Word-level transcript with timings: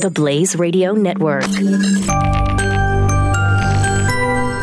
The 0.00 0.08
Blaze 0.08 0.56
Radio 0.56 0.94
Network. 0.94 1.44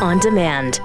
On 0.01 0.17
demand. 0.17 0.79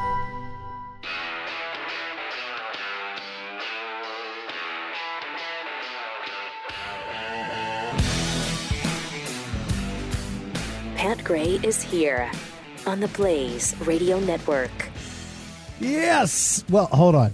Pat 10.96 11.24
Gray 11.24 11.58
is 11.62 11.82
here 11.82 12.30
on 12.86 13.00
the 13.00 13.08
Blaze 13.08 13.74
Radio 13.86 14.20
Network. 14.20 14.70
Yes. 15.80 16.62
Well, 16.68 16.88
hold 16.88 17.14
on. 17.14 17.32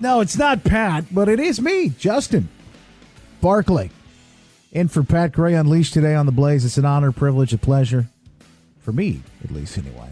No, 0.00 0.18
it's 0.18 0.36
not 0.36 0.64
Pat, 0.64 1.04
but 1.12 1.28
it 1.28 1.38
is 1.38 1.60
me, 1.60 1.90
Justin 1.90 2.48
Barclay. 3.40 3.90
In 4.72 4.88
for 4.88 5.02
Pat 5.02 5.32
Gray 5.32 5.54
Unleashed 5.54 5.94
today 5.94 6.14
on 6.14 6.26
the 6.26 6.32
Blaze. 6.32 6.64
It's 6.64 6.76
an 6.76 6.84
honor, 6.84 7.12
privilege, 7.12 7.52
a 7.52 7.58
pleasure. 7.58 8.06
For 8.80 8.92
me, 8.92 9.22
at 9.42 9.50
least, 9.50 9.78
anyway. 9.78 10.10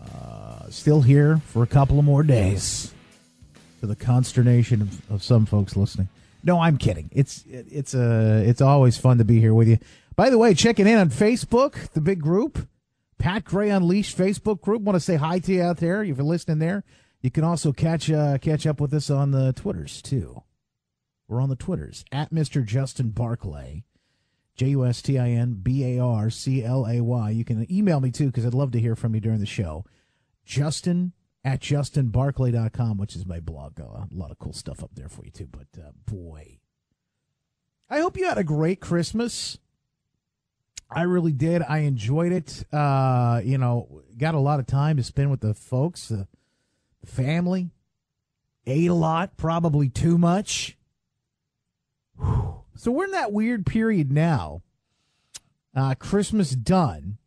Uh, 0.00 0.70
still 0.70 1.02
here 1.02 1.38
for 1.46 1.62
a 1.62 1.66
couple 1.66 1.98
of 1.98 2.04
more 2.04 2.22
days. 2.22 2.92
To 3.80 3.86
the 3.86 3.96
consternation 3.96 4.82
of, 4.82 5.10
of 5.10 5.22
some 5.22 5.46
folks 5.46 5.76
listening. 5.76 6.08
No, 6.42 6.60
I'm 6.60 6.78
kidding. 6.78 7.10
It's 7.12 7.44
it, 7.46 7.66
it's 7.70 7.94
uh, 7.94 8.42
it's 8.46 8.60
always 8.60 8.96
fun 8.96 9.18
to 9.18 9.24
be 9.24 9.40
here 9.40 9.52
with 9.52 9.68
you. 9.68 9.78
By 10.14 10.30
the 10.30 10.38
way, 10.38 10.54
checking 10.54 10.86
in 10.86 10.96
on 10.96 11.10
Facebook, 11.10 11.90
the 11.90 12.00
big 12.00 12.20
group, 12.20 12.66
Pat 13.18 13.44
Gray 13.44 13.68
Unleashed 13.68 14.16
Facebook 14.16 14.62
group. 14.62 14.80
Want 14.80 14.96
to 14.96 15.00
say 15.00 15.16
hi 15.16 15.40
to 15.40 15.52
you 15.52 15.62
out 15.62 15.78
there 15.78 16.02
if 16.02 16.16
you're 16.16 16.24
listening 16.24 16.60
there. 16.60 16.84
You 17.20 17.30
can 17.30 17.44
also 17.44 17.72
catch 17.72 18.10
uh, 18.10 18.38
catch 18.38 18.66
up 18.66 18.80
with 18.80 18.94
us 18.94 19.10
on 19.10 19.32
the 19.32 19.52
Twitters 19.52 20.00
too. 20.00 20.42
We're 21.28 21.40
on 21.40 21.48
the 21.48 21.56
Twitters 21.56 22.04
at 22.12 22.32
Mr. 22.32 22.64
Justin 22.64 23.10
Barclay, 23.10 23.84
J 24.54 24.68
U 24.68 24.84
S 24.84 25.02
T 25.02 25.18
I 25.18 25.30
N 25.30 25.58
B 25.62 25.96
A 25.96 26.02
R 26.02 26.30
C 26.30 26.64
L 26.64 26.86
A 26.86 27.00
Y. 27.00 27.30
You 27.30 27.44
can 27.44 27.70
email 27.72 28.00
me 28.00 28.10
too 28.10 28.26
because 28.26 28.46
I'd 28.46 28.54
love 28.54 28.72
to 28.72 28.80
hear 28.80 28.94
from 28.94 29.14
you 29.14 29.20
during 29.20 29.40
the 29.40 29.46
show. 29.46 29.84
Justin 30.44 31.12
at 31.44 31.60
justinbarclay.com, 31.60 32.98
which 32.98 33.14
is 33.14 33.26
my 33.26 33.40
blog. 33.40 33.80
Uh, 33.80 33.84
a 33.84 34.08
lot 34.12 34.30
of 34.30 34.38
cool 34.38 34.52
stuff 34.52 34.82
up 34.82 34.90
there 34.94 35.08
for 35.08 35.24
you 35.24 35.30
too. 35.30 35.48
But 35.50 35.80
uh, 35.80 35.90
boy, 36.06 36.58
I 37.88 38.00
hope 38.00 38.16
you 38.16 38.26
had 38.26 38.38
a 38.38 38.44
great 38.44 38.80
Christmas. 38.80 39.58
I 40.90 41.02
really 41.02 41.32
did. 41.32 41.62
I 41.68 41.78
enjoyed 41.78 42.32
it. 42.32 42.64
Uh, 42.72 43.40
you 43.44 43.58
know, 43.58 44.02
got 44.16 44.34
a 44.34 44.40
lot 44.40 44.60
of 44.60 44.66
time 44.66 44.96
to 44.96 45.02
spend 45.02 45.30
with 45.30 45.40
the 45.40 45.54
folks, 45.54 46.08
the 46.08 46.26
family. 47.04 47.70
Ate 48.66 48.90
a 48.90 48.94
lot, 48.94 49.36
probably 49.36 49.88
too 49.88 50.18
much. 50.18 50.75
So 52.18 52.90
we're 52.90 53.04
in 53.04 53.10
that 53.12 53.32
weird 53.32 53.64
period 53.66 54.12
now. 54.12 54.62
Uh, 55.74 55.94
Christmas 55.94 56.50
done. 56.50 57.18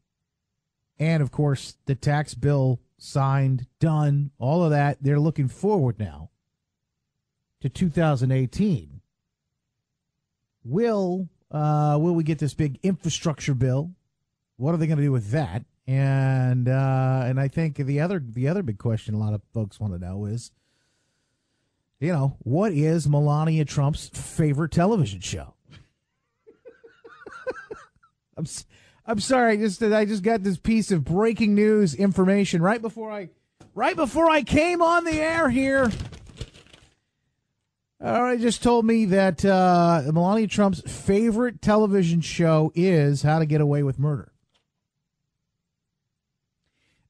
And 0.99 1.23
of 1.23 1.31
course, 1.31 1.77
the 1.85 1.95
tax 1.95 2.33
bill 2.33 2.79
signed, 2.97 3.67
done, 3.79 4.31
all 4.37 4.63
of 4.63 4.71
that. 4.71 4.97
They're 5.01 5.19
looking 5.19 5.47
forward 5.47 5.99
now 5.99 6.29
to 7.61 7.69
2018. 7.69 9.01
Will 10.63 11.29
uh, 11.51 11.97
will 11.99 12.13
we 12.13 12.23
get 12.23 12.39
this 12.39 12.53
big 12.53 12.79
infrastructure 12.83 13.55
bill? 13.55 13.91
What 14.57 14.73
are 14.73 14.77
they 14.77 14.87
going 14.87 14.97
to 14.97 15.03
do 15.03 15.11
with 15.11 15.31
that? 15.31 15.63
And 15.87 16.67
uh, 16.67 17.23
and 17.25 17.39
I 17.39 17.47
think 17.47 17.77
the 17.77 18.01
other 18.01 18.21
the 18.23 18.47
other 18.47 18.61
big 18.61 18.77
question 18.77 19.15
a 19.15 19.17
lot 19.19 19.33
of 19.33 19.41
folks 19.53 19.79
want 19.79 19.93
to 19.93 19.99
know 19.99 20.25
is, 20.25 20.51
you 21.99 22.13
know, 22.13 22.37
what 22.39 22.71
is 22.71 23.09
Melania 23.09 23.65
Trump's 23.65 24.09
favorite 24.09 24.71
television 24.71 25.19
show? 25.19 25.53
I'm 28.37 28.45
I'm 29.05 29.19
sorry, 29.19 29.53
I 29.53 29.57
just 29.57 29.81
I 29.81 30.05
just 30.05 30.23
got 30.23 30.43
this 30.43 30.57
piece 30.57 30.91
of 30.91 31.03
breaking 31.03 31.55
news 31.55 31.95
information 31.95 32.61
right 32.61 32.81
before 32.81 33.11
I 33.11 33.29
right 33.73 33.95
before 33.95 34.29
I 34.29 34.43
came 34.43 34.81
on 34.81 35.03
the 35.03 35.19
air 35.19 35.49
here. 35.49 35.91
All 38.01 38.23
right, 38.23 38.39
just 38.39 38.63
told 38.63 38.85
me 38.85 39.05
that 39.05 39.43
uh, 39.43 40.03
Melania 40.13 40.47
Trump's 40.47 40.79
favorite 40.81 41.61
television 41.61 42.21
show 42.21 42.71
is 42.73 43.23
How 43.23 43.39
to 43.39 43.45
Get 43.45 43.59
Away 43.59 43.83
with 43.83 43.99
Murder. 43.99 44.31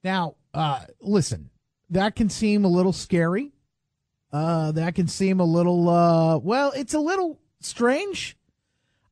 Now, 0.04 0.36
uh, 0.52 0.86
listen, 1.00 1.52
that 1.92 2.16
can 2.16 2.30
seem 2.30 2.66
a 2.66 2.70
little 2.70 2.94
scary. 2.94 3.52
Uh, 4.32 4.72
that 4.74 4.96
can 4.96 5.08
seem 5.08 5.40
a 5.40 5.46
little, 5.46 5.90
uh, 5.90 6.38
well, 6.38 6.72
it's 6.76 6.94
a 6.94 7.00
little 7.00 7.40
strange. 7.62 8.38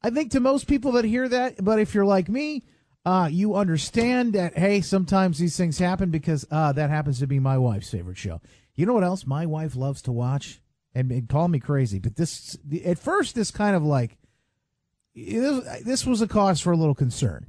I 0.03 0.09
think 0.09 0.31
to 0.31 0.39
most 0.39 0.67
people 0.67 0.91
that 0.93 1.05
hear 1.05 1.27
that, 1.27 1.63
but 1.63 1.79
if 1.79 1.95
you're 1.95 2.05
like 2.05 2.29
me, 2.29 2.63
uh, 3.05 3.29
you 3.31 3.55
understand 3.55 4.33
that, 4.33 4.57
hey, 4.57 4.81
sometimes 4.81 5.39
these 5.39 5.57
things 5.57 5.79
happen 5.79 6.11
because 6.11 6.45
uh, 6.51 6.71
that 6.73 6.89
happens 6.89 7.19
to 7.19 7.27
be 7.27 7.39
my 7.39 7.57
wife's 7.57 7.89
favorite 7.89 8.17
show. 8.17 8.41
You 8.75 8.85
know 8.85 8.93
what 8.93 9.03
else 9.03 9.25
my 9.25 9.45
wife 9.45 9.75
loves 9.75 10.01
to 10.03 10.11
watch? 10.11 10.61
and, 10.97 11.11
and 11.11 11.29
call 11.29 11.47
me 11.47 11.59
crazy, 11.59 11.99
but 11.99 12.15
this 12.15 12.57
at 12.83 12.97
first 12.97 13.35
this 13.35 13.51
kind 13.51 13.75
of 13.75 13.83
like 13.83 14.17
this 15.15 16.07
was 16.07 16.21
a 16.21 16.27
cause 16.27 16.59
for 16.59 16.71
a 16.71 16.77
little 16.77 16.95
concern. 16.95 17.45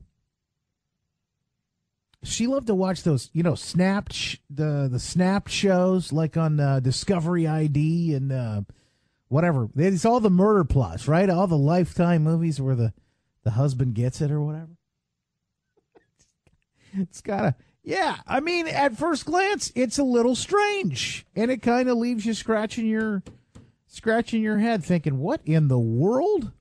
She 2.24 2.46
loved 2.46 2.66
to 2.66 2.74
watch 2.74 3.04
those, 3.04 3.30
you 3.32 3.42
know, 3.42 3.54
snapped 3.54 4.38
the 4.50 4.88
the 4.90 4.98
snapped 4.98 5.50
shows 5.50 6.12
like 6.12 6.36
on 6.36 6.58
uh, 6.58 6.80
Discovery 6.80 7.46
ID 7.46 8.14
and 8.14 8.32
uh, 8.32 8.62
whatever. 9.28 9.68
It's 9.76 10.04
all 10.04 10.20
the 10.20 10.30
murder 10.30 10.64
plots, 10.64 11.06
right? 11.06 11.30
All 11.30 11.46
the 11.46 11.56
Lifetime 11.56 12.24
movies 12.24 12.60
where 12.60 12.74
the 12.74 12.92
the 13.44 13.52
husband 13.52 13.94
gets 13.94 14.20
it 14.20 14.30
or 14.30 14.42
whatever. 14.42 14.70
It's 16.94 17.20
gotta 17.20 17.54
yeah, 17.88 18.16
I 18.26 18.40
mean, 18.40 18.68
at 18.68 18.98
first 18.98 19.24
glance, 19.24 19.72
it's 19.74 19.98
a 19.98 20.02
little 20.02 20.34
strange, 20.34 21.24
and 21.34 21.50
it 21.50 21.62
kind 21.62 21.88
of 21.88 21.96
leaves 21.96 22.26
you 22.26 22.34
scratching 22.34 22.86
your 22.86 23.22
scratching 23.86 24.42
your 24.42 24.58
head, 24.58 24.84
thinking, 24.84 25.18
"What 25.18 25.40
in 25.46 25.68
the 25.68 25.78
world?" 25.78 26.52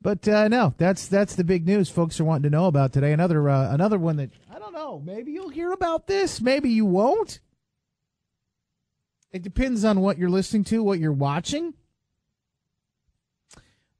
But 0.00 0.28
uh, 0.28 0.48
no, 0.48 0.74
that's 0.78 1.08
that's 1.08 1.34
the 1.34 1.44
big 1.44 1.66
news 1.66 1.90
folks 1.90 2.20
are 2.20 2.24
wanting 2.24 2.44
to 2.44 2.50
know 2.50 2.66
about 2.66 2.92
today. 2.92 3.12
Another 3.12 3.48
uh, 3.48 3.72
another 3.72 3.98
one 3.98 4.16
that 4.16 4.30
I 4.52 4.58
don't 4.58 4.72
know. 4.72 5.02
Maybe 5.04 5.32
you'll 5.32 5.48
hear 5.48 5.72
about 5.72 6.06
this. 6.06 6.40
Maybe 6.40 6.70
you 6.70 6.84
won't. 6.84 7.40
It 9.32 9.42
depends 9.42 9.84
on 9.84 10.00
what 10.00 10.18
you're 10.18 10.30
listening 10.30 10.64
to, 10.64 10.82
what 10.82 11.00
you're 11.00 11.12
watching. 11.12 11.74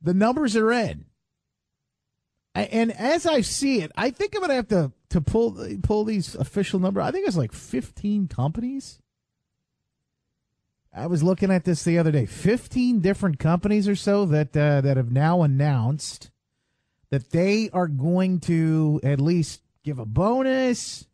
The 0.00 0.14
numbers 0.14 0.56
are 0.56 0.72
in. 0.72 1.04
And 2.54 2.92
as 2.92 3.26
I 3.26 3.42
see 3.42 3.82
it, 3.82 3.92
I 3.96 4.10
think 4.10 4.34
I'm 4.34 4.42
to 4.48 4.54
have 4.54 4.68
to 4.68 4.92
to 5.10 5.20
pull 5.20 5.64
pull 5.82 6.04
these 6.04 6.34
official 6.34 6.80
number. 6.80 7.00
I 7.00 7.10
think 7.10 7.26
it's 7.26 7.36
like 7.36 7.52
15 7.52 8.28
companies. 8.28 9.00
I 10.92 11.06
was 11.06 11.22
looking 11.22 11.50
at 11.50 11.64
this 11.64 11.84
the 11.84 11.98
other 11.98 12.10
day. 12.10 12.26
15 12.26 13.00
different 13.00 13.38
companies 13.38 13.88
or 13.88 13.96
so 13.96 14.24
that 14.26 14.56
uh, 14.56 14.80
that 14.80 14.96
have 14.96 15.12
now 15.12 15.42
announced 15.42 16.30
that 17.10 17.30
they 17.30 17.70
are 17.72 17.88
going 17.88 18.40
to 18.40 19.00
at 19.02 19.20
least 19.20 19.62
give 19.82 19.98
a 19.98 20.06
bonus. 20.06 21.06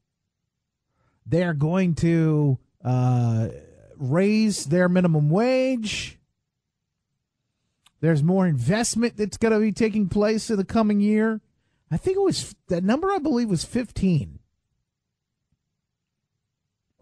They 1.27 1.43
are 1.43 1.55
going 1.55 1.95
to 1.97 2.59
uh, 2.85 3.49
raise 3.97 4.67
their 4.67 4.89
minimum 4.89 5.31
wage. 5.31 6.19
There's 8.01 8.23
more 8.23 8.47
investment 8.47 9.17
that's 9.17 9.39
going 9.39 9.55
to 9.55 9.61
be 9.61 9.73
taking 9.73 10.09
place 10.09 10.51
in 10.51 10.57
the 10.57 10.65
coming 10.65 11.01
year. 11.01 11.41
I 11.91 11.97
think 11.97 12.17
it 12.17 12.23
was 12.23 12.55
that 12.69 12.85
number. 12.85 13.11
I 13.11 13.19
believe 13.19 13.49
was 13.49 13.65
fifteen. 13.65 14.34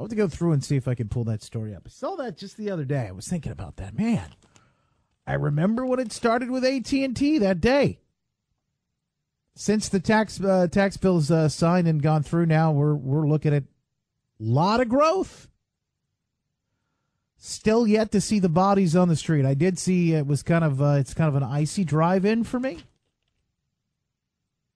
I'll 0.02 0.06
have 0.06 0.10
to 0.10 0.16
go 0.16 0.26
through 0.26 0.50
and 0.50 0.64
see 0.64 0.74
if 0.74 0.88
I 0.88 0.96
can 0.96 1.08
pull 1.08 1.22
that 1.24 1.44
story 1.44 1.72
up. 1.76 1.84
I 1.86 1.88
saw 1.88 2.16
that 2.16 2.36
just 2.36 2.56
the 2.56 2.72
other 2.72 2.84
day. 2.84 3.06
I 3.06 3.12
was 3.12 3.28
thinking 3.28 3.52
about 3.52 3.76
that. 3.76 3.96
Man, 3.96 4.30
I 5.28 5.34
remember 5.34 5.86
when 5.86 6.00
it 6.00 6.10
started 6.10 6.50
with 6.50 6.64
AT 6.64 6.92
and 6.92 7.16
T 7.16 7.38
that 7.38 7.60
day. 7.60 8.00
Since 9.54 9.88
the 9.88 10.00
tax 10.00 10.42
uh, 10.42 10.66
tax 10.66 10.96
bills 10.96 11.30
uh, 11.30 11.48
signed 11.48 11.86
and 11.86 12.02
gone 12.02 12.24
through, 12.24 12.46
now 12.46 12.72
we're 12.72 12.96
we're 12.96 13.28
looking 13.28 13.54
at 13.54 13.62
a 13.62 13.66
lot 14.40 14.80
of 14.80 14.88
growth. 14.88 15.46
Still 17.36 17.86
yet 17.86 18.10
to 18.10 18.20
see 18.20 18.40
the 18.40 18.48
bodies 18.48 18.96
on 18.96 19.06
the 19.06 19.14
street. 19.14 19.44
I 19.44 19.54
did 19.54 19.78
see 19.78 20.14
it 20.14 20.26
was 20.26 20.42
kind 20.42 20.64
of 20.64 20.82
uh, 20.82 20.96
it's 20.98 21.14
kind 21.14 21.28
of 21.28 21.36
an 21.36 21.44
icy 21.44 21.84
drive 21.84 22.24
in 22.24 22.42
for 22.42 22.58
me. 22.58 22.78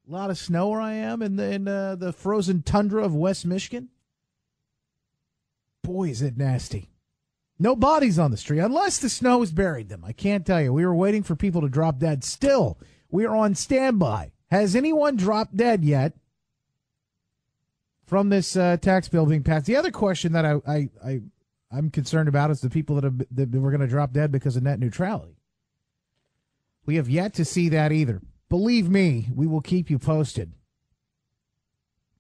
A 0.09 0.13
lot 0.13 0.31
of 0.31 0.39
snow 0.39 0.69
where 0.69 0.81
I 0.81 0.93
am 0.93 1.21
in 1.21 1.35
the, 1.35 1.53
in, 1.53 1.67
uh, 1.67 1.97
the 1.97 2.13
frozen 2.13 2.63
tundra 2.63 3.03
of 3.03 3.13
West 3.13 3.45
Michigan. 3.45 3.89
Boy, 5.87 6.09
is 6.09 6.21
it 6.21 6.37
nasty. 6.37 6.91
No 7.61 7.77
bodies 7.77 8.19
on 8.19 8.33
the 8.33 8.37
street 8.37 8.59
unless 8.59 8.99
the 8.99 9.09
snow 9.09 9.39
has 9.39 9.53
buried 9.53 9.89
them. 9.89 10.05
I 10.05 10.13
can't 10.13 10.45
tell 10.45 10.61
you. 10.61 10.73
We 10.73 10.85
were 10.85 10.95
waiting 10.95 11.23
for 11.23 11.37
people 11.37 11.61
to 11.61 11.69
drop 11.69 12.01
dead. 12.01 12.25
Still, 12.25 12.77
we 13.09 13.25
are 13.25 13.37
on 13.37 13.55
standby. 13.55 14.33
Has 14.51 14.75
anyone 14.75 15.15
dropped 15.15 15.57
dead 15.57 15.85
yet 15.85 16.15
from 18.05 18.31
this 18.31 18.57
uh, 18.57 18.79
tax 18.79 19.09
bill 19.09 19.27
being 19.27 19.45
passed? 19.45 19.67
The 19.67 19.77
other 19.77 19.93
question 19.93 20.33
that 20.33 20.45
I, 20.45 20.55
I, 20.67 20.89
I 21.05 21.21
I'm 21.71 21.91
concerned 21.91 22.29
about 22.29 22.51
is 22.51 22.61
the 22.61 22.69
people 22.69 22.97
that 22.97 23.05
have 23.05 23.19
that 23.31 23.51
were 23.53 23.71
going 23.71 23.81
to 23.81 23.87
drop 23.87 24.13
dead 24.13 24.33
because 24.33 24.57
of 24.57 24.65
net 24.65 24.81
neutrality. 24.81 25.37
We 26.85 26.97
have 26.97 27.09
yet 27.09 27.33
to 27.35 27.45
see 27.45 27.69
that 27.69 27.93
either. 27.93 28.23
believe 28.49 28.91
me, 28.91 29.29
we 29.35 29.47
will 29.47 29.61
keep 29.61 29.89
you 29.89 30.01
posted. 30.01 30.53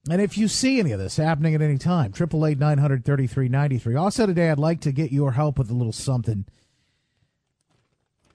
And 0.09 0.21
if 0.21 0.39
you 0.39 0.47
see 0.47 0.79
any 0.79 0.93
of 0.93 1.01
this 1.01 1.17
happening 1.17 1.55
at 1.55 1.63
any 1.63 1.79
time, 1.79 2.13
888 2.15 2.59
933 2.59 3.49
93. 3.49 3.95
Also, 3.97 4.27
today, 4.27 4.51
I'd 4.51 4.59
like 4.59 4.81
to 4.83 4.93
get 4.93 5.11
your 5.11 5.33
help 5.33 5.59
with 5.59 5.71
a 5.71 5.75
little 5.75 5.93
something. 5.93 6.45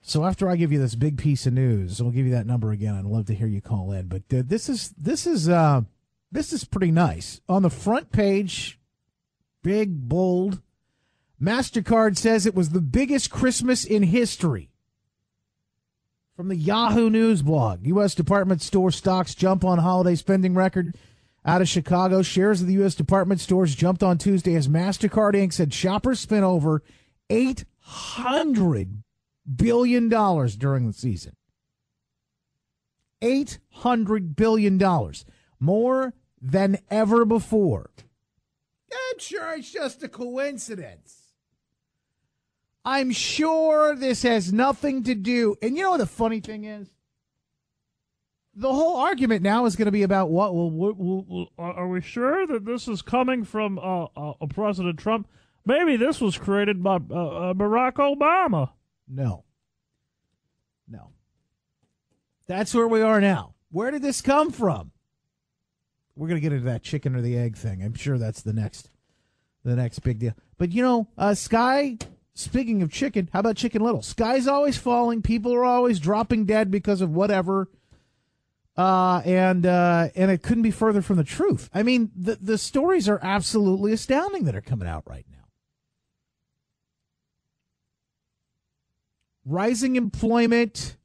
So 0.02 0.24
after 0.24 0.50
I 0.50 0.56
give 0.56 0.72
you 0.72 0.80
this 0.80 0.96
big 0.96 1.16
piece 1.16 1.46
of 1.46 1.54
news, 1.54 2.00
I'll 2.00 2.10
give 2.10 2.26
you 2.26 2.32
that 2.32 2.46
number 2.46 2.72
again. 2.72 2.94
I'd 2.94 3.04
love 3.04 3.26
to 3.26 3.34
hear 3.34 3.46
you 3.46 3.60
call 3.60 3.92
in. 3.92 4.08
But 4.08 4.22
uh, 4.34 4.42
this 4.44 4.68
is 4.68 4.90
this 4.98 5.26
is 5.26 5.48
uh, 5.48 5.82
this 6.30 6.52
is 6.52 6.64
pretty 6.64 6.90
nice. 6.90 7.40
On 7.48 7.62
the 7.62 7.70
front 7.70 8.12
page, 8.12 8.80
big 9.62 10.08
bold, 10.08 10.60
Mastercard 11.40 12.18
says 12.18 12.44
it 12.44 12.54
was 12.54 12.70
the 12.70 12.80
biggest 12.80 13.30
Christmas 13.30 13.84
in 13.84 14.02
history. 14.02 14.70
From 16.36 16.48
the 16.48 16.56
Yahoo 16.56 17.08
News 17.08 17.42
blog, 17.42 17.86
U.S. 17.86 18.14
department 18.14 18.62
store 18.62 18.90
stocks 18.90 19.34
jump 19.34 19.64
on 19.64 19.78
holiday 19.78 20.16
spending 20.16 20.54
record. 20.54 20.96
Out 21.44 21.60
of 21.60 21.68
Chicago, 21.68 22.22
shares 22.22 22.60
of 22.60 22.68
the 22.68 22.74
U.S. 22.74 22.94
department 22.94 23.40
stores 23.40 23.74
jumped 23.74 24.02
on 24.02 24.16
Tuesday 24.16 24.54
as 24.54 24.68
MasterCard 24.68 25.34
Inc. 25.34 25.52
said 25.52 25.74
shoppers 25.74 26.20
spent 26.20 26.44
over 26.44 26.82
800 27.30 29.02
billion 29.56 30.08
dollars 30.08 30.56
during 30.56 30.86
the 30.86 30.92
season. 30.92 31.34
800 33.20 34.36
billion 34.36 34.78
dollars. 34.78 35.24
More 35.58 36.14
than 36.40 36.78
ever 36.90 37.24
before. 37.24 37.90
I'm 38.92 39.18
sure 39.18 39.54
it's 39.54 39.70
just 39.70 40.02
a 40.02 40.08
coincidence. 40.08 41.18
I'm 42.84 43.12
sure 43.12 43.94
this 43.94 44.22
has 44.22 44.52
nothing 44.52 45.04
to 45.04 45.14
do. 45.14 45.56
And 45.62 45.76
you 45.76 45.84
know 45.84 45.92
what 45.92 45.98
the 45.98 46.06
funny 46.06 46.40
thing 46.40 46.64
is? 46.64 46.88
The 48.54 48.72
whole 48.72 48.96
argument 48.96 49.42
now 49.42 49.64
is 49.64 49.76
going 49.76 49.86
to 49.86 49.92
be 49.92 50.02
about 50.02 50.28
what? 50.28 50.54
Well, 50.54 51.48
are 51.58 51.88
we 51.88 52.02
sure 52.02 52.46
that 52.46 52.64
this 52.64 52.86
is 52.86 53.00
coming 53.00 53.44
from 53.44 53.78
uh, 53.78 54.04
uh, 54.16 54.46
President 54.50 54.98
Trump? 54.98 55.26
Maybe 55.64 55.96
this 55.96 56.20
was 56.20 56.36
created 56.36 56.82
by 56.82 56.96
uh, 56.96 56.96
uh 56.96 57.54
Barack 57.54 57.94
Obama. 57.94 58.70
No. 59.08 59.44
No. 60.88 61.10
That's 62.46 62.74
where 62.74 62.88
we 62.88 63.00
are 63.00 63.20
now. 63.20 63.54
Where 63.70 63.90
did 63.90 64.02
this 64.02 64.20
come 64.20 64.50
from? 64.50 64.90
We're 66.14 66.28
going 66.28 66.40
to 66.40 66.42
get 66.42 66.52
into 66.52 66.66
that 66.66 66.82
chicken 66.82 67.16
or 67.16 67.22
the 67.22 67.38
egg 67.38 67.56
thing. 67.56 67.82
I'm 67.82 67.94
sure 67.94 68.18
that's 68.18 68.42
the 68.42 68.52
next 68.52 68.90
the 69.64 69.76
next 69.76 70.00
big 70.00 70.18
deal. 70.18 70.34
But 70.58 70.72
you 70.72 70.82
know, 70.82 71.08
uh, 71.16 71.34
Sky 71.34 71.96
Speaking 72.34 72.80
of 72.80 72.90
chicken, 72.90 73.28
how 73.32 73.40
about 73.40 73.56
Chicken 73.56 73.82
Little? 73.82 74.00
Sky's 74.00 74.46
always 74.46 74.78
falling. 74.78 75.20
People 75.20 75.54
are 75.54 75.64
always 75.64 76.00
dropping 76.00 76.46
dead 76.46 76.70
because 76.70 77.02
of 77.02 77.14
whatever. 77.14 77.68
Uh, 78.76 79.20
and 79.24 79.66
uh, 79.66 80.08
and 80.14 80.30
it 80.30 80.42
couldn't 80.42 80.62
be 80.62 80.70
further 80.70 81.02
from 81.02 81.16
the 81.16 81.24
truth. 81.24 81.68
I 81.74 81.82
mean, 81.82 82.10
the 82.16 82.36
the 82.36 82.56
stories 82.56 83.08
are 83.08 83.18
absolutely 83.22 83.92
astounding 83.92 84.44
that 84.44 84.56
are 84.56 84.62
coming 84.62 84.88
out 84.88 85.02
right 85.06 85.26
now. 85.30 85.44
Rising 89.44 89.96
employment. 89.96 90.96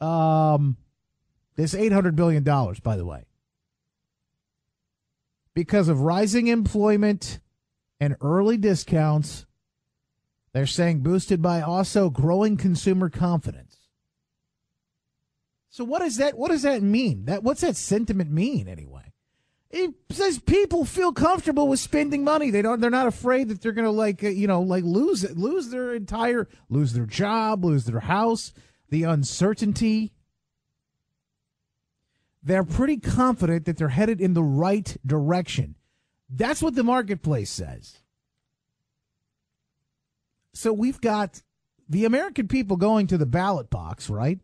Um, 0.00 0.76
this 1.56 1.74
eight 1.74 1.92
hundred 1.92 2.16
billion 2.16 2.42
dollars, 2.42 2.80
by 2.80 2.96
the 2.96 3.04
way, 3.04 3.26
because 5.54 5.88
of 5.88 6.00
rising 6.00 6.46
employment 6.48 7.40
and 8.00 8.16
early 8.20 8.56
discounts 8.56 9.46
they're 10.52 10.66
saying 10.66 11.00
boosted 11.00 11.42
by 11.42 11.60
also 11.60 12.10
growing 12.10 12.56
consumer 12.56 13.10
confidence. 13.10 13.67
So 15.70 15.84
what 15.84 16.00
does 16.00 16.16
that 16.16 16.36
what 16.36 16.50
does 16.50 16.62
that 16.62 16.82
mean? 16.82 17.26
That 17.26 17.42
what's 17.42 17.60
that 17.60 17.76
sentiment 17.76 18.30
mean 18.30 18.68
anyway? 18.68 19.12
It 19.70 19.94
says 20.10 20.38
people 20.38 20.86
feel 20.86 21.12
comfortable 21.12 21.68
with 21.68 21.78
spending 21.78 22.24
money. 22.24 22.50
They 22.50 22.62
don't. 22.62 22.80
They're 22.80 22.88
not 22.88 23.06
afraid 23.06 23.48
that 23.48 23.60
they're 23.60 23.72
going 23.72 23.84
to 23.84 23.90
like 23.90 24.24
uh, 24.24 24.28
you 24.28 24.46
know 24.46 24.62
like 24.62 24.84
lose 24.84 25.24
it, 25.24 25.36
lose 25.36 25.68
their 25.68 25.94
entire, 25.94 26.48
lose 26.70 26.94
their 26.94 27.06
job, 27.06 27.64
lose 27.64 27.84
their 27.84 28.00
house. 28.00 28.52
The 28.88 29.02
uncertainty. 29.02 30.12
They're 32.42 32.64
pretty 32.64 32.96
confident 32.96 33.66
that 33.66 33.76
they're 33.76 33.88
headed 33.88 34.22
in 34.22 34.32
the 34.32 34.42
right 34.42 34.96
direction. 35.04 35.74
That's 36.30 36.62
what 36.62 36.74
the 36.74 36.84
marketplace 36.84 37.50
says. 37.50 37.98
So 40.54 40.72
we've 40.72 41.00
got 41.00 41.42
the 41.88 42.06
American 42.06 42.48
people 42.48 42.76
going 42.76 43.06
to 43.08 43.18
the 43.18 43.26
ballot 43.26 43.68
box, 43.68 44.08
right? 44.08 44.38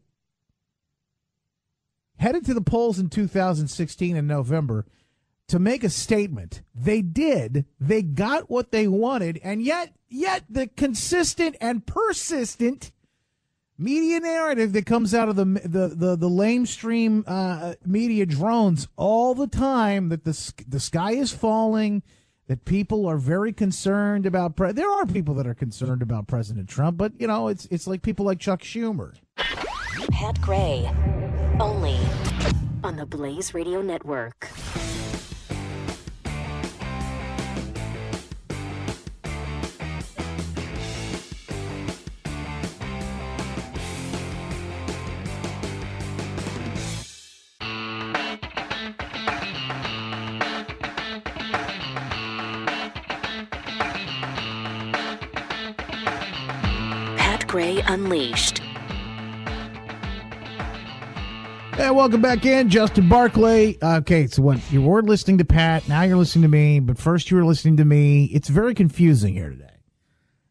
Headed 2.25 2.47
to 2.47 2.55
the 2.55 2.63
polls 2.63 2.99
in 2.99 3.11
2016 3.11 4.17
in 4.17 4.27
November 4.27 4.87
to 5.47 5.59
make 5.59 5.85
a 5.85 5.91
statement. 5.91 6.63
They 6.75 7.03
did. 7.03 7.67
They 7.79 8.01
got 8.01 8.49
what 8.49 8.73
they 8.73 8.89
wanted, 8.89 9.39
and 9.45 9.61
yet, 9.61 9.93
yet 10.09 10.45
the 10.49 10.67
consistent 10.69 11.55
and 11.61 11.87
persistent 11.87 12.93
media 13.77 14.21
narrative 14.21 14.73
that 14.73 14.87
comes 14.87 15.13
out 15.13 15.29
of 15.29 15.37
the 15.37 15.45
the 15.45 15.89
the, 15.89 16.17
the 16.17 16.31
lamestream 16.31 17.25
uh, 17.27 17.75
media 17.85 18.25
drones 18.25 18.89
all 18.97 19.35
the 19.35 19.47
time 19.47 20.09
that 20.09 20.25
the 20.25 20.53
the 20.67 20.81
sky 20.81 21.11
is 21.11 21.31
falling 21.31 22.03
that 22.47 22.65
people 22.65 23.07
are 23.07 23.19
very 23.19 23.53
concerned 23.53 24.25
about. 24.25 24.57
Pre- 24.57 24.73
there 24.73 24.91
are 24.91 25.05
people 25.05 25.35
that 25.35 25.47
are 25.47 25.53
concerned 25.53 26.01
about 26.01 26.27
President 26.27 26.71
Trump, 26.71 26.97
but 26.97 27.13
you 27.19 27.27
know, 27.27 27.49
it's 27.49 27.67
it's 27.67 27.87
like 27.87 28.01
people 28.01 28.25
like 28.25 28.39
Chuck 28.39 28.63
Schumer. 28.63 29.13
Pat 30.11 30.41
Gray, 30.41 30.91
only 31.61 31.99
on 32.83 32.97
the 32.97 33.07
Blaze 33.07 33.55
Radio 33.55 33.81
Network. 33.81 34.49
Pat 57.17 57.47
Gray 57.47 57.81
Unleashed. 57.87 58.64
Hey, 61.77 61.91
welcome 61.91 62.23
back 62.23 62.47
in, 62.47 62.71
Justin 62.71 63.09
Barclay. 63.09 63.77
Okay, 63.83 64.29
so 64.29 64.43
what 64.43 64.61
you 64.71 64.81
were 64.81 65.03
listening 65.03 65.39
to 65.39 65.45
Pat, 65.45 65.89
now 65.89 66.03
you're 66.03 66.17
listening 66.17 66.43
to 66.43 66.49
me, 66.49 66.79
but 66.79 66.97
first 66.97 67.33
you 67.33 67.37
were 67.37 67.45
listening 67.45 67.79
to 67.79 67.85
me. 67.85 68.27
It's 68.27 68.49
very 68.49 68.75
confusing 68.75 69.35
here 69.35 69.51
today. 69.51 69.81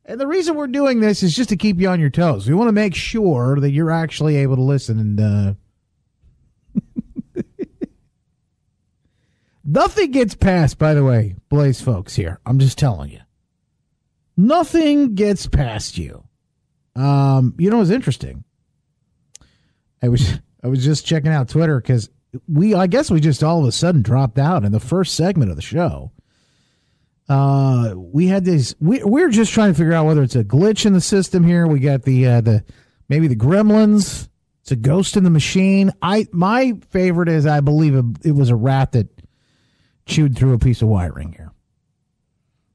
And 0.03 0.19
the 0.19 0.27
reason 0.27 0.55
we're 0.55 0.67
doing 0.67 0.99
this 0.99 1.23
is 1.23 1.33
just 1.33 1.47
to 1.49 1.55
keep 1.55 1.79
you 1.79 1.87
on 1.87 2.01
your 2.01 2.09
toes. 2.09 2.45
We 2.45 2.53
want 2.53 2.67
to 2.67 2.73
make 2.73 2.93
sure 2.93 3.57
that 3.61 3.71
you're 3.71 3.89
actually 3.89 4.35
able 4.35 4.57
to 4.57 4.61
listen 4.63 4.99
and 4.99 5.19
uh 5.21 5.53
Nothing 9.63 10.11
gets 10.11 10.35
past, 10.35 10.77
by 10.77 10.93
the 10.93 11.05
way, 11.05 11.37
Blaze 11.47 11.79
folks 11.79 12.17
here. 12.17 12.41
I'm 12.45 12.59
just 12.59 12.77
telling 12.77 13.11
you. 13.11 13.21
Nothing 14.35 15.15
gets 15.15 15.47
past 15.47 15.97
you. 15.97 16.25
Um, 16.97 17.55
you 17.57 17.69
know, 17.69 17.79
it's 17.79 17.91
interesting. 17.91 18.43
I 20.01 20.09
was 20.09 20.37
I 20.63 20.67
was 20.67 20.83
just 20.83 21.05
checking 21.05 21.31
out 21.31 21.49
Twitter 21.49 21.79
because 21.79 22.09
we 22.47 22.73
I 22.73 22.87
guess 22.87 23.11
we 23.11 23.19
just 23.19 23.43
all 23.43 23.61
of 23.61 23.67
a 23.67 23.71
sudden 23.71 24.01
dropped 24.01 24.39
out 24.39 24.63
in 24.63 24.71
the 24.71 24.79
first 24.79 25.15
segment 25.15 25.51
of 25.51 25.55
the 25.55 25.61
show. 25.61 26.11
Uh, 27.29 27.93
we 27.95 28.27
had 28.27 28.45
this. 28.45 28.75
We 28.79 29.03
we're 29.03 29.29
just 29.29 29.53
trying 29.53 29.71
to 29.71 29.77
figure 29.77 29.93
out 29.93 30.05
whether 30.05 30.23
it's 30.23 30.35
a 30.35 30.43
glitch 30.43 30.85
in 30.85 30.93
the 30.93 31.01
system 31.01 31.45
here. 31.45 31.67
We 31.67 31.79
got 31.79 32.03
the 32.03 32.27
uh, 32.27 32.41
the 32.41 32.63
maybe 33.09 33.27
the 33.27 33.35
gremlins. 33.35 34.29
It's 34.61 34.71
a 34.71 34.75
ghost 34.77 35.17
in 35.17 35.23
the 35.23 35.29
machine. 35.29 35.91
I 36.01 36.27
my 36.31 36.73
favorite 36.89 37.29
is 37.29 37.45
I 37.45 37.59
believe 37.59 37.95
it 38.23 38.31
was 38.31 38.49
a 38.49 38.55
rat 38.55 38.93
that 38.93 39.07
chewed 40.05 40.37
through 40.37 40.53
a 40.53 40.59
piece 40.59 40.81
of 40.81 40.87
wiring 40.87 41.33
here. 41.33 41.51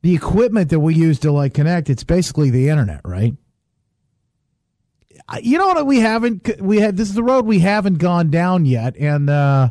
The 0.02 0.14
equipment 0.14 0.70
that 0.70 0.80
we 0.80 0.94
use 0.94 1.18
to 1.20 1.32
like 1.32 1.54
connect, 1.54 1.90
it's 1.90 2.04
basically 2.04 2.50
the 2.50 2.68
internet, 2.68 3.00
right? 3.04 3.34
You 5.42 5.58
know 5.58 5.66
what 5.66 5.86
we 5.86 6.00
haven't 6.00 6.60
we 6.60 6.78
had 6.78 6.96
this 6.96 7.08
is 7.08 7.14
the 7.14 7.22
road 7.22 7.44
we 7.44 7.58
haven't 7.58 7.98
gone 7.98 8.30
down 8.30 8.64
yet 8.64 8.96
and 8.96 9.28
uh 9.28 9.70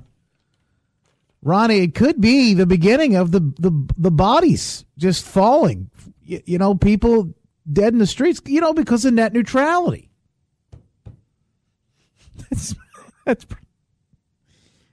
Ronnie 1.43 1.79
it 1.79 1.95
could 1.95 2.19
be 2.19 2.53
the 2.53 2.65
beginning 2.65 3.15
of 3.15 3.31
the 3.31 3.39
the 3.39 3.71
the 3.97 4.11
bodies 4.11 4.85
just 4.97 5.25
falling. 5.25 5.89
You, 6.23 6.41
you 6.45 6.57
know 6.57 6.75
people 6.75 7.33
dead 7.71 7.93
in 7.93 7.99
the 7.99 8.07
streets 8.07 8.41
you 8.45 8.59
know 8.59 8.73
because 8.73 9.05
of 9.05 9.13
net 9.13 9.33
neutrality. 9.33 10.09
That's 12.49 12.75
that's 13.25 13.45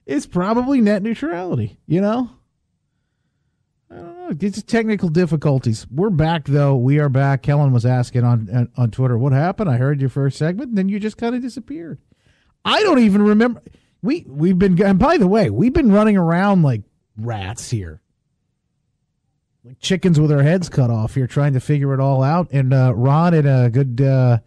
it's 0.07 0.27
probably 0.27 0.81
net 0.81 1.03
neutrality 1.03 1.79
you 1.87 2.01
know 2.01 2.31
It's 4.41 4.63
technical 4.63 5.09
difficulties. 5.09 5.87
We're 5.91 6.11
back 6.11 6.45
though. 6.47 6.77
We 6.77 6.99
are 6.99 7.09
back. 7.09 7.43
Kellen 7.43 7.73
was 7.73 7.87
asking 7.87 8.25
on 8.25 8.71
on 8.77 8.91
Twitter, 8.91 9.19
"What 9.19 9.33
happened?" 9.33 9.71
I 9.71 9.77
heard 9.77 10.01
your 10.01 10.11
first 10.11 10.39
segment, 10.39 10.71
and 10.71 10.79
then 10.79 10.89
you 10.89 10.99
just 10.99 11.17
kind 11.17 11.35
of 11.35 11.43
disappeared. 11.43 11.99
I 12.65 12.83
don't 12.83 12.99
even 12.99 13.23
remember. 13.23 13.63
We 14.03 14.25
we've 14.29 14.59
been 14.59 14.81
and 14.83 14.99
by 14.99 15.17
the 15.19 15.27
way, 15.27 15.51
we've 15.51 15.73
been 15.73 15.93
running 15.93 16.17
around 16.17 16.63
like 16.63 16.83
rats 17.17 17.71
here, 17.71 18.01
like 19.65 19.79
chickens 19.81 20.19
with 20.19 20.33
our 20.33 20.43
heads 20.43 20.69
cut 20.69 20.91
off 20.91 21.15
here, 21.15 21.27
trying 21.27 21.53
to 21.55 21.61
figure 21.61 21.95
it 21.95 22.01
all 22.01 22.23
out. 22.23 22.49
And 22.53 22.73
uh, 22.73 22.95
Ron 22.95 23.35
and 23.35 23.49
a 23.49 23.71
good 23.71 24.01
uh, 24.01 24.39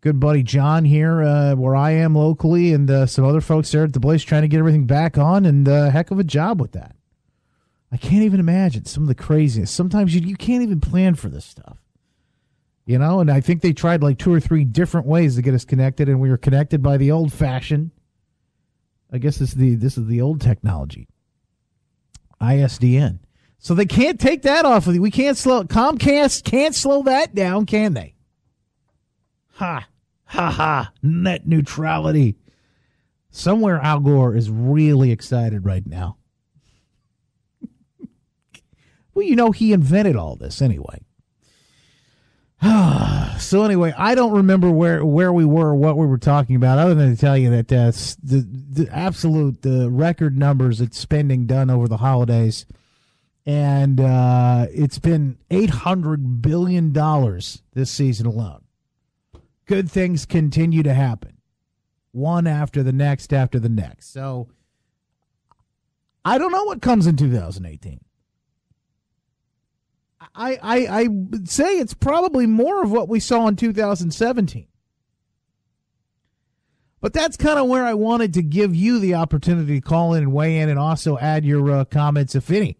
good 0.00 0.18
buddy 0.20 0.42
John 0.42 0.84
here, 0.84 1.22
uh, 1.22 1.54
where 1.54 1.76
I 1.76 1.92
am 1.92 2.14
locally, 2.14 2.72
and 2.72 2.90
uh, 2.90 3.06
some 3.06 3.24
other 3.24 3.40
folks 3.40 3.70
there 3.72 3.84
at 3.84 3.92
the 3.92 4.00
place, 4.00 4.22
trying 4.22 4.42
to 4.42 4.48
get 4.48 4.58
everything 4.58 4.86
back 4.86 5.18
on, 5.18 5.44
and 5.44 5.68
uh, 5.68 5.90
heck 5.90 6.10
of 6.10 6.18
a 6.18 6.24
job 6.24 6.60
with 6.60 6.72
that. 6.72 6.96
I 7.92 7.96
can't 7.96 8.22
even 8.22 8.40
imagine 8.40 8.84
some 8.84 9.02
of 9.02 9.08
the 9.08 9.14
craziness. 9.14 9.70
Sometimes 9.70 10.14
you 10.14 10.20
you 10.20 10.36
can't 10.36 10.62
even 10.62 10.80
plan 10.80 11.14
for 11.14 11.28
this 11.28 11.44
stuff. 11.44 11.78
You 12.86 12.98
know 12.98 13.20
and 13.20 13.30
i 13.30 13.40
think 13.40 13.60
they 13.60 13.72
tried 13.72 14.02
like 14.02 14.18
two 14.18 14.32
or 14.32 14.40
three 14.40 14.64
different 14.64 15.06
ways 15.06 15.36
to 15.36 15.42
get 15.42 15.54
us 15.54 15.64
connected 15.64 16.08
and 16.08 16.18
we 16.18 16.28
were 16.28 16.36
connected 16.36 16.82
by 16.82 16.96
the 16.96 17.12
old 17.12 17.32
fashioned 17.32 17.92
i 19.12 19.18
guess 19.18 19.36
this 19.36 19.50
is 19.50 19.54
the 19.54 19.76
this 19.76 19.96
is 19.96 20.06
the 20.06 20.20
old 20.20 20.40
technology. 20.40 21.06
Isdn 22.40 23.20
so 23.58 23.74
they 23.74 23.86
can't 23.86 24.18
take 24.18 24.42
that 24.42 24.64
off 24.64 24.86
of 24.86 24.94
you. 24.94 25.02
We 25.02 25.10
can't 25.12 25.36
slow 25.36 25.62
comcast 25.62 26.42
can't 26.42 26.74
slow 26.74 27.02
that 27.04 27.32
down 27.32 27.64
can 27.66 27.94
they? 27.94 28.14
Ha 29.52 29.86
ha 30.24 30.50
ha. 30.50 30.92
Net 31.02 31.46
neutrality. 31.46 32.36
Somewhere 33.30 33.78
al 33.78 34.00
gore 34.00 34.34
is 34.34 34.50
really 34.50 35.12
excited 35.12 35.64
right 35.64 35.86
now 35.86 36.16
well 39.20 39.28
you 39.28 39.36
know 39.36 39.50
he 39.50 39.72
invented 39.72 40.16
all 40.16 40.36
this 40.36 40.62
anyway 40.62 40.98
so 43.38 43.64
anyway, 43.64 43.94
I 43.96 44.14
don't 44.14 44.32
remember 44.32 44.70
where 44.70 45.02
where 45.02 45.32
we 45.32 45.46
were, 45.46 45.74
what 45.74 45.96
we 45.96 46.06
were 46.06 46.18
talking 46.18 46.56
about, 46.56 46.78
other 46.78 46.94
than 46.94 47.14
to 47.14 47.18
tell 47.18 47.36
you 47.36 47.48
that 47.50 47.72
uh, 47.72 47.90
the 48.22 48.46
the 48.46 48.88
absolute 48.92 49.62
the 49.62 49.90
record 49.90 50.36
numbers 50.36 50.78
that 50.78 50.94
spending 50.94 51.46
done 51.46 51.70
over 51.70 51.88
the 51.88 51.96
holidays, 51.96 52.66
and 53.46 53.98
uh, 53.98 54.66
it's 54.74 54.98
been 54.98 55.38
eight 55.50 55.70
hundred 55.70 56.42
billion 56.42 56.92
dollars 56.92 57.62
this 57.72 57.90
season 57.90 58.26
alone. 58.26 58.62
Good 59.64 59.90
things 59.90 60.26
continue 60.26 60.82
to 60.82 60.92
happen, 60.92 61.38
one 62.12 62.46
after 62.46 62.82
the 62.82 62.92
next 62.92 63.32
after 63.32 63.58
the 63.58 63.70
next. 63.70 64.12
So 64.12 64.48
I 66.26 66.36
don't 66.36 66.52
know 66.52 66.64
what 66.64 66.82
comes 66.82 67.06
in 67.06 67.16
2018. 67.16 68.00
I, 70.34 70.58
I, 70.62 70.86
I 70.86 71.06
would 71.06 71.48
say 71.48 71.78
it's 71.78 71.94
probably 71.94 72.46
more 72.46 72.82
of 72.82 72.90
what 72.90 73.08
we 73.08 73.20
saw 73.20 73.48
in 73.48 73.56
2017. 73.56 74.66
But 77.00 77.14
that's 77.14 77.38
kind 77.38 77.58
of 77.58 77.66
where 77.66 77.84
I 77.84 77.94
wanted 77.94 78.34
to 78.34 78.42
give 78.42 78.74
you 78.74 78.98
the 78.98 79.14
opportunity 79.14 79.80
to 79.80 79.80
call 79.80 80.12
in 80.12 80.24
and 80.24 80.32
weigh 80.32 80.58
in 80.58 80.68
and 80.68 80.78
also 80.78 81.16
add 81.18 81.46
your 81.46 81.70
uh, 81.70 81.84
comments, 81.86 82.34
if 82.34 82.50
any, 82.50 82.76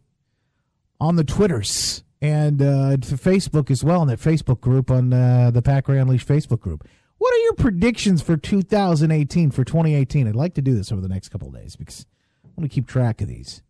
on 1.01 1.17
the 1.17 1.25
Twitters 1.25 2.05
and 2.21 2.61
uh, 2.61 2.99
to 2.99 3.15
Facebook 3.15 3.71
as 3.71 3.83
well, 3.83 4.03
in 4.03 4.09
that 4.09 4.21
Facebook 4.21 4.61
group 4.61 4.91
on 4.91 5.13
uh, 5.13 5.51
the 5.51 5.63
Gray 5.83 5.99
Unleashed 5.99 6.29
Facebook 6.29 6.61
group. 6.61 6.87
What 7.17 7.35
are 7.35 7.39
your 7.39 7.55
predictions 7.55 8.21
for 8.21 8.37
2018, 8.37 9.51
for 9.51 9.65
2018? 9.65 10.29
I'd 10.29 10.37
like 10.37 10.55
to 10.55 10.63
do 10.63 10.75
this 10.75 10.93
over 10.93 11.01
the 11.01 11.09
next 11.09 11.31
couple 11.31 11.51
days 11.51 11.77
because 11.77 12.07
I 12.45 12.49
want 12.57 12.71
to 12.71 12.75
keep 12.75 12.87
track 12.87 13.23
of 13.23 13.29
these. 13.29 13.63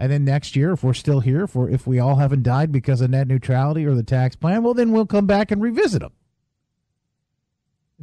And 0.00 0.10
then 0.10 0.24
next 0.24 0.56
year, 0.56 0.72
if 0.72 0.82
we're 0.82 0.94
still 0.94 1.20
here, 1.20 1.44
if, 1.44 1.54
if 1.54 1.86
we 1.86 1.98
all 1.98 2.16
haven't 2.16 2.42
died 2.42 2.72
because 2.72 3.02
of 3.02 3.10
net 3.10 3.28
neutrality 3.28 3.84
or 3.84 3.94
the 3.94 4.02
tax 4.02 4.34
plan, 4.34 4.62
well, 4.62 4.72
then 4.72 4.92
we'll 4.92 5.04
come 5.04 5.26
back 5.26 5.50
and 5.50 5.60
revisit 5.60 6.00
them. 6.00 6.12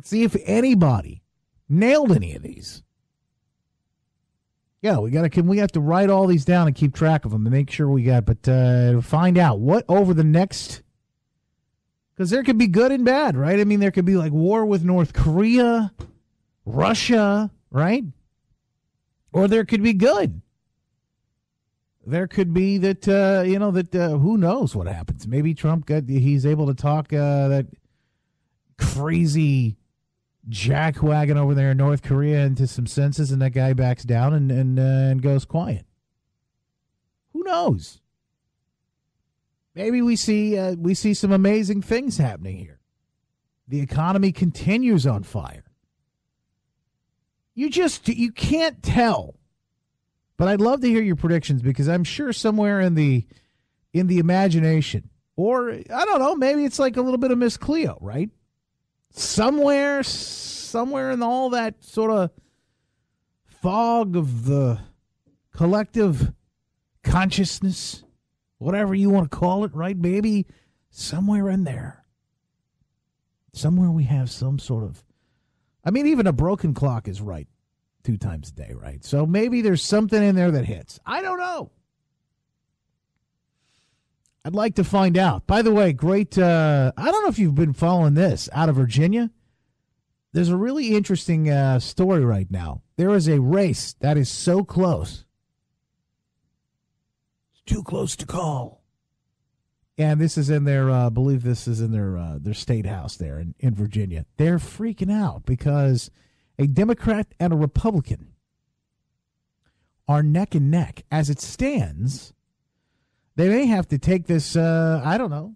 See 0.04 0.22
if 0.22 0.36
anybody 0.46 1.24
nailed 1.68 2.12
any 2.12 2.36
of 2.36 2.44
these. 2.44 2.84
Yeah, 4.84 5.00
we 5.00 5.10
got 5.10 5.24
to. 5.24 5.30
Can 5.30 5.48
We 5.48 5.58
have 5.58 5.72
to 5.72 5.80
write 5.80 6.12
all 6.12 6.28
these 6.28 6.46
down 6.46 6.68
and 6.68 6.76
keep 6.76 6.94
track 6.94 7.26
of 7.26 7.32
them 7.32 7.48
and 7.48 7.52
make 7.52 7.72
sure 7.72 7.90
we 7.90 8.04
got. 8.04 8.28
But 8.28 8.48
uh, 8.48 9.02
find 9.02 9.40
out 9.40 9.60
what 9.60 9.84
over 9.90 10.14
the 10.14 10.24
next, 10.24 10.84
because 12.14 12.30
there 12.30 12.44
could 12.44 12.60
be 12.60 12.68
good 12.68 12.92
and 12.92 13.04
bad, 13.04 13.36
right? 13.36 13.60
I 13.60 13.64
mean, 13.64 13.80
there 13.80 13.90
could 13.90 14.06
be 14.06 14.18
like 14.18 14.32
war 14.32 14.68
with 14.68 14.84
North 14.84 15.14
Korea, 15.14 15.92
Russia, 16.64 17.50
right? 17.72 18.04
Or 19.34 19.48
there 19.48 19.66
could 19.66 19.82
be 19.82 19.94
good 19.94 20.44
there 22.08 22.28
could 22.28 22.54
be 22.54 22.78
that 22.78 23.08
uh, 23.08 23.44
you 23.46 23.60
know 23.60 23.72
that 23.72 23.94
uh, 23.94 24.10
who 24.18 24.38
knows 24.38 24.76
what 24.76 24.88
happens. 24.88 25.28
Maybe 25.28 25.54
Trump 25.54 25.86
got 25.86 26.08
he's 26.08 26.46
able 26.46 26.68
to 26.68 26.74
talk 26.74 27.12
uh, 27.12 27.50
that 27.50 27.68
crazy 28.78 29.78
jackwagon 30.50 31.36
over 31.36 31.54
there 31.54 31.72
in 31.72 31.78
North 31.78 32.04
Korea 32.04 32.46
into 32.46 32.66
some 32.66 32.88
senses, 32.88 33.32
and 33.32 33.42
that 33.42 33.50
guy 33.50 33.74
backs 33.74 34.04
down 34.04 34.34
and 34.34 34.52
and 34.52 34.80
uh, 34.80 34.82
and 34.82 35.22
goes 35.22 35.44
quiet. 35.44 35.86
Who 37.34 37.44
knows? 37.44 38.00
Maybe 39.76 40.02
we 40.02 40.16
see 40.16 40.58
uh, 40.58 40.76
we 40.76 40.94
see 40.94 41.14
some 41.14 41.34
amazing 41.34 41.82
things 41.82 42.18
happening 42.18 42.58
here. 42.58 42.80
The 43.68 43.82
economy 43.82 44.32
continues 44.32 45.06
on 45.06 45.24
fire. 45.24 45.66
You 47.54 47.70
just 47.70 48.08
you 48.08 48.32
can't 48.32 48.82
tell 48.82 49.37
but 50.38 50.48
I'd 50.48 50.62
love 50.62 50.82
to 50.82 50.88
hear 50.88 51.02
your 51.02 51.16
predictions 51.16 51.62
because 51.62 51.90
I'm 51.90 52.04
sure 52.04 52.32
somewhere 52.32 52.80
in 52.80 52.94
the 52.94 53.26
in 53.94 54.08
the 54.08 54.20
imagination, 54.20 55.10
or 55.36 55.72
I 55.72 56.06
don't 56.06 56.20
know, 56.20 56.36
maybe 56.36 56.64
it's 56.64 56.78
like 56.78 56.98
a 56.98 57.02
little 57.02 57.18
bit 57.18 57.32
of 57.32 57.38
Miss 57.40 57.58
Cleo, 57.58 57.98
right? 58.00 58.30
Somewhere, 59.12 60.04
somewhere 60.04 61.12
in 61.12 61.24
all 61.24 61.50
that 61.52 61.84
sort 61.84 62.12
of 62.12 62.30
fog 63.46 64.16
of 64.16 64.46
the 64.46 64.80
collective 65.56 66.32
consciousness, 67.04 68.04
whatever 68.60 68.94
you 68.94 69.10
want 69.10 69.32
to 69.32 69.36
call 69.36 69.64
it, 69.64 69.74
right? 69.74 69.98
Maybe 69.98 70.46
somewhere 70.92 71.50
in 71.50 71.64
there, 71.64 72.06
somewhere 73.54 73.90
we 73.90 74.04
have 74.04 74.30
some 74.30 74.60
sort 74.60 74.84
of. 74.84 75.04
I 75.84 75.90
mean, 75.90 76.06
even 76.06 76.28
a 76.28 76.34
broken 76.34 76.76
clock 76.76 77.08
is 77.08 77.22
right 77.22 77.48
two 78.08 78.16
times 78.16 78.48
a 78.48 78.54
day, 78.54 78.74
right? 78.74 79.04
So 79.04 79.26
maybe 79.26 79.62
there's 79.62 79.84
something 79.84 80.24
in 80.24 80.38
there 80.38 80.50
that 80.52 80.64
hits. 80.64 80.98
I 81.06 81.22
don't 81.22 81.40
know. 81.40 81.72
I'd 84.46 84.56
like 84.56 84.76
to 84.76 84.86
find 84.86 85.18
out. 85.18 85.46
By 85.46 85.62
the 85.62 85.74
way, 85.74 85.92
great. 85.92 86.38
Uh, 86.38 86.94
I 86.96 87.12
don't 87.12 87.24
know 87.24 87.28
if 87.28 87.38
you've 87.38 87.54
been 87.54 87.74
following 87.74 88.14
this 88.14 88.48
out 88.54 88.70
of 88.70 88.78
Virginia. 88.78 89.30
There's 90.32 90.48
a 90.48 90.56
really 90.56 90.96
interesting 90.96 91.50
uh, 91.50 91.82
story 91.82 92.24
right 92.24 92.50
now. 92.50 92.82
There 92.96 93.14
is 93.14 93.28
a 93.28 93.42
race 93.42 93.94
that 94.00 94.16
is 94.16 94.30
so 94.30 94.64
close. 94.64 95.26
It's 97.52 97.64
too 97.66 97.84
close 97.84 98.16
to 98.16 98.26
call. 98.26 98.84
And 99.98 100.22
this 100.22 100.38
is 100.38 100.50
in 100.50 100.64
their, 100.64 100.90
uh, 100.90 101.08
I 101.08 101.10
believe 101.10 101.44
this 101.44 101.68
is 101.68 101.82
in 101.82 101.92
their 101.92 102.18
uh, 102.18 102.38
their 102.40 102.54
state 102.54 102.86
house 102.86 103.18
there 103.18 103.38
in, 103.38 103.54
in 103.60 103.76
Virginia. 103.76 104.26
They're 104.38 104.60
freaking 104.60 105.12
out 105.12 105.46
because 105.46 106.10
a 106.60 106.68
Democrat 106.68 107.28
and 107.40 107.54
a 107.54 107.58
Republican 107.58 108.34
are 110.08 110.24
neck 110.24 110.56
and 110.56 110.72
neck. 110.72 111.04
As 111.12 111.30
it 111.30 111.40
stands, 111.40 112.34
they 113.36 113.50
may 113.50 113.66
have 113.66 113.88
to 113.90 113.98
take 113.98 114.28
this, 114.28 114.56
uh, 114.56 115.02
I 115.04 115.18
don't 115.18 115.30
know, 115.30 115.56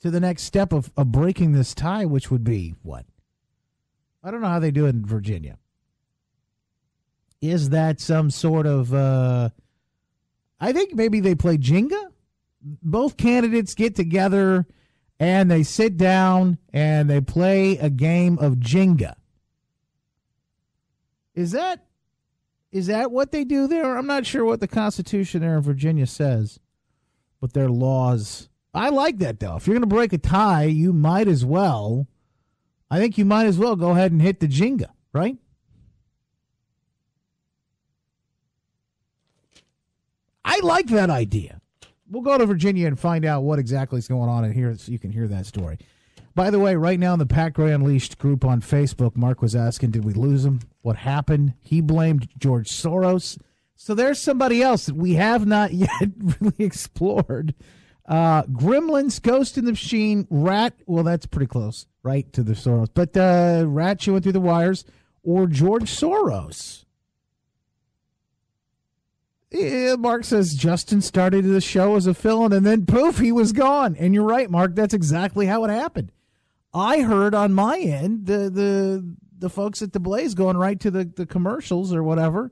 to 0.00 0.10
the 0.10 0.20
next 0.20 0.44
step 0.44 0.72
of, 0.72 0.90
of 0.96 1.12
breaking 1.12 1.52
this 1.52 1.74
tie, 1.74 2.04
which 2.04 2.30
would 2.30 2.44
be 2.44 2.74
what? 2.82 3.06
I 4.22 4.30
don't 4.30 4.40
know 4.40 4.48
how 4.48 4.58
they 4.58 4.70
do 4.70 4.86
it 4.86 4.90
in 4.90 5.06
Virginia. 5.06 5.58
Is 7.40 7.70
that 7.70 8.00
some 8.00 8.30
sort 8.30 8.66
of, 8.66 8.92
uh, 8.92 9.50
I 10.60 10.72
think 10.72 10.94
maybe 10.94 11.20
they 11.20 11.34
play 11.34 11.56
Jenga? 11.56 12.10
Both 12.60 13.16
candidates 13.16 13.74
get 13.74 13.94
together 13.94 14.66
and 15.20 15.50
they 15.50 15.62
sit 15.62 15.96
down 15.96 16.58
and 16.72 17.08
they 17.08 17.20
play 17.20 17.78
a 17.78 17.90
game 17.90 18.38
of 18.40 18.54
Jenga. 18.54 19.14
Is 21.38 21.52
that 21.52 21.84
is 22.72 22.88
that 22.88 23.12
what 23.12 23.30
they 23.30 23.44
do 23.44 23.68
there? 23.68 23.96
I'm 23.96 24.08
not 24.08 24.26
sure 24.26 24.44
what 24.44 24.58
the 24.58 24.66
Constitution 24.66 25.40
there 25.40 25.56
in 25.56 25.62
Virginia 25.62 26.04
says, 26.04 26.58
but 27.40 27.52
their 27.52 27.68
laws. 27.68 28.48
I 28.74 28.88
like 28.88 29.18
that 29.18 29.38
though. 29.38 29.54
If 29.54 29.66
you're 29.68 29.74
going 29.74 29.88
to 29.88 29.94
break 29.94 30.12
a 30.12 30.18
tie, 30.18 30.64
you 30.64 30.92
might 30.92 31.28
as 31.28 31.44
well. 31.44 32.08
I 32.90 32.98
think 32.98 33.18
you 33.18 33.24
might 33.24 33.46
as 33.46 33.56
well 33.56 33.76
go 33.76 33.90
ahead 33.90 34.10
and 34.10 34.20
hit 34.20 34.40
the 34.40 34.48
Jenga, 34.48 34.90
right? 35.12 35.36
I 40.44 40.58
like 40.64 40.88
that 40.88 41.08
idea. 41.08 41.60
We'll 42.10 42.22
go 42.22 42.36
to 42.36 42.46
Virginia 42.46 42.88
and 42.88 42.98
find 42.98 43.24
out 43.24 43.44
what 43.44 43.60
exactly 43.60 44.00
is 44.00 44.08
going 44.08 44.28
on 44.28 44.44
in 44.44 44.52
here 44.52 44.74
so 44.76 44.90
you 44.90 44.98
can 44.98 45.12
hear 45.12 45.28
that 45.28 45.46
story. 45.46 45.78
By 46.34 46.50
the 46.50 46.60
way, 46.60 46.76
right 46.76 47.00
now 47.00 47.14
in 47.14 47.18
the 47.18 47.26
Pat 47.26 47.52
Gray 47.52 47.72
Unleashed 47.72 48.16
group 48.16 48.44
on 48.44 48.60
Facebook, 48.60 49.16
Mark 49.16 49.42
was 49.42 49.56
asking, 49.56 49.90
did 49.90 50.04
we 50.04 50.12
lose 50.12 50.44
him? 50.44 50.60
What 50.88 50.96
happened? 50.96 51.52
He 51.60 51.82
blamed 51.82 52.30
George 52.38 52.70
Soros. 52.70 53.36
So 53.76 53.94
there's 53.94 54.18
somebody 54.18 54.62
else 54.62 54.86
that 54.86 54.96
we 54.96 55.16
have 55.16 55.46
not 55.46 55.74
yet 55.74 55.90
really 56.40 56.64
explored. 56.64 57.54
Uh, 58.06 58.44
Gremlins, 58.44 59.20
Ghost 59.20 59.58
in 59.58 59.66
the 59.66 59.72
Machine, 59.72 60.26
Rat. 60.30 60.72
Well, 60.86 61.04
that's 61.04 61.26
pretty 61.26 61.46
close, 61.46 61.84
right, 62.02 62.32
to 62.32 62.42
the 62.42 62.54
Soros. 62.54 62.88
But 62.94 63.14
uh, 63.18 63.64
Rat 63.66 63.98
chewing 63.98 64.22
through 64.22 64.32
the 64.32 64.40
wires. 64.40 64.86
or 65.22 65.46
George 65.46 65.90
Soros. 65.90 66.86
Yeah, 69.50 69.96
Mark 69.96 70.24
says 70.24 70.54
Justin 70.54 71.02
started 71.02 71.44
the 71.44 71.60
show 71.60 71.96
as 71.96 72.06
a 72.06 72.14
fill-in, 72.14 72.54
and 72.54 72.64
then 72.64 72.86
poof, 72.86 73.18
he 73.18 73.30
was 73.30 73.52
gone. 73.52 73.94
And 73.96 74.14
you're 74.14 74.24
right, 74.24 74.50
Mark. 74.50 74.74
That's 74.74 74.94
exactly 74.94 75.44
how 75.44 75.64
it 75.64 75.70
happened. 75.70 76.12
I 76.72 77.00
heard 77.02 77.34
on 77.34 77.52
my 77.52 77.78
end 77.78 78.24
the 78.24 78.48
the 78.48 79.16
the 79.38 79.50
folks 79.50 79.82
at 79.82 79.92
the 79.92 80.00
Blaze 80.00 80.34
going 80.34 80.56
right 80.56 80.78
to 80.80 80.90
the, 80.90 81.04
the 81.04 81.26
commercials 81.26 81.94
or 81.94 82.02
whatever, 82.02 82.50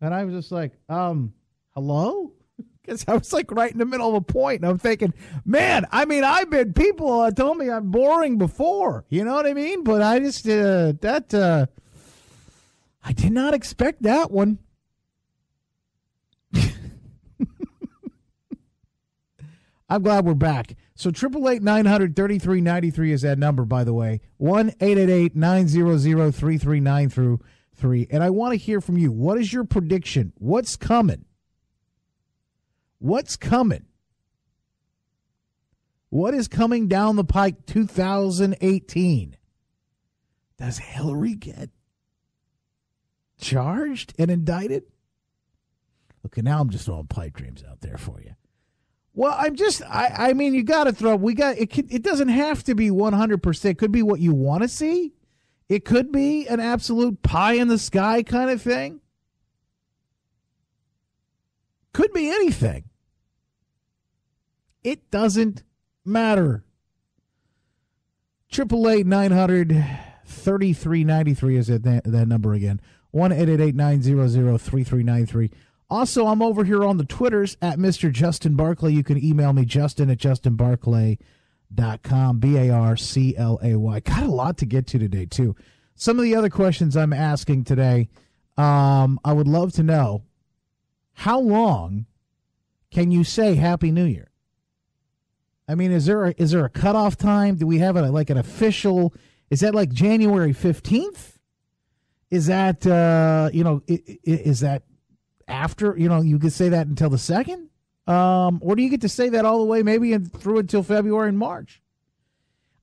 and 0.00 0.14
I 0.14 0.24
was 0.24 0.34
just 0.34 0.52
like, 0.52 0.72
um, 0.88 1.32
hello, 1.74 2.32
because 2.82 3.04
I 3.08 3.14
was 3.14 3.32
like 3.32 3.50
right 3.50 3.72
in 3.72 3.78
the 3.78 3.86
middle 3.86 4.08
of 4.08 4.14
a 4.14 4.20
point, 4.20 4.62
and 4.62 4.70
I'm 4.70 4.78
thinking, 4.78 5.12
man, 5.44 5.86
I 5.90 6.04
mean, 6.04 6.24
I've 6.24 6.50
been 6.50 6.72
people 6.72 7.20
uh, 7.20 7.30
told 7.30 7.58
me 7.58 7.70
I'm 7.70 7.90
boring 7.90 8.38
before, 8.38 9.04
you 9.08 9.24
know 9.24 9.34
what 9.34 9.46
I 9.46 9.54
mean? 9.54 9.84
But 9.84 10.02
I 10.02 10.18
just 10.18 10.46
uh, 10.48 10.92
that 11.00 11.34
uh, 11.34 11.66
I 13.02 13.12
did 13.12 13.32
not 13.32 13.54
expect 13.54 14.02
that 14.02 14.30
one. 14.30 14.58
I'm 19.88 20.02
glad 20.02 20.24
we're 20.24 20.34
back. 20.34 20.76
So 21.00 21.10
triple 21.10 21.48
eight 21.48 21.62
nine 21.62 21.86
hundred 21.86 22.14
thirty 22.14 22.38
three 22.38 22.60
ninety 22.60 22.90
three 22.90 23.10
is 23.10 23.22
that 23.22 23.38
number, 23.38 23.64
by 23.64 23.84
the 23.84 23.94
way. 23.94 24.20
One 24.36 24.74
eight 24.82 24.98
eight 24.98 25.08
eight 25.08 25.34
nine 25.34 25.66
zero 25.66 25.96
zero 25.96 26.30
three 26.30 26.58
three 26.58 26.78
nine 26.78 27.08
through 27.08 27.40
three. 27.74 28.06
And 28.10 28.22
I 28.22 28.28
want 28.28 28.52
to 28.52 28.58
hear 28.58 28.82
from 28.82 28.98
you. 28.98 29.10
What 29.10 29.38
is 29.38 29.50
your 29.50 29.64
prediction? 29.64 30.34
What's 30.36 30.76
coming? 30.76 31.24
What's 32.98 33.36
coming? 33.36 33.86
What 36.10 36.34
is 36.34 36.48
coming 36.48 36.86
down 36.86 37.16
the 37.16 37.24
pike 37.24 37.64
2018? 37.64 39.38
Does 40.58 40.76
Hillary 40.76 41.34
get 41.34 41.70
charged 43.40 44.12
and 44.18 44.30
indicted? 44.30 44.82
Okay, 46.26 46.42
now 46.42 46.60
I'm 46.60 46.68
just 46.68 46.84
throwing 46.84 47.06
pipe 47.06 47.32
dreams 47.32 47.64
out 47.66 47.80
there 47.80 47.96
for 47.96 48.20
you. 48.20 48.34
Well, 49.14 49.34
I'm 49.36 49.56
just, 49.56 49.82
I, 49.82 50.28
I 50.28 50.32
mean, 50.34 50.54
you 50.54 50.62
got 50.62 50.84
to 50.84 50.92
throw, 50.92 51.16
we 51.16 51.34
got, 51.34 51.58
it, 51.58 51.70
can, 51.70 51.88
it 51.90 52.02
doesn't 52.02 52.28
have 52.28 52.62
to 52.64 52.74
be 52.74 52.90
100%. 52.90 53.64
It 53.64 53.78
could 53.78 53.92
be 53.92 54.02
what 54.02 54.20
you 54.20 54.32
want 54.32 54.62
to 54.62 54.68
see. 54.68 55.14
It 55.68 55.84
could 55.84 56.10
be 56.10 56.46
an 56.48 56.60
absolute 56.60 57.22
pie 57.22 57.54
in 57.54 57.68
the 57.68 57.78
sky 57.78 58.22
kind 58.22 58.50
of 58.50 58.60
thing. 58.62 59.00
Could 61.92 62.12
be 62.12 62.28
anything. 62.28 62.84
It 64.82 65.10
doesn't 65.10 65.62
matter. 66.04 66.64
Triple 68.50 68.88
eight 68.88 69.06
nine 69.06 69.30
hundred 69.30 69.86
thirty 70.26 70.72
three 70.72 71.04
ninety 71.04 71.34
three 71.34 71.56
is 71.56 71.68
that 71.68 71.82
that 71.84 72.28
number 72.28 72.52
again. 72.52 72.80
One 73.10 73.32
eight 73.32 73.48
eight 73.48 73.60
eight 73.60 73.74
nine 73.74 74.02
zero 74.02 74.26
zero 74.26 74.58
three 74.58 74.82
three 74.82 75.02
nine 75.02 75.26
three. 75.26 75.50
Also, 75.90 76.26
I'm 76.26 76.40
over 76.40 76.64
here 76.64 76.84
on 76.84 76.96
the 76.98 77.04
Twitters 77.04 77.56
at 77.60 77.78
Mr. 77.78 78.12
Justin 78.12 78.54
Barclay. 78.54 78.92
You 78.92 79.02
can 79.02 79.20
email 79.22 79.52
me, 79.52 79.64
Justin 79.64 80.08
at 80.08 80.18
justinbarclay.com, 80.18 82.38
B 82.38 82.56
A 82.56 82.70
R 82.70 82.96
C 82.96 83.36
L 83.36 83.58
A 83.62 83.74
Y. 83.74 84.00
Got 84.00 84.22
a 84.22 84.30
lot 84.30 84.56
to 84.58 84.66
get 84.66 84.86
to 84.88 85.00
today, 85.00 85.26
too. 85.26 85.56
Some 85.96 86.16
of 86.18 86.22
the 86.22 86.36
other 86.36 86.48
questions 86.48 86.96
I'm 86.96 87.12
asking 87.12 87.64
today, 87.64 88.08
um, 88.56 89.18
I 89.24 89.32
would 89.32 89.48
love 89.48 89.72
to 89.74 89.82
know 89.82 90.22
how 91.12 91.40
long 91.40 92.06
can 92.90 93.10
you 93.10 93.24
say 93.24 93.56
Happy 93.56 93.90
New 93.90 94.04
Year? 94.04 94.30
I 95.68 95.74
mean, 95.74 95.92
is 95.92 96.06
there 96.06 96.26
a, 96.26 96.34
is 96.36 96.52
there 96.52 96.64
a 96.64 96.70
cutoff 96.70 97.16
time? 97.16 97.56
Do 97.56 97.66
we 97.66 97.78
have 97.78 97.96
a, 97.96 98.10
like 98.10 98.30
an 98.30 98.38
official? 98.38 99.12
Is 99.50 99.60
that 99.60 99.74
like 99.74 99.90
January 99.90 100.52
15th? 100.52 101.38
Is 102.30 102.46
that, 102.46 102.86
uh, 102.86 103.50
you 103.52 103.64
know, 103.64 103.82
is 103.88 104.60
that 104.60 104.84
after 105.50 105.96
you 105.98 106.08
know 106.08 106.22
you 106.22 106.38
could 106.38 106.52
say 106.52 106.68
that 106.70 106.86
until 106.86 107.10
the 107.10 107.18
second? 107.18 107.68
Um, 108.06 108.58
or 108.62 108.74
do 108.76 108.82
you 108.82 108.88
get 108.88 109.02
to 109.02 109.08
say 109.08 109.28
that 109.28 109.44
all 109.44 109.58
the 109.58 109.66
way 109.66 109.82
maybe 109.82 110.12
in, 110.12 110.24
through 110.24 110.58
until 110.58 110.82
february 110.82 111.28
and 111.28 111.38
march? 111.38 111.82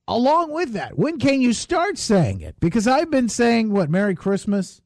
Along 0.08 0.52
with 0.52 0.74
that 0.74 0.98
when 0.98 1.20
can 1.20 1.42
you 1.42 1.54
start 1.54 1.98
saying 1.98 2.42
it? 2.42 2.60
Because 2.60 2.88
i've 2.88 3.10
been 3.10 3.30
saying 3.30 3.72
what 3.72 3.89
merry 3.89 4.15
christmas? 4.15 4.82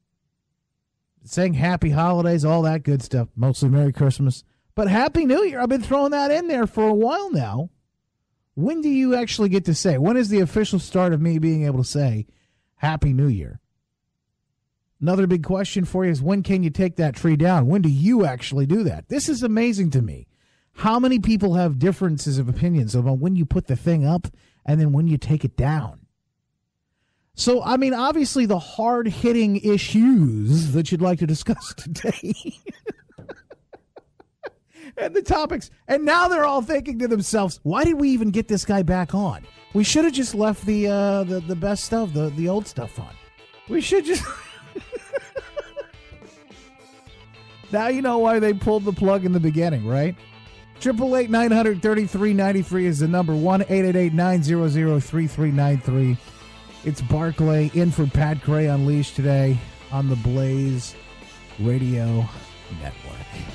Saying 1.24 1.54
happy 1.54 1.90
holidays 1.90 2.44
all 2.44 2.62
that 2.62 2.82
good 2.82 3.02
stuff 3.02 3.28
mostly 3.36 3.68
merry 3.68 3.92
christmas. 3.92 4.44
But 4.74 4.88
happy 4.88 5.26
new 5.26 5.42
year 5.44 5.60
i've 5.60 5.68
been 5.68 5.82
throwing 5.82 6.12
that 6.12 6.30
in 6.30 6.48
there 6.48 6.66
for 6.66 6.88
a 6.88 6.94
while 6.94 7.30
now. 7.30 7.70
When 8.54 8.82
do 8.82 8.88
you 8.88 9.14
actually 9.14 9.48
get 9.48 9.64
to 9.66 9.74
say 9.74 9.98
when 9.98 10.16
is 10.16 10.28
the 10.28 10.40
official 10.40 10.78
start 10.78 11.12
of 11.12 11.20
me 11.20 11.38
being 11.38 11.64
able 11.66 11.78
to 11.78 11.88
say 11.88 12.26
happy 12.76 13.12
new 13.12 13.28
year 13.28 13.60
Another 15.02 15.26
big 15.26 15.42
question 15.42 15.84
for 15.84 16.04
you 16.04 16.12
is 16.12 16.22
when 16.22 16.44
can 16.44 16.62
you 16.62 16.70
take 16.70 16.94
that 16.94 17.16
tree 17.16 17.34
down? 17.34 17.66
When 17.66 17.82
do 17.82 17.88
you 17.88 18.24
actually 18.24 18.66
do 18.66 18.84
that? 18.84 19.08
This 19.08 19.28
is 19.28 19.42
amazing 19.42 19.90
to 19.90 20.00
me. 20.00 20.28
How 20.74 21.00
many 21.00 21.18
people 21.18 21.54
have 21.54 21.80
differences 21.80 22.38
of 22.38 22.48
opinions 22.48 22.94
about 22.94 23.18
when 23.18 23.34
you 23.34 23.44
put 23.44 23.66
the 23.66 23.74
thing 23.74 24.06
up 24.06 24.28
and 24.64 24.80
then 24.80 24.92
when 24.92 25.08
you 25.08 25.18
take 25.18 25.44
it 25.44 25.56
down? 25.56 26.06
So, 27.34 27.64
I 27.64 27.78
mean, 27.78 27.94
obviously, 27.94 28.46
the 28.46 28.60
hard 28.60 29.08
hitting 29.08 29.56
issues 29.56 30.70
that 30.72 30.92
you'd 30.92 31.02
like 31.02 31.18
to 31.18 31.26
discuss 31.26 31.74
today. 31.76 32.34
and 34.96 35.16
the 35.16 35.22
topics. 35.22 35.70
And 35.88 36.04
now 36.04 36.28
they're 36.28 36.44
all 36.44 36.62
thinking 36.62 37.00
to 37.00 37.08
themselves, 37.08 37.58
why 37.64 37.82
did 37.82 37.94
we 37.94 38.10
even 38.10 38.30
get 38.30 38.46
this 38.46 38.64
guy 38.64 38.82
back 38.82 39.16
on? 39.16 39.44
We 39.74 39.82
should 39.82 40.04
have 40.04 40.14
just 40.14 40.34
left 40.34 40.64
the, 40.64 40.86
uh, 40.86 41.24
the, 41.24 41.40
the 41.40 41.56
best 41.56 41.84
stuff, 41.84 42.12
the, 42.12 42.30
the 42.30 42.48
old 42.48 42.68
stuff 42.68 43.00
on. 43.00 43.14
We 43.68 43.80
should 43.80 44.04
just. 44.04 44.24
Now 47.72 47.88
you 47.88 48.02
know 48.02 48.18
why 48.18 48.38
they 48.38 48.52
pulled 48.52 48.84
the 48.84 48.92
plug 48.92 49.24
in 49.24 49.32
the 49.32 49.40
beginning, 49.40 49.86
right? 49.86 50.14
Triple 50.80 51.16
eight 51.16 51.30
nine 51.30 51.50
hundred 51.50 51.80
thirty 51.80 52.06
three 52.06 52.34
ninety 52.34 52.62
three 52.62 52.86
is 52.86 52.98
the 52.98 53.08
number 53.08 53.34
one 53.34 53.62
eight 53.68 53.84
eight 53.84 53.96
eight 53.96 54.12
nine 54.12 54.42
zero 54.42 54.68
zero 54.68 54.98
three 54.98 55.26
three 55.26 55.52
nine 55.52 55.78
three. 55.78 56.16
It's 56.84 57.00
Barclay 57.00 57.70
in 57.74 57.92
for 57.92 58.06
Pat 58.06 58.42
Gray 58.42 58.66
Unleashed 58.66 59.14
today 59.14 59.56
on 59.92 60.08
the 60.08 60.16
Blaze 60.16 60.96
Radio 61.60 62.26
Network. 62.80 63.51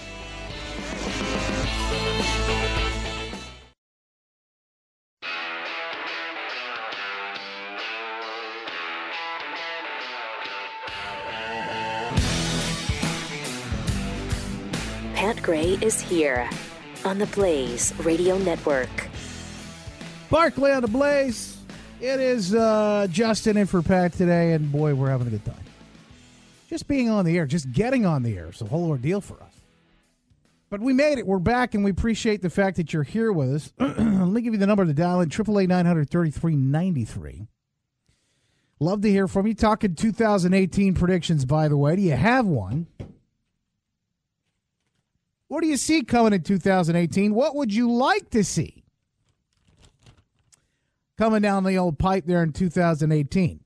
Gray 15.67 15.85
is 15.85 15.99
here 15.99 16.49
on 17.03 17.17
the 17.17 17.25
Blaze 17.27 17.93
Radio 17.99 18.37
Network. 18.37 19.09
Barclay 20.29 20.71
on 20.71 20.81
the 20.81 20.87
Blaze. 20.87 21.57
It 21.99 22.21
is 22.21 22.55
uh, 22.55 23.07
Justin 23.09 23.57
in 23.57 23.65
for 23.65 23.81
Pat 23.81 24.13
today, 24.13 24.53
and 24.53 24.71
boy, 24.71 24.95
we're 24.95 25.09
having 25.09 25.27
a 25.27 25.29
good 25.29 25.43
time. 25.43 25.59
Just 26.69 26.87
being 26.87 27.09
on 27.09 27.25
the 27.25 27.37
air, 27.37 27.45
just 27.45 27.69
getting 27.73 28.05
on 28.05 28.23
the 28.23 28.37
air 28.37 28.49
is 28.49 28.61
a 28.61 28.65
whole 28.65 28.87
ordeal 28.87 29.19
for 29.19 29.43
us. 29.43 29.53
But 30.69 30.79
we 30.79 30.93
made 30.93 31.17
it. 31.17 31.27
We're 31.27 31.39
back, 31.39 31.75
and 31.75 31.83
we 31.83 31.91
appreciate 31.91 32.41
the 32.41 32.49
fact 32.49 32.77
that 32.77 32.93
you're 32.93 33.03
here 33.03 33.33
with 33.33 33.53
us. 33.53 33.73
Let 33.79 33.97
me 33.99 34.41
give 34.41 34.53
you 34.53 34.59
the 34.59 34.67
number 34.67 34.85
to 34.85 34.93
dial 34.93 35.19
in: 35.19 35.29
triple 35.29 35.59
eight 35.59 35.67
nine 35.67 35.85
hundred 35.85 36.09
thirty 36.09 36.31
three 36.31 36.55
ninety 36.55 37.03
three. 37.03 37.47
Love 38.79 39.01
to 39.01 39.09
hear 39.09 39.27
from 39.27 39.47
you. 39.47 39.53
Talking 39.53 39.95
2018 39.95 40.93
predictions, 40.93 41.43
by 41.45 41.67
the 41.67 41.75
way. 41.75 41.95
Do 41.97 42.03
you 42.03 42.15
have 42.15 42.45
one? 42.45 42.87
What 45.47 45.61
do 45.61 45.67
you 45.67 45.77
see 45.77 46.03
coming 46.03 46.33
in 46.33 46.43
2018? 46.43 47.33
What 47.33 47.55
would 47.55 47.73
you 47.73 47.91
like 47.91 48.29
to 48.31 48.43
see 48.43 48.83
coming 51.17 51.41
down 51.41 51.63
the 51.63 51.77
old 51.77 51.97
pipe 51.97 52.25
there 52.25 52.43
in 52.43 52.51
2018? 52.51 53.61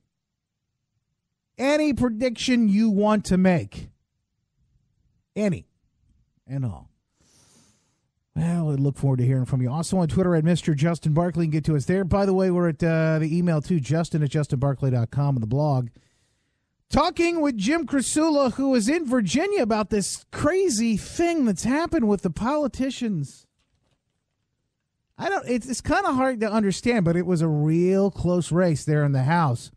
Any 1.58 1.92
prediction 1.92 2.68
you 2.68 2.90
want 2.90 3.24
to 3.26 3.36
make? 3.36 3.88
Any 5.34 5.66
and 6.46 6.64
all. 6.64 6.88
Well, 8.34 8.70
I 8.70 8.74
look 8.74 8.96
forward 8.96 9.18
to 9.18 9.26
hearing 9.26 9.44
from 9.44 9.60
you. 9.60 9.70
Also 9.70 9.98
on 9.98 10.08
Twitter 10.08 10.34
at 10.34 10.44
Mr. 10.44 10.74
Justin 10.74 11.12
Barclay 11.12 11.44
can 11.44 11.50
get 11.50 11.64
to 11.64 11.76
us 11.76 11.84
there. 11.84 12.04
By 12.04 12.24
the 12.24 12.32
way, 12.32 12.50
we're 12.50 12.70
at 12.70 12.82
uh, 12.82 13.18
the 13.18 13.36
email 13.36 13.60
too, 13.60 13.78
justin 13.78 14.22
at 14.22 14.30
justinbarclay.com 14.30 15.36
and 15.36 15.42
the 15.42 15.46
blog 15.46 15.88
talking 16.92 17.40
with 17.40 17.56
Jim 17.56 17.86
Krasula, 17.86 18.52
who 18.52 18.74
is 18.74 18.88
in 18.88 19.06
Virginia 19.06 19.62
about 19.62 19.90
this 19.90 20.24
crazy 20.30 20.96
thing 20.96 21.46
that's 21.46 21.64
happened 21.64 22.06
with 22.06 22.22
the 22.22 22.30
politicians. 22.30 23.46
I 25.18 25.28
don't. 25.28 25.48
It's, 25.48 25.68
it's 25.68 25.80
kind 25.80 26.06
of 26.06 26.14
hard 26.14 26.40
to 26.40 26.50
understand, 26.50 27.04
but 27.04 27.16
it 27.16 27.26
was 27.26 27.42
a 27.42 27.48
real 27.48 28.10
close 28.10 28.52
race 28.52 28.84
there 28.84 29.04
in 29.04 29.12
the 29.12 29.22
House, 29.24 29.70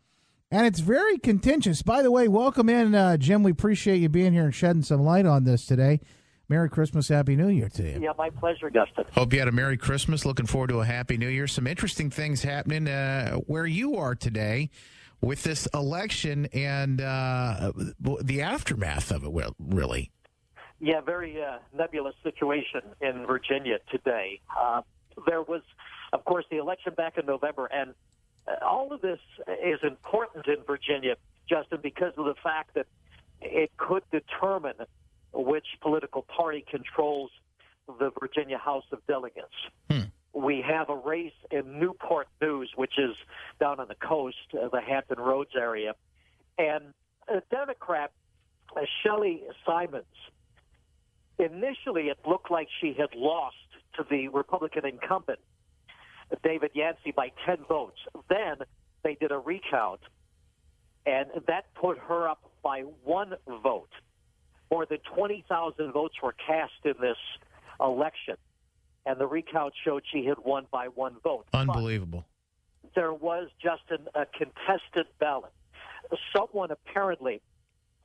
and 0.51 0.67
it's 0.67 0.80
very 0.80 1.17
contentious. 1.17 1.82
By 1.82 2.01
the 2.01 2.12
way, 2.12 2.28
welcome 2.28 2.69
in, 2.69 2.93
uh, 2.93 3.17
Jim. 3.17 3.43
We 3.43 3.51
appreciate 3.51 3.97
you 3.97 4.10
being 4.10 4.34
here 4.34 4.45
and 4.45 4.56
shedding 4.56 4.84
some 4.84 5.01
light 5.01 5.25
on 5.25 5.45
this 5.45 5.65
today. 5.65 6.01
Merry 6.47 6.69
Christmas, 6.69 7.08
Happy 7.08 7.36
New 7.36 7.47
Year 7.47 7.69
to 7.69 7.84
you. 7.84 7.99
Yeah, 8.01 8.13
my 8.17 8.30
pleasure, 8.30 8.69
Justin. 8.69 9.06
Hope 9.13 9.34
you 9.34 9.39
had 9.39 9.47
a 9.47 9.51
Merry 9.51 9.78
Christmas. 9.78 10.25
Looking 10.25 10.45
forward 10.45 10.69
to 10.69 10.82
a 10.82 10.86
Happy 10.86 11.17
New 11.17 11.28
Year. 11.28 11.47
Some 11.47 11.65
interesting 11.65 12.12
things 12.12 12.43
happening 12.43 12.88
uh, 12.88 13.38
where 13.47 13.65
you 13.65 13.95
are 13.95 14.13
today 14.13 14.69
with 15.25 15.41
this 15.41 15.67
election 15.73 16.47
and 16.53 17.01
uh, 17.01 17.71
the 18.21 18.41
aftermath 18.43 19.11
of 19.11 19.23
it. 19.23 19.53
Really. 19.59 20.11
Yeah, 20.79 21.01
very 21.01 21.41
uh, 21.41 21.57
nebulous 21.75 22.13
situation 22.21 22.81
in 23.01 23.25
Virginia 23.25 23.79
today. 23.89 24.39
Uh, 24.55 24.81
there 25.25 25.41
was, 25.41 25.61
of 26.13 26.23
course, 26.25 26.45
the 26.51 26.57
election 26.57 26.93
back 26.95 27.17
in 27.17 27.25
November, 27.25 27.65
and 27.65 27.95
uh, 28.47 28.63
all 28.63 28.93
of 28.93 29.01
this 29.01 29.19
is 29.63 29.79
important 29.81 30.45
in 30.47 30.57
Virginia, 30.67 31.15
Justin, 31.49 31.79
because 31.81 32.13
of 32.17 32.25
the 32.25 32.35
fact 32.43 32.75
that 32.75 32.85
it 33.41 33.71
could 33.77 34.03
determine 34.11 34.75
which 35.33 35.65
political 35.81 36.21
party 36.21 36.63
controls 36.69 37.31
the 37.88 38.11
Virginia 38.19 38.59
House 38.59 38.85
of 38.91 38.99
Delegates. 39.07 39.47
Hmm. 39.89 40.01
We 40.36 40.62
have 40.67 40.89
a 40.89 40.95
race 40.95 41.32
in 41.50 41.80
Newport 41.80 42.28
News, 42.41 42.69
which 42.76 43.00
is 43.00 43.15
down 43.60 43.80
on 43.80 43.88
the 43.88 43.95
coast, 43.95 44.36
uh, 44.54 44.67
the 44.67 44.82
Hampton 44.82 45.17
Roads 45.17 45.52
area, 45.58 45.93
and 46.58 46.93
a 47.30 47.41
Democrat, 47.50 48.12
uh, 48.76 48.82
Shelly 49.02 49.43
Simonds. 49.65 50.06
Initially, 51.39 52.10
it 52.10 52.17
looked 52.28 52.52
like 52.52 52.67
she 52.82 52.93
had 52.93 53.15
lost 53.15 53.56
to 53.95 54.06
the 54.10 54.28
Republican 54.28 54.86
incumbent, 54.86 55.39
David 56.43 56.71
Yancey, 56.74 57.12
by 57.12 57.32
10 57.45 57.60
votes. 57.69 58.00
Then 58.30 58.58
they 59.04 59.15
did 59.15 59.32
a 59.32 59.38
recount, 59.38 60.02
and 61.06 61.28
that 61.48 61.74
put 61.76 61.98
her 61.98 62.28
up 62.28 62.52
by 62.62 62.82
one 63.04 63.36
vote. 63.63 63.91
More 64.69 64.86
than 64.86 64.98
20,000 65.15 65.93
votes 65.93 66.15
were 66.21 66.34
cast 66.34 66.74
in 66.84 66.95
this 67.00 67.17
election, 67.80 68.36
and 69.05 69.19
the 69.19 69.27
recount 69.27 69.73
showed 69.83 70.03
she 70.11 70.25
had 70.25 70.37
won 70.43 70.65
by 70.71 70.87
one 70.87 71.15
vote. 71.23 71.45
Unbelievable. 71.53 72.25
But 72.83 72.93
there 72.95 73.13
was 73.13 73.49
just 73.61 73.83
an, 73.89 74.07
a 74.15 74.25
contested 74.25 75.07
ballot. 75.19 75.51
Someone 76.35 76.71
apparently 76.71 77.41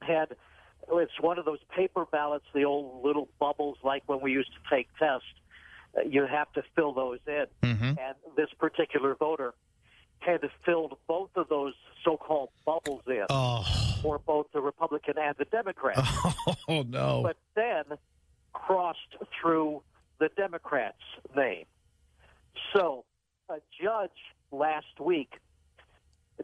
had. 0.02 0.36
It's 0.92 1.20
one 1.20 1.38
of 1.38 1.44
those 1.44 1.58
paper 1.76 2.06
ballots, 2.10 2.46
the 2.54 2.64
old 2.64 3.04
little 3.04 3.28
bubbles, 3.38 3.76
like 3.84 4.02
when 4.06 4.20
we 4.20 4.32
used 4.32 4.50
to 4.52 4.74
take 4.74 4.88
tests. 4.98 5.26
Uh, 5.96 6.02
you 6.08 6.24
have 6.26 6.50
to 6.52 6.62
fill 6.74 6.92
those 6.94 7.18
in. 7.26 7.46
Mm-hmm. 7.62 7.84
And 7.84 8.14
this 8.36 8.48
particular 8.58 9.14
voter 9.14 9.54
had 10.20 10.40
filled 10.64 10.96
both 11.06 11.30
of 11.36 11.48
those 11.48 11.74
so-called 12.04 12.50
bubbles 12.64 13.02
in 13.06 13.24
Oh. 13.30 13.64
for 14.02 14.18
both 14.18 14.46
the 14.52 14.60
Republican 14.60 15.14
and 15.18 15.34
the 15.38 15.44
Democrat 15.46 15.98
Oh 16.68 16.82
no. 16.82 17.22
but 17.22 17.36
then 17.54 17.84
crossed 18.52 19.16
through 19.40 19.82
the 20.20 20.28
Democrats' 20.36 20.96
name. 21.34 21.64
So 22.72 23.04
a 23.48 23.56
judge 23.82 24.10
last 24.52 25.00
week 25.00 25.32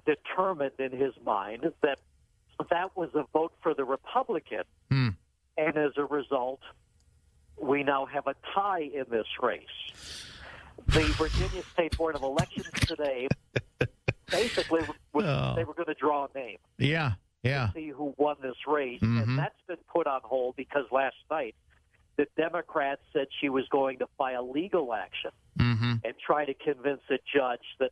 determined 0.04 0.72
in 0.78 0.92
his 0.92 1.14
mind 1.24 1.72
that 1.82 1.98
that 2.70 2.96
was 2.96 3.10
a 3.14 3.24
vote 3.32 3.52
for 3.62 3.74
the 3.74 3.84
Republican, 3.84 4.64
Hmm. 4.90 5.08
and 5.56 5.76
as 5.76 5.92
a 5.96 6.04
result, 6.04 6.60
we 7.60 7.82
now 7.82 8.06
have 8.06 8.26
a 8.26 8.34
tie 8.54 8.80
in 8.92 9.04
this 9.10 9.26
race. 9.42 10.26
The 10.88 11.02
Virginia 11.18 11.62
State 11.72 11.96
Board 11.96 12.14
of 12.16 12.22
Elections 12.22 12.68
today 12.80 13.28
basically 14.30 14.82
was, 15.12 15.24
Oh. 15.24 15.54
they 15.56 15.64
were 15.64 15.74
going 15.74 15.86
to 15.86 15.94
draw 15.94 16.26
a 16.32 16.38
name 16.38 16.58
Yeah. 16.78 17.12
Yeah. 17.42 17.70
see 17.72 17.88
who 17.88 18.14
won 18.18 18.36
this 18.42 18.66
race, 18.66 19.00
Mhm. 19.00 19.22
and 19.22 19.38
that's 19.38 19.60
been 19.66 19.78
put 19.88 20.06
on 20.06 20.20
hold 20.24 20.56
because 20.56 20.84
last 20.90 21.16
night 21.30 21.54
the 22.16 22.26
Democrats 22.37 23.02
said 23.12 23.26
she 23.40 23.48
was 23.48 23.64
going 23.68 23.98
to 23.98 24.07
file 24.18 24.50
legal 24.50 24.92
action 24.94 25.31
Mm-hmm. 25.59 25.94
and 26.05 26.14
try 26.24 26.44
to 26.44 26.52
convince 26.55 27.00
a 27.11 27.18
judge 27.35 27.64
that 27.81 27.90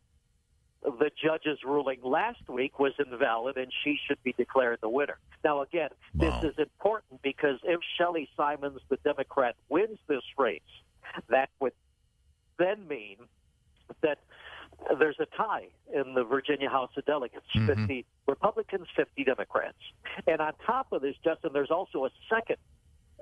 the 0.83 1.11
judge's 1.23 1.59
ruling 1.65 1.99
last 2.03 2.47
week 2.49 2.79
was 2.79 2.93
invalid 2.99 3.57
and 3.57 3.73
she 3.83 3.99
should 4.07 4.23
be 4.23 4.33
declared 4.35 4.79
the 4.83 4.89
winner. 4.89 5.17
Now, 5.43 5.63
again, 5.63 5.89
Wow. 6.15 6.41
this 6.43 6.53
is 6.53 6.59
important 6.59 7.23
because 7.23 7.59
if 7.65 7.81
Shelly 7.97 8.29
Simonds, 8.37 8.81
the 8.91 8.99
Democrat, 8.99 9.57
wins 9.71 9.99
this 10.09 10.23
race, 10.37 10.61
that 11.29 11.49
would 11.61 11.73
then 12.59 12.87
mean 12.87 13.17
that 14.03 14.19
there's 14.99 15.19
a 15.21 15.27
tie 15.37 15.69
in 15.95 16.13
the 16.15 16.25
Virginia 16.25 16.69
House 16.69 16.91
of 16.99 17.05
Delegates 17.07 17.47
Mhm. 17.55 17.67
50 17.67 18.05
Republicans, 18.27 18.87
50 18.95 19.25
Democrats. 19.25 19.79
And 20.27 20.41
on 20.43 20.53
top 20.67 20.93
of 20.93 21.01
this, 21.01 21.17
Justin, 21.25 21.53
there's 21.55 21.71
also 21.71 22.05
a 22.05 22.11
second 22.29 22.57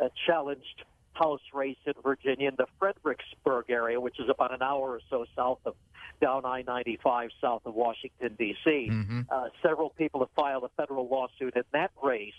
uh, 0.02 0.08
challenged 0.26 0.84
House 1.14 1.40
race 1.52 1.76
in 1.86 1.94
Virginia 2.02 2.48
in 2.48 2.56
the 2.56 2.66
Fredericksburg 2.78 3.66
area, 3.68 4.00
which 4.00 4.18
is 4.18 4.28
about 4.28 4.52
an 4.52 4.62
hour 4.62 4.92
or 4.92 5.00
so 5.10 5.24
south 5.36 5.58
of 5.64 5.74
down 6.20 6.44
I 6.44 6.62
95 6.62 7.30
south 7.40 7.62
of 7.64 7.74
Washington, 7.74 8.36
D.C. 8.38 8.88
Mhm. 8.90 9.26
Uh, 9.30 9.48
several 9.62 9.90
people 9.90 10.20
have 10.20 10.30
filed 10.36 10.64
a 10.64 10.68
federal 10.76 11.08
lawsuit 11.08 11.56
in 11.56 11.64
that 11.72 11.90
race 12.02 12.32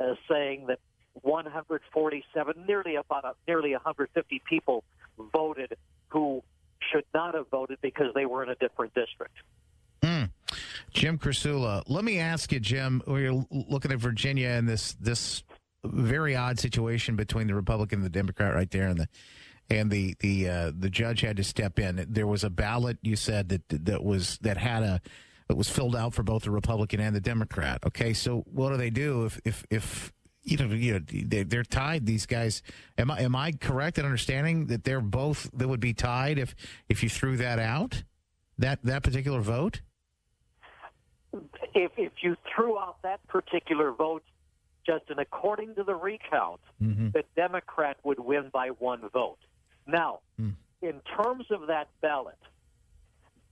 uh, 0.00 0.14
saying 0.28 0.66
that 0.66 0.78
147, 1.22 2.64
nearly 2.66 2.96
about 2.96 3.24
a, 3.24 3.34
nearly 3.46 3.72
150 3.72 4.42
people 4.48 4.84
voted 5.32 5.76
who 6.08 6.42
should 6.92 7.04
not 7.12 7.34
have 7.34 7.48
voted 7.50 7.78
because 7.82 8.14
they 8.14 8.26
were 8.26 8.42
in 8.42 8.48
a 8.48 8.54
different 8.56 8.94
district. 8.94 9.34
Mm. 10.02 10.30
Jim 10.92 11.18
Krasula, 11.18 11.82
let 11.86 12.04
me 12.04 12.18
ask 12.18 12.52
you, 12.52 12.60
Jim. 12.60 13.02
We're 13.06 13.44
looking 13.50 13.92
at 13.92 13.98
Virginia 13.98 14.48
and 14.48 14.68
this 14.68 14.94
this 14.94 15.42
very 15.84 16.36
odd 16.36 16.58
situation 16.58 17.16
between 17.16 17.46
the 17.46 17.54
Republican 17.54 17.98
and 17.98 18.06
the 18.06 18.10
Democrat 18.10 18.54
right 18.54 18.70
there, 18.70 18.88
and 18.88 18.98
the 18.98 19.08
and 19.70 19.90
the 19.90 20.14
the 20.20 20.48
uh, 20.48 20.72
the 20.76 20.90
judge 20.90 21.20
had 21.20 21.36
to 21.36 21.44
step 21.44 21.78
in. 21.78 22.04
There 22.08 22.26
was 22.26 22.44
a 22.44 22.50
ballot 22.50 22.98
you 23.02 23.16
said 23.16 23.48
that 23.50 23.62
that 23.68 24.02
was 24.02 24.38
that 24.38 24.56
had 24.56 24.82
a 24.82 25.00
that 25.48 25.56
was 25.56 25.68
filled 25.68 25.96
out 25.96 26.14
for 26.14 26.22
both 26.22 26.42
the 26.42 26.50
Republican 26.50 27.00
and 27.00 27.14
the 27.14 27.20
Democrat. 27.20 27.80
Okay, 27.86 28.12
so 28.12 28.44
what 28.52 28.70
do 28.70 28.76
they 28.76 28.90
do 28.90 29.24
if 29.24 29.40
if 29.44 29.64
if 29.70 30.12
you 30.42 30.56
know, 30.56 30.74
you 30.74 30.92
know 30.94 31.00
they, 31.08 31.42
they're 31.42 31.64
tied. 31.64 32.06
These 32.06 32.26
guys. 32.26 32.62
Am 32.96 33.10
I 33.10 33.20
am 33.20 33.36
I 33.36 33.52
correct 33.52 33.98
in 33.98 34.04
understanding 34.04 34.66
that 34.66 34.84
they're 34.84 35.00
both 35.00 35.50
that 35.52 35.68
would 35.68 35.80
be 35.80 35.94
tied 35.94 36.38
if 36.38 36.54
if 36.88 37.02
you 37.02 37.08
threw 37.08 37.36
that 37.36 37.58
out 37.58 38.02
that 38.58 38.82
that 38.84 39.02
particular 39.02 39.40
vote? 39.40 39.82
If, 41.74 41.92
if 41.98 42.12
you 42.22 42.36
threw 42.54 42.78
out 42.78 42.96
that 43.02 43.26
particular 43.28 43.92
vote, 43.92 44.22
Justin, 44.88 45.18
according 45.18 45.74
to 45.74 45.84
the 45.84 45.94
recount, 45.94 46.60
Mm-hmm. 46.82 47.10
the 47.10 47.24
Democrat 47.36 47.96
would 48.04 48.18
win 48.20 48.48
by 48.52 48.68
one 48.68 49.02
vote. 49.12 49.38
Now, 49.86 50.20
Hmm. 50.36 50.50
in 50.80 51.00
terms 51.16 51.46
of 51.50 51.66
that 51.66 51.88
ballot, 52.00 52.38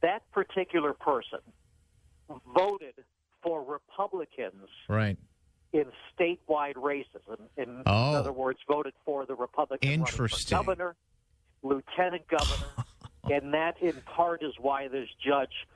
that 0.00 0.22
particular 0.32 0.92
person 0.94 1.40
voted 2.54 2.94
for 3.42 3.62
Republicans 3.62 4.68
Right. 4.88 5.18
in 5.72 5.86
statewide 6.16 6.76
races. 6.76 7.20
In, 7.56 7.62
in 7.62 7.82
Oh. 7.86 8.14
other 8.14 8.32
words, 8.32 8.60
voted 8.66 8.94
for 9.04 9.26
the 9.26 9.34
Republican 9.34 9.90
Interesting. 9.90 10.56
governor, 10.56 10.96
lieutenant 11.62 12.26
governor, 12.28 12.72
and 13.30 13.52
that 13.54 13.80
in 13.82 14.00
part 14.02 14.42
is 14.42 14.54
why 14.58 14.88
this 14.88 15.08
judge 15.18 15.66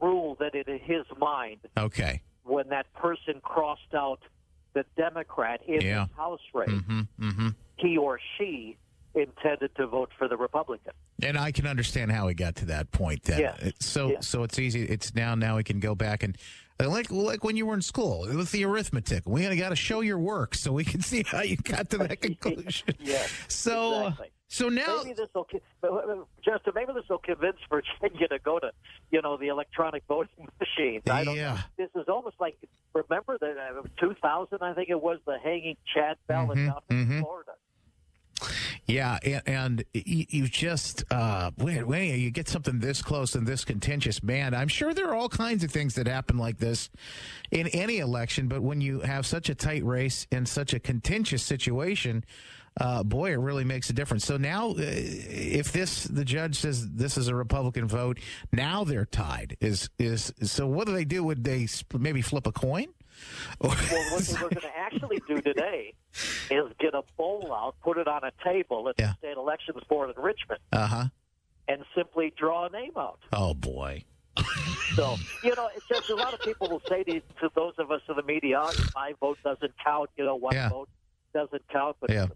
ruled 0.00 0.38
that 0.40 0.54
in 0.54 0.78
his 0.80 1.06
mind, 1.16 1.60
Okay. 1.78 2.22
when 2.42 2.68
that 2.68 2.92
person 2.94 3.40
crossed 3.40 3.94
out 3.94 4.20
the 4.76 4.84
Democrat 5.02 5.62
in 5.66 5.80
Yeah. 5.80 6.06
the 6.10 6.14
House 6.22 6.40
race, 6.52 6.68
Mm-hmm. 6.68 7.00
Mm-hmm. 7.20 7.48
he 7.76 7.96
or 7.96 8.20
she 8.36 8.76
intended 9.14 9.74
to 9.76 9.86
vote 9.86 10.10
for 10.18 10.28
the 10.28 10.36
Republican. 10.36 10.92
And 11.22 11.38
I 11.38 11.50
can 11.50 11.66
understand 11.66 12.12
how 12.12 12.28
he 12.28 12.34
got 12.34 12.56
to 12.56 12.66
that 12.66 12.92
point. 12.92 13.22
Then. 13.22 13.40
It- 13.60 13.82
so 13.82 14.10
Yeah. 14.12 14.20
so 14.20 14.42
it's 14.42 14.58
easy. 14.58 14.82
It's 14.82 15.14
now 15.14 15.34
now 15.34 15.56
we 15.56 15.64
can 15.64 15.80
go 15.80 15.94
back 15.94 16.22
and 16.22 16.36
like 16.78 17.10
like 17.10 17.42
when 17.42 17.56
you 17.56 17.64
were 17.64 17.72
in 17.74 17.80
school 17.80 18.26
with 18.28 18.52
the 18.52 18.64
arithmetic. 18.66 19.22
We 19.26 19.40
got 19.56 19.70
to 19.70 19.76
show 19.76 20.00
your 20.02 20.18
work 20.18 20.54
so 20.54 20.72
we 20.72 20.84
can 20.84 21.00
see 21.10 21.22
how 21.26 21.40
you 21.40 21.56
got 21.56 21.88
to 21.90 21.98
that 21.98 22.20
conclusion. 22.28 22.94
Yes, 23.00 23.32
So 23.48 24.08
exactly. 24.08 24.28
So 24.48 24.68
now 24.68 25.00
Maybe 25.02 25.14
this 25.14 25.28
will, 25.34 25.46
Justin. 26.44 26.72
Maybe 26.74 26.92
this 26.94 27.08
will 27.08 27.18
convince 27.18 27.56
Virginia 27.68 28.28
to 28.28 28.38
go 28.38 28.58
to, 28.58 28.70
you 29.10 29.20
know, 29.22 29.36
the 29.36 29.48
electronic 29.48 30.04
voting 30.08 30.48
machines. 30.60 31.02
I 31.10 31.24
don't 31.24 31.36
Yeah. 31.36 31.54
know. 31.54 31.60
This 31.76 31.90
is 31.94 32.08
almost 32.08 32.36
like 32.40 32.56
remember 32.94 33.38
the 33.38 33.50
uh, 33.50 33.82
2000, 34.00 34.58
I 34.62 34.72
think 34.74 34.88
it 34.88 35.00
was 35.00 35.18
the 35.26 35.38
hanging 35.42 35.76
Chad 35.94 36.16
ballot 36.26 36.58
Mhm, 36.58 36.66
down 36.66 36.80
in 36.90 37.06
mhm. 37.06 37.20
Florida. 37.20 37.52
Yeah, 38.88 39.18
and, 39.24 39.42
and 39.46 39.84
you, 39.94 40.26
you 40.28 40.46
just 40.46 41.02
uh, 41.10 41.50
wait, 41.58 41.84
wait, 41.88 42.16
you 42.18 42.30
get 42.30 42.48
something 42.48 42.78
this 42.78 43.02
close 43.02 43.34
and 43.34 43.44
this 43.44 43.64
contentious, 43.64 44.22
man. 44.22 44.54
I'm 44.54 44.68
sure 44.68 44.94
there 44.94 45.08
are 45.08 45.14
all 45.14 45.28
kinds 45.28 45.64
of 45.64 45.72
things 45.72 45.94
that 45.96 46.06
happen 46.06 46.38
like 46.38 46.58
this 46.58 46.88
in 47.50 47.66
any 47.68 47.98
election, 47.98 48.46
but 48.46 48.62
when 48.62 48.80
you 48.80 49.00
have 49.00 49.26
such 49.26 49.48
a 49.48 49.56
tight 49.56 49.84
race 49.84 50.28
in 50.30 50.46
such 50.46 50.72
a 50.72 50.78
contentious 50.78 51.42
situation, 51.42 52.24
uh, 52.80 53.02
boy, 53.02 53.32
it 53.32 53.36
really 53.38 53.64
makes 53.64 53.88
a 53.90 53.92
difference. 53.92 54.24
So 54.26 54.36
now, 54.36 54.70
uh, 54.70 54.74
if 54.78 55.72
this 55.72 56.04
the 56.04 56.24
judge 56.24 56.56
says 56.56 56.88
this 56.90 57.16
is 57.16 57.28
a 57.28 57.34
Republican 57.34 57.86
vote, 57.88 58.18
now 58.52 58.84
they're 58.84 59.06
tied. 59.06 59.56
Is 59.60 59.88
is 59.98 60.32
so? 60.42 60.66
What 60.66 60.86
do 60.86 60.92
they 60.92 61.04
do? 61.04 61.24
Would 61.24 61.42
they 61.44 61.66
maybe 61.98 62.22
flip 62.22 62.46
a 62.46 62.52
coin? 62.52 62.86
Well, 63.60 63.70
what 64.10 64.22
they 64.24 64.34
were 64.34 64.50
going 64.50 64.56
to 64.56 64.76
actually 64.78 65.20
do 65.26 65.40
today 65.40 65.94
is 66.50 66.64
get 66.78 66.92
a 66.94 67.02
bowl 67.16 67.50
out, 67.54 67.76
put 67.82 67.96
it 67.96 68.06
on 68.06 68.22
a 68.24 68.32
table 68.44 68.90
at 68.90 68.96
Yeah. 68.98 69.12
the 69.22 69.28
state 69.28 69.36
elections 69.38 69.82
board 69.88 70.10
in 70.14 70.22
Richmond, 70.22 70.60
uh 70.70 70.86
huh. 70.86 71.04
and 71.66 71.82
simply 71.94 72.34
draw 72.36 72.66
a 72.66 72.70
name 72.70 72.92
out. 72.96 73.20
Oh 73.32 73.54
boy. 73.54 74.04
so 74.94 75.16
you 75.42 75.54
know, 75.56 75.70
it's 75.74 75.88
just 75.88 76.10
a 76.10 76.14
lot 76.14 76.34
of 76.34 76.40
people 76.40 76.68
will 76.68 76.82
say 76.88 77.02
to, 77.04 77.20
to 77.40 77.48
those 77.54 77.72
of 77.78 77.90
us 77.90 78.02
in 78.06 78.16
the 78.16 78.22
media, 78.22 78.60
oh, 78.62 78.72
"My 78.94 79.14
vote 79.18 79.38
doesn't 79.42 79.72
count." 79.82 80.10
You 80.18 80.24
know, 80.26 80.36
one 80.36 80.54
Yeah. 80.54 80.68
vote 80.68 80.90
doesn't 81.36 81.62
count. 81.68 81.96
But 82.00 82.10
Yeah. 82.10 82.26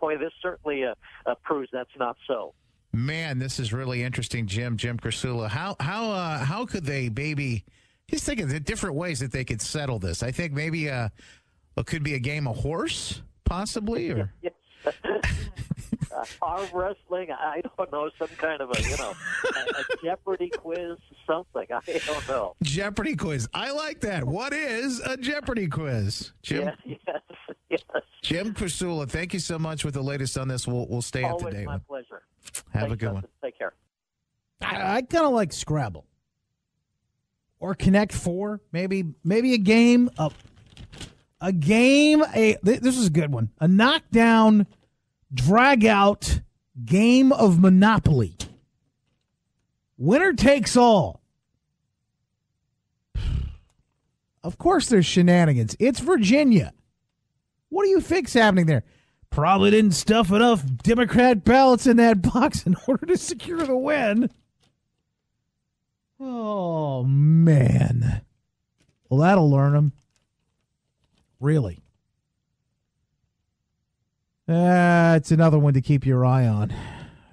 boy, 0.00 0.18
this 0.18 0.32
certainly 0.42 0.84
uh, 0.84 0.94
uh, 1.26 1.34
proves 1.44 1.68
that's 1.72 1.90
not 1.98 2.16
so. 2.26 2.54
Man, 2.92 3.38
this 3.38 3.60
is 3.60 3.72
really 3.72 4.02
interesting, 4.02 4.46
Jim. 4.46 4.76
Jim 4.76 4.98
Krasula. 4.98 5.48
How 5.48 5.76
how 5.78 6.10
uh, 6.10 6.38
how 6.38 6.66
could 6.66 6.84
they 6.84 7.08
maybe? 7.08 7.64
He's 8.06 8.24
thinking 8.24 8.48
the 8.48 8.58
different 8.58 8.96
ways 8.96 9.20
that 9.20 9.30
they 9.32 9.44
could 9.44 9.60
settle 9.60 9.98
this. 9.98 10.22
I 10.22 10.30
think 10.32 10.52
maybe 10.54 10.88
uh, 10.90 11.08
it 11.76 11.86
could 11.86 12.02
be 12.02 12.14
a 12.14 12.18
game 12.18 12.48
of 12.48 12.56
horse, 12.56 13.20
possibly, 13.44 14.10
or 14.10 14.32
Yes. 14.42 14.54
Uh, 16.14 16.24
arm 16.42 16.66
wrestling. 16.72 17.28
I 17.30 17.60
don't 17.76 17.92
know, 17.92 18.10
some 18.18 18.28
kind 18.38 18.60
of 18.60 18.70
a 18.70 18.82
you 18.82 18.96
know 18.96 19.12
a, 19.44 19.80
a 19.80 19.84
Jeopardy 20.04 20.50
quiz, 20.50 20.96
something. 21.26 21.66
I 21.70 22.00
don't 22.06 22.28
know. 22.28 22.54
Jeopardy 22.62 23.16
quiz. 23.16 23.48
I 23.54 23.70
like 23.72 24.00
that. 24.00 24.24
What 24.24 24.52
is 24.52 25.00
a 25.00 25.16
Jeopardy 25.16 25.68
quiz, 25.68 26.32
Jim? 26.42 26.70
Yes, 26.84 26.98
yes, 27.06 27.20
yes. 27.70 28.02
Jim 28.22 28.54
Krasula, 28.54 29.08
thank 29.08 29.32
you 29.34 29.40
so 29.40 29.58
much 29.58 29.84
with 29.84 29.94
the 29.94 30.02
latest 30.02 30.36
on 30.38 30.48
this. 30.48 30.66
We'll 30.66 30.86
we'll 30.88 31.02
stay 31.02 31.24
up 31.24 31.38
to 31.38 31.44
Always 31.44 31.54
date. 31.54 31.66
my 31.66 31.74
with- 31.74 31.86
pleasure. 31.86 32.22
Have 32.72 32.84
a 32.84 32.86
Thanks, 32.88 33.00
good 33.00 33.12
one. 33.12 33.24
Take 33.42 33.58
care. 33.58 33.72
I, 34.62 34.96
I 34.96 35.02
kind 35.02 35.26
of 35.26 35.32
like 35.32 35.52
Scrabble 35.52 36.04
or 37.60 37.74
Connect 37.74 38.12
Four, 38.12 38.60
maybe 38.72 39.04
maybe 39.24 39.54
a 39.54 39.58
game 39.58 40.10
of 40.18 40.34
a 41.40 41.52
game. 41.52 42.22
A 42.34 42.56
this 42.62 42.96
is 42.96 43.06
a 43.06 43.10
good 43.10 43.32
one. 43.32 43.50
A 43.60 43.68
knockdown, 43.68 44.66
drag 45.32 45.84
out 45.84 46.40
game 46.84 47.32
of 47.32 47.58
Monopoly. 47.58 48.34
Winner 49.96 50.32
takes 50.32 50.76
all. 50.76 51.20
Of 54.42 54.56
course, 54.58 54.88
there's 54.88 55.04
shenanigans. 55.06 55.76
It's 55.78 56.00
Virginia. 56.00 56.72
What 57.68 57.84
do 57.84 57.90
you 57.90 58.00
think's 58.00 58.32
happening 58.32 58.66
there? 58.66 58.84
Probably 59.30 59.70
didn't 59.70 59.92
stuff 59.92 60.30
enough 60.30 60.64
Democrat 60.82 61.44
ballots 61.44 61.86
in 61.86 61.98
that 61.98 62.22
box 62.22 62.66
in 62.66 62.76
order 62.86 63.06
to 63.06 63.16
secure 63.16 63.64
the 63.66 63.76
win. 63.76 64.30
Oh, 66.20 67.04
man. 67.04 68.22
Well, 69.08 69.20
that'll 69.20 69.50
learn 69.50 69.72
them. 69.72 69.92
Really. 71.40 71.80
Uh, 74.48 75.14
it's 75.16 75.30
another 75.30 75.58
one 75.58 75.74
to 75.74 75.82
keep 75.82 76.06
your 76.06 76.24
eye 76.24 76.46
on. 76.46 76.72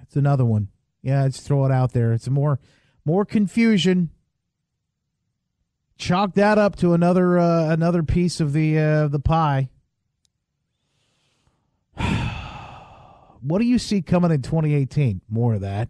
It's 0.02 0.16
another 0.16 0.44
one. 0.44 0.68
Yeah, 1.02 1.22
let's 1.22 1.40
throw 1.40 1.64
it 1.64 1.72
out 1.72 1.92
there. 1.92 2.12
It's 2.12 2.28
more 2.28 2.60
more 3.06 3.24
confusion. 3.24 4.10
Chalk 5.96 6.34
that 6.34 6.58
up 6.58 6.76
to 6.76 6.92
another 6.92 7.38
uh, 7.38 7.70
another 7.70 8.02
piece 8.02 8.38
of 8.38 8.52
the 8.52 8.78
uh, 8.78 9.08
the 9.08 9.18
pie. 9.18 9.70
what 13.40 13.60
do 13.60 13.64
you 13.64 13.78
see 13.78 14.02
coming 14.02 14.30
in 14.30 14.42
2018? 14.42 15.22
More 15.30 15.54
of 15.54 15.62
that. 15.62 15.88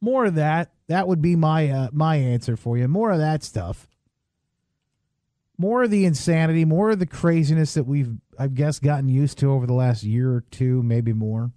More 0.00 0.26
of 0.26 0.36
that. 0.36 0.70
That 0.86 1.08
would 1.08 1.20
be 1.20 1.34
my 1.34 1.68
uh, 1.68 1.88
my 1.92 2.14
answer 2.16 2.56
for 2.56 2.78
you. 2.78 2.86
More 2.86 3.10
of 3.10 3.18
that 3.18 3.42
stuff. 3.42 3.88
More 5.58 5.82
of 5.82 5.90
the 5.90 6.04
insanity, 6.04 6.64
more 6.64 6.90
of 6.90 7.00
the 7.00 7.06
craziness 7.06 7.74
that 7.74 7.84
we've 7.84 8.16
I 8.38 8.46
guess 8.46 8.78
gotten 8.78 9.08
used 9.08 9.38
to 9.38 9.50
over 9.50 9.66
the 9.66 9.74
last 9.74 10.04
year 10.04 10.32
or 10.32 10.42
two, 10.52 10.82
maybe 10.84 11.12
more. 11.12 11.50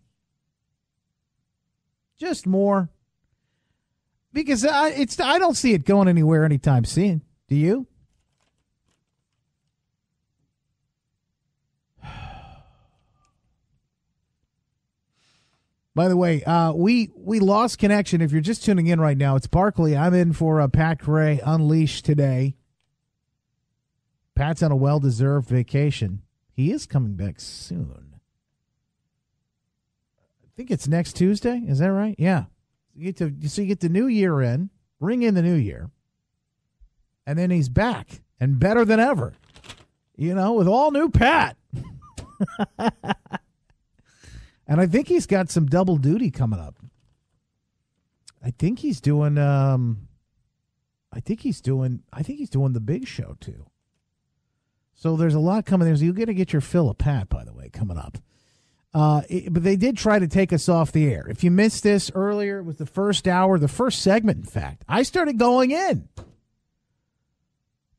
Just 2.18 2.48
more. 2.48 2.90
Because 4.34 4.66
I 4.66 4.90
it's 4.90 5.20
I 5.20 5.38
don't 5.38 5.56
see 5.56 5.74
it 5.74 5.86
going 5.86 6.08
anywhere 6.08 6.46
anytime 6.46 6.86
soon. 6.86 7.22
Do 7.48 7.56
you? 7.56 7.86
By 15.94 16.08
the 16.08 16.16
way, 16.18 16.44
uh, 16.44 16.72
we 16.74 17.12
we 17.16 17.40
lost 17.40 17.78
connection. 17.78 18.22
If 18.22 18.32
you're 18.32 18.42
just 18.42 18.64
tuning 18.64 18.88
in 18.88 19.02
right 19.02 19.18
now, 19.18 19.36
it's 19.36 19.48
Barclay. 19.48 19.96
I'm 19.96 20.14
in 20.14 20.34
for 20.34 20.60
a 20.60 20.70
Pat 20.70 21.00
Gray 21.00 21.42
Unleashed 21.44 22.06
today. 22.06 22.56
Pat's 24.42 24.64
on 24.64 24.72
a 24.72 24.76
well-deserved 24.76 25.48
vacation. 25.48 26.24
He 26.52 26.72
is 26.72 26.88
coming 26.88 27.14
back 27.14 27.40
soon. 27.40 28.16
I 30.44 30.48
think 30.56 30.72
it's 30.72 30.88
next 30.88 31.14
Tuesday. 31.14 31.62
Is 31.68 31.78
that 31.78 31.92
right? 31.92 32.16
Yeah. 32.18 32.46
You 32.96 33.12
get 33.12 33.18
to 33.18 33.50
so 33.50 33.62
you 33.62 33.68
get 33.68 33.82
the 33.82 33.90
new 33.90 34.08
year 34.08 34.42
in, 34.42 34.72
ring 35.00 35.22
in 35.22 35.36
the 35.36 35.44
new 35.44 35.54
year, 35.54 35.92
and 37.28 37.38
then 37.38 37.52
he's 37.52 37.70
back 37.70 38.22
and 38.40 38.60
better 38.60 38.84
than 38.84 39.00
ever. 39.00 39.34
You 40.18 40.34
know, 40.34 40.54
with 40.54 40.68
all 40.68 40.90
new 40.90 41.10
Pat. 41.10 41.56
And 44.68 44.80
I 44.80 44.88
think 44.88 45.10
he's 45.10 45.26
got 45.26 45.50
some 45.50 45.66
double 45.66 45.98
duty 45.98 46.32
coming 46.32 46.60
up. 46.60 46.78
I 48.42 48.52
think 48.52 48.80
he's 48.80 49.02
doing 49.02 49.38
um 49.38 50.08
I 51.12 51.20
think 51.20 51.42
he's 51.42 51.60
doing 51.60 52.04
I 52.14 52.24
think 52.24 52.40
he's 52.40 52.50
doing 52.50 52.72
the 52.72 52.80
big 52.80 53.06
show 53.06 53.36
too. 53.42 53.66
So 55.02 55.16
there's 55.16 55.34
a 55.34 55.40
lot 55.40 55.66
coming 55.66 55.88
there. 55.88 55.96
So 55.96 56.04
you're 56.04 56.14
gonna 56.14 56.36
get 56.36 56.54
your 56.54 56.62
fill 56.62 56.88
of 56.88 57.00
Pat, 57.00 57.28
by 57.28 57.44
the 57.44 57.52
way, 57.52 57.70
coming 57.70 57.98
up. 57.98 58.20
Uh, 58.94 59.24
it- 59.30 59.52
but 59.52 59.64
they 59.64 59.76
did 59.76 59.98
try 59.98 60.20
to 60.20 60.28
take 60.28 60.54
us 60.54 60.70
off 60.70 60.92
the 60.92 61.12
air. 61.12 61.26
If 61.28 61.44
you 61.44 61.50
missed 61.50 61.82
this 61.82 62.12
earlier, 62.14 62.60
it 62.60 62.66
was 62.66 62.76
the 62.76 62.86
first 62.86 63.28
hour, 63.28 63.58
the 63.58 63.68
first 63.68 64.04
segment, 64.04 64.38
in 64.38 64.44
fact. 64.44 64.86
I 64.88 65.02
started 65.02 65.40
going 65.40 65.72
in 65.72 66.08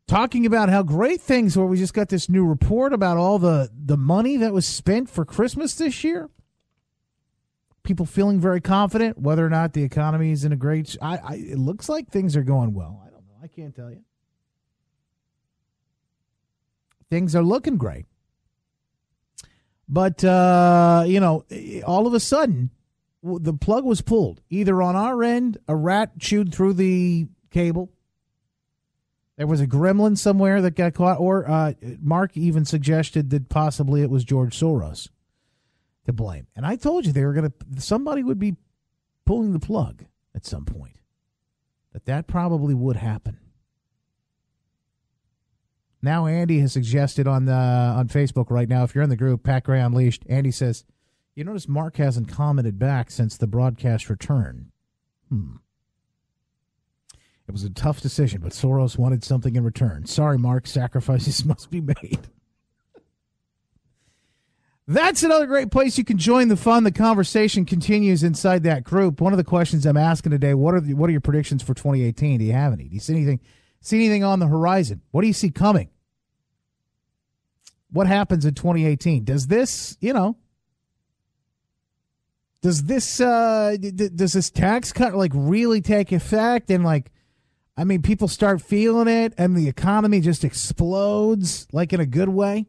talking 0.06 0.46
about 0.46 0.68
how 0.68 0.84
great 0.84 1.20
things 1.20 1.56
were. 1.56 1.66
We 1.66 1.76
just 1.76 1.92
got 1.92 2.08
this 2.08 2.28
new 2.28 2.44
report 2.46 2.92
about 2.92 3.16
all 3.16 3.40
the, 3.40 3.68
the 3.74 3.96
money 3.96 4.36
that 4.36 4.52
was 4.52 4.64
spent 4.64 5.10
for 5.10 5.24
Christmas 5.24 5.74
this 5.74 6.04
year 6.04 6.30
people 7.82 8.06
feeling 8.06 8.38
very 8.38 8.60
confident 8.60 9.18
whether 9.18 9.44
or 9.44 9.50
not 9.50 9.72
the 9.72 9.82
economy 9.82 10.30
is 10.30 10.44
in 10.44 10.52
a 10.52 10.56
great 10.56 10.96
I, 11.02 11.16
I 11.16 11.34
it 11.34 11.58
looks 11.58 11.88
like 11.88 12.08
things 12.08 12.36
are 12.36 12.44
going 12.44 12.74
well 12.74 13.02
i 13.04 13.10
don't 13.10 13.26
know 13.26 13.34
i 13.42 13.48
can't 13.48 13.74
tell 13.74 13.90
you 13.90 14.04
things 17.12 17.36
are 17.36 17.42
looking 17.42 17.76
great 17.76 18.06
but 19.88 20.24
uh 20.24 21.04
you 21.06 21.20
know 21.20 21.44
all 21.86 22.06
of 22.06 22.14
a 22.14 22.20
sudden 22.20 22.70
the 23.22 23.52
plug 23.52 23.84
was 23.84 24.00
pulled 24.00 24.40
either 24.48 24.80
on 24.80 24.96
our 24.96 25.22
end 25.22 25.58
a 25.68 25.76
rat 25.76 26.18
chewed 26.18 26.54
through 26.54 26.72
the 26.72 27.26
cable 27.50 27.90
there 29.36 29.46
was 29.46 29.60
a 29.60 29.66
gremlin 29.66 30.16
somewhere 30.16 30.62
that 30.62 30.74
got 30.74 30.94
caught 30.94 31.20
or 31.20 31.48
uh 31.48 31.74
mark 32.00 32.36
even 32.36 32.64
suggested 32.64 33.30
that 33.30 33.48
possibly 33.48 34.00
it 34.00 34.10
was 34.10 34.24
george 34.24 34.58
soros 34.58 35.08
to 36.06 36.12
blame. 36.12 36.46
And 36.56 36.66
I 36.66 36.76
told 36.76 37.06
you 37.06 37.12
they 37.12 37.24
were 37.24 37.32
going 37.32 37.50
to, 37.50 37.80
somebody 37.80 38.22
would 38.22 38.38
be 38.38 38.56
pulling 39.24 39.52
the 39.52 39.60
plug 39.60 40.04
at 40.34 40.44
some 40.44 40.64
point. 40.64 40.96
That 41.92 42.06
that 42.06 42.26
probably 42.26 42.74
would 42.74 42.96
happen. 42.96 43.38
Now 46.02 46.26
Andy 46.26 46.58
has 46.58 46.72
suggested 46.72 47.28
on 47.28 47.44
the 47.44 47.52
on 47.52 48.08
Facebook 48.08 48.50
right 48.50 48.68
now, 48.68 48.82
if 48.82 48.94
you're 48.94 49.04
in 49.04 49.10
the 49.10 49.16
group, 49.16 49.44
Pat 49.44 49.64
Gray 49.64 49.80
Unleashed, 49.80 50.24
Andy 50.28 50.50
says, 50.50 50.84
you 51.34 51.44
notice 51.44 51.68
Mark 51.68 51.96
hasn't 51.96 52.28
commented 52.28 52.78
back 52.78 53.10
since 53.10 53.36
the 53.36 53.46
broadcast 53.46 54.10
return. 54.10 54.70
Hmm. 55.28 55.56
It 57.48 57.52
was 57.52 57.64
a 57.64 57.70
tough 57.70 58.00
decision, 58.00 58.40
but 58.42 58.52
Soros 58.52 58.98
wanted 58.98 59.24
something 59.24 59.56
in 59.56 59.64
return. 59.64 60.06
Sorry, 60.06 60.38
Mark, 60.38 60.66
sacrifices 60.66 61.44
must 61.46 61.70
be 61.70 61.80
made. 61.80 62.28
That's 64.86 65.22
another 65.22 65.46
great 65.46 65.70
place 65.70 65.96
you 65.96 66.04
can 66.04 66.18
join 66.18 66.48
the 66.48 66.56
fun. 66.56 66.84
The 66.84 66.92
conversation 66.92 67.64
continues 67.64 68.22
inside 68.22 68.64
that 68.64 68.84
group. 68.84 69.20
One 69.20 69.32
of 69.32 69.36
the 69.36 69.44
questions 69.44 69.86
I'm 69.86 69.96
asking 69.96 70.32
today: 70.32 70.54
What 70.54 70.74
are 70.74 70.80
the, 70.80 70.94
what 70.94 71.08
are 71.08 71.12
your 71.12 71.20
predictions 71.20 71.62
for 71.62 71.72
2018? 71.72 72.40
Do 72.40 72.44
you 72.44 72.52
have 72.52 72.72
any? 72.72 72.88
Do 72.88 72.94
you 72.94 73.00
see 73.00 73.14
anything? 73.14 73.40
See 73.80 73.96
anything 73.96 74.24
on 74.24 74.38
the 74.38 74.48
horizon? 74.48 75.00
What 75.12 75.22
do 75.22 75.28
you 75.28 75.32
see 75.32 75.50
coming? 75.50 75.88
What 77.92 78.06
happens 78.06 78.44
in 78.44 78.54
2018? 78.54 79.24
Does 79.24 79.46
this, 79.46 79.96
you 80.00 80.12
know, 80.12 80.36
does 82.62 82.84
this 82.84 83.20
uh 83.20 83.76
d- 83.78 83.90
does 83.90 84.32
this 84.32 84.50
tax 84.50 84.92
cut 84.92 85.14
like 85.14 85.32
really 85.34 85.80
take 85.80 86.12
effect 86.12 86.70
and 86.70 86.84
like 86.84 87.10
I 87.76 87.84
mean 87.84 88.02
people 88.02 88.28
start 88.28 88.62
feeling 88.62 89.08
it 89.08 89.34
and 89.36 89.56
the 89.56 89.68
economy 89.68 90.20
just 90.20 90.44
explodes 90.44 91.66
like 91.72 91.92
in 91.92 92.00
a 92.00 92.06
good 92.06 92.28
way? 92.28 92.66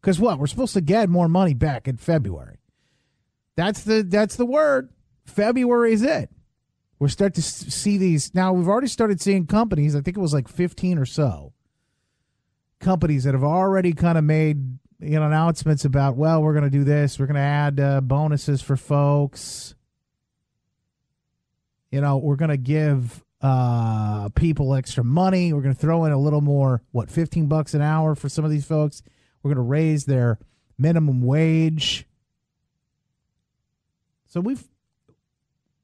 Because 0.00 0.20
what 0.20 0.38
we're 0.38 0.46
supposed 0.46 0.74
to 0.74 0.80
get 0.80 1.08
more 1.08 1.28
money 1.28 1.54
back 1.54 1.88
in 1.88 1.96
February. 1.96 2.58
That's 3.56 3.82
the 3.82 4.02
that's 4.02 4.36
the 4.36 4.46
word. 4.46 4.90
February 5.24 5.92
is 5.92 6.02
it. 6.02 6.30
We're 6.98 7.08
starting 7.08 7.34
to 7.34 7.42
see 7.42 7.98
these 7.98 8.34
now. 8.34 8.52
We've 8.52 8.68
already 8.68 8.86
started 8.86 9.20
seeing 9.20 9.46
companies. 9.46 9.96
I 9.96 10.00
think 10.00 10.16
it 10.16 10.20
was 10.20 10.34
like 10.34 10.46
fifteen 10.48 10.96
or 10.96 11.06
so 11.06 11.53
companies 12.84 13.24
that 13.24 13.34
have 13.34 13.42
already 13.42 13.92
kind 13.92 14.18
of 14.18 14.24
made 14.24 14.78
you 15.00 15.18
know 15.18 15.26
announcements 15.26 15.84
about. 15.84 16.16
Well, 16.16 16.42
we're 16.42 16.52
going 16.52 16.64
to 16.64 16.70
do 16.70 16.84
this. 16.84 17.18
We're 17.18 17.26
going 17.26 17.34
to 17.34 17.40
add 17.40 17.80
uh, 17.80 18.00
bonuses 18.00 18.62
for 18.62 18.76
folks. 18.76 19.74
You 21.90 22.00
know, 22.00 22.18
we're 22.18 22.36
going 22.36 22.50
to 22.50 22.56
give 22.56 23.24
uh, 23.40 24.28
people 24.30 24.74
extra 24.74 25.04
money. 25.04 25.52
We're 25.52 25.62
going 25.62 25.74
to 25.74 25.80
throw 25.80 26.04
in 26.04 26.12
a 26.12 26.18
little 26.18 26.40
more, 26.40 26.82
what, 26.90 27.10
15 27.10 27.46
bucks 27.46 27.74
an 27.74 27.82
hour 27.82 28.14
for 28.14 28.28
some 28.28 28.44
of 28.44 28.50
these 28.50 28.64
folks. 28.64 29.02
We're 29.42 29.50
going 29.50 29.64
to 29.64 29.70
raise 29.70 30.04
their 30.04 30.38
minimum 30.78 31.22
wage. 31.22 32.06
So 34.26 34.40
we've 34.40 34.64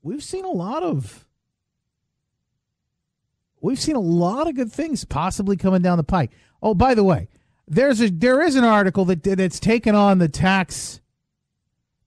we've 0.03 0.25
seen 0.25 0.45
a 0.45 0.51
lot 0.51 0.83
of 0.83 1.27
we've 3.61 3.81
seen 3.81 3.97
a 3.97 4.01
lot 4.01 4.49
of 4.49 4.55
good 4.55 4.73
things 4.73 5.05
possibly 5.05 5.57
coming 5.57 5.83
down 5.83 5.99
the 5.99 6.05
pike. 6.05 6.33
Oh, 6.63 6.75
by 6.75 6.95
the 6.95 7.05
way, 7.05 7.29
there's 7.67 8.01
a 8.01 8.11
there 8.11 8.43
is 8.43 8.57
an 8.57 8.65
article 8.65 9.05
that 9.07 9.23
that's 9.23 9.61
taken 9.61 9.95
on 9.95 10.19
the 10.19 10.29
tax 10.29 11.01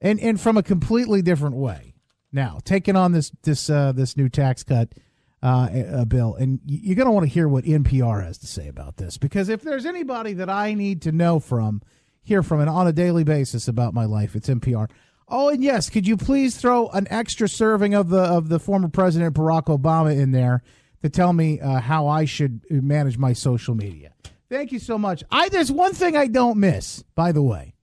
and 0.01 0.19
and 0.19 0.39
from 0.39 0.57
a 0.57 0.63
completely 0.63 1.21
different 1.21 1.55
way. 1.55 1.95
Now, 2.31 2.59
taking 2.63 2.95
on 2.95 3.11
this 3.11 3.31
this 3.43 3.69
uh, 3.69 3.91
this 3.93 4.17
new 4.17 4.29
tax 4.29 4.63
cut 4.63 4.93
uh, 5.41 6.05
bill, 6.05 6.35
and 6.35 6.59
you're 6.65 6.95
going 6.95 7.05
to 7.05 7.11
want 7.11 7.25
to 7.25 7.33
hear 7.33 7.47
what 7.47 7.65
NPR 7.65 8.23
has 8.23 8.37
to 8.39 8.47
say 8.47 8.67
about 8.67 8.97
this 8.97 9.17
because 9.17 9.49
if 9.49 9.61
there's 9.61 9.85
anybody 9.85 10.33
that 10.33 10.49
I 10.49 10.73
need 10.73 11.01
to 11.03 11.11
know 11.11 11.39
from, 11.39 11.81
hear 12.21 12.43
from, 12.43 12.61
and 12.61 12.69
on 12.69 12.87
a 12.87 12.93
daily 12.93 13.23
basis 13.23 13.67
about 13.67 13.93
my 13.93 14.05
life, 14.05 14.35
it's 14.35 14.49
NPR. 14.49 14.89
Oh, 15.27 15.49
and 15.49 15.63
yes, 15.63 15.89
could 15.89 16.07
you 16.07 16.17
please 16.17 16.57
throw 16.57 16.89
an 16.89 17.07
extra 17.09 17.47
serving 17.47 17.93
of 17.93 18.09
the 18.09 18.21
of 18.21 18.49
the 18.49 18.59
former 18.59 18.89
president 18.89 19.35
Barack 19.35 19.65
Obama 19.65 20.17
in 20.17 20.31
there 20.31 20.61
to 21.03 21.09
tell 21.09 21.33
me 21.33 21.59
uh, 21.59 21.79
how 21.81 22.07
I 22.07 22.25
should 22.25 22.61
manage 22.69 23.17
my 23.17 23.33
social 23.33 23.75
media? 23.75 24.13
Thank 24.49 24.71
you 24.71 24.79
so 24.79 24.97
much. 24.97 25.23
I 25.29 25.49
there's 25.49 25.71
one 25.71 25.93
thing 25.93 26.15
I 26.15 26.27
don't 26.27 26.57
miss, 26.57 27.03
by 27.13 27.31
the 27.31 27.43
way. 27.43 27.75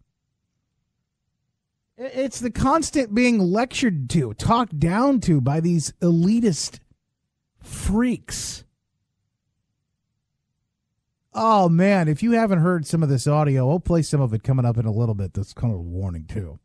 It's 1.98 2.40
the 2.40 2.50
constant 2.50 3.14
being 3.14 3.38
lectured 3.38 4.08
to, 4.10 4.32
talked 4.32 4.78
down 4.78 5.20
to 5.20 5.42
by 5.42 5.60
these 5.60 5.92
elitist 6.00 6.78
freaks. 7.58 8.64
Oh 11.34 11.68
man, 11.68 12.08
if 12.08 12.22
you 12.22 12.32
haven't 12.32 12.60
heard 12.60 12.86
some 12.86 13.02
of 13.02 13.10
this 13.10 13.26
audio, 13.26 13.68
I'll 13.68 13.80
play 13.80 14.00
some 14.00 14.22
of 14.22 14.32
it 14.32 14.42
coming 14.42 14.64
up 14.64 14.78
in 14.78 14.86
a 14.86 14.92
little 14.92 15.14
bit. 15.14 15.34
That's 15.34 15.52
kind 15.52 15.74
of 15.74 15.78
a 15.78 15.82
warning 15.82 16.24
too. 16.24 16.58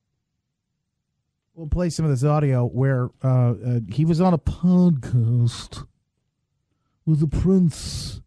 We'll 1.54 1.68
play 1.68 1.90
some 1.90 2.06
of 2.06 2.12
this 2.12 2.24
audio 2.24 2.66
where 2.66 3.10
uh, 3.22 3.52
uh, 3.52 3.80
he 3.90 4.06
was 4.06 4.22
on 4.22 4.34
a 4.34 4.38
podcast 4.38 5.86
with 7.06 7.20
the 7.20 7.28
Prince 7.28 8.22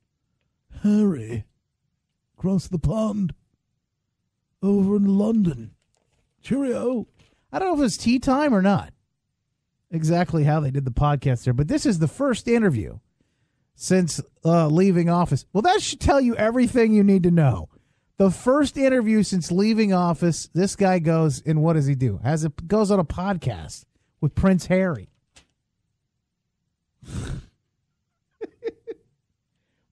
Harry 0.83 1.45
across 2.37 2.69
the 2.69 2.79
pond 2.79 3.35
over 4.63 4.97
in 4.97 5.19
London. 5.19 5.73
Cheerio. 6.43 7.07
I 7.53 7.59
don't 7.59 7.69
know 7.69 7.83
if 7.83 7.87
it's 7.87 7.97
tea 7.97 8.19
time 8.19 8.55
or 8.55 8.63
not 8.63 8.93
exactly 9.91 10.45
how 10.45 10.61
they 10.61 10.71
did 10.71 10.85
the 10.85 10.91
podcast 10.91 11.45
there, 11.45 11.55
but 11.55 11.69
this 11.69 11.87
is 11.87 11.99
the 11.99 12.09
first 12.09 12.47
interview 12.47 12.99
since 13.75 14.21
uh, 14.45 14.67
leaving 14.67 15.09
office. 15.09 15.47
Well, 15.53 15.63
that 15.63 15.83
should 15.83 16.01
tell 16.01 16.21
you 16.21 16.37
everything 16.37 16.93
you 16.93 17.03
need 17.03 17.23
to 17.23 17.31
know. 17.31 17.69
The 18.19 18.31
first 18.31 18.77
interview 18.77 19.23
since 19.23 19.53
leaving 19.53 19.93
office, 19.93 20.51
this 20.53 20.75
guy 20.77 20.99
goes 20.99 21.41
and 21.47 21.63
what 21.63 21.75
does 21.75 21.87
he 21.87 21.95
do? 21.95 22.21
Has 22.23 22.45
it 22.45 22.67
goes 22.69 22.91
on 22.91 22.99
a 22.99 23.05
podcast 23.05 23.85
with 24.21 24.35
Prince 24.35 24.67
Harry. 24.67 25.09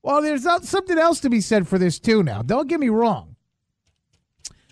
Well, 0.07 0.23
there's 0.23 0.47
something 0.63 0.99
else 0.99 1.21
to 1.21 1.29
be 1.29 1.41
said 1.41 1.67
for 1.67 1.79
this 1.81 1.99
too. 1.99 2.23
Now, 2.23 2.41
don't 2.41 2.69
get 2.69 2.79
me 2.79 2.91
wrong 2.91 3.35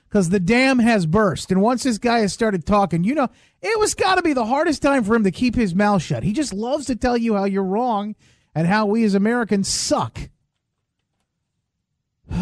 because 0.09 0.29
the 0.29 0.39
dam 0.39 0.79
has 0.79 1.07
burst. 1.07 1.51
And 1.51 1.61
once 1.61 1.83
this 1.83 1.99
guy 1.99 2.21
has 2.21 2.33
started 2.33 2.65
talking, 2.65 3.03
you 3.03 3.17
know, 3.17 3.29
it 3.61 3.77
was 3.81 3.95
got 3.95 4.15
to 4.15 4.23
be 4.23 4.33
the 4.33 4.47
hardest 4.47 4.81
time 4.81 5.03
for 5.03 5.17
him 5.17 5.25
to 5.25 5.33
keep 5.33 5.57
his 5.57 5.75
mouth 5.75 6.03
shut. 6.03 6.23
He 6.23 6.33
just 6.33 6.55
loves 6.55 6.87
to 6.87 6.95
tell 6.95 7.17
you 7.17 7.35
how 7.35 7.47
you're 7.47 7.65
wrong 7.65 8.15
and 8.55 8.69
how 8.69 8.87
we 8.87 9.03
as 9.03 9.17
Americans 9.17 9.67
suck. 9.67 10.21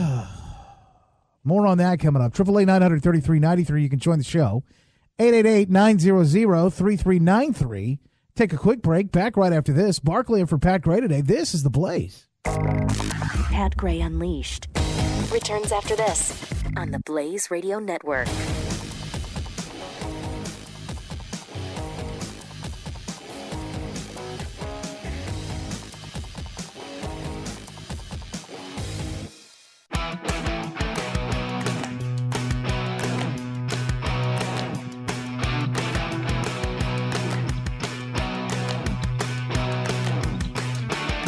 More 1.45 1.67
on 1.67 1.79
that 1.79 1.99
coming 1.99 2.21
up. 2.21 2.35
Triple 2.35 2.59
A 2.59 2.67
nine 2.67 2.83
hundred 2.83 3.03
thirty 3.03 3.21
three 3.21 3.39
ninety 3.39 3.65
three. 3.65 3.83
You 3.83 3.89
can 3.89 4.01
join 4.01 4.19
the 4.19 4.25
show. 4.25 4.65
888-900-3393. 5.19 7.99
Take 8.35 8.53
a 8.53 8.59
quick 8.59 8.83
break. 8.83 9.11
Back 9.13 9.39
right 9.39 9.55
after 9.55 9.73
this. 9.73 9.99
Barclay 9.99 10.41
and 10.41 10.49
for 10.49 10.59
Pat 10.59 10.83
Gray 10.83 11.01
today. 11.01 11.23
This 11.23 11.55
is 11.55 11.63
the 11.63 11.71
Blaze. 11.71 12.29
Pat 12.45 13.77
Gray 13.77 14.01
Unleashed 14.01 14.69
returns 15.31 15.73
after 15.73 15.95
this 15.95 16.45
on 16.77 16.91
the 16.91 16.99
Blaze 16.99 17.51
Radio 17.51 17.79
Network. 17.79 18.29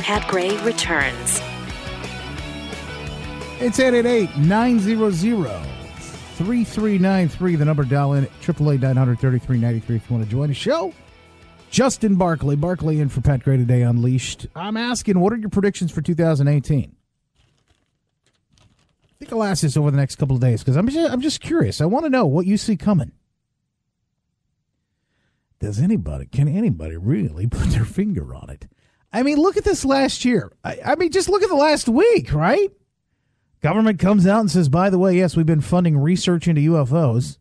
Pat 0.04 0.28
Gray 0.28 0.54
returns. 0.58 1.40
It's 3.58 3.80
888 3.80 4.36
900 4.36 5.14
3393. 5.14 7.56
The 7.56 7.64
number 7.64 7.84
dial 7.84 8.12
in 8.12 8.24
888 8.24 8.82
933 8.82 9.58
93 9.58 9.96
if 9.96 10.10
you 10.10 10.14
want 10.14 10.26
to 10.26 10.30
join 10.30 10.48
the 10.48 10.54
show. 10.54 10.92
Justin 11.70 12.16
Barclay. 12.16 12.54
Barclay 12.54 12.98
in 12.98 13.08
for 13.08 13.22
Pat 13.22 13.42
Gray 13.42 13.56
today 13.56 13.80
Unleashed. 13.80 14.46
I'm 14.54 14.76
asking, 14.76 15.18
what 15.20 15.32
are 15.32 15.36
your 15.36 15.48
predictions 15.48 15.90
for 15.90 16.02
2018? 16.02 16.94
I 18.60 18.64
think 19.18 19.32
I'll 19.32 19.42
ask 19.42 19.62
this 19.62 19.78
over 19.78 19.90
the 19.90 19.96
next 19.96 20.16
couple 20.16 20.36
of 20.36 20.42
days 20.42 20.60
because 20.60 20.76
I'm 20.76 20.86
just, 20.86 21.10
I'm 21.10 21.22
just 21.22 21.40
curious. 21.40 21.80
I 21.80 21.86
want 21.86 22.04
to 22.04 22.10
know 22.10 22.26
what 22.26 22.44
you 22.44 22.58
see 22.58 22.76
coming. 22.76 23.12
Does 25.60 25.80
anybody, 25.80 26.26
can 26.26 26.46
anybody 26.46 26.98
really 26.98 27.46
put 27.46 27.70
their 27.70 27.86
finger 27.86 28.34
on 28.34 28.50
it? 28.50 28.66
I 29.14 29.22
mean, 29.22 29.38
look 29.38 29.56
at 29.56 29.62
this 29.62 29.84
last 29.84 30.24
year. 30.24 30.52
I, 30.64 30.78
I 30.84 30.94
mean, 30.96 31.12
just 31.12 31.28
look 31.28 31.44
at 31.44 31.48
the 31.48 31.54
last 31.54 31.88
week, 31.88 32.32
right? 32.32 32.70
Government 33.62 34.00
comes 34.00 34.26
out 34.26 34.40
and 34.40 34.50
says, 34.50 34.68
by 34.68 34.90
the 34.90 34.98
way, 34.98 35.16
yes, 35.16 35.36
we've 35.36 35.46
been 35.46 35.60
funding 35.60 35.96
research 35.96 36.48
into 36.48 36.72
UFOs. 36.72 37.38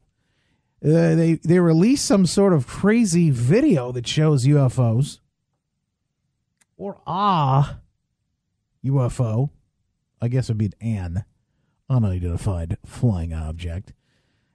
Uh, 0.85 1.15
they 1.15 1.39
they 1.43 1.59
release 1.59 2.01
some 2.01 2.25
sort 2.25 2.53
of 2.53 2.67
crazy 2.67 3.31
video 3.31 3.91
that 3.91 4.05
shows 4.05 4.45
UFOs 4.45 5.19
or 6.77 7.01
ah 7.07 7.79
UFO. 8.85 9.49
I 10.21 10.27
guess 10.27 10.45
it'd 10.45 10.57
be 10.57 10.71
an 10.79 11.23
unidentified 11.89 12.77
flying 12.85 13.33
object 13.33 13.93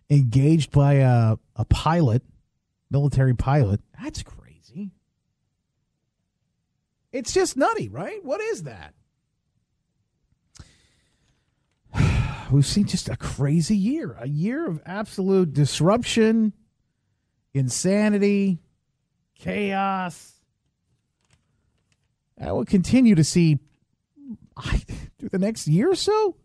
engaged 0.08 0.70
by 0.70 0.94
a 0.94 1.36
a 1.56 1.64
pilot, 1.64 2.22
military 2.90 3.34
pilot. 3.34 3.80
That's. 4.00 4.22
It's 7.18 7.32
just 7.32 7.56
nutty, 7.56 7.88
right? 7.88 8.24
What 8.24 8.40
is 8.40 8.62
that? 8.62 8.94
we've 12.52 12.64
seen 12.64 12.86
just 12.86 13.08
a 13.08 13.16
crazy 13.16 13.76
year, 13.76 14.16
a 14.20 14.28
year 14.28 14.68
of 14.68 14.80
absolute 14.86 15.52
disruption, 15.52 16.52
insanity, 17.52 18.60
chaos. 19.34 20.34
I 22.40 22.52
will 22.52 22.64
continue 22.64 23.16
to 23.16 23.24
see 23.24 23.58
through 25.18 25.30
the 25.30 25.38
next 25.38 25.66
year 25.66 25.90
or 25.90 25.96
so 25.96 26.36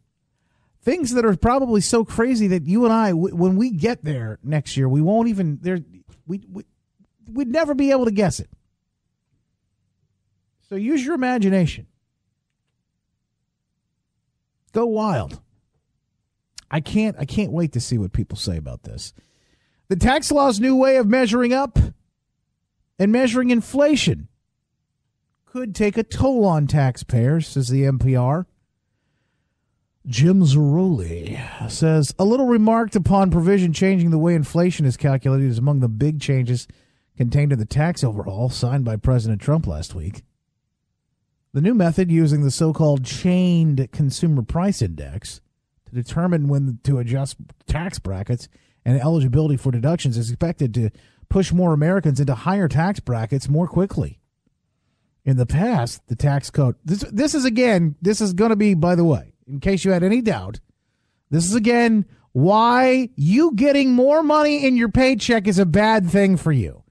things 0.82 1.14
that 1.14 1.24
are 1.24 1.36
probably 1.36 1.82
so 1.82 2.04
crazy 2.04 2.48
that 2.48 2.66
you 2.66 2.84
and 2.84 2.94
I, 2.94 3.14
when 3.14 3.58
we 3.58 3.70
get 3.70 4.04
there 4.04 4.40
next 4.44 4.76
year, 4.76 4.90
we 4.90 5.02
won't 5.02 5.30
even 5.30 5.60
there. 5.62 5.78
We, 6.26 6.42
we 6.52 6.66
we'd 7.32 7.48
never 7.48 7.76
be 7.76 7.92
able 7.92 8.06
to 8.06 8.12
guess 8.12 8.40
it. 8.40 8.50
So 10.74 10.78
use 10.78 11.06
your 11.06 11.14
imagination. 11.14 11.86
Go 14.72 14.88
wild. 14.88 15.40
I 16.72 16.80
can't 16.80 17.16
I 17.20 17.26
can't 17.26 17.52
wait 17.52 17.74
to 17.74 17.80
see 17.80 18.00
what 18.00 18.12
people 18.12 18.40
say 18.40 18.58
about 18.58 18.82
this. 18.82 19.14
The 19.90 19.96
tax 19.96 20.32
law's 20.32 20.60
new 20.60 20.76
way 20.76 20.98
of 20.98 21.06
measuring 21.06 21.54
up 21.54 21.78
and 22.98 23.12
measuring 23.12 23.52
inflation 23.52 24.30
could 25.46 25.76
take 25.76 25.96
a 25.96 26.02
toll 26.02 26.44
on 26.44 26.66
taxpayers, 26.66 27.50
says 27.50 27.68
the 27.68 27.84
NPR. 27.84 28.48
Jim 30.08 30.42
Zarroli 30.42 31.70
says 31.70 32.16
a 32.18 32.26
little 32.26 32.48
remarked 32.48 32.96
upon 32.96 33.30
provision 33.30 33.74
changing 33.74 34.10
the 34.10 34.18
way 34.18 34.34
inflation 34.34 34.88
is 34.88 34.98
calculated 34.98 35.52
is 35.52 35.60
among 35.60 35.82
the 35.82 35.88
big 35.88 36.20
changes 36.20 36.68
contained 37.16 37.54
in 37.54 37.60
the 37.60 37.66
tax 37.66 38.04
overhaul 38.04 38.50
signed 38.50 38.84
by 38.84 38.96
President 38.96 39.40
Trump 39.40 39.68
last 39.68 39.94
week. 39.94 40.24
The 41.54 41.62
new 41.62 41.76
method 41.76 42.12
using 42.12 42.42
the 42.42 42.50
so 42.52 42.74
called 42.74 43.06
chained 43.06 43.88
consumer 43.92 44.42
price 44.42 44.82
index 44.82 45.40
to 45.86 45.94
determine 45.94 46.48
when 46.48 46.80
to 46.84 46.98
adjust 46.98 47.38
tax 47.68 48.00
brackets 48.00 48.50
and 48.84 49.00
eligibility 49.00 49.56
for 49.56 49.72
deductions 49.72 50.18
is 50.18 50.32
expected 50.32 50.74
to 50.74 50.90
push 51.30 51.54
more 51.54 51.74
Americans 51.74 52.20
into 52.20 52.34
higher 52.34 52.68
tax 52.68 53.00
brackets 53.00 53.48
more 53.48 53.68
quickly. 53.68 54.20
in 55.26 55.38
the 55.38 55.46
past, 55.46 56.06
the 56.08 56.16
tax 56.16 56.50
code. 56.50 56.76
This 56.84 57.02
this 57.12 57.34
is 57.34 57.46
again. 57.46 57.96
This 58.02 58.20
is 58.20 58.34
going 58.34 58.50
to 58.50 58.56
be, 58.56 58.74
by 58.74 58.96
the 58.96 59.06
way, 59.06 59.34
in 59.48 59.60
case 59.60 59.86
you 59.86 59.92
had 59.92 60.04
any 60.04 60.22
doubt. 60.22 60.60
This 61.30 61.46
is 61.46 61.56
again 61.56 62.06
why 62.34 63.10
you 63.16 63.54
getting 63.56 63.94
more 63.94 64.24
money 64.24 64.66
in 64.66 64.76
your 64.76 64.90
paycheck 64.90 65.48
is 65.48 65.60
a 65.60 65.66
bad 65.66 66.10
thing 66.10 66.36
for 66.36 66.52
you. 66.52 66.83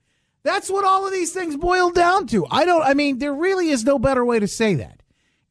That's 0.45 0.71
what 0.71 0.85
all 0.85 1.07
of 1.07 1.13
these 1.13 1.33
things 1.33 1.57
boil 1.57 1.91
down 1.91 2.27
to. 2.29 2.47
I 2.51 2.65
don't. 2.65 2.83
I 2.83 2.95
mean, 2.95 3.19
there 3.19 3.35
really 3.35 3.69
is 3.69 3.85
no 3.85 3.99
better 3.99 4.25
way 4.25 4.41
to 4.41 4.49
say 4.49 4.75
that. 4.75 5.03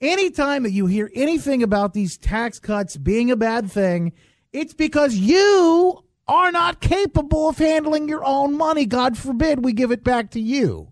Anytime 0.02 0.64
that 0.64 0.72
you 0.72 0.88
hear 0.88 1.12
anything 1.14 1.64
about 1.64 1.94
these 1.94 2.18
tax 2.18 2.60
cuts 2.60 2.98
being 2.98 3.32
a 3.32 3.36
bad 3.36 3.72
thing, 3.72 4.14
it's 4.52 4.74
because 4.74 5.16
you 5.16 6.04
are 6.28 6.52
not 6.52 6.82
capable 6.82 7.50
of 7.50 7.58
handling 7.58 8.10
your 8.10 8.26
own 8.26 8.58
money. 8.58 8.86
God 8.86 9.18
forbid 9.18 9.64
we 9.64 9.74
give 9.74 9.92
it 9.92 10.04
back 10.04 10.32
to 10.32 10.42
you 10.42 10.92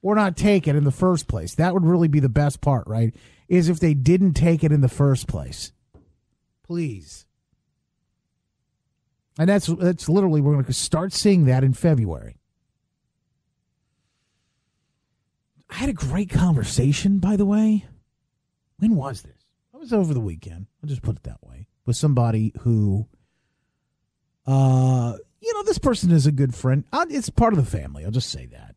or 0.00 0.14
not 0.14 0.36
take 0.36 0.66
it 0.66 0.74
in 0.74 0.84
the 0.84 0.90
first 0.90 1.28
place. 1.28 1.54
That 1.54 1.74
would 1.74 1.84
really 1.84 2.08
be 2.08 2.20
the 2.20 2.28
best 2.28 2.60
part, 2.60 2.86
right? 2.86 3.14
Is 3.48 3.68
if 3.68 3.80
they 3.80 3.94
didn't 3.94 4.34
take 4.34 4.64
it 4.64 4.72
in 4.72 4.80
the 4.80 4.88
first 4.88 5.26
place. 5.26 5.72
Please. 6.62 7.26
And 9.38 9.48
that's 9.48 9.66
that's 9.66 10.08
literally 10.08 10.40
we're 10.40 10.54
going 10.54 10.64
to 10.64 10.72
start 10.72 11.12
seeing 11.12 11.44
that 11.44 11.62
in 11.62 11.72
February. 11.72 12.37
I 15.70 15.74
had 15.74 15.88
a 15.88 15.94
great 15.94 16.30
conversation, 16.30 17.18
by 17.18 17.36
the 17.36 17.46
way. 17.46 17.86
When 18.78 18.96
was 18.96 19.22
this? 19.22 19.32
I 19.74 19.76
was 19.76 19.92
over 19.92 20.14
the 20.14 20.20
weekend. 20.20 20.66
I'll 20.82 20.88
just 20.88 21.02
put 21.02 21.16
it 21.16 21.22
that 21.24 21.42
way. 21.42 21.66
With 21.84 21.96
somebody 21.96 22.52
who, 22.60 23.06
uh, 24.46 25.16
you 25.40 25.54
know, 25.54 25.62
this 25.62 25.78
person 25.78 26.10
is 26.10 26.26
a 26.26 26.32
good 26.32 26.54
friend. 26.54 26.84
It's 26.92 27.30
part 27.30 27.52
of 27.52 27.58
the 27.58 27.78
family. 27.78 28.04
I'll 28.04 28.10
just 28.10 28.30
say 28.30 28.46
that. 28.46 28.74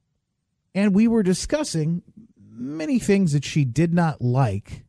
And 0.74 0.94
we 0.94 1.08
were 1.08 1.24
discussing 1.24 2.04
many 2.50 3.00
things 3.00 3.34
that 3.34 3.44
she 3.44 3.66
did 3.66 3.94
not 3.94 4.22
like 4.22 4.86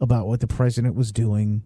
about 0.00 0.26
what 0.26 0.40
the 0.40 0.46
president 0.46 0.94
was 0.94 1.12
doing. 1.12 1.64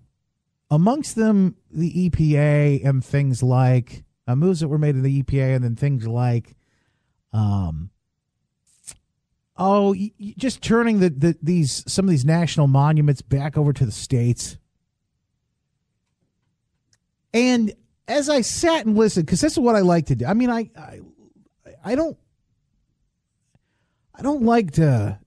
Amongst 0.70 1.16
them, 1.16 1.56
the 1.70 2.08
EPA 2.08 2.84
and 2.86 3.04
things 3.04 3.42
like 3.42 4.04
uh, 4.26 4.36
moves 4.36 4.60
that 4.60 4.68
were 4.68 4.78
made 4.78 4.94
in 4.94 5.02
the 5.02 5.22
EPA, 5.22 5.56
and 5.56 5.64
then 5.64 5.74
things 5.74 6.06
like, 6.06 6.54
um, 7.32 7.90
oh, 9.60 9.94
just 10.36 10.62
turning 10.62 10.98
the, 10.98 11.10
the 11.10 11.36
these 11.40 11.84
some 11.86 12.06
of 12.06 12.10
these 12.10 12.24
national 12.24 12.66
monuments 12.66 13.22
back 13.22 13.56
over 13.56 13.72
to 13.72 13.86
the 13.86 13.92
states. 13.92 14.56
And 17.32 17.72
as 18.08 18.28
I 18.28 18.40
sat 18.40 18.86
and 18.86 18.96
listened, 18.96 19.26
because 19.26 19.40
this 19.40 19.52
is 19.52 19.58
what 19.60 19.76
I 19.76 19.80
like 19.80 20.06
to 20.06 20.16
do. 20.16 20.26
I 20.26 20.34
mean, 20.34 20.50
I, 20.50 20.70
I, 20.76 21.00
I 21.84 21.94
don't 21.94 22.16
I 24.16 24.22
don't 24.22 24.42
like 24.42 24.72
to 24.72 25.20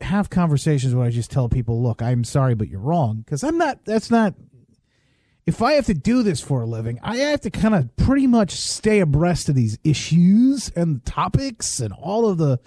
have 0.00 0.30
conversations 0.30 0.94
where 0.94 1.06
I 1.06 1.10
just 1.10 1.30
tell 1.30 1.48
people, 1.48 1.82
look, 1.82 2.02
I'm 2.02 2.24
sorry, 2.24 2.54
but 2.54 2.68
you're 2.68 2.80
wrong. 2.80 3.22
Because 3.24 3.42
I'm 3.42 3.58
not, 3.58 3.84
that's 3.84 4.10
not, 4.10 4.34
if 5.46 5.62
I 5.62 5.72
have 5.72 5.86
to 5.86 5.94
do 5.94 6.22
this 6.22 6.40
for 6.40 6.62
a 6.62 6.66
living, 6.66 6.98
I 7.02 7.16
have 7.16 7.40
to 7.42 7.50
kind 7.50 7.74
of 7.74 7.96
pretty 7.96 8.26
much 8.26 8.52
stay 8.52 9.00
abreast 9.00 9.48
of 9.48 9.54
these 9.54 9.78
issues 9.84 10.70
and 10.70 11.04
topics 11.04 11.80
and 11.80 11.92
all 11.92 12.28
of 12.28 12.38
the, 12.38 12.60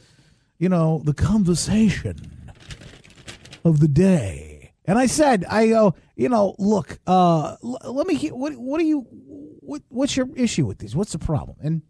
you 0.61 0.69
know, 0.69 1.01
the 1.03 1.13
conversation 1.13 2.51
of 3.65 3.79
the 3.79 3.87
day. 3.87 4.73
And 4.85 4.99
I 4.99 5.07
said, 5.07 5.43
I 5.49 5.69
go, 5.69 5.95
you 6.15 6.29
know, 6.29 6.55
look, 6.59 6.99
uh, 7.07 7.55
l- 7.63 7.79
let 7.91 8.05
me 8.05 8.13
hear, 8.13 8.35
what, 8.35 8.55
what 8.57 8.79
are 8.79 8.85
you, 8.85 9.07
what, 9.09 9.81
what's 9.89 10.15
your 10.15 10.27
issue 10.35 10.67
with 10.67 10.77
these? 10.77 10.95
What's 10.95 11.13
the 11.13 11.19
problem? 11.19 11.57
And 11.63 11.81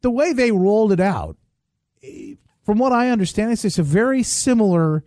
the 0.00 0.10
way 0.10 0.32
they 0.32 0.50
rolled 0.50 0.90
it 0.90 0.98
out, 0.98 1.36
from 2.64 2.78
what 2.78 2.90
I 2.92 3.10
understand, 3.10 3.52
it's 3.52 3.62
just 3.62 3.78
a 3.78 3.84
very 3.84 4.24
similar 4.24 5.04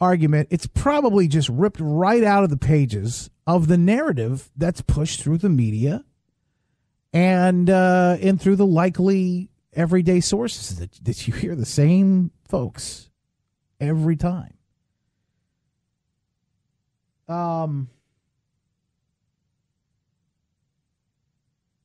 argument. 0.00 0.48
It's 0.50 0.66
probably 0.66 1.28
just 1.28 1.48
ripped 1.48 1.78
right 1.80 2.24
out 2.24 2.42
of 2.42 2.50
the 2.50 2.56
pages 2.56 3.30
of 3.46 3.68
the 3.68 3.78
narrative 3.78 4.50
that's 4.56 4.80
pushed 4.80 5.22
through 5.22 5.38
the 5.38 5.48
media 5.48 6.04
and 7.12 7.70
uh, 7.70 8.16
and 8.20 8.40
through 8.40 8.56
the 8.56 8.66
likely 8.66 9.50
everyday 9.72 10.20
sources 10.20 10.78
that, 10.78 10.92
that 11.04 11.26
you 11.26 11.34
hear 11.34 11.54
the 11.54 11.66
same 11.66 12.30
folks 12.48 13.10
every 13.80 14.16
time. 14.16 14.54
Um, 17.28 17.88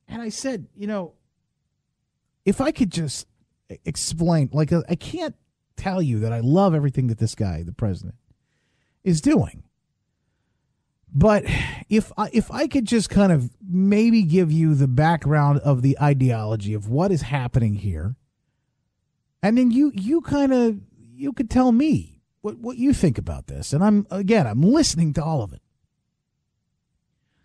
and 0.07 0.21
I 0.21 0.29
said, 0.29 0.67
you 0.75 0.87
know, 0.87 1.13
if 2.45 2.61
I 2.61 2.71
could 2.71 2.91
just 2.91 3.27
explain. 3.85 4.49
Like, 4.51 4.71
uh, 4.71 4.83
I 4.89 4.95
can't 4.95 5.35
tell 5.75 6.01
you 6.01 6.19
that 6.19 6.33
I 6.33 6.39
love 6.39 6.75
everything 6.75 7.07
that 7.07 7.17
this 7.17 7.35
guy, 7.35 7.63
the 7.63 7.73
president, 7.73 8.15
is 9.03 9.21
doing. 9.21 9.63
But 11.13 11.43
if 11.89 12.11
I, 12.17 12.29
if 12.33 12.49
I 12.49 12.67
could 12.67 12.85
just 12.85 13.09
kind 13.09 13.31
of 13.31 13.51
maybe 13.61 14.23
give 14.23 14.51
you 14.51 14.73
the 14.73 14.87
background 14.87 15.59
of 15.59 15.83
the 15.83 15.97
ideology 16.01 16.73
of 16.73 16.89
what 16.89 17.11
is 17.11 17.21
happening 17.21 17.75
here, 17.75 18.15
and 19.43 19.57
then 19.57 19.69
you 19.69 19.91
you 19.93 20.21
kind 20.21 20.51
of 20.51 20.79
you 20.97 21.31
could 21.31 21.51
tell 21.51 21.71
me 21.71 22.21
what 22.41 22.57
what 22.57 22.77
you 22.77 22.93
think 22.93 23.19
about 23.19 23.45
this, 23.45 23.73
and 23.73 23.83
I'm 23.83 24.07
again 24.09 24.47
I'm 24.47 24.61
listening 24.61 25.13
to 25.13 25.23
all 25.23 25.43
of 25.43 25.53
it. 25.53 25.61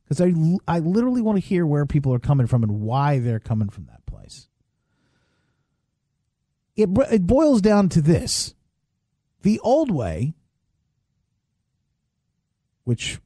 Because 0.04 0.22
I 0.22 0.32
I 0.66 0.78
literally 0.78 1.20
want 1.20 1.36
to 1.36 1.46
hear 1.46 1.66
where 1.66 1.84
people 1.84 2.14
are 2.14 2.18
coming 2.18 2.46
from 2.46 2.62
and 2.62 2.80
why 2.80 3.18
they're 3.18 3.38
coming 3.38 3.68
from 3.68 3.84
that 3.86 4.06
place. 4.06 4.48
It, 6.74 6.88
it 7.10 7.26
boils 7.26 7.60
down 7.60 7.88
to 7.90 8.00
this. 8.00 8.54
The 9.42 9.58
old 9.60 9.90
way, 9.90 10.34
which 12.84 13.18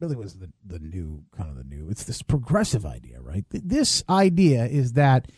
really 0.00 0.16
was 0.16 0.34
the, 0.34 0.50
the 0.64 0.78
new 0.78 1.24
kind 1.36 1.48
of 1.50 1.56
the 1.56 1.64
new, 1.64 1.88
it's 1.88 2.04
this 2.04 2.22
progressive 2.22 2.84
idea, 2.84 3.20
right? 3.20 3.44
This 3.50 4.04
idea 4.08 4.66
is 4.66 4.92
that 4.92 5.30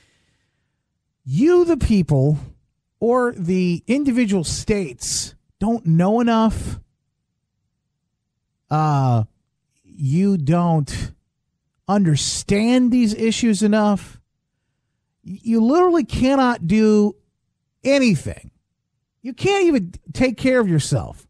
you, 1.24 1.64
the 1.64 1.76
people, 1.76 2.38
or 3.00 3.32
the 3.32 3.84
individual 3.86 4.44
states 4.44 5.34
don't 5.60 5.86
know 5.86 6.20
enough. 6.20 6.80
Uh, 8.70 9.24
you 9.84 10.36
don't 10.36 11.12
understand 11.86 12.90
these 12.90 13.14
issues 13.14 13.62
enough. 13.62 14.20
You 15.22 15.62
literally 15.64 16.04
cannot 16.04 16.66
do 16.66 17.14
anything. 17.84 18.50
You 19.22 19.34
can't 19.34 19.66
even 19.66 19.92
take 20.12 20.36
care 20.36 20.60
of 20.60 20.68
yourself. 20.68 21.27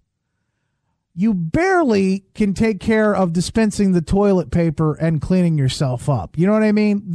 You 1.18 1.34
barely 1.34 2.26
can 2.36 2.54
take 2.54 2.78
care 2.78 3.12
of 3.12 3.32
dispensing 3.32 3.90
the 3.90 4.00
toilet 4.00 4.52
paper 4.52 4.94
and 4.94 5.20
cleaning 5.20 5.58
yourself 5.58 6.08
up. 6.08 6.38
You 6.38 6.46
know 6.46 6.52
what 6.52 6.62
I 6.62 6.70
mean? 6.70 7.12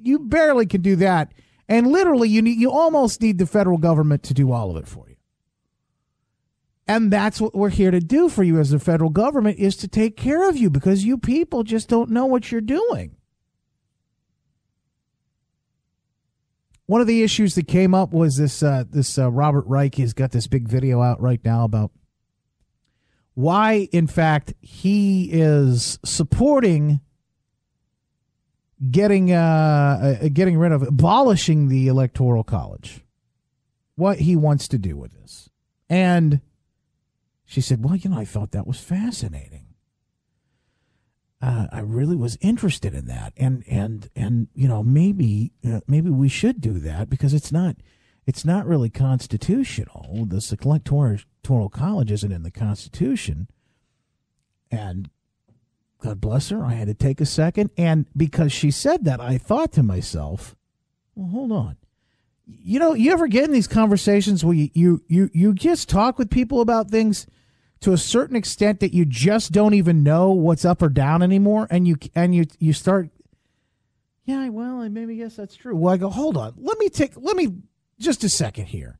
You 0.00 0.20
barely 0.20 0.64
can 0.64 0.80
do 0.80 0.96
that. 0.96 1.34
And 1.68 1.88
literally, 1.88 2.30
you 2.30 2.40
need, 2.40 2.58
you 2.58 2.70
almost 2.70 3.20
need 3.20 3.36
the 3.36 3.44
federal 3.44 3.76
government 3.76 4.22
to 4.22 4.32
do 4.32 4.52
all 4.52 4.70
of 4.70 4.78
it 4.78 4.88
for 4.88 5.06
you. 5.06 5.16
And 6.88 7.12
that's 7.12 7.42
what 7.42 7.54
we're 7.54 7.68
here 7.68 7.90
to 7.90 8.00
do 8.00 8.30
for 8.30 8.42
you 8.42 8.58
as 8.58 8.70
the 8.70 8.78
federal 8.78 9.10
government 9.10 9.58
is 9.58 9.76
to 9.76 9.86
take 9.86 10.16
care 10.16 10.48
of 10.48 10.56
you 10.56 10.70
because 10.70 11.04
you 11.04 11.18
people 11.18 11.62
just 11.62 11.90
don't 11.90 12.08
know 12.08 12.24
what 12.24 12.50
you're 12.50 12.62
doing. 12.62 13.16
one 16.86 17.00
of 17.00 17.06
the 17.06 17.22
issues 17.22 17.54
that 17.54 17.68
came 17.68 17.94
up 17.94 18.12
was 18.12 18.36
this 18.36 18.62
uh, 18.62 18.84
this 18.90 19.18
uh, 19.18 19.30
Robert 19.30 19.64
Reich 19.66 19.94
He's 19.94 20.12
got 20.12 20.32
this 20.32 20.46
big 20.46 20.68
video 20.68 21.00
out 21.00 21.20
right 21.20 21.40
now 21.44 21.64
about 21.64 21.90
why, 23.34 23.88
in 23.92 24.06
fact, 24.06 24.54
he 24.60 25.30
is 25.32 25.98
supporting 26.04 27.00
getting 28.90 29.32
uh, 29.32 30.18
uh, 30.22 30.28
getting 30.32 30.58
rid 30.58 30.72
of 30.72 30.82
abolishing 30.82 31.68
the 31.68 31.88
electoral 31.88 32.44
college. 32.44 33.04
What 33.94 34.18
he 34.20 34.36
wants 34.36 34.68
to 34.68 34.78
do 34.78 34.96
with 34.96 35.12
this, 35.12 35.48
and 35.88 36.40
she 37.44 37.60
said, 37.60 37.84
"Well, 37.84 37.96
you 37.96 38.10
know, 38.10 38.18
I 38.18 38.24
thought 38.24 38.52
that 38.52 38.66
was 38.66 38.80
fascinating." 38.80 39.72
uh, 41.42 41.66
I 41.72 41.80
really 41.80 42.14
was 42.14 42.38
interested 42.40 42.94
in 42.94 43.06
that, 43.06 43.32
and 43.36 43.64
and 43.68 44.08
and 44.14 44.46
you 44.54 44.68
know 44.68 44.84
maybe 44.84 45.52
uh, 45.66 45.80
maybe 45.88 46.08
we 46.08 46.28
should 46.28 46.60
do 46.60 46.74
that 46.74 47.10
because 47.10 47.34
it's 47.34 47.50
not 47.50 47.76
it's 48.26 48.44
not 48.44 48.64
really 48.64 48.90
constitutional. 48.90 50.24
The 50.26 50.40
electoral 50.40 51.18
college 51.44 52.10
isn't 52.12 52.32
in 52.32 52.42
the 52.42 52.50
Constitution, 52.50 53.48
and 54.70 55.10
God 56.02 56.20
bless 56.20 56.48
her, 56.50 56.64
I 56.64 56.74
had 56.74 56.88
to 56.88 56.94
take 56.94 57.20
a 57.20 57.26
second, 57.26 57.70
and 57.76 58.06
because 58.16 58.52
she 58.52 58.70
said 58.70 59.04
that, 59.04 59.20
I 59.20 59.38
thought 59.38 59.72
to 59.72 59.82
myself, 59.82 60.56
well, 61.14 61.28
hold 61.28 61.52
on. 61.52 61.76
You 62.46 62.80
know, 62.80 62.94
you 62.94 63.12
ever 63.12 63.28
get 63.28 63.44
in 63.44 63.52
these 63.52 63.68
conversations 63.68 64.44
where 64.44 64.54
you, 64.54 64.70
you, 64.74 65.02
you, 65.06 65.30
you 65.32 65.54
just 65.54 65.88
talk 65.88 66.18
with 66.18 66.30
people 66.30 66.60
about 66.60 66.90
things– 66.90 67.26
to 67.82 67.92
a 67.92 67.98
certain 67.98 68.36
extent 68.36 68.80
that 68.80 68.94
you 68.94 69.04
just 69.04 69.52
don't 69.52 69.74
even 69.74 70.02
know 70.02 70.30
what's 70.30 70.64
up 70.64 70.82
or 70.82 70.88
down 70.88 71.22
anymore? 71.22 71.66
And 71.70 71.86
you 71.86 71.96
and 72.14 72.34
you 72.34 72.46
you 72.58 72.72
start 72.72 73.10
yeah 74.24 74.48
well 74.48 74.80
i 74.80 74.88
maybe 74.88 75.16
yes 75.16 75.36
that's 75.36 75.56
true. 75.56 75.76
Well 75.76 75.92
i 75.92 75.96
go 75.96 76.08
hold 76.08 76.36
on. 76.36 76.54
Let 76.56 76.78
me 76.78 76.88
take 76.88 77.12
let 77.16 77.36
me 77.36 77.48
just 77.98 78.24
a 78.24 78.28
second 78.28 78.66
here. 78.66 78.98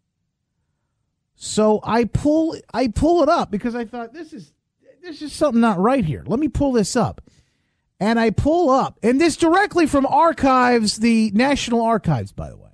So 1.35 1.81
I 1.83 2.05
pull 2.05 2.57
I 2.73 2.89
pull 2.89 3.23
it 3.23 3.29
up 3.29 3.51
because 3.51 3.75
I 3.75 3.85
thought 3.85 4.13
this 4.13 4.33
is 4.33 4.53
this 5.03 5.23
is 5.23 5.33
something 5.33 5.61
not 5.61 5.79
right 5.79 6.05
here. 6.05 6.23
Let 6.27 6.39
me 6.39 6.49
pull 6.49 6.73
this 6.73 6.97
up. 6.97 7.21
And 7.99 8.19
I 8.19 8.31
pull 8.31 8.69
up, 8.69 8.99
and 9.05 9.21
this 9.21 9.37
directly 9.37 9.87
from 9.87 10.07
archives, 10.07 10.97
the 10.97 11.31
National 11.35 11.83
Archives, 11.83 12.33
by 12.33 12.51
the 12.51 12.57
way. 12.57 12.71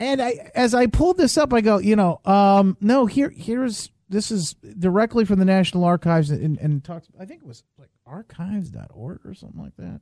And 0.00 0.22
I, 0.22 0.50
as 0.54 0.74
I 0.74 0.86
pulled 0.86 1.18
this 1.18 1.36
up, 1.36 1.52
I 1.52 1.60
go, 1.60 1.78
you 1.78 1.96
know, 1.96 2.20
um, 2.24 2.76
no, 2.80 3.04
here, 3.04 3.28
here's 3.28 3.90
this 4.08 4.30
is 4.30 4.54
directly 4.54 5.24
from 5.24 5.38
the 5.38 5.44
National 5.44 5.84
Archives, 5.84 6.30
and, 6.30 6.58
and 6.58 6.84
talks. 6.84 7.08
I 7.18 7.24
think 7.24 7.42
it 7.42 7.46
was 7.46 7.64
like 7.76 7.90
archives.org 8.06 9.20
or 9.24 9.34
something 9.34 9.60
like 9.60 9.76
that. 9.78 10.00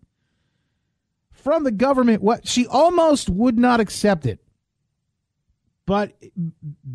From 1.35 1.65
the 1.65 1.73
government, 1.73 2.23
what 2.23 2.49
she 2.49 2.67
almost 2.67 3.29
would 3.29 3.59
not 3.59 3.81
accept 3.81 4.25
it 4.25 4.41
but 5.87 6.13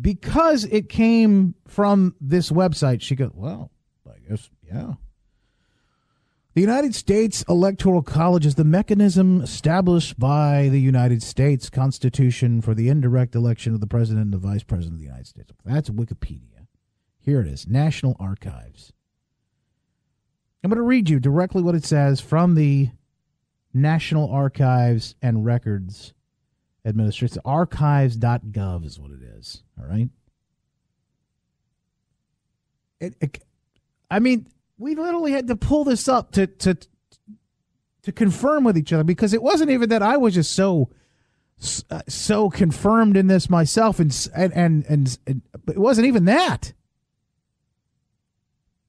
because 0.00 0.64
it 0.64 0.88
came 0.88 1.54
from 1.66 2.14
this 2.20 2.50
website, 2.50 3.00
she 3.02 3.14
goes, 3.14 3.30
well, 3.34 3.70
I 4.06 4.18
guess, 4.28 4.50
yeah. 4.66 4.94
The 6.54 6.60
United 6.60 6.96
States 6.96 7.44
Electoral 7.48 8.02
College 8.02 8.44
is 8.44 8.56
the 8.56 8.64
mechanism 8.64 9.40
established 9.40 10.18
by 10.18 10.68
the 10.68 10.80
United 10.80 11.22
States 11.22 11.70
Constitution 11.70 12.60
for 12.60 12.74
the 12.74 12.88
indirect 12.88 13.36
election 13.36 13.72
of 13.72 13.80
the 13.80 13.86
President 13.86 14.24
and 14.24 14.32
the 14.32 14.38
Vice 14.38 14.64
President 14.64 14.94
of 14.94 14.98
the 14.98 15.06
United 15.06 15.28
States. 15.28 15.52
That's 15.64 15.90
Wikipedia. 15.90 16.66
Here 17.20 17.40
it 17.40 17.46
is 17.46 17.68
National 17.68 18.16
Archives. 18.18 18.92
I'm 20.64 20.70
going 20.70 20.78
to 20.78 20.82
read 20.82 21.08
you 21.08 21.20
directly 21.20 21.62
what 21.62 21.76
it 21.76 21.84
says 21.84 22.20
from 22.20 22.56
the 22.56 22.90
National 23.72 24.30
Archives 24.30 25.14
and 25.22 25.44
Records 25.44 26.12
Administration. 26.84 27.38
Archives.gov 27.44 28.84
is 28.84 28.98
what 28.98 29.10
it 29.10 29.22
is. 29.22 29.62
All 29.78 29.86
right. 29.86 30.08
It, 33.00 33.14
it, 33.20 33.44
I 34.10 34.18
mean, 34.18 34.46
we 34.78 34.94
literally 34.94 35.32
had 35.32 35.46
to 35.48 35.56
pull 35.56 35.84
this 35.84 36.08
up 36.08 36.32
to 36.32 36.46
to 36.46 36.76
to 38.02 38.12
confirm 38.12 38.64
with 38.64 38.78
each 38.78 38.92
other 38.92 39.04
because 39.04 39.32
it 39.34 39.42
wasn't 39.42 39.70
even 39.70 39.88
that 39.90 40.02
I 40.02 40.16
was 40.16 40.34
just 40.34 40.52
so 40.52 40.90
uh, 41.90 42.00
so 42.08 42.48
confirmed 42.48 43.16
in 43.16 43.26
this 43.26 43.50
myself, 43.50 44.00
and 44.00 44.28
and 44.34 44.52
and, 44.54 44.86
and, 44.86 45.18
and 45.26 45.42
it 45.68 45.78
wasn't 45.78 46.06
even 46.06 46.24
that. 46.24 46.72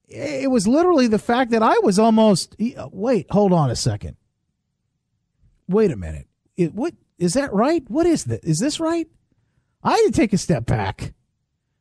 It 0.08 0.52
was 0.52 0.68
literally 0.68 1.08
the 1.08 1.20
fact 1.20 1.52
that 1.52 1.64
I 1.64 1.78
was 1.80 2.00
almost. 2.00 2.56
Wait, 2.92 3.28
hold 3.30 3.54
on 3.54 3.70
a 3.70 3.76
second. 3.76 4.16
Wait 5.72 5.92
a 5.92 5.96
minute. 5.96 6.28
It, 6.58 6.74
what 6.74 6.94
is 7.18 7.34
that 7.34 7.54
right? 7.54 7.84
What 7.88 8.06
is 8.06 8.26
this? 8.26 8.42
Is 8.44 8.60
this 8.60 8.80
right? 8.80 9.08
I 9.84 9.92
had 9.92 10.06
to 10.06 10.12
take 10.12 10.34
a 10.34 10.38
step 10.38 10.66
back. 10.66 11.14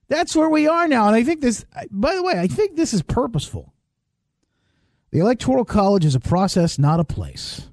That's 0.08 0.34
where 0.34 0.48
we 0.48 0.66
are 0.66 0.88
now. 0.88 1.06
And 1.06 1.14
I 1.14 1.22
think 1.22 1.40
this, 1.40 1.64
by 1.90 2.14
the 2.14 2.22
way, 2.22 2.34
I 2.38 2.46
think 2.46 2.76
this 2.76 2.92
is 2.92 3.02
purposeful. 3.02 3.74
The 5.10 5.20
Electoral 5.20 5.64
College 5.64 6.04
is 6.04 6.14
a 6.14 6.20
process, 6.20 6.78
not 6.78 7.00
a 7.00 7.04
place. 7.04 7.68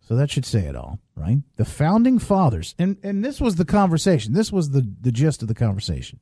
So 0.00 0.16
that 0.16 0.30
should 0.30 0.44
say 0.44 0.60
it 0.60 0.74
all, 0.74 0.98
right? 1.14 1.38
The 1.56 1.64
founding 1.64 2.18
fathers, 2.18 2.74
and, 2.78 2.96
and 3.02 3.24
this 3.24 3.40
was 3.40 3.56
the 3.56 3.64
conversation. 3.64 4.32
This 4.32 4.50
was 4.50 4.70
the, 4.70 4.88
the 5.00 5.12
gist 5.12 5.42
of 5.42 5.48
the 5.48 5.54
conversation. 5.54 6.18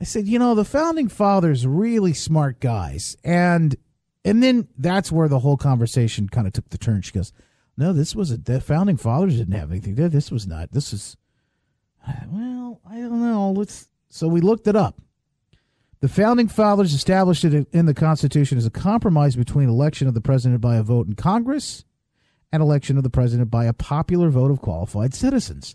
I 0.00 0.04
said, 0.04 0.28
you 0.28 0.38
know, 0.38 0.54
the 0.54 0.64
founding 0.64 1.08
fathers 1.08 1.66
really 1.66 2.12
smart 2.12 2.60
guys. 2.60 3.16
And 3.24 3.76
and 4.26 4.42
then 4.42 4.66
that's 4.76 5.12
where 5.12 5.28
the 5.28 5.38
whole 5.38 5.56
conversation 5.56 6.28
kind 6.28 6.48
of 6.48 6.52
took 6.52 6.68
the 6.70 6.78
turn. 6.78 7.00
She 7.00 7.12
goes, 7.12 7.32
no, 7.76 7.92
this 7.92 8.14
was 8.14 8.32
a 8.32 8.36
the 8.36 8.60
founding 8.60 8.96
fathers 8.96 9.36
didn't 9.36 9.54
have 9.54 9.70
anything. 9.70 9.94
This 9.94 10.30
was 10.30 10.46
not. 10.46 10.72
This 10.72 10.92
is 10.92 11.16
uh, 12.06 12.12
well, 12.28 12.80
I 12.90 12.96
don't 12.96 13.20
know. 13.20 13.52
Let's 13.52 13.88
so 14.08 14.26
we 14.26 14.40
looked 14.40 14.66
it 14.66 14.74
up. 14.74 15.00
The 16.00 16.08
founding 16.08 16.48
fathers 16.48 16.92
established 16.92 17.44
it 17.44 17.68
in 17.72 17.86
the 17.86 17.94
Constitution 17.94 18.58
as 18.58 18.66
a 18.66 18.70
compromise 18.70 19.36
between 19.36 19.68
election 19.68 20.08
of 20.08 20.14
the 20.14 20.20
president 20.20 20.60
by 20.60 20.76
a 20.76 20.82
vote 20.82 21.06
in 21.06 21.14
Congress 21.14 21.84
and 22.52 22.62
election 22.62 22.96
of 22.96 23.02
the 23.04 23.10
president 23.10 23.50
by 23.50 23.64
a 23.64 23.72
popular 23.72 24.28
vote 24.28 24.50
of 24.50 24.60
qualified 24.60 25.14
citizens. 25.14 25.74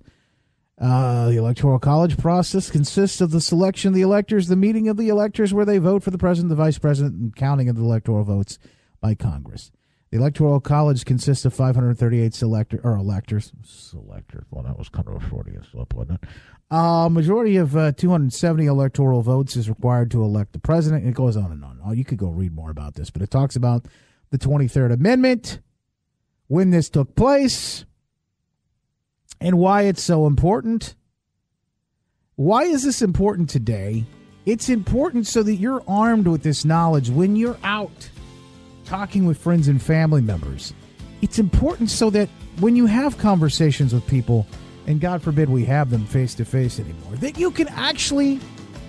Uh, 0.81 1.29
the 1.29 1.37
Electoral 1.37 1.77
College 1.77 2.17
process 2.17 2.71
consists 2.71 3.21
of 3.21 3.29
the 3.29 3.39
selection 3.39 3.89
of 3.89 3.93
the 3.93 4.01
electors, 4.01 4.47
the 4.47 4.55
meeting 4.55 4.87
of 4.87 4.97
the 4.97 5.09
electors 5.09 5.53
where 5.53 5.65
they 5.65 5.77
vote 5.77 6.01
for 6.01 6.09
the 6.09 6.17
president, 6.17 6.49
the 6.49 6.55
vice 6.55 6.79
president, 6.79 7.13
and 7.13 7.35
counting 7.35 7.69
of 7.69 7.75
the 7.75 7.83
electoral 7.83 8.23
votes 8.23 8.57
by 8.99 9.13
Congress. 9.13 9.71
The 10.09 10.17
Electoral 10.17 10.59
College 10.59 11.05
consists 11.05 11.45
of 11.45 11.53
538 11.53 12.33
selector 12.33 12.81
or 12.83 12.97
electors. 12.97 13.53
Selectors. 13.63 14.45
Well, 14.49 14.63
that 14.63 14.77
was 14.77 14.89
kind 14.89 15.07
of 15.07 15.15
a 15.15 15.19
Freudian 15.19 15.63
slip, 15.71 15.93
wasn't 15.93 16.23
it? 16.23 16.29
A 16.71 16.75
uh, 16.75 17.09
majority 17.09 17.57
of 17.57 17.77
uh, 17.77 17.91
270 17.91 18.65
electoral 18.65 19.21
votes 19.21 19.55
is 19.55 19.69
required 19.69 20.09
to 20.11 20.23
elect 20.23 20.53
the 20.53 20.59
president. 20.59 21.05
It 21.05 21.13
goes 21.13 21.37
on 21.37 21.51
and 21.51 21.63
on. 21.63 21.79
Oh, 21.85 21.91
you 21.91 22.03
could 22.03 22.17
go 22.17 22.29
read 22.29 22.55
more 22.55 22.71
about 22.71 22.95
this, 22.95 23.11
but 23.11 23.21
it 23.21 23.29
talks 23.29 23.55
about 23.55 23.85
the 24.31 24.37
23rd 24.37 24.93
Amendment, 24.93 25.59
when 26.47 26.71
this 26.71 26.89
took 26.89 27.15
place, 27.15 27.85
and 29.41 29.57
why 29.57 29.81
it's 29.83 30.03
so 30.03 30.27
important. 30.27 30.95
Why 32.35 32.63
is 32.63 32.83
this 32.83 33.01
important 33.01 33.49
today? 33.49 34.05
It's 34.45 34.69
important 34.69 35.27
so 35.27 35.43
that 35.43 35.55
you're 35.55 35.83
armed 35.87 36.27
with 36.27 36.43
this 36.43 36.63
knowledge 36.63 37.09
when 37.09 37.35
you're 37.35 37.57
out 37.63 38.09
talking 38.85 39.25
with 39.25 39.37
friends 39.37 39.67
and 39.67 39.81
family 39.81 40.21
members. 40.21 40.73
It's 41.21 41.39
important 41.39 41.89
so 41.89 42.09
that 42.11 42.29
when 42.59 42.75
you 42.75 42.85
have 42.85 43.17
conversations 43.17 43.93
with 43.93 44.05
people, 44.07 44.47
and 44.87 44.99
God 44.99 45.21
forbid 45.21 45.49
we 45.49 45.65
have 45.65 45.89
them 45.89 46.05
face 46.05 46.33
to 46.35 46.45
face 46.45 46.79
anymore, 46.79 47.15
that 47.17 47.37
you 47.37 47.51
can 47.51 47.67
actually 47.69 48.39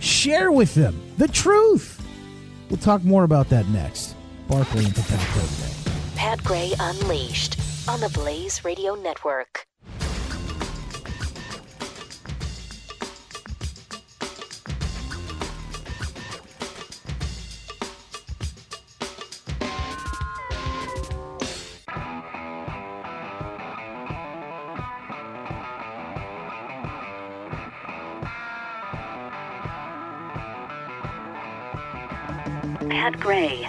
share 0.01 0.51
with 0.51 0.75
them 0.75 1.01
the 1.19 1.29
truth. 1.29 2.01
We'll 2.71 2.79
talk 2.79 3.05
more 3.05 3.25
about 3.25 3.51
that 3.51 3.69
next. 3.69 4.15
Barclay 4.49 4.85
and 4.85 4.95
Pat 4.95 5.29
Gray. 5.35 5.49
Pat 6.17 6.45
Gray 6.45 6.73
Unleashed 6.81 7.59
on 7.89 8.01
the 8.01 8.09
Blaze 8.09 8.65
Radio 8.65 8.95
Network. 8.95 9.67
Gray. 33.23 33.69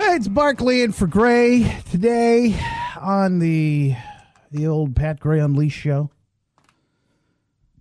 It's 0.00 0.26
Barclay 0.26 0.82
and 0.82 0.92
for 0.92 1.06
Gray 1.06 1.80
today 1.92 2.58
on 3.00 3.38
the 3.38 3.94
the 4.50 4.66
old 4.66 4.96
Pat 4.96 5.20
Gray 5.20 5.38
Unleashed 5.38 5.78
show. 5.78 6.10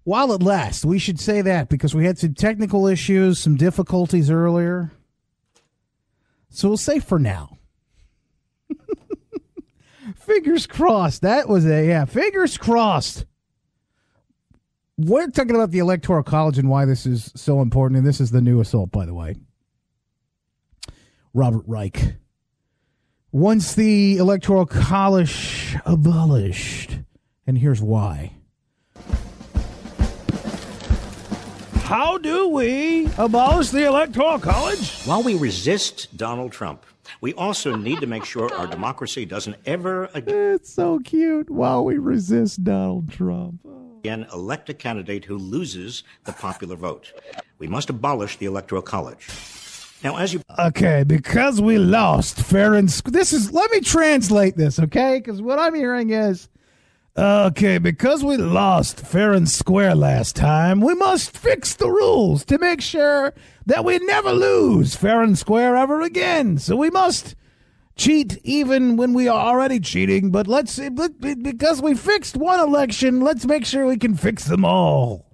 While 0.04 0.34
it 0.34 0.44
lasts, 0.44 0.86
we 0.86 1.00
should 1.00 1.20
say 1.20 1.42
that 1.42 1.68
because 1.68 1.96
we 1.96 2.06
had 2.06 2.20
some 2.20 2.36
technical 2.36 2.86
issues, 2.86 3.40
some 3.40 3.56
difficulties 3.56 4.30
earlier. 4.30 4.92
So 6.52 6.68
we'll 6.68 6.78
say 6.78 7.00
for 7.00 7.18
now. 7.18 7.58
fingers 10.16 10.68
crossed. 10.68 11.24
That 11.24 11.50
was 11.50 11.66
a 11.66 11.88
yeah, 11.88 12.06
fingers 12.06 12.56
crossed 12.60 13.26
we're 15.06 15.28
talking 15.28 15.56
about 15.56 15.72
the 15.72 15.80
Electoral 15.80 16.24
College 16.24 16.58
and 16.58 16.70
why 16.70 16.86
this 16.86 17.06
is 17.06 17.32
so 17.36 17.62
important. 17.62 17.98
And 17.98 18.08
this 18.08 18.20
is 18.20 18.32
the 18.32 18.42
new 18.42 18.60
assault, 18.60 18.92
by 18.92 19.06
the 19.06 19.14
way. 19.14 19.36
Robert 21.34 21.64
Reich. 21.66 22.16
Once 23.32 23.76
the 23.76 24.18
Electoral 24.18 24.66
College 24.66 25.78
abolished, 25.86 27.00
and 27.48 27.58
here's 27.58 27.82
why. 27.82 28.34
How 31.84 32.18
do 32.18 32.50
we 32.50 33.10
abolish 33.18 33.70
the 33.70 33.86
Electoral 33.86 34.40
College? 34.40 35.04
While 35.04 35.24
we 35.24 35.36
resist 35.36 36.16
Donald 36.18 36.52
Trump, 36.52 36.86
we 37.22 37.34
also 37.34 37.76
need 37.76 38.00
to 38.00 38.08
make 38.08 38.26
sure 38.26 38.54
our 38.54 38.68
democracy 38.68 39.26
doesn't 39.26 39.56
ever 39.66 40.06
again. 40.14 40.56
It's 40.56 40.74
so 40.74 41.00
cute. 41.00 41.50
While 41.50 41.86
we 41.86 41.98
resist 41.98 42.64
Donald 42.64 43.12
Trump 43.12 43.66
again 44.02 44.26
elect 44.34 44.68
a 44.68 44.74
candidate 44.74 45.26
who 45.26 45.38
loses 45.38 46.04
the 46.24 46.32
popular 46.32 46.76
vote. 46.76 47.14
We 47.60 47.68
must 47.68 47.88
abolish 47.92 48.38
the 48.38 48.48
Electoral 48.48 48.82
College. 48.82 49.28
Now, 50.04 50.18
as 50.18 50.34
you 50.34 50.42
okay, 50.58 51.04
because 51.06 51.62
we 51.62 51.78
lost 51.78 52.42
fair 52.42 52.74
and 52.74 52.90
this 52.90 53.32
is 53.32 53.52
let 53.52 53.70
me 53.70 53.80
translate 53.80 54.58
this, 54.58 54.80
okay? 54.80 55.20
Because 55.20 55.40
what 55.40 55.60
I'm 55.60 55.76
hearing 55.76 56.10
is 56.10 56.50
Okay, 57.18 57.78
because 57.78 58.24
we 58.24 58.38
lost 58.38 59.02
fair 59.02 59.34
and 59.34 59.48
square 59.48 59.94
last 59.94 60.34
time, 60.34 60.80
we 60.80 60.96
must 60.96 61.38
fix 61.38 61.76
the 61.76 61.90
rules 61.90 62.46
to 62.46 62.58
make 62.58 62.80
sure 62.80 63.34
that 63.66 63.84
we 63.84 64.00
never 64.00 64.32
lose 64.32 64.96
fair 64.96 65.22
and 65.22 65.38
square 65.38 65.76
ever 65.76 66.02
again. 66.02 66.58
So 66.58 66.78
we 66.78 66.90
must 66.90 67.36
cheat 68.02 68.40
even 68.44 68.98
when 68.98 69.14
we 69.14 69.28
are 69.28 69.40
already 69.40 69.80
cheating, 69.80 70.32
but 70.32 70.48
let's 70.48 70.80
because 70.80 71.82
we 71.82 71.94
fixed 71.94 72.36
one 72.36 72.60
election, 72.60 73.22
let's 73.22 73.46
make 73.46 73.66
sure 73.66 73.86
we 73.86 73.98
can 73.98 74.16
fix 74.16 74.46
them 74.46 74.66
all. 74.66 75.28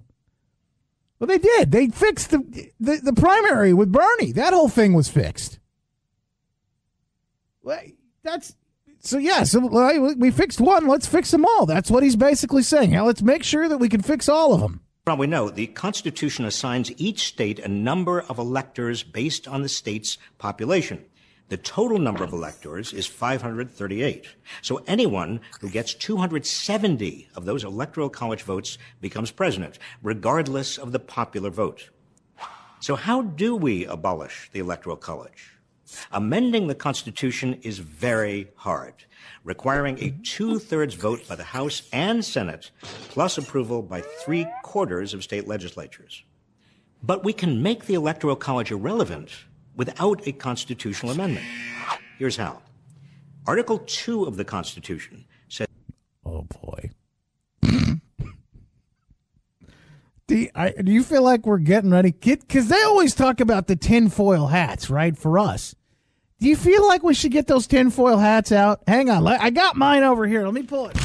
Well, 1.18 1.28
they 1.28 1.38
did. 1.38 1.72
They 1.72 1.88
fixed 1.88 2.30
the 2.30 2.70
the, 2.78 2.96
the 3.02 3.12
primary 3.14 3.72
with 3.72 3.90
Bernie. 3.90 4.32
That 4.32 4.52
whole 4.52 4.68
thing 4.68 4.92
was 4.92 5.08
fixed. 5.08 5.58
That's 8.22 8.54
so. 9.00 9.18
Yeah, 9.18 9.44
so 9.44 9.60
we 10.16 10.30
fixed 10.30 10.60
one. 10.60 10.86
Let's 10.86 11.06
fix 11.06 11.30
them 11.30 11.46
all. 11.46 11.64
That's 11.64 11.90
what 11.90 12.02
he's 12.02 12.16
basically 12.16 12.62
saying. 12.62 12.90
Now 12.90 13.06
let's 13.06 13.22
make 13.22 13.42
sure 13.42 13.68
that 13.68 13.78
we 13.78 13.88
can 13.88 14.02
fix 14.02 14.28
all 14.28 14.52
of 14.52 14.60
them. 14.60 14.82
Well, 15.06 15.16
we 15.16 15.26
know 15.26 15.48
the 15.48 15.68
Constitution 15.68 16.44
assigns 16.44 16.92
each 16.98 17.28
state 17.28 17.58
a 17.60 17.68
number 17.68 18.20
of 18.20 18.38
electors 18.38 19.02
based 19.02 19.48
on 19.48 19.62
the 19.62 19.68
state's 19.68 20.18
population. 20.36 21.04
The 21.48 21.56
total 21.56 21.98
number 21.98 22.24
of 22.24 22.34
electors 22.34 22.92
is 22.92 23.06
538. 23.06 24.26
So 24.60 24.82
anyone 24.86 25.40
who 25.60 25.70
gets 25.70 25.94
270 25.94 27.28
of 27.34 27.46
those 27.46 27.64
electoral 27.64 28.10
college 28.10 28.42
votes 28.42 28.76
becomes 29.00 29.30
president, 29.30 29.78
regardless 30.02 30.76
of 30.76 30.92
the 30.92 30.98
popular 30.98 31.48
vote. 31.48 31.88
So 32.80 32.96
how 32.96 33.22
do 33.22 33.56
we 33.56 33.86
abolish 33.86 34.50
the 34.52 34.60
electoral 34.60 34.96
college? 34.96 35.54
Amending 36.12 36.66
the 36.66 36.74
Constitution 36.74 37.54
is 37.62 37.78
very 37.78 38.48
hard, 38.56 38.92
requiring 39.42 39.98
a 40.02 40.14
two-thirds 40.22 40.94
vote 40.94 41.26
by 41.26 41.34
the 41.34 41.44
House 41.44 41.88
and 41.94 42.22
Senate, 42.22 42.70
plus 43.08 43.38
approval 43.38 43.80
by 43.80 44.02
three 44.02 44.46
quarters 44.62 45.14
of 45.14 45.24
state 45.24 45.48
legislatures. 45.48 46.24
But 47.02 47.24
we 47.24 47.32
can 47.32 47.62
make 47.62 47.86
the 47.86 47.94
Electoral 47.94 48.36
College 48.36 48.70
irrelevant 48.70 49.30
without 49.78 50.26
a 50.26 50.32
constitutional 50.32 51.12
amendment. 51.12 51.46
Here's 52.18 52.36
how. 52.36 52.60
Article 53.46 53.78
2 53.78 54.24
of 54.24 54.36
the 54.36 54.44
Constitution 54.44 55.24
says. 55.48 55.68
Oh, 56.26 56.42
boy. 56.62 56.90
do, 60.26 60.36
you, 60.36 60.50
I, 60.54 60.72
do 60.72 60.92
you 60.92 61.02
feel 61.02 61.22
like 61.22 61.46
we're 61.46 61.56
getting 61.56 61.90
ready? 61.90 62.10
Because 62.10 62.68
they 62.68 62.82
always 62.82 63.14
talk 63.14 63.40
about 63.40 63.68
the 63.68 63.76
tinfoil 63.76 64.48
hats, 64.48 64.90
right, 64.90 65.16
for 65.16 65.38
us. 65.38 65.74
Do 66.40 66.48
you 66.48 66.56
feel 66.56 66.86
like 66.86 67.02
we 67.02 67.14
should 67.14 67.32
get 67.32 67.46
those 67.46 67.66
tinfoil 67.66 68.18
hats 68.18 68.52
out? 68.52 68.82
Hang 68.86 69.08
on. 69.08 69.26
I 69.26 69.50
got 69.50 69.76
mine 69.76 70.02
over 70.02 70.26
here. 70.26 70.44
Let 70.44 70.54
me 70.54 70.62
pull 70.64 70.88
it. 70.88 70.96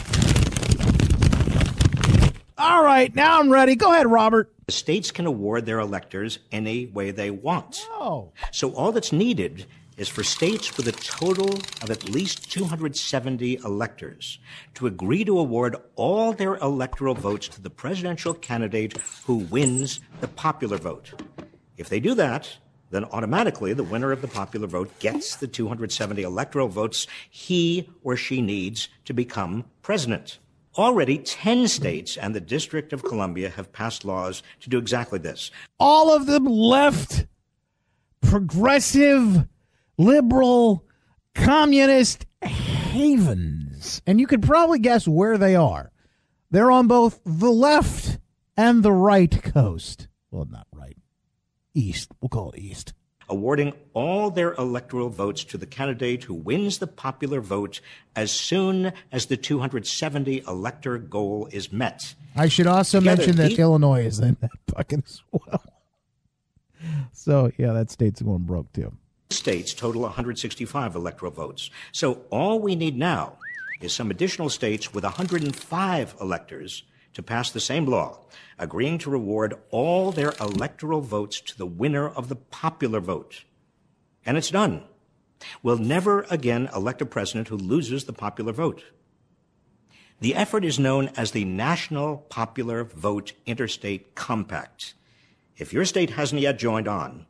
All 2.58 2.84
right, 2.84 3.14
now 3.16 3.40
I'm 3.40 3.50
ready. 3.50 3.76
Go 3.76 3.92
ahead, 3.92 4.08
Robert. 4.08 4.53
The 4.66 4.72
states 4.72 5.12
can 5.12 5.26
award 5.26 5.66
their 5.66 5.80
electors 5.80 6.40
any 6.52 6.86
way 6.86 7.12
they 7.12 7.32
want. 7.32 7.86
Oh. 7.92 8.32
So 8.52 8.74
all 8.74 8.92
that's 8.92 9.12
needed 9.12 9.66
is 9.98 10.08
for 10.08 10.24
states 10.24 10.76
with 10.78 10.88
a 10.88 10.92
total 10.94 11.54
of 11.82 11.92
at 11.92 12.10
least 12.10 12.52
270 12.52 13.58
electors 13.58 14.40
to 14.76 14.88
agree 14.88 15.24
to 15.26 15.38
award 15.38 15.76
all 15.96 16.34
their 16.34 16.56
electoral 16.58 17.14
votes 17.14 17.48
to 17.50 17.62
the 17.62 17.70
presidential 17.70 18.34
candidate 18.34 18.98
who 19.26 19.36
wins 19.36 20.00
the 20.22 20.28
popular 20.28 20.78
vote. 20.78 21.14
If 21.78 21.90
they 21.90 22.00
do 22.00 22.16
that, 22.16 22.58
then 22.90 23.06
automatically 23.06 23.74
the 23.74 23.84
winner 23.84 24.12
of 24.12 24.22
the 24.22 24.28
popular 24.28 24.68
vote 24.68 25.00
gets 25.00 25.36
the 25.36 25.48
270 25.48 26.22
electoral 26.22 26.68
votes 26.68 27.08
he 27.30 27.90
or 28.04 28.16
she 28.16 28.42
needs 28.42 28.88
to 29.06 29.14
become 29.14 29.66
president. 29.82 30.40
Already, 30.78 31.20
10 31.20 31.68
states 31.68 32.18
and 32.18 32.34
the 32.34 32.42
District 32.42 32.94
of 32.94 33.04
Columbia 33.04 33.50
have 33.50 33.72
passed 33.72 34.06
laws 34.06 34.42
to 34.62 34.70
do 34.70 34.78
exactly 34.78 35.20
this. 35.20 35.52
All 35.80 36.14
of 36.14 36.26
them 36.26 36.46
left, 36.46 37.28
progressive, 38.22 39.48
liberal, 39.98 40.86
communist 41.36 42.26
havens. 42.42 44.02
And 44.08 44.20
you 44.20 44.26
can 44.26 44.42
probably 44.42 44.80
guess 44.80 45.08
where 45.08 45.38
they 45.38 45.56
are. 45.56 45.92
They're 46.50 46.72
on 46.72 46.88
both 46.88 47.20
the 47.24 47.52
left 47.52 48.18
and 48.58 48.82
the 48.82 48.92
right 48.92 49.44
coast. 49.44 50.08
Well, 50.32 50.48
not 50.50 50.68
right. 50.74 50.98
East. 51.76 52.12
We'll 52.22 52.30
call 52.30 52.52
it 52.52 52.60
east 52.60 52.94
awarding 53.30 53.74
all 53.94 54.30
their 54.30 54.54
electoral 54.54 55.10
votes 55.10 55.44
to 55.46 55.58
the 55.58 55.66
candidate 55.66 56.24
who 56.24 56.34
wins 56.34 56.80
the 56.80 56.88
popular 56.88 57.42
vote 57.42 57.82
as 58.16 58.32
soon 58.32 58.94
as 59.12 59.28
the 59.28 59.38
270 59.38 60.44
elector 60.48 60.98
goal 60.98 61.48
is 61.52 61.72
met. 61.72 62.16
I 62.36 62.48
should 62.48 62.68
also 62.68 63.00
Together, 63.00 63.18
mention 63.18 63.36
that 63.38 63.60
Illinois 63.60 64.06
is 64.06 64.20
in 64.20 64.38
that 64.42 64.52
bucket 64.68 65.04
as 65.06 65.22
well. 65.32 65.64
So, 67.14 67.50
yeah, 67.58 67.72
that 67.72 67.90
state's 67.90 68.22
going 68.22 68.40
broke 68.40 68.74
too. 68.74 68.92
States 69.30 69.74
total 69.74 70.02
165 70.02 70.96
electoral 70.96 71.32
votes. 71.32 71.70
So, 71.94 72.24
all 72.30 72.60
we 72.60 72.76
need 72.76 72.98
now 72.98 73.38
is 73.80 73.94
some 73.94 74.12
additional 74.12 74.50
states 74.50 74.94
with 74.94 75.06
105 75.06 76.16
electors 76.20 76.84
to 77.14 77.24
pass 77.24 77.50
the 77.50 77.60
same 77.60 77.86
law, 77.86 78.20
agreeing 78.58 78.98
to 79.00 79.10
reward 79.10 79.56
all 79.70 80.12
their 80.12 80.34
electoral 80.40 81.02
votes 81.02 81.42
to 81.42 81.58
the 81.58 81.66
winner 81.66 82.08
of 82.08 82.30
the 82.30 82.36
popular 82.36 83.00
vote. 83.00 83.44
And 84.26 84.38
it's 84.38 84.52
done. 84.52 84.84
We'll 85.62 85.78
never 85.78 86.26
again 86.30 86.70
elect 86.76 87.02
a 87.02 87.06
president 87.06 87.50
who 87.50 87.58
loses 87.58 88.06
the 88.06 88.14
popular 88.14 88.54
vote. 88.54 88.84
The 90.20 90.36
effort 90.36 90.64
is 90.64 90.80
known 90.80 91.10
as 91.18 91.32
the 91.32 91.44
National 91.44 92.18
Popular 92.18 92.86
Vote 92.86 93.34
Interstate 93.46 94.16
Compact. 94.16 94.94
If 95.58 95.74
your 95.74 95.86
state 95.86 96.12
hasn't 96.12 96.42
yet 96.42 96.58
joined 96.58 96.88
on, 96.88 97.26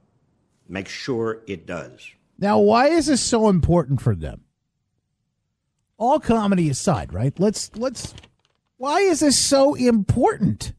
make 0.68 0.88
sure 0.88 1.42
it 1.48 1.66
does. 1.66 2.08
Now, 2.38 2.60
why 2.60 2.88
is 2.88 3.08
this 3.08 3.22
so 3.22 3.50
important 3.50 4.02
for 4.02 4.16
them? 4.16 4.42
All 5.98 6.20
comedy 6.20 6.70
aside, 6.70 7.14
right? 7.14 7.34
Let's 7.40 7.72
let's 7.76 8.14
why 8.78 9.00
is 9.02 9.22
this 9.22 9.38
so 9.38 9.76
important? 9.76 10.74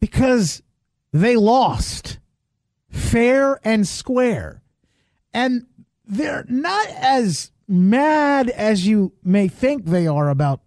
Because 0.00 0.62
they 1.12 1.36
lost 1.36 2.18
fair 2.88 3.60
and 3.64 3.86
square. 3.86 4.62
And 5.32 5.66
they're 6.04 6.44
not 6.48 6.88
as 6.88 7.50
mad 7.66 8.50
as 8.50 8.86
you 8.86 9.12
may 9.22 9.48
think 9.48 9.84
they 9.84 10.06
are 10.06 10.28
about 10.28 10.60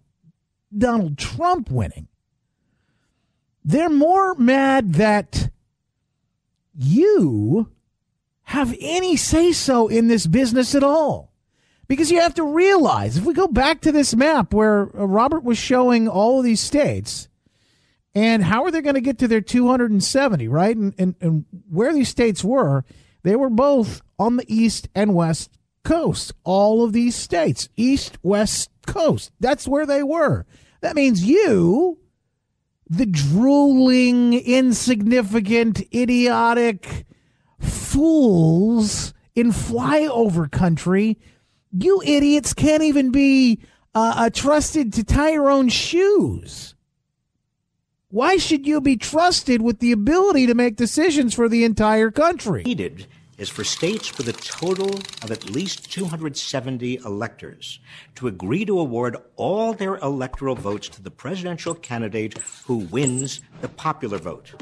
Donald 0.76 1.18
Trump 1.18 1.70
winning. 1.70 2.08
They're 3.64 3.88
more 3.88 4.34
mad 4.34 4.94
that 4.94 5.50
you 6.74 7.70
have 8.44 8.76
any 8.80 9.16
say 9.16 9.52
so 9.52 9.88
in 9.88 10.08
this 10.08 10.26
business 10.26 10.74
at 10.74 10.84
all. 10.84 11.32
Because 11.88 12.10
you 12.10 12.20
have 12.20 12.34
to 12.34 12.44
realize, 12.44 13.16
if 13.16 13.24
we 13.24 13.34
go 13.34 13.46
back 13.46 13.80
to 13.82 13.92
this 13.92 14.14
map 14.14 14.52
where 14.52 14.82
uh, 14.96 15.06
Robert 15.06 15.44
was 15.44 15.58
showing 15.58 16.08
all 16.08 16.38
of 16.38 16.44
these 16.44 16.60
states, 16.60 17.28
and 18.14 18.42
how 18.42 18.64
are 18.64 18.70
they 18.70 18.80
going 18.80 18.94
to 18.94 19.00
get 19.00 19.18
to 19.18 19.28
their 19.28 19.40
270, 19.40 20.48
right? 20.48 20.76
And, 20.76 20.94
and, 20.98 21.14
and 21.20 21.44
where 21.70 21.92
these 21.92 22.08
states 22.08 22.42
were, 22.42 22.84
they 23.22 23.36
were 23.36 23.50
both 23.50 24.00
on 24.18 24.36
the 24.36 24.44
east 24.52 24.88
and 24.94 25.14
west 25.14 25.58
coast. 25.84 26.32
All 26.42 26.82
of 26.82 26.92
these 26.92 27.14
states, 27.14 27.68
east, 27.76 28.18
west 28.22 28.70
coast. 28.86 29.32
That's 29.38 29.68
where 29.68 29.86
they 29.86 30.02
were. 30.02 30.46
That 30.80 30.96
means 30.96 31.24
you, 31.24 31.98
the 32.88 33.06
drooling, 33.06 34.34
insignificant, 34.34 35.82
idiotic 35.94 37.06
fools 37.60 39.12
in 39.34 39.52
flyover 39.52 40.50
country, 40.50 41.18
you 41.82 42.02
idiots 42.04 42.54
can't 42.54 42.82
even 42.82 43.10
be 43.10 43.60
uh, 43.94 44.14
uh, 44.16 44.30
trusted 44.30 44.92
to 44.94 45.04
tie 45.04 45.32
your 45.32 45.50
own 45.50 45.68
shoes. 45.68 46.74
Why 48.10 48.36
should 48.36 48.66
you 48.66 48.80
be 48.80 48.96
trusted 48.96 49.62
with 49.62 49.80
the 49.80 49.92
ability 49.92 50.46
to 50.46 50.54
make 50.54 50.76
decisions 50.76 51.34
for 51.34 51.48
the 51.48 51.64
entire 51.64 52.10
country? 52.10 52.62
Needed 52.62 53.06
is 53.36 53.48
for 53.48 53.64
states 53.64 54.16
with 54.16 54.28
a 54.28 54.32
total 54.32 54.88
of 55.22 55.30
at 55.30 55.50
least 55.50 55.92
270 55.92 56.96
electors 57.04 57.80
to 58.14 58.28
agree 58.28 58.64
to 58.64 58.78
award 58.78 59.16
all 59.36 59.74
their 59.74 59.96
electoral 59.96 60.54
votes 60.54 60.88
to 60.88 61.02
the 61.02 61.10
presidential 61.10 61.74
candidate 61.74 62.38
who 62.66 62.76
wins 62.76 63.40
the 63.60 63.68
popular 63.68 64.18
vote. 64.18 64.54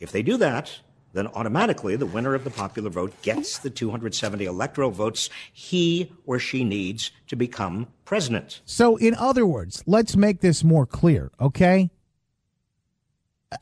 If 0.00 0.10
they 0.10 0.22
do 0.22 0.36
that, 0.38 0.80
then 1.12 1.26
automatically 1.28 1.96
the 1.96 2.06
winner 2.06 2.34
of 2.34 2.44
the 2.44 2.50
popular 2.50 2.90
vote 2.90 3.14
gets 3.22 3.58
the 3.58 3.70
270 3.70 4.44
electoral 4.44 4.90
votes 4.90 5.30
he 5.52 6.12
or 6.26 6.38
she 6.38 6.64
needs 6.64 7.10
to 7.26 7.36
become 7.36 7.86
president. 8.04 8.60
So, 8.64 8.96
in 8.96 9.14
other 9.14 9.46
words, 9.46 9.82
let's 9.86 10.16
make 10.16 10.40
this 10.40 10.62
more 10.62 10.86
clear, 10.86 11.30
okay? 11.40 11.90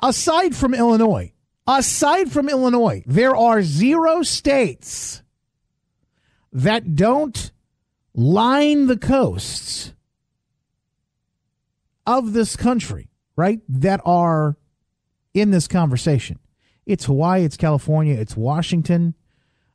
Aside 0.00 0.56
from 0.56 0.74
Illinois, 0.74 1.32
aside 1.66 2.32
from 2.32 2.48
Illinois, 2.48 3.02
there 3.06 3.36
are 3.36 3.62
zero 3.62 4.22
states 4.22 5.22
that 6.52 6.94
don't 6.96 7.52
line 8.14 8.86
the 8.86 8.96
coasts 8.96 9.92
of 12.06 12.32
this 12.32 12.56
country, 12.56 13.10
right, 13.36 13.60
that 13.68 14.00
are 14.04 14.56
in 15.34 15.50
this 15.50 15.68
conversation. 15.68 16.38
It's 16.86 17.06
Hawaii, 17.06 17.44
it's 17.44 17.56
California, 17.56 18.14
it's 18.14 18.36
Washington, 18.36 19.14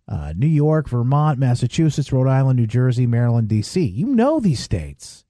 uh, 0.07 0.33
New 0.35 0.47
York, 0.47 0.87
Vermont, 0.87 1.37
Massachusetts, 1.37 2.11
Rhode 2.11 2.29
Island, 2.29 2.57
New 2.57 2.67
Jersey, 2.67 3.05
Maryland, 3.05 3.49
D.C. 3.49 3.83
You 3.83 4.07
know 4.07 4.39
these 4.39 4.61
states. 4.61 5.25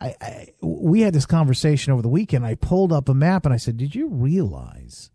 I, 0.00 0.14
I, 0.20 0.48
we 0.62 1.02
had 1.02 1.12
this 1.12 1.26
conversation 1.26 1.92
over 1.92 2.02
the 2.02 2.08
weekend. 2.08 2.46
I 2.46 2.54
pulled 2.54 2.92
up 2.92 3.08
a 3.08 3.14
map 3.14 3.44
and 3.44 3.52
I 3.52 3.58
said, 3.58 3.76
"Did 3.76 3.94
you 3.94 4.08
realize 4.08 5.10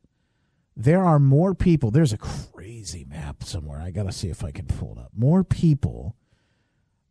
there 0.75 1.03
are 1.03 1.19
more 1.19 1.55
people? 1.55 1.89
There's 1.89 2.13
a 2.13 2.17
crazy 2.17 3.05
map 3.05 3.43
somewhere. 3.43 3.81
I 3.81 3.91
got 3.91 4.03
to 4.03 4.11
see 4.11 4.29
if 4.29 4.43
I 4.43 4.51
can 4.51 4.65
pull 4.65 4.93
it 4.93 4.97
up. 4.99 5.11
More 5.15 5.43
people 5.43 6.15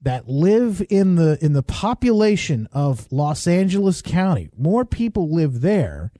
that 0.02 0.28
live 0.28 0.82
in 0.90 1.14
the 1.14 1.38
in 1.42 1.54
the 1.54 1.62
population 1.62 2.68
of 2.72 3.10
Los 3.10 3.46
Angeles 3.46 4.02
County. 4.02 4.50
More 4.56 4.84
people 4.84 5.32
live 5.32 5.60
there 5.62 6.12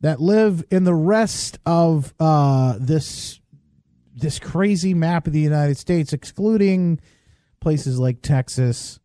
that 0.00 0.20
live 0.20 0.64
in 0.70 0.84
the 0.84 0.94
rest 0.94 1.58
of 1.66 2.14
uh, 2.20 2.76
this 2.78 3.40
this 4.14 4.38
crazy 4.38 4.94
map 4.94 5.26
of 5.26 5.32
the 5.32 5.40
United 5.40 5.76
States, 5.76 6.12
excluding 6.12 7.00
places 7.60 7.98
like 7.98 8.20
Texas. 8.20 8.98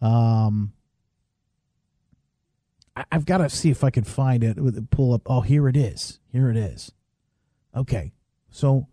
Um, 0.00 0.72
I, 2.96 3.04
I've 3.12 3.24
got 3.24 3.38
to 3.38 3.48
see 3.48 3.70
if 3.70 3.84
I 3.84 3.90
can 3.90 4.04
find 4.04 4.42
it. 4.42 4.58
Pull 4.90 5.14
up. 5.14 5.22
Oh, 5.26 5.42
here 5.42 5.68
it 5.68 5.76
is. 5.76 6.18
Here 6.32 6.50
it 6.50 6.56
is. 6.56 6.92
Okay, 7.74 8.12
so 8.50 8.88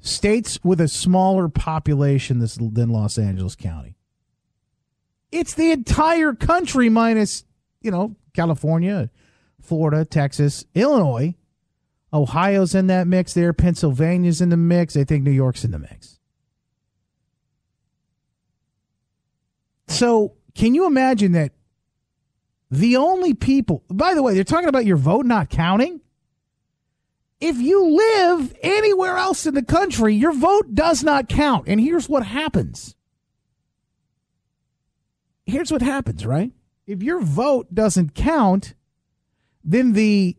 states 0.00 0.58
with 0.62 0.80
a 0.80 0.88
smaller 0.88 1.48
population 1.48 2.38
than 2.38 2.88
Los 2.88 3.18
Angeles 3.18 3.56
County. 3.56 3.96
It's 5.30 5.54
the 5.54 5.72
entire 5.72 6.32
country 6.32 6.88
minus, 6.88 7.44
you 7.82 7.90
know, 7.90 8.16
California, 8.32 9.10
Florida, 9.60 10.04
Texas, 10.04 10.64
Illinois. 10.74 11.34
Ohio's 12.12 12.74
in 12.74 12.86
that 12.86 13.06
mix 13.06 13.34
there. 13.34 13.52
Pennsylvania's 13.52 14.40
in 14.40 14.48
the 14.48 14.56
mix. 14.56 14.96
I 14.96 15.04
think 15.04 15.24
New 15.24 15.30
York's 15.30 15.64
in 15.64 15.70
the 15.70 15.78
mix. 15.78 16.18
So, 19.88 20.34
can 20.54 20.74
you 20.74 20.86
imagine 20.86 21.32
that 21.32 21.52
the 22.70 22.96
only 22.96 23.34
people, 23.34 23.84
by 23.88 24.14
the 24.14 24.22
way, 24.22 24.34
they're 24.34 24.44
talking 24.44 24.68
about 24.68 24.86
your 24.86 24.96
vote 24.96 25.26
not 25.26 25.50
counting? 25.50 26.00
If 27.40 27.58
you 27.58 27.96
live 27.96 28.54
anywhere 28.62 29.16
else 29.16 29.46
in 29.46 29.54
the 29.54 29.62
country, 29.62 30.14
your 30.14 30.32
vote 30.32 30.74
does 30.74 31.04
not 31.04 31.28
count. 31.28 31.68
And 31.68 31.80
here's 31.80 32.08
what 32.08 32.24
happens. 32.24 32.96
Here's 35.46 35.70
what 35.70 35.82
happens, 35.82 36.26
right? 36.26 36.52
If 36.86 37.02
your 37.02 37.20
vote 37.20 37.74
doesn't 37.74 38.14
count, 38.14 38.74
then 39.64 39.92
the 39.92 40.36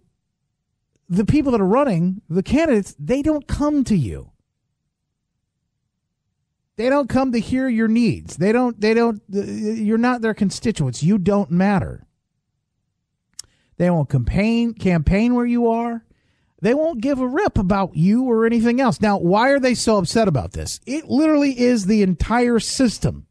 the 1.09 1.25
people 1.25 1.51
that 1.51 1.61
are 1.61 1.65
running, 1.65 2.21
the 2.29 2.43
candidates, 2.43 2.95
they 2.99 3.21
don't 3.21 3.47
come 3.47 3.83
to 3.85 3.95
you. 3.95 4.31
They 6.75 6.89
don't 6.89 7.09
come 7.09 7.33
to 7.33 7.39
hear 7.39 7.67
your 7.67 7.87
needs. 7.87 8.37
They 8.37 8.51
don't 8.51 8.79
they 8.79 8.93
don't 8.93 9.21
you're 9.27 9.97
not 9.97 10.21
their 10.21 10.33
constituents. 10.33 11.03
You 11.03 11.17
don't 11.17 11.51
matter. 11.51 12.07
They 13.77 13.89
won't 13.89 14.09
campaign 14.09 14.73
campaign 14.73 15.35
where 15.35 15.45
you 15.45 15.67
are. 15.67 16.05
They 16.61 16.73
won't 16.73 17.01
give 17.01 17.19
a 17.19 17.27
rip 17.27 17.57
about 17.57 17.95
you 17.95 18.23
or 18.23 18.45
anything 18.45 18.81
else. 18.81 19.01
Now, 19.01 19.17
why 19.17 19.49
are 19.49 19.59
they 19.59 19.73
so 19.73 19.97
upset 19.97 20.27
about 20.27 20.51
this? 20.51 20.79
It 20.85 21.05
literally 21.05 21.57
is 21.57 21.85
the 21.85 22.01
entire 22.01 22.59
system. 22.59 23.27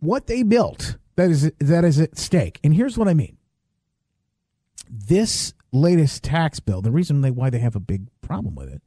What 0.00 0.28
they 0.28 0.44
built 0.44 0.96
that 1.18 1.30
is 1.30 1.52
that 1.58 1.84
is 1.84 2.00
at 2.00 2.16
stake. 2.16 2.58
And 2.64 2.74
here's 2.74 2.96
what 2.96 3.08
I 3.08 3.14
mean. 3.14 3.36
This 4.88 5.52
latest 5.72 6.24
tax 6.24 6.60
bill, 6.60 6.80
the 6.80 6.90
reason 6.90 7.20
they 7.20 7.30
why 7.30 7.50
they 7.50 7.58
have 7.58 7.76
a 7.76 7.80
big 7.80 8.08
problem 8.22 8.54
with 8.54 8.68
it 8.68 8.80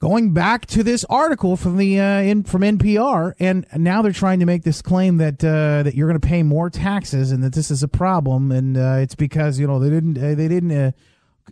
going 0.00 0.32
back 0.32 0.64
to 0.64 0.82
this 0.82 1.04
article 1.04 1.56
from 1.56 1.76
the 1.76 2.00
uh, 2.00 2.20
in, 2.20 2.42
from 2.42 2.62
NPR, 2.62 3.34
and 3.38 3.66
now 3.76 4.02
they're 4.02 4.12
trying 4.12 4.40
to 4.40 4.46
make 4.46 4.62
this 4.62 4.82
claim 4.82 5.18
that 5.18 5.44
uh, 5.44 5.82
that 5.82 5.94
you're 5.94 6.08
going 6.08 6.20
to 6.20 6.26
pay 6.26 6.42
more 6.42 6.70
taxes 6.70 7.30
and 7.30 7.44
that 7.44 7.52
this 7.52 7.70
is 7.70 7.82
a 7.82 7.88
problem, 7.88 8.50
and 8.50 8.76
uh, 8.76 8.98
it's 9.00 9.14
because 9.14 9.58
you 9.58 9.66
know 9.66 9.78
they 9.78 9.90
didn't 9.90 10.18
uh, 10.18 10.34
they 10.34 10.48
didn't 10.48 10.72
uh, 10.72 10.92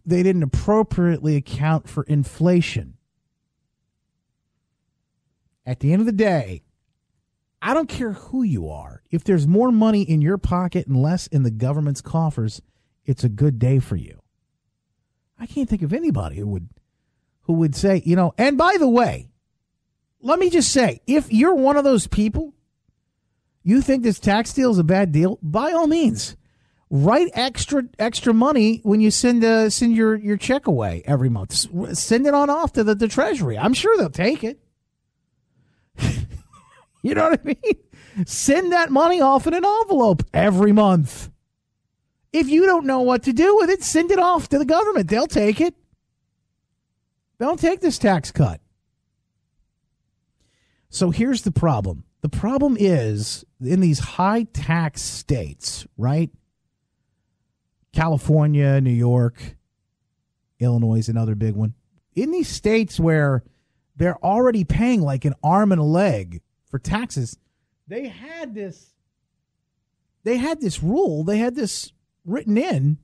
they 0.05 0.23
didn't 0.23 0.43
appropriately 0.43 1.37
account 1.37 1.89
for 1.89 2.03
inflation. 2.05 2.95
At 5.65 5.81
the 5.81 5.93
end 5.93 6.01
of 6.01 6.07
the 6.07 6.13
day, 6.13 6.63
I 7.61 7.75
don't 7.75 7.89
care 7.89 8.13
who 8.13 8.43
you 8.43 8.71
are. 8.71 8.98
If 9.11 9.25
there's 9.25 9.47
more 9.47 9.73
money 9.73 10.03
in 10.03 10.21
your 10.21 10.39
pocket 10.39 10.87
and 10.87 10.97
less 10.97 11.27
in 11.29 11.43
the 11.43 11.51
government's 11.51 12.01
coffers, 12.01 12.61
it's 13.07 13.25
a 13.25 13.29
good 13.29 13.59
day 13.59 13.79
for 13.79 13.97
you. 13.97 14.21
I 15.39 15.47
can't 15.47 15.69
think 15.69 15.83
of 15.83 15.93
anybody 15.93 16.37
who 16.37 16.47
would 16.49 16.69
who 17.43 17.55
would 17.55 17.75
say, 17.75 18.03
you 18.05 18.15
know, 18.15 18.35
and 18.37 18.59
by 18.59 18.77
the 18.79 18.89
way, 18.89 19.31
let 20.21 20.39
me 20.39 20.51
just 20.51 20.71
say, 20.71 21.01
if 21.07 21.33
you're 21.33 21.55
one 21.55 21.79
of 21.79 21.85
those 21.85 22.07
people, 22.07 22.53
you 23.63 23.81
think 23.81 24.03
this 24.03 24.19
tax 24.19 24.53
deal 24.53 24.71
is 24.71 24.79
a 24.79 24.85
bad 24.85 25.13
deal, 25.13 25.39
by 25.41 25.73
all 25.73 25.87
means, 25.87 26.37
write 26.91 27.31
extra 27.35 27.85
extra 27.99 28.35
money 28.35 28.81
when 28.83 29.01
you 29.01 29.11
send 29.11 29.45
uh, 29.45 29.71
send 29.71 29.97
your, 29.97 30.17
your 30.17 30.37
check 30.37 30.67
away 30.67 31.03
every 31.07 31.29
month. 31.29 31.55
Send 31.97 32.27
it 32.27 32.35
on 32.35 32.51
off 32.51 32.73
to 32.75 32.85
the, 32.85 32.95
the 32.95 33.09
treasury. 33.09 33.57
I'm 33.57 33.75
sure 33.75 33.97
they'll 33.97 34.11
take 34.11 34.45
it. 34.45 34.61
you 37.03 37.15
know 37.15 37.31
what 37.31 37.41
I 37.41 37.45
mean? 37.45 37.75
Send 38.27 38.73
that 38.73 38.91
money 38.91 39.21
off 39.21 39.47
in 39.47 39.55
an 39.55 39.65
envelope 39.65 40.23
every 40.33 40.73
month. 40.73 41.31
If 42.33 42.49
you 42.49 42.67
don't 42.67 42.87
know 42.87 43.01
what 43.01 43.23
to 43.25 43.33
do 43.33 43.57
with 43.57 43.71
it, 43.71 43.83
send 43.83 44.11
it 44.11 44.19
off 44.19 44.49
to 44.51 44.59
the 44.59 44.65
government. 44.65 45.09
They'll 45.09 45.27
take 45.27 45.61
it. 45.61 45.75
Don't 47.39 47.59
take 47.59 47.81
this 47.81 47.99
tax 47.99 48.31
cut. 48.31 48.61
So 50.91 51.11
here's 51.11 51.43
the 51.43 51.53
problem. 51.53 52.05
The 52.21 52.29
problem 52.29 52.77
is 52.79 53.45
in 53.61 53.81
these 53.81 54.01
high 54.01 54.45
tax 54.53 55.03
states, 55.03 55.87
right? 55.97 56.31
California, 57.93 58.81
New 58.81 58.91
York, 58.91 59.57
Illinois 60.59 60.99
is 60.99 61.09
another 61.09 61.35
big 61.35 61.55
one. 61.55 61.75
In 62.15 62.31
these 62.31 62.49
states 62.49 62.99
where 62.99 63.45
they're 63.97 64.23
already 64.25 64.65
paying 64.65 65.01
like 65.01 65.25
an 65.25 65.35
arm 65.43 65.73
and 65.73 65.81
a 65.81 65.85
leg 65.85 66.43
for 66.69 66.79
taxes, 66.79 67.39
they 67.89 68.09
had 68.09 68.55
this 68.55 68.93
they 70.25 70.37
had 70.37 70.61
this 70.61 70.83
rule, 70.83 71.25
they 71.25 71.39
had 71.39 71.55
this 71.55 71.93
written 72.25 72.59
in 72.59 72.99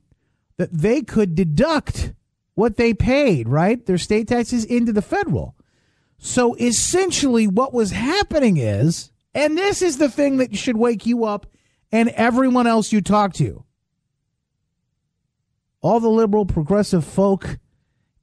that 0.57 0.71
they 0.71 1.01
could 1.01 1.33
deduct 1.33 2.13
what 2.53 2.77
they 2.77 2.93
paid, 2.93 3.49
right? 3.49 3.83
Their 3.85 3.97
state 3.97 4.27
taxes 4.27 4.63
into 4.63 4.93
the 4.93 5.01
federal. 5.01 5.55
So 6.17 6.55
essentially, 6.55 7.47
what 7.47 7.73
was 7.73 7.91
happening 7.91 8.57
is, 8.57 9.11
and 9.33 9.57
this 9.57 9.81
is 9.81 9.97
the 9.97 10.09
thing 10.09 10.37
that 10.37 10.55
should 10.55 10.77
wake 10.77 11.05
you 11.05 11.25
up 11.25 11.47
and 11.91 12.09
everyone 12.09 12.67
else 12.67 12.91
you 12.91 13.01
talk 13.01 13.33
to. 13.33 13.65
All 15.81 15.99
the 15.99 16.09
liberal 16.09 16.45
progressive 16.45 17.05
folk 17.05 17.57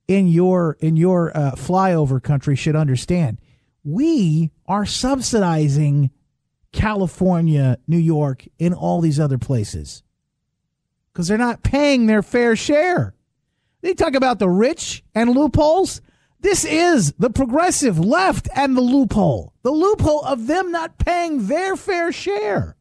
in 0.09 0.27
your 0.27 0.77
in 0.81 0.97
your 0.97 1.37
uh, 1.37 1.53
flyover 1.53 2.23
country 2.23 2.57
should 2.57 2.77
understand. 2.77 3.39
We 3.85 4.51
are 4.67 4.87
subsidizing 4.87 6.11
California, 6.73 7.79
New 7.87 7.99
York, 7.99 8.47
and 8.59 8.75
all 8.75 9.01
these 9.01 9.21
other 9.21 9.39
places 9.39 10.03
because 11.13 11.29
they're 11.29 11.39
not 11.39 11.63
paying 11.63 12.07
their 12.07 12.23
fair 12.23 12.57
share. 12.57 13.15
They 13.83 13.95
talk 13.95 14.15
about 14.15 14.39
the 14.39 14.49
rich 14.49 15.05
and 15.15 15.31
loopholes. 15.31 16.01
This 16.41 16.65
is 16.65 17.13
the 17.19 17.31
progressive 17.31 17.99
left 17.99 18.49
and 18.55 18.77
the 18.77 18.81
loophole. 18.81 19.53
The 19.63 19.71
loophole 19.71 20.23
of 20.23 20.47
them 20.47 20.73
not 20.73 20.99
paying 20.99 21.47
their 21.47 21.77
fair 21.77 22.13
share. 22.13 22.77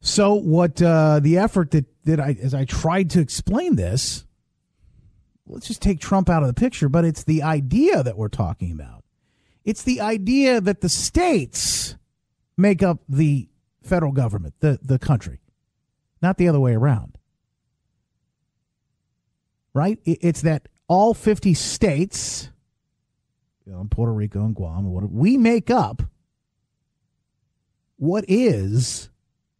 So, 0.00 0.34
what 0.34 0.82
uh, 0.82 1.20
the 1.20 1.38
effort 1.38 1.70
that, 1.70 1.86
that 2.04 2.20
I, 2.20 2.36
as 2.42 2.52
I 2.52 2.64
tried 2.66 3.10
to 3.10 3.20
explain 3.20 3.76
this, 3.76 4.26
let's 5.46 5.66
just 5.66 5.80
take 5.80 5.98
Trump 5.98 6.28
out 6.28 6.42
of 6.42 6.46
the 6.46 6.54
picture, 6.54 6.88
but 6.88 7.04
it's 7.04 7.24
the 7.24 7.42
idea 7.42 8.02
that 8.02 8.16
we're 8.16 8.28
talking 8.28 8.70
about. 8.72 9.03
It's 9.64 9.82
the 9.82 10.00
idea 10.00 10.60
that 10.60 10.80
the 10.80 10.88
states 10.88 11.96
make 12.56 12.82
up 12.82 13.00
the 13.08 13.48
federal 13.82 14.12
government, 14.12 14.54
the, 14.60 14.78
the 14.82 14.98
country, 14.98 15.40
not 16.22 16.38
the 16.38 16.48
other 16.48 16.60
way 16.60 16.74
around 16.74 17.18
right? 19.74 19.98
It's 20.04 20.42
that 20.42 20.68
all 20.88 21.12
50 21.12 21.52
states, 21.52 22.50
you 23.66 23.72
know, 23.72 23.86
Puerto 23.90 24.12
Rico 24.12 24.44
and 24.44 24.54
Guam, 24.54 24.84
whatever, 24.86 25.12
we 25.12 25.36
make 25.36 25.70
up 25.70 26.02
what 27.96 28.24
is 28.28 29.10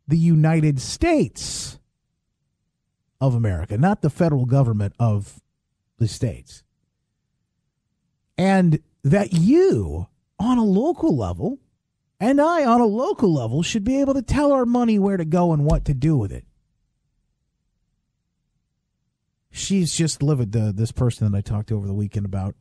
the 0.06 0.16
United 0.16 0.80
States 0.80 1.78
of 3.20 3.34
America, 3.34 3.76
not 3.76 4.02
the 4.02 4.10
federal 4.10 4.46
government 4.46 4.94
of 4.98 5.40
the 5.98 6.08
states. 6.08 6.62
And 8.38 8.80
that 9.04 9.32
you 9.34 10.08
on 10.38 10.58
a 10.58 10.64
local 10.64 11.16
level, 11.16 11.60
and 12.18 12.40
I 12.40 12.64
on 12.64 12.80
a 12.80 12.86
local 12.86 13.32
level, 13.32 13.62
should 13.62 13.84
be 13.84 14.00
able 14.00 14.14
to 14.14 14.22
tell 14.22 14.52
our 14.52 14.66
money 14.66 14.98
where 14.98 15.16
to 15.16 15.24
go 15.24 15.52
and 15.52 15.64
what 15.64 15.84
to 15.84 15.94
do 15.94 16.16
with 16.16 16.32
it. 16.32 16.44
She's 19.50 19.94
just 19.94 20.22
livid, 20.22 20.50
the, 20.50 20.72
this 20.74 20.90
person 20.90 21.30
that 21.30 21.38
I 21.38 21.40
talked 21.42 21.68
to 21.68 21.76
over 21.76 21.86
the 21.86 21.94
weekend 21.94 22.26
about 22.26 22.56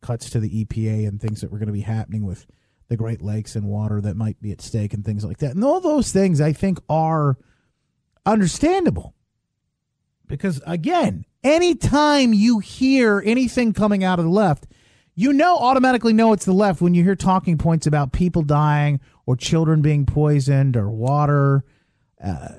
cuts 0.00 0.30
to 0.30 0.40
the 0.40 0.64
EPA 0.64 1.06
and 1.06 1.20
things 1.20 1.42
that 1.42 1.50
were 1.50 1.58
going 1.58 1.66
to 1.66 1.72
be 1.72 1.82
happening 1.82 2.24
with 2.24 2.46
the 2.88 2.96
Great 2.96 3.20
Lakes 3.20 3.54
and 3.54 3.66
water 3.66 4.00
that 4.00 4.16
might 4.16 4.40
be 4.40 4.50
at 4.50 4.62
stake 4.62 4.94
and 4.94 5.04
things 5.04 5.24
like 5.24 5.38
that. 5.38 5.54
And 5.54 5.62
all 5.62 5.80
those 5.80 6.12
things 6.12 6.40
I 6.40 6.52
think 6.52 6.78
are 6.88 7.36
understandable. 8.24 9.14
Because 10.26 10.62
again, 10.66 11.26
anytime 11.44 12.32
you 12.32 12.60
hear 12.60 13.22
anything 13.24 13.72
coming 13.72 14.02
out 14.02 14.18
of 14.18 14.24
the 14.24 14.30
left, 14.30 14.66
you 15.20 15.34
know 15.34 15.58
automatically 15.58 16.14
know 16.14 16.32
it's 16.32 16.46
the 16.46 16.52
left 16.52 16.80
when 16.80 16.94
you 16.94 17.04
hear 17.04 17.14
talking 17.14 17.58
points 17.58 17.86
about 17.86 18.10
people 18.10 18.40
dying 18.40 19.00
or 19.26 19.36
children 19.36 19.82
being 19.82 20.06
poisoned 20.06 20.78
or 20.78 20.88
water 20.88 21.62
uh, 22.24 22.54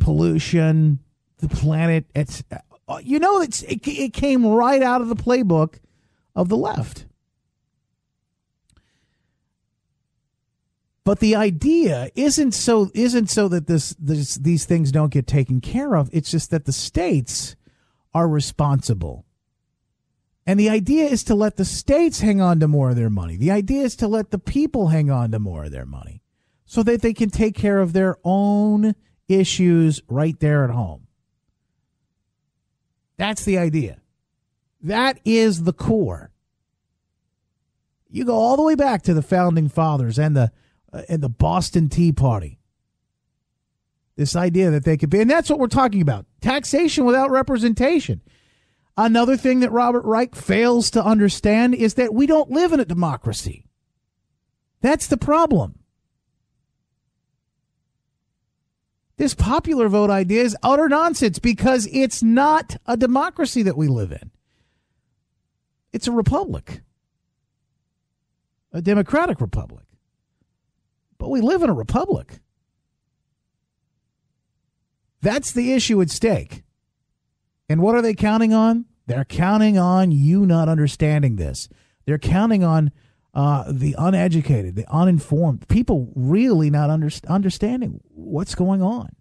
pollution, 0.00 0.98
the 1.38 1.48
planet. 1.48 2.06
It's 2.14 2.42
uh, 2.50 2.98
you 3.02 3.20
know 3.20 3.40
it's 3.40 3.62
it, 3.62 3.86
it 3.86 4.12
came 4.12 4.44
right 4.44 4.82
out 4.82 5.00
of 5.00 5.08
the 5.08 5.16
playbook 5.16 5.74
of 6.34 6.48
the 6.48 6.56
left. 6.56 7.06
But 11.04 11.20
the 11.20 11.36
idea 11.36 12.10
isn't 12.16 12.52
so 12.52 12.90
isn't 12.94 13.30
so 13.30 13.46
that 13.46 13.68
this, 13.68 13.94
this 13.98 14.34
these 14.36 14.64
things 14.64 14.90
don't 14.90 15.12
get 15.12 15.28
taken 15.28 15.60
care 15.60 15.94
of. 15.94 16.10
It's 16.12 16.32
just 16.32 16.50
that 16.50 16.64
the 16.64 16.72
states 16.72 17.54
are 18.12 18.28
responsible. 18.28 19.24
And 20.46 20.58
the 20.58 20.70
idea 20.70 21.04
is 21.04 21.22
to 21.24 21.34
let 21.34 21.56
the 21.56 21.64
states 21.64 22.20
hang 22.20 22.40
on 22.40 22.58
to 22.60 22.68
more 22.68 22.90
of 22.90 22.96
their 22.96 23.10
money. 23.10 23.36
The 23.36 23.50
idea 23.50 23.82
is 23.82 23.94
to 23.96 24.08
let 24.08 24.30
the 24.30 24.38
people 24.38 24.88
hang 24.88 25.10
on 25.10 25.30
to 25.30 25.38
more 25.38 25.64
of 25.64 25.70
their 25.70 25.86
money 25.86 26.22
so 26.64 26.82
that 26.82 27.02
they 27.02 27.14
can 27.14 27.30
take 27.30 27.54
care 27.54 27.80
of 27.80 27.92
their 27.92 28.16
own 28.24 28.94
issues 29.28 30.02
right 30.08 30.38
there 30.40 30.64
at 30.64 30.70
home. 30.70 31.06
That's 33.16 33.44
the 33.44 33.58
idea. 33.58 34.00
That 34.80 35.20
is 35.24 35.62
the 35.62 35.72
core. 35.72 36.32
You 38.08 38.24
go 38.24 38.34
all 38.34 38.56
the 38.56 38.62
way 38.62 38.74
back 38.74 39.02
to 39.02 39.14
the 39.14 39.22
founding 39.22 39.68
fathers 39.68 40.18
and 40.18 40.36
the 40.36 40.50
uh, 40.92 41.02
and 41.08 41.22
the 41.22 41.28
Boston 41.28 41.88
Tea 41.88 42.12
Party. 42.12 42.58
This 44.16 44.36
idea 44.36 44.70
that 44.70 44.84
they 44.84 44.98
could 44.98 45.08
be, 45.08 45.20
and 45.20 45.30
that's 45.30 45.48
what 45.48 45.58
we're 45.58 45.68
talking 45.68 46.02
about 46.02 46.26
taxation 46.40 47.06
without 47.06 47.30
representation. 47.30 48.20
Another 48.96 49.36
thing 49.36 49.60
that 49.60 49.72
Robert 49.72 50.04
Reich 50.04 50.34
fails 50.34 50.90
to 50.90 51.04
understand 51.04 51.74
is 51.74 51.94
that 51.94 52.12
we 52.12 52.26
don't 52.26 52.50
live 52.50 52.72
in 52.72 52.80
a 52.80 52.84
democracy. 52.84 53.64
That's 54.80 55.06
the 55.06 55.16
problem. 55.16 55.78
This 59.16 59.34
popular 59.34 59.88
vote 59.88 60.10
idea 60.10 60.42
is 60.42 60.56
utter 60.62 60.88
nonsense 60.88 61.38
because 61.38 61.88
it's 61.92 62.22
not 62.22 62.76
a 62.86 62.96
democracy 62.96 63.62
that 63.62 63.76
we 63.76 63.86
live 63.86 64.12
in. 64.12 64.30
It's 65.92 66.08
a 66.08 66.12
republic, 66.12 66.82
a 68.72 68.82
democratic 68.82 69.40
republic. 69.40 69.84
But 71.18 71.30
we 71.30 71.40
live 71.40 71.62
in 71.62 71.70
a 71.70 71.74
republic. 71.74 72.40
That's 75.20 75.52
the 75.52 75.72
issue 75.72 76.02
at 76.02 76.10
stake. 76.10 76.64
And 77.72 77.80
what 77.80 77.94
are 77.94 78.02
they 78.02 78.12
counting 78.12 78.52
on? 78.52 78.84
They're 79.06 79.24
counting 79.24 79.78
on 79.78 80.10
you 80.12 80.44
not 80.44 80.68
understanding 80.68 81.36
this. 81.36 81.70
They're 82.04 82.18
counting 82.18 82.62
on 82.62 82.92
uh, 83.32 83.64
the 83.72 83.94
uneducated, 83.98 84.76
the 84.76 84.84
uninformed, 84.92 85.66
people 85.68 86.12
really 86.14 86.68
not 86.68 86.90
under, 86.90 87.08
understanding 87.26 88.02
what's 88.10 88.54
going 88.54 88.82
on. 88.82 89.16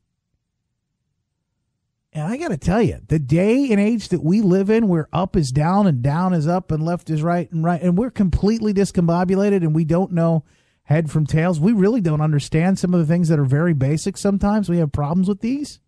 And 2.11 2.27
I 2.27 2.35
got 2.35 2.49
to 2.49 2.57
tell 2.57 2.81
you, 2.81 2.99
the 3.07 3.19
day 3.19 3.71
and 3.71 3.79
age 3.79 4.09
that 4.09 4.21
we 4.21 4.41
live 4.41 4.69
in, 4.69 4.89
where 4.89 5.07
up 5.13 5.37
is 5.37 5.53
down 5.53 5.87
and 5.87 6.01
down 6.01 6.33
is 6.33 6.45
up 6.45 6.69
and 6.71 6.83
left 6.83 7.09
is 7.09 7.23
right 7.23 7.49
and 7.53 7.63
right, 7.63 7.81
and 7.81 7.97
we're 7.97 8.11
completely 8.11 8.73
discombobulated 8.73 9.61
and 9.61 9.73
we 9.73 9.85
don't 9.85 10.11
know 10.11 10.43
head 10.83 11.09
from 11.09 11.25
tails. 11.25 11.57
We 11.57 11.71
really 11.71 12.01
don't 12.01 12.19
understand 12.19 12.77
some 12.77 12.93
of 12.93 12.99
the 12.99 13.05
things 13.05 13.29
that 13.29 13.39
are 13.39 13.45
very 13.45 13.73
basic 13.73 14.17
sometimes. 14.17 14.67
We 14.67 14.79
have 14.79 14.91
problems 14.91 15.29
with 15.29 15.39
these. 15.39 15.79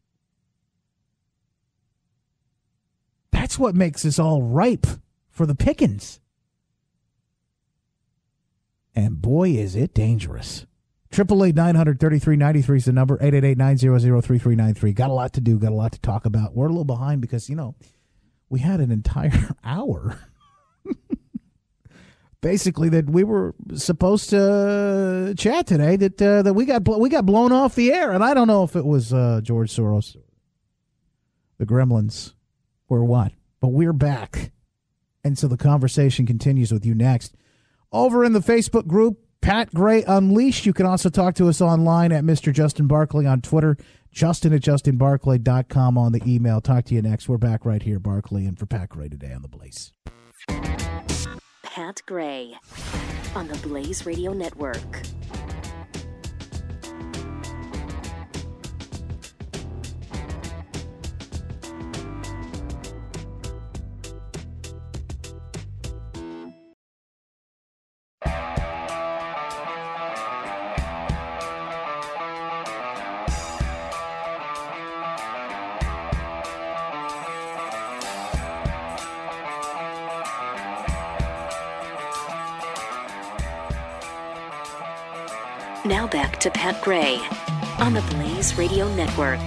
That's 3.34 3.60
what 3.60 3.76
makes 3.76 4.06
us 4.06 4.18
all 4.18 4.42
ripe 4.42 4.88
for 5.30 5.46
the 5.46 5.56
pickings. 5.56 6.22
And 8.96 9.22
boy, 9.22 9.50
is 9.50 9.76
it 9.76 9.94
dangerous. 9.94 10.66
Triple 11.12 11.44
eight 11.44 11.56
nine 11.56 11.76
hundred 11.76 12.00
thirty 12.00 12.20
three 12.20 12.38
ninety 12.38 12.62
three 12.62 12.78
is 12.78 12.86
the 12.86 12.94
number. 12.94 13.18
Eight 13.20 13.34
eight 13.34 13.44
eight 13.44 13.58
nine 13.58 13.78
zero 13.78 14.00
zero 14.00 14.22
three 14.22 14.40
three 14.40 14.56
nine 14.56 14.74
three. 14.74 14.94
Got 14.94 15.10
a 15.10 15.14
lot 15.14 15.34
to 15.34 15.42
do. 15.42 15.60
Got 15.60 15.72
a 15.72 15.76
lot 15.76 15.92
to 15.92 16.00
talk 16.00 16.26
about. 16.26 16.56
We're 16.56 16.68
a 16.68 16.70
little 16.70 16.86
behind 16.86 17.22
because 17.22 17.50
you 17.50 17.56
know 17.56 17.76
we 18.50 18.62
had 18.62 18.80
an 18.80 18.92
entire 18.92 19.52
hour 19.64 20.18
basically 22.44 22.90
that 22.90 23.10
we 23.10 23.24
were 23.24 23.56
supposed 23.74 24.30
to 24.30 25.34
chat 25.36 25.66
today 25.66 25.96
that 25.96 26.22
uh, 26.22 26.44
that 26.44 26.54
we 26.54 26.66
got 26.66 26.88
we 27.00 27.10
got 27.10 27.26
blown 27.26 27.52
off 27.52 27.74
the 27.74 27.92
air, 27.92 28.12
and 28.12 28.24
I 28.24 28.36
don't 28.36 28.48
know 28.48 28.64
if 28.64 28.76
it 28.76 28.86
was 28.86 29.12
uh, 29.12 29.42
George 29.42 29.72
Soros, 29.72 30.16
the 31.58 31.66
Gremlins, 31.66 32.34
or 32.88 33.04
what, 33.04 33.34
but 33.62 33.70
we're 33.70 33.94
back, 33.94 34.52
and 35.24 35.38
so 35.38 35.48
the 35.48 35.58
conversation 35.58 36.26
continues 36.26 36.72
with 36.72 36.86
you 36.86 36.94
next 36.94 37.36
over 37.92 38.24
in 38.24 38.34
the 38.34 38.40
Facebook 38.40 38.88
group. 38.88 39.20
Pat 39.42 39.74
Gray 39.74 40.04
Unleashed. 40.04 40.66
You 40.66 40.72
can 40.72 40.86
also 40.86 41.10
talk 41.10 41.36
to 41.36 41.50
us 41.50 41.60
online 41.60 42.14
at 42.14 42.24
Mr. 42.24 42.54
Justin 42.54 42.88
Barclay 42.88 43.26
on 43.26 43.42
Twitter, 43.42 43.78
Justin 44.10 44.54
at 44.54 44.62
JustinBarclay.com 44.62 45.98
on 45.98 46.12
the 46.14 46.22
email. 46.26 46.62
Talk 46.62 46.86
to 46.86 46.96
you 46.96 47.02
next. 47.02 47.28
We're 47.28 47.38
back 47.38 47.66
right 47.66 47.84
here, 47.84 48.00
Barclay, 48.00 48.46
and 48.46 48.58
for 48.58 48.66
Pat 48.66 48.90
Gray 48.90 49.10
today 49.10 49.34
on 49.34 49.42
The 49.42 49.50
Blaze. 49.50 49.92
Pat 51.64 52.02
Gray 52.06 52.54
on 53.36 53.48
the 53.48 53.58
Blaze 53.68 54.06
Radio 54.06 54.32
Network. 54.32 55.02
Back 86.34 86.42
to 86.42 86.50
Pat 86.50 86.82
Gray 86.82 87.20
on 87.78 87.94
the 87.94 88.02
Blaze 88.10 88.58
Radio 88.58 88.92
Network. 88.96 89.40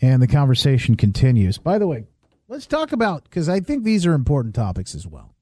And 0.01 0.23
the 0.23 0.29
conversation 0.29 0.97
continues. 0.97 1.59
By 1.59 1.79
the 1.79 1.87
way, 1.87 2.07
let's 2.51 2.67
talk 2.67 2.93
about, 2.93 3.25
because 3.25 3.49
I 3.49 3.61
think 3.61 3.85
these 3.85 4.05
are 4.05 4.13
important 4.13 4.55
topics 4.55 4.95
as 4.95 5.07
well. 5.07 5.35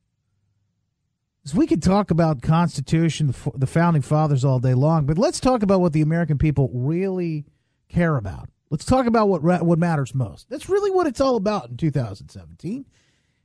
We 1.54 1.66
could 1.66 1.82
talk 1.82 2.10
about 2.10 2.42
Constitution, 2.42 3.34
the 3.54 3.66
founding 3.66 4.02
fathers 4.02 4.44
all 4.44 4.58
day 4.58 4.74
long, 4.74 5.06
but 5.06 5.16
let's 5.16 5.40
talk 5.40 5.62
about 5.62 5.80
what 5.80 5.94
the 5.94 6.02
American 6.02 6.36
people 6.36 6.70
really 6.74 7.46
care 7.88 8.18
about. 8.18 8.50
Let's 8.68 8.84
talk 8.84 9.06
about 9.06 9.30
what 9.30 9.42
what 9.42 9.78
matters 9.78 10.14
most. 10.14 10.50
That's 10.50 10.68
really 10.68 10.90
what 10.90 11.06
it's 11.06 11.22
all 11.22 11.36
about 11.36 11.70
in 11.70 11.78
2017 11.78 12.84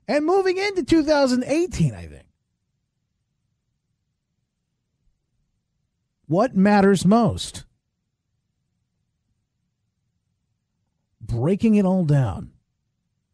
and 0.10 0.26
moving 0.26 0.58
into 0.58 0.84
2018, 0.84 1.94
I 1.94 2.08
think. 2.08 2.26
What 6.26 6.58
matters 6.58 7.06
most? 7.06 7.64
Breaking 11.22 11.76
it 11.76 11.86
all 11.86 12.04
down. 12.04 12.53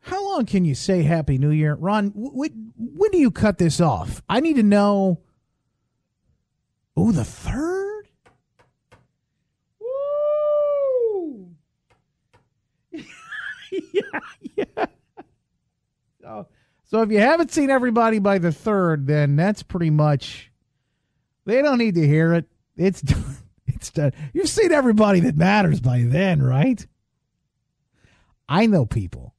How 0.10 0.28
long 0.28 0.48
can 0.48 0.66
you 0.66 0.74
say 0.74 1.04
Happy 1.04 1.38
New 1.38 1.52
Year? 1.52 1.76
Ron, 1.76 2.12
when, 2.16 2.74
when 2.76 3.12
do 3.12 3.20
you 3.20 3.30
cut 3.30 3.60
this 3.60 3.80
off? 3.80 4.24
I 4.28 4.40
need 4.40 4.56
to 4.56 4.64
know. 4.64 5.22
Oh, 6.98 7.12
the 7.12 7.24
third? 7.24 8.08
Woo! 9.80 11.52
yeah, 12.92 14.02
yeah. 14.56 14.86
So, 16.24 16.48
so 16.86 17.02
if 17.04 17.12
you 17.12 17.20
haven't 17.20 17.52
seen 17.52 17.70
everybody 17.70 18.18
by 18.18 18.40
the 18.40 18.52
third, 18.52 19.06
then 19.06 19.36
that's 19.36 19.62
pretty 19.62 19.92
much. 19.92 20.52
They 21.46 21.62
don't 21.62 21.78
need 21.78 21.94
to 21.94 22.08
hear 22.08 22.34
it. 22.34 22.46
It's 22.78 23.02
done. 23.04 23.38
It's 23.68 23.92
done. 23.92 24.14
You've 24.34 24.50
seen 24.50 24.72
everybody 24.72 25.20
that 25.20 25.38
matters 25.38 25.80
by 25.80 26.02
then, 26.02 26.42
right? 26.42 26.84
I 28.50 28.66
know 28.66 28.88
people. 28.88 29.36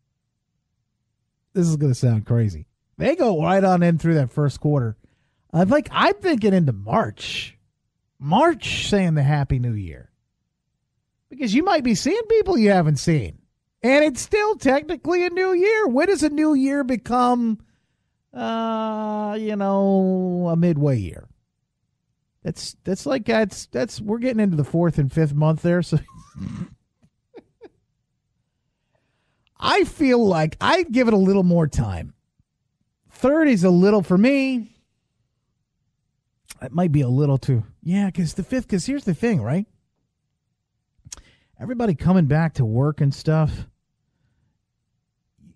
This 1.52 1.66
is 1.66 1.76
going 1.76 1.92
to 1.92 1.98
sound 1.98 2.26
crazy. 2.26 2.66
They 2.96 3.16
go 3.16 3.42
right 3.42 3.64
on 3.64 3.82
in 3.82 3.98
through 3.98 4.14
that 4.14 4.32
first 4.32 4.60
quarter. 4.60 4.96
I'm 5.52 5.68
like, 5.68 5.88
I'm 5.90 6.14
thinking 6.14 6.54
into 6.54 6.72
March. 6.72 7.56
March 8.18 8.88
saying 8.88 9.14
the 9.14 9.22
Happy 9.22 9.58
New 9.58 9.72
Year. 9.72 10.10
Because 11.28 11.54
you 11.54 11.64
might 11.64 11.84
be 11.84 11.94
seeing 11.94 12.22
people 12.28 12.58
you 12.58 12.70
haven't 12.70 12.96
seen. 12.96 13.38
And 13.82 14.04
it's 14.04 14.20
still 14.20 14.56
technically 14.56 15.24
a 15.24 15.30
new 15.30 15.52
year. 15.52 15.86
When 15.86 16.08
does 16.08 16.22
a 16.22 16.28
new 16.28 16.54
year 16.54 16.84
become, 16.84 17.58
uh, 18.34 19.36
you 19.40 19.56
know, 19.56 20.48
a 20.50 20.56
midway 20.56 20.98
year? 20.98 21.26
That's 22.42 22.76
that's 22.84 23.06
like 23.06 23.26
that's 23.26 23.66
that's 23.66 24.00
we're 24.00 24.18
getting 24.18 24.40
into 24.40 24.56
the 24.56 24.64
fourth 24.64 24.98
and 24.98 25.12
fifth 25.12 25.34
month 25.34 25.62
there. 25.62 25.82
So 25.82 25.98
I 29.60 29.84
feel 29.84 30.26
like 30.26 30.56
I'd 30.60 30.90
give 30.90 31.06
it 31.06 31.14
a 31.14 31.18
little 31.18 31.42
more 31.42 31.68
time. 31.68 32.14
Third 33.10 33.48
is 33.48 33.64
a 33.64 33.70
little 33.70 34.02
for 34.02 34.16
me. 34.16 34.74
It 36.62 36.72
might 36.72 36.92
be 36.92 37.02
a 37.02 37.08
little 37.08 37.38
too. 37.38 37.64
Yeah, 37.82 38.06
because 38.06 38.34
the 38.34 38.42
fifth. 38.42 38.66
Because 38.66 38.86
here's 38.86 39.04
the 39.04 39.14
thing, 39.14 39.42
right? 39.42 39.66
Everybody 41.60 41.94
coming 41.94 42.26
back 42.26 42.54
to 42.54 42.64
work 42.64 43.00
and 43.00 43.14
stuff. 43.14 43.66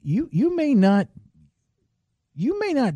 You 0.02 0.28
you 0.30 0.54
may 0.54 0.74
not. 0.74 1.08
You 2.34 2.58
may 2.58 2.72
not 2.72 2.94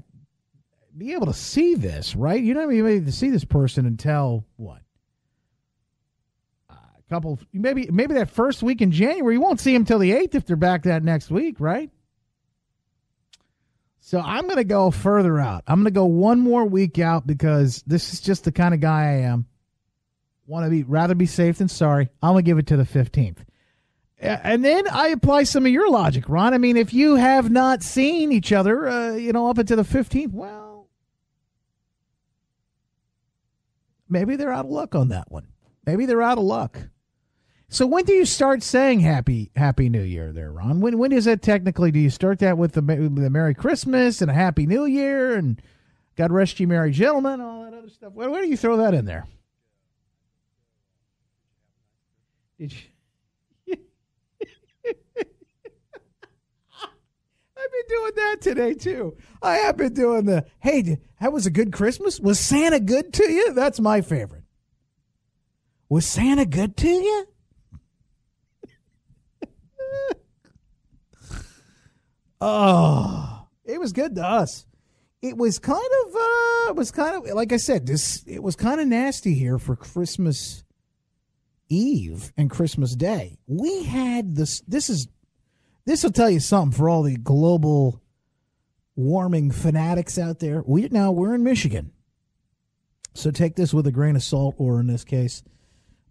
be 0.97 1.15
able 1.15 1.27
to 1.27 1.33
see 1.33 1.75
this, 1.75 2.15
right? 2.17 2.43
You're 2.43 2.57
not 2.57 2.69
be 2.69 2.79
able 2.79 3.07
to 3.07 3.13
see 3.13 3.31
this 3.31 3.45
person 3.45 3.87
until 3.87 4.45
what? 4.57 4.83
Couple, 7.09 7.39
maybe 7.55 7.89
maybe 7.91 8.15
that 8.15 8.31
first 8.31 8.63
week 8.63 8.83
in 8.83 8.93
January. 8.93 9.35
You 9.35 9.41
won't 9.41 9.61
see 9.61 9.73
them 9.73 9.87
till 9.87 9.99
the 9.99 10.13
eighth 10.13 10.35
if 10.35 10.45
they're 10.45 10.57
back 10.57 10.83
that 10.83 11.03
next 11.03 11.31
week, 11.31 11.57
right? 11.59 11.91
So 14.01 14.21
I'm 14.21 14.45
going 14.45 14.57
to 14.57 14.65
go 14.65 14.91
further 14.91 15.39
out. 15.39 15.65
I'm 15.67 15.77
going 15.77 15.85
to 15.87 15.91
go 15.91 16.07
one 16.07 16.41
more 16.41 16.65
week 16.65 16.99
out 16.99 17.27
because 17.27 17.83
this 17.87 18.13
is 18.13 18.21
just 18.21 18.45
the 18.45 18.53
kind 18.53 18.75
of 18.75 18.81
guy 18.81 19.03
I 19.03 19.15
am. 19.23 19.47
Want 20.47 20.65
to 20.65 20.71
be 20.71 20.83
rather 20.83 21.15
be 21.15 21.27
safe 21.27 21.59
than 21.59 21.69
sorry. 21.69 22.09
I'm 22.23 22.33
going 22.33 22.45
to 22.45 22.49
give 22.49 22.59
it 22.59 22.69
to 22.69 22.77
the 22.77 22.85
15th. 22.85 23.39
And 24.19 24.65
then 24.65 24.89
I 24.89 25.09
apply 25.09 25.45
some 25.45 25.65
of 25.65 25.73
your 25.73 25.91
logic, 25.91 26.29
Ron. 26.29 26.53
I 26.55 26.59
mean, 26.59 26.77
if 26.77 26.93
you 26.93 27.17
have 27.17 27.51
not 27.51 27.83
seen 27.83 28.33
each 28.33 28.53
other, 28.53 28.89
uh, 28.89 29.15
you 29.15 29.33
know, 29.33 29.49
up 29.49 29.59
until 29.59 29.77
the 29.77 29.83
15th, 29.83 30.33
well, 30.33 30.89
maybe 34.09 34.37
they're 34.37 34.53
out 34.53 34.65
of 34.65 34.71
luck 34.71 34.95
on 34.95 35.11
that 35.11 35.31
one. 35.31 35.49
Maybe 35.87 36.07
they're 36.07 36.23
out 36.23 36.39
of 36.39 36.45
luck. 36.45 36.79
So 37.71 37.87
when 37.87 38.05
do 38.05 38.15
you 38.15 38.25
start 38.25 38.63
saying 38.63 39.01
happy 39.01 39.51
Happy 39.55 39.91
New 39.91 40.03
Year 40.03 40.33
there, 40.33 40.51
Ron? 40.51 40.81
When 40.81 40.97
when 40.97 41.13
is 41.13 41.27
that 41.27 41.43
technically? 41.43 41.91
Do 41.91 41.99
you 41.99 42.09
start 42.09 42.39
that 42.39 42.57
with 42.57 42.73
the 42.73 42.81
the 42.81 43.29
Merry 43.29 43.55
Christmas 43.55 44.23
and 44.23 44.31
a 44.31 44.35
Happy 44.35 44.67
New 44.67 44.87
Year 44.87 45.35
and 45.37 45.61
God 46.17 46.33
rest 46.33 46.59
you, 46.61 46.67
merry 46.67 46.93
gentlemen, 46.93 47.43
all 47.43 47.65
that 47.65 47.75
other 47.75 47.91
stuff? 47.91 48.15
Where, 48.15 48.31
where 48.31 48.43
do 48.43 48.49
you 48.49 48.57
throw 48.57 48.79
that 48.79 48.95
in 48.95 49.05
there? 49.05 49.27
Did 52.59 52.73
you? 52.73 52.79
I've 57.57 57.73
been 57.73 57.89
doing 57.89 58.13
that 58.17 58.37
today 58.41 58.75
too. 58.75 59.15
I 59.43 59.57
have 59.59 59.77
been 59.77 59.93
doing 59.93 60.25
the 60.25 60.47
hey, 60.61 60.99
that 61.21 61.35
was 61.35 61.45
a 61.45 61.51
good 61.51 61.73
Christmas. 61.73 62.19
Was 62.19 62.41
Santa 62.41 62.81
good 62.81 63.13
to 63.13 63.31
you? 63.31 63.53
That's 63.53 63.79
my 63.79 64.01
favorite. 64.01 64.45
Was 65.91 66.07
Santa 66.07 66.47
good 66.47 66.79
to 66.79 66.89
you? 66.89 67.27
Oh, 72.41 73.47
it 73.65 73.79
was 73.79 73.93
good 73.93 74.15
to 74.17 74.25
us. 74.25 74.67
It 75.21 75.37
was 75.37 75.59
kind 75.59 75.79
of, 75.79 76.15
uh, 76.15 76.71
it 76.71 76.77
was 76.77 76.91
kind 76.91 77.17
of 77.17 77.35
like 77.35 77.53
I 77.53 77.57
said. 77.57 77.87
This 77.87 78.23
it 78.27 78.43
was 78.43 78.55
kind 78.55 78.81
of 78.81 78.87
nasty 78.87 79.35
here 79.35 79.59
for 79.59 79.75
Christmas 79.75 80.65
Eve 81.69 82.33
and 82.37 82.51
Christmas 82.51 82.95
Day. 82.95 83.39
We 83.47 83.85
had 83.85 84.37
this. 84.37 84.61
This 84.69 84.89
is 84.89 85.09
this 85.85 86.05
will 86.05 86.13
tell 86.13 86.31
you 86.31 86.41
something 86.41 86.77
for 86.77 86.89
all 86.89 87.03
the 87.03 87.17
global 87.17 88.03
warming 88.95 89.51
fanatics 89.51 90.19
out 90.19 90.39
there. 90.39 90.63
We 90.67 90.89
now 90.89 91.13
we're 91.13 91.35
in 91.35 91.43
Michigan, 91.43 91.93
so 93.15 93.31
take 93.31 93.57
this 93.57 93.75
with 93.75 93.87
a 93.87 93.93
grain 93.93 94.15
of 94.15 94.23
salt, 94.23 94.55
or 94.59 94.81
in 94.81 94.87
this 94.87 95.03
case, 95.03 95.43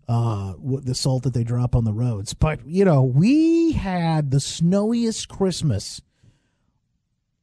uh, 0.07 0.53
the 0.59 0.95
salt 0.95 1.23
that 1.23 1.34
they 1.34 1.43
drop 1.43 1.75
on 1.75 1.86
the 1.86 1.93
roads. 1.93 2.34
But 2.34 2.65
you 2.65 2.86
know, 2.86 3.03
we 3.03 3.73
had 3.73 4.32
the 4.32 4.39
snowiest 4.39 5.30
Christmas 5.30 6.01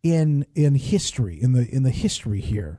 in 0.05 0.47
in 0.55 0.77
history 0.77 1.43
in 1.43 1.53
the 1.53 1.69
in 1.75 1.83
the 1.83 1.91
history 1.91 2.41
here 2.41 2.79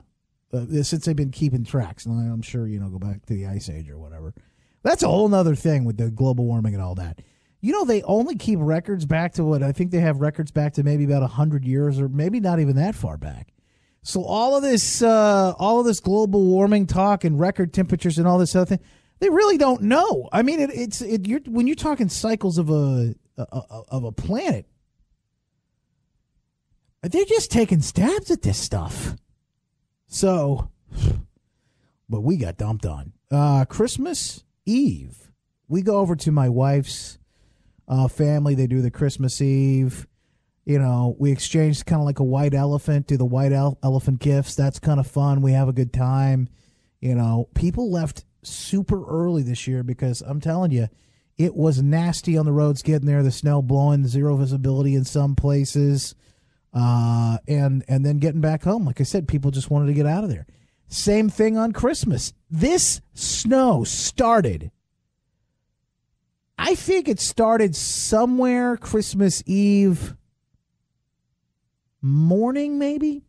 uh, 0.54 0.64
since 0.82 1.04
they've 1.04 1.16
been 1.16 1.32
keeping 1.32 1.64
tracks. 1.64 2.06
And 2.06 2.32
I'm 2.32 2.40
sure 2.40 2.66
you 2.66 2.80
know 2.80 2.88
go 2.88 2.98
back 2.98 3.26
to 3.26 3.34
the 3.34 3.46
ice 3.46 3.68
age 3.68 3.90
or 3.90 3.98
whatever. 3.98 4.32
That's 4.82 5.02
a 5.02 5.08
whole 5.08 5.34
other 5.34 5.56
thing 5.56 5.84
with 5.84 5.98
the 5.98 6.10
global 6.10 6.46
warming 6.46 6.72
and 6.72 6.82
all 6.82 6.94
that. 6.94 7.20
You 7.60 7.72
know, 7.72 7.84
they 7.84 8.02
only 8.02 8.36
keep 8.36 8.60
records 8.62 9.04
back 9.04 9.32
to 9.34 9.44
what 9.44 9.62
I 9.62 9.72
think 9.72 9.90
they 9.90 9.98
have 9.98 10.20
records 10.20 10.52
back 10.52 10.74
to 10.74 10.84
maybe 10.84 11.04
about 11.04 11.28
hundred 11.28 11.64
years, 11.64 11.98
or 11.98 12.08
maybe 12.08 12.38
not 12.38 12.60
even 12.60 12.76
that 12.76 12.94
far 12.94 13.16
back. 13.16 13.52
So 14.02 14.22
all 14.22 14.56
of 14.56 14.62
this, 14.62 15.02
uh, 15.02 15.54
all 15.58 15.80
of 15.80 15.86
this 15.86 15.98
global 15.98 16.44
warming 16.44 16.86
talk 16.86 17.24
and 17.24 17.40
record 17.40 17.74
temperatures 17.74 18.18
and 18.18 18.28
all 18.28 18.38
this 18.38 18.54
other 18.54 18.66
thing, 18.76 18.80
they 19.18 19.28
really 19.28 19.58
don't 19.58 19.82
know. 19.82 20.28
I 20.30 20.42
mean, 20.42 20.60
it, 20.60 20.70
it's 20.72 21.00
it, 21.00 21.26
you're, 21.26 21.40
when 21.46 21.66
you're 21.66 21.74
talking 21.74 22.08
cycles 22.08 22.58
of 22.58 22.70
a, 22.70 23.16
a, 23.36 23.42
a 23.42 23.82
of 23.88 24.04
a 24.04 24.12
planet, 24.12 24.66
they're 27.12 27.24
just 27.24 27.50
taking 27.50 27.80
stabs 27.80 28.30
at 28.30 28.42
this 28.42 28.58
stuff. 28.58 29.16
So, 30.06 30.70
but 32.08 32.20
we 32.20 32.36
got 32.36 32.56
dumped 32.56 32.86
on. 32.86 33.12
Uh, 33.30 33.64
Christmas 33.64 34.44
Eve, 34.64 35.30
we 35.68 35.82
go 35.82 35.98
over 35.98 36.16
to 36.16 36.30
my 36.30 36.48
wife's 36.48 37.18
uh, 37.88 38.08
family. 38.08 38.54
They 38.54 38.66
do 38.66 38.82
the 38.82 38.90
Christmas 38.90 39.40
Eve. 39.40 40.06
You 40.64 40.78
know, 40.80 41.14
we 41.18 41.30
exchange 41.30 41.84
kind 41.84 42.00
of 42.00 42.06
like 42.06 42.18
a 42.18 42.24
white 42.24 42.54
elephant, 42.54 43.06
do 43.06 43.16
the 43.16 43.24
white 43.24 43.52
el- 43.52 43.78
elephant 43.84 44.18
gifts. 44.20 44.56
That's 44.56 44.80
kind 44.80 44.98
of 44.98 45.06
fun. 45.06 45.42
We 45.42 45.52
have 45.52 45.68
a 45.68 45.72
good 45.72 45.92
time. 45.92 46.48
You 47.00 47.14
know, 47.14 47.48
people 47.54 47.90
left 47.90 48.24
super 48.42 49.04
early 49.06 49.42
this 49.42 49.66
year 49.68 49.82
because 49.82 50.22
I'm 50.22 50.40
telling 50.40 50.72
you, 50.72 50.88
it 51.36 51.54
was 51.54 51.82
nasty 51.82 52.36
on 52.36 52.46
the 52.46 52.52
roads 52.52 52.82
getting 52.82 53.06
there. 53.06 53.22
The 53.22 53.30
snow 53.30 53.62
blowing, 53.62 54.06
zero 54.06 54.36
visibility 54.36 54.94
in 54.94 55.04
some 55.04 55.36
places, 55.36 56.14
uh, 56.76 57.38
and 57.48 57.84
and 57.88 58.06
then 58.06 58.18
getting 58.18 58.40
back 58.40 58.62
home. 58.62 58.84
Like 58.84 59.00
I 59.00 59.04
said, 59.04 59.26
people 59.26 59.50
just 59.50 59.70
wanted 59.70 59.86
to 59.86 59.94
get 59.94 60.06
out 60.06 60.22
of 60.22 60.30
there. 60.30 60.46
Same 60.88 61.28
thing 61.28 61.56
on 61.56 61.72
Christmas. 61.72 62.32
This 62.48 63.00
snow 63.14 63.82
started 63.82 64.70
I 66.58 66.74
think 66.74 67.08
it 67.08 67.20
started 67.20 67.76
somewhere 67.76 68.76
Christmas 68.76 69.42
Eve 69.46 70.14
morning, 72.00 72.78
maybe. 72.78 73.22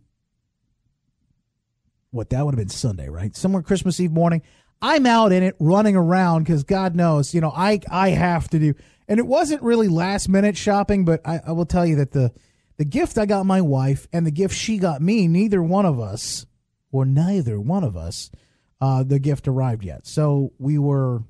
What 2.12 2.30
that 2.30 2.46
would 2.46 2.54
have 2.54 2.60
been 2.60 2.70
Sunday, 2.70 3.10
right? 3.10 3.36
Somewhere 3.36 3.62
Christmas 3.62 4.00
Eve 4.00 4.12
morning. 4.12 4.44
I'm 4.82 5.06
out 5.06 5.32
in 5.34 5.44
it 5.44 5.56
running 5.60 5.96
around 5.96 6.44
because 6.44 6.64
God 6.64 6.96
knows, 6.96 7.34
you 7.34 7.42
know, 7.42 7.52
I 7.54 7.82
I 7.92 8.10
have 8.10 8.48
to 8.50 8.60
do. 8.60 8.76
And 9.10 9.20
it 9.20 9.28
wasn't 9.28 9.62
really 9.62 9.88
last 9.88 10.30
minute 10.30 10.56
shopping, 10.56 11.04
but 11.04 11.22
I, 11.26 11.40
I 11.48 11.52
will 11.52 11.66
tell 11.66 11.86
you 11.86 11.98
that 11.98 12.12
the 12.12 12.32
the 12.78 12.86
gift 12.86 13.18
I 13.18 13.26
got 13.26 13.46
my 13.46 13.62
wife 13.62 14.08
and 14.14 14.26
the 14.26 14.32
gift 14.32 14.56
she 14.56 14.78
got 14.78 15.02
me, 15.02 15.28
neither 15.28 15.62
one 15.62 15.86
of 15.86 16.00
us, 16.00 16.46
or 16.92 17.06
neither 17.06 17.60
one 17.60 17.84
of 17.84 17.98
us, 17.98 18.32
uh, 18.80 19.04
the 19.04 19.20
gift 19.20 19.48
arrived 19.48 19.84
yet. 19.84 20.06
So 20.08 20.54
we 20.60 20.78
were 20.78 21.24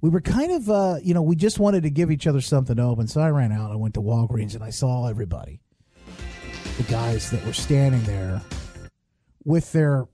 we 0.00 0.10
were 0.10 0.20
kind 0.20 0.52
of, 0.52 0.70
uh, 0.70 0.96
you 1.02 1.12
know, 1.12 1.22
we 1.22 1.34
just 1.34 1.58
wanted 1.58 1.82
to 1.82 1.90
give 1.90 2.10
each 2.10 2.26
other 2.26 2.40
something 2.40 2.76
to 2.76 2.82
open. 2.82 3.08
So 3.08 3.20
I 3.20 3.30
ran 3.30 3.52
out. 3.52 3.72
I 3.72 3.76
went 3.76 3.94
to 3.94 4.00
Walgreens 4.00 4.54
and 4.54 4.62
I 4.62 4.70
saw 4.70 5.08
everybody, 5.08 5.60
the 6.76 6.84
guys 6.84 7.30
that 7.30 7.44
were 7.44 7.52
standing 7.52 8.02
there 8.04 8.40
with 9.44 9.72
their 9.72 10.06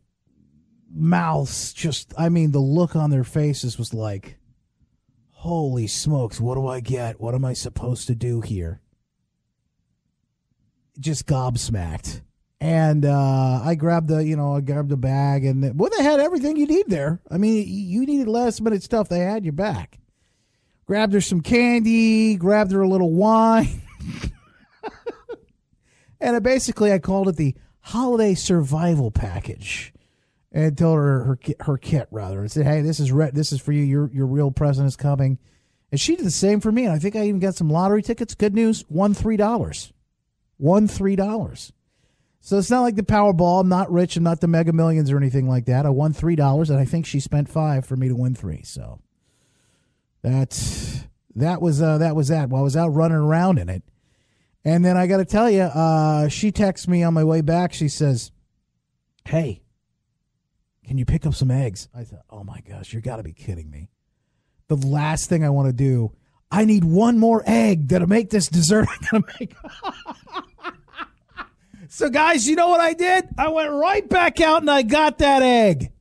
mouths 0.91 1.73
just, 1.73 2.15
I 2.17 2.31
mean, 2.31 2.53
the 2.53 2.61
look 2.61 2.97
on 2.97 3.11
their 3.11 3.25
faces 3.25 3.79
was 3.79 3.93
like, 3.93 4.39
holy 5.29 5.87
smokes, 5.87 6.41
what 6.41 6.55
do 6.55 6.67
I 6.67 6.81
get? 6.81 7.21
What 7.21 7.35
am 7.35 7.45
I 7.45 7.53
supposed 7.53 8.07
to 8.07 8.15
do 8.15 8.41
here? 8.41 8.81
Just 10.99 11.27
gobsmacked. 11.27 12.21
And 12.61 13.05
uh, 13.05 13.61
I 13.63 13.75
grabbed 13.75 14.09
the, 14.09 14.25
you 14.25 14.37
know, 14.37 14.57
I 14.57 14.61
grabbed 14.61 14.89
the 14.89 14.97
bag, 14.97 15.45
and 15.45 15.79
well, 15.79 15.91
they 15.95 16.03
had 16.03 16.21
everything 16.21 16.57
you 16.57 16.67
need 16.67 16.87
there. 16.89 17.21
I 17.31 17.37
mean, 17.37 17.67
you 17.69 18.07
needed 18.07 18.29
last 18.29 18.63
minute 18.63 18.83
stuff. 18.83 19.09
They 19.09 19.19
had 19.19 19.45
your 19.45 19.53
back. 19.53 19.99
grabbed 20.87 21.13
her 21.13 21.21
some 21.21 21.43
candy, 21.43 22.37
grabbed 22.37 22.73
her 22.73 22.81
a 22.81 22.89
little 22.89 23.13
wine. 23.13 23.83
and 26.21 26.37
I 26.37 26.39
basically 26.39 26.93
I 26.93 27.01
called 27.01 27.29
it 27.29 27.37
the 27.37 27.55
holiday 27.81 28.35
survival 28.35 29.11
package. 29.11 29.93
And 30.51 30.79
told 30.79 30.99
her 30.99 31.25
her 31.25 31.39
her 31.63 31.77
kit 31.77 32.07
rather 32.13 32.39
and 32.39 32.51
said, 32.51 32.65
"Hey, 32.65 32.81
this 32.81 33.01
is 33.01 33.11
re- 33.11 33.33
this 33.33 33.53
is 33.53 33.61
for 33.61 33.73
you. 33.73 33.83
Your 33.83 34.09
your 34.13 34.27
real 34.27 34.53
present 34.53 34.87
is 34.87 34.95
coming." 34.95 35.41
And 35.91 36.01
she 36.01 36.15
did 36.15 36.25
the 36.25 36.31
same 36.31 36.61
for 36.61 36.71
me. 36.71 36.85
And 36.85 36.93
I 36.93 36.99
think 37.01 37.17
I 37.17 37.25
even 37.25 37.41
got 37.41 37.57
some 37.57 37.69
lottery 37.69 38.03
tickets. 38.03 38.37
Good 38.37 38.55
news, 38.55 38.85
won 38.89 39.15
three 39.15 39.37
dollars. 39.37 39.93
Won 40.65 40.89
three 40.89 41.15
dollars. 41.15 41.75
So 42.41 42.57
it's 42.57 42.71
not 42.71 42.81
like 42.81 42.97
the 42.97 43.03
Powerball. 43.03 43.61
I'm 43.61 43.69
not 43.69 43.93
rich. 43.93 44.17
I'm 44.17 44.23
not 44.23 44.41
the 44.41 44.49
Mega 44.49 44.73
Millions 44.73 45.11
or 45.11 45.19
anything 45.19 45.47
like 45.47 45.67
that. 45.67 45.85
I 45.85 45.91
won 45.91 46.15
three 46.15 46.37
dollars, 46.37 46.71
and 46.71 46.81
I 46.81 46.87
think 46.87 47.05
she 47.05 47.21
spent 47.21 47.51
five 47.51 47.85
for 47.85 47.97
me 47.97 48.09
to 48.09 48.17
win 48.17 48.35
three. 48.35 48.63
So 48.63 48.99
that's 50.23 51.05
that 51.35 51.61
was 51.61 51.83
uh, 51.83 51.99
that 51.99 52.17
was 52.17 52.29
that. 52.29 52.49
While 52.49 52.63
I 52.63 52.65
was 52.65 52.79
out 52.79 52.95
running 52.95 53.19
around 53.19 53.59
in 53.59 53.69
it, 53.69 53.83
and 54.65 54.83
then 54.83 54.97
I 54.97 55.07
got 55.07 55.19
to 55.19 55.27
tell 55.27 55.51
you, 55.51 55.65
uh, 55.65 56.29
she 56.29 56.51
texts 56.51 56.89
me 56.89 57.03
on 57.03 57.13
my 57.13 57.25
way 57.25 57.43
back. 57.43 57.75
She 57.75 57.89
says, 57.89 58.33
"Hey, 59.27 59.61
can 60.87 60.97
you 60.97 61.05
pick 61.05 61.27
up 61.27 61.35
some 61.35 61.51
eggs?" 61.51 61.91
I 61.95 62.05
thought, 62.05 62.25
"Oh 62.31 62.43
my 62.43 62.63
gosh, 62.67 62.95
you 62.95 63.03
got 63.03 63.17
to 63.17 63.23
be 63.23 63.35
kidding 63.35 63.69
me!" 63.71 63.91
The 64.69 64.77
last 64.77 65.29
thing 65.29 65.45
I 65.45 65.51
want 65.51 65.69
to 65.69 65.75
do, 65.75 66.13
I 66.51 66.65
need 66.65 66.85
one 66.85 67.19
more 67.19 67.43
egg 67.47 67.91
to 67.91 68.07
make 68.07 68.31
this 68.31 68.49
dessert 68.49 68.89
I'm 69.13 69.21
gonna 69.21 69.35
make. 69.39 69.55
So, 71.95 72.11
guys, 72.11 72.49
you 72.49 72.57
know 72.57 72.71
what 72.71 72.81
I 72.81 72.93
did? 72.93 73.29
I 73.39 73.51
went 73.51 73.71
right 73.71 74.09
back 74.09 74.41
out 74.41 74.63
and 74.63 74.69
I 74.69 74.83
got 74.83 75.19
that 75.19 75.43
egg. 75.43 75.93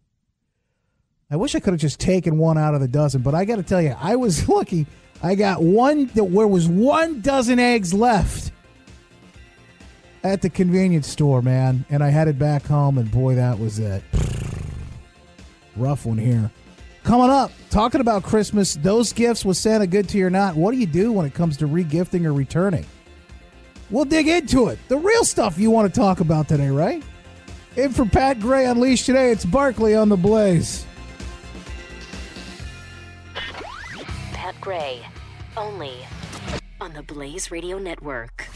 I 1.29 1.35
wish 1.35 1.53
I 1.53 1.59
could 1.59 1.71
have 1.71 1.79
just 1.79 1.99
taken 1.99 2.39
one 2.39 2.57
out 2.57 2.73
of 2.73 2.81
the 2.81 2.87
dozen, 2.87 3.21
but 3.21 3.35
I 3.35 3.45
got 3.45 3.57
to 3.57 3.63
tell 3.63 3.79
you, 3.79 3.95
I 3.99 4.15
was 4.15 4.49
lucky. 4.49 4.87
I 5.21 5.35
got 5.35 5.61
one, 5.61 6.07
that 6.15 6.23
where 6.23 6.47
was 6.47 6.67
one 6.67 7.21
dozen 7.21 7.59
eggs 7.59 7.93
left 7.93 8.51
at 10.23 10.41
the 10.41 10.49
convenience 10.49 11.07
store, 11.07 11.43
man. 11.43 11.85
And 11.91 12.03
I 12.03 12.09
headed 12.09 12.39
back 12.39 12.65
home, 12.65 12.97
and 12.97 13.11
boy, 13.11 13.35
that 13.35 13.59
was 13.59 13.77
it. 13.77 14.03
Rough 15.75 16.07
one 16.07 16.17
here. 16.17 16.49
Coming 17.03 17.29
up, 17.29 17.51
talking 17.69 18.01
about 18.01 18.23
Christmas, 18.23 18.73
those 18.77 19.13
gifts, 19.13 19.45
was 19.45 19.59
Santa 19.59 19.85
good 19.85 20.09
to 20.09 20.17
you 20.17 20.25
or 20.25 20.31
not? 20.31 20.55
What 20.55 20.71
do 20.71 20.79
you 20.79 20.87
do 20.87 21.11
when 21.11 21.27
it 21.27 21.35
comes 21.35 21.55
to 21.57 21.67
regifting 21.67 22.25
or 22.25 22.33
returning? 22.33 22.87
We'll 23.89 24.05
dig 24.05 24.27
into 24.27 24.67
it. 24.67 24.79
The 24.87 24.97
real 24.97 25.23
stuff 25.23 25.57
you 25.57 25.69
want 25.69 25.93
to 25.93 25.99
talk 25.99 26.19
about 26.19 26.47
today, 26.47 26.69
right? 26.69 27.03
And 27.77 27.95
for 27.95 28.05
Pat 28.05 28.39
Gray 28.39 28.65
Unleashed 28.65 29.05
today, 29.05 29.31
it's 29.31 29.45
Barclay 29.45 29.95
on 29.95 30.09
the 30.09 30.17
Blaze. 30.17 30.85
Pat 34.33 34.55
Gray, 34.61 35.01
only 35.57 35.93
on 36.79 36.93
the 36.93 37.03
Blaze 37.03 37.49
Radio 37.49 37.79
Network. 37.79 38.47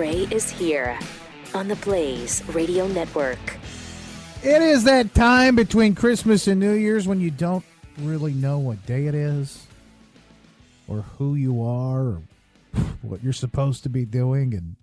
Gray 0.00 0.26
is 0.30 0.50
here 0.50 0.98
on 1.52 1.68
the 1.68 1.76
Blaze 1.76 2.42
Radio 2.54 2.86
Network. 2.86 3.58
It 4.42 4.62
is 4.62 4.84
that 4.84 5.14
time 5.14 5.54
between 5.54 5.94
Christmas 5.94 6.46
and 6.46 6.58
New 6.58 6.72
Year's 6.72 7.06
when 7.06 7.20
you 7.20 7.30
don't 7.30 7.66
really 7.98 8.32
know 8.32 8.60
what 8.60 8.86
day 8.86 9.08
it 9.08 9.14
is 9.14 9.66
or 10.88 11.02
who 11.02 11.34
you 11.34 11.62
are 11.62 12.00
or 12.00 12.22
what 13.02 13.22
you're 13.22 13.34
supposed 13.34 13.82
to 13.82 13.90
be 13.90 14.06
doing 14.06 14.54
and 14.54 14.76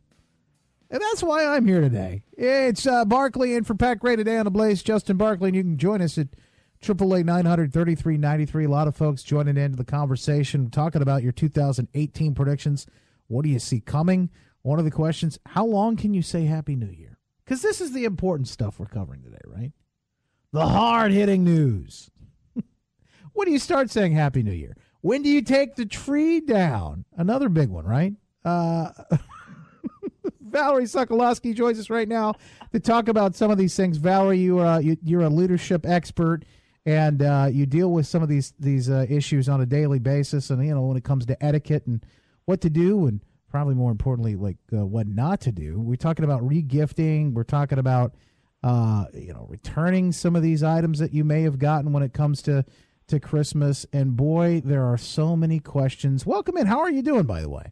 and 0.91 1.01
that's 1.01 1.23
why 1.23 1.47
I'm 1.47 1.65
here 1.65 1.81
today. 1.81 2.21
It's 2.37 2.85
uh, 2.85 3.03
Barclay 3.03 3.55
in 3.55 3.63
for 3.63 3.73
Pat 3.73 3.97
Gray 3.97 4.17
today 4.17 4.37
on 4.37 4.45
the 4.45 4.51
Blaze. 4.51 4.83
Justin 4.83 5.17
Barclay, 5.17 5.49
and 5.49 5.55
you 5.55 5.63
can 5.63 5.79
join 5.79 5.99
us 5.99 6.19
at 6.19 6.27
ninety 6.87 8.45
three. 8.45 8.65
A 8.65 8.69
lot 8.69 8.87
of 8.87 8.95
folks 8.95 9.23
joining 9.23 9.57
into 9.57 9.77
the 9.77 9.83
conversation, 9.83 10.69
talking 10.69 11.01
about 11.01 11.23
your 11.23 11.31
2018 11.31 12.35
predictions. 12.35 12.85
What 13.29 13.43
do 13.43 13.49
you 13.49 13.57
see 13.57 13.79
coming? 13.79 14.29
One 14.67 14.79
of 14.79 14.85
the 14.85 14.91
questions: 14.91 15.39
How 15.45 15.65
long 15.65 15.95
can 15.95 16.13
you 16.13 16.21
say 16.21 16.43
Happy 16.43 16.75
New 16.75 16.91
Year? 16.91 17.17
Because 17.45 17.61
this 17.61 17.79
is 17.79 17.93
the 17.93 18.03
important 18.03 18.49
stuff 18.49 18.77
we're 18.77 18.87
covering 18.87 19.21
today, 19.21 19.37
right? 19.45 19.71
The 20.51 20.67
hard 20.67 21.13
hitting 21.13 21.45
news. 21.45 22.11
when 23.31 23.45
do 23.45 23.51
you 23.53 23.59
start 23.59 23.89
saying 23.89 24.11
Happy 24.11 24.43
New 24.43 24.51
Year? 24.51 24.75
When 24.99 25.23
do 25.23 25.29
you 25.29 25.41
take 25.41 25.75
the 25.75 25.85
tree 25.85 26.41
down? 26.41 27.05
Another 27.15 27.47
big 27.47 27.69
one, 27.69 27.85
right? 27.85 28.11
Uh, 28.43 28.89
Valerie 30.41 30.83
Sokolovsky 30.83 31.55
joins 31.55 31.79
us 31.79 31.89
right 31.89 32.09
now 32.09 32.33
to 32.73 32.81
talk 32.81 33.07
about 33.07 33.37
some 33.37 33.49
of 33.49 33.57
these 33.57 33.73
things. 33.73 33.95
Valerie, 33.95 34.39
you, 34.39 34.59
uh, 34.59 34.79
you 34.79 34.97
you're 35.01 35.21
a 35.21 35.29
leadership 35.29 35.85
expert, 35.85 36.43
and 36.85 37.21
uh, 37.21 37.47
you 37.49 37.65
deal 37.65 37.93
with 37.93 38.05
some 38.05 38.21
of 38.21 38.27
these 38.27 38.53
these 38.59 38.89
uh, 38.89 39.05
issues 39.07 39.47
on 39.47 39.61
a 39.61 39.65
daily 39.65 39.99
basis. 39.99 40.49
And 40.49 40.61
you 40.67 40.75
know 40.75 40.81
when 40.81 40.97
it 40.97 41.05
comes 41.05 41.25
to 41.27 41.41
etiquette 41.41 41.87
and 41.87 42.05
what 42.43 42.59
to 42.59 42.69
do, 42.69 43.07
and 43.07 43.21
probably 43.57 43.73
more 43.73 43.89
importantly, 43.89 44.35
like 44.35 44.57
uh, 44.71 44.85
what 44.85 45.07
not 45.07 45.41
to 45.41 45.51
do. 45.51 45.79
We're 45.79 45.95
talking 45.95 46.23
about 46.23 46.43
regifting. 46.43 47.33
We're 47.33 47.43
talking 47.43 47.79
about 47.79 48.13
uh, 48.61 49.05
you 49.15 49.33
know 49.33 49.47
returning 49.49 50.11
some 50.11 50.35
of 50.35 50.43
these 50.43 50.61
items 50.61 50.99
that 50.99 51.11
you 51.11 51.23
may 51.23 51.41
have 51.41 51.57
gotten 51.57 51.91
when 51.91 52.03
it 52.03 52.13
comes 52.13 52.43
to 52.43 52.63
to 53.07 53.19
Christmas. 53.19 53.83
And 53.91 54.15
boy, 54.15 54.61
there 54.63 54.83
are 54.83 54.95
so 54.95 55.35
many 55.35 55.57
questions. 55.59 56.23
Welcome 56.23 56.55
in. 56.55 56.67
How 56.67 56.81
are 56.81 56.91
you 56.91 57.01
doing, 57.01 57.23
by 57.23 57.41
the 57.41 57.49
way? 57.49 57.71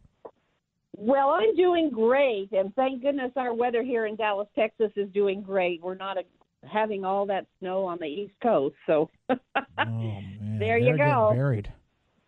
Well, 0.96 1.28
I'm 1.28 1.54
doing 1.54 1.90
great, 1.90 2.50
and 2.50 2.74
thank 2.74 3.00
goodness 3.00 3.30
our 3.36 3.54
weather 3.54 3.84
here 3.84 4.06
in 4.06 4.16
Dallas, 4.16 4.48
Texas 4.56 4.90
is 4.96 5.08
doing 5.10 5.40
great. 5.40 5.80
We're 5.84 5.94
not 5.94 6.16
a, 6.16 6.24
having 6.66 7.04
all 7.04 7.26
that 7.26 7.46
snow 7.60 7.84
on 7.84 7.98
the 8.00 8.06
East 8.06 8.34
Coast, 8.42 8.74
so 8.88 9.08
oh 9.30 9.36
man, 9.78 10.56
There 10.58 10.78
you 10.78 10.86
They're 10.86 10.96
getting 10.96 11.12
go. 11.14 11.32
Buried. 11.32 11.72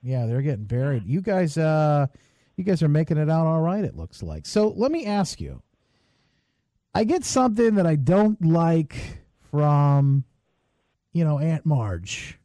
Yeah, 0.00 0.26
they're 0.26 0.42
getting 0.42 0.66
buried. 0.66 1.06
You 1.06 1.20
guys, 1.22 1.58
uh, 1.58 2.06
you 2.58 2.64
guys 2.64 2.82
are 2.82 2.88
making 2.88 3.16
it 3.16 3.30
out 3.30 3.46
all 3.46 3.60
right. 3.60 3.84
It 3.84 3.96
looks 3.96 4.22
like. 4.22 4.46
So 4.46 4.68
let 4.76 4.90
me 4.90 5.06
ask 5.06 5.40
you. 5.40 5.62
I 6.94 7.04
get 7.04 7.24
something 7.24 7.76
that 7.76 7.86
I 7.86 7.94
don't 7.96 8.44
like 8.44 8.96
from, 9.50 10.24
you 11.12 11.24
know, 11.24 11.38
Aunt 11.38 11.64
Marge, 11.64 12.38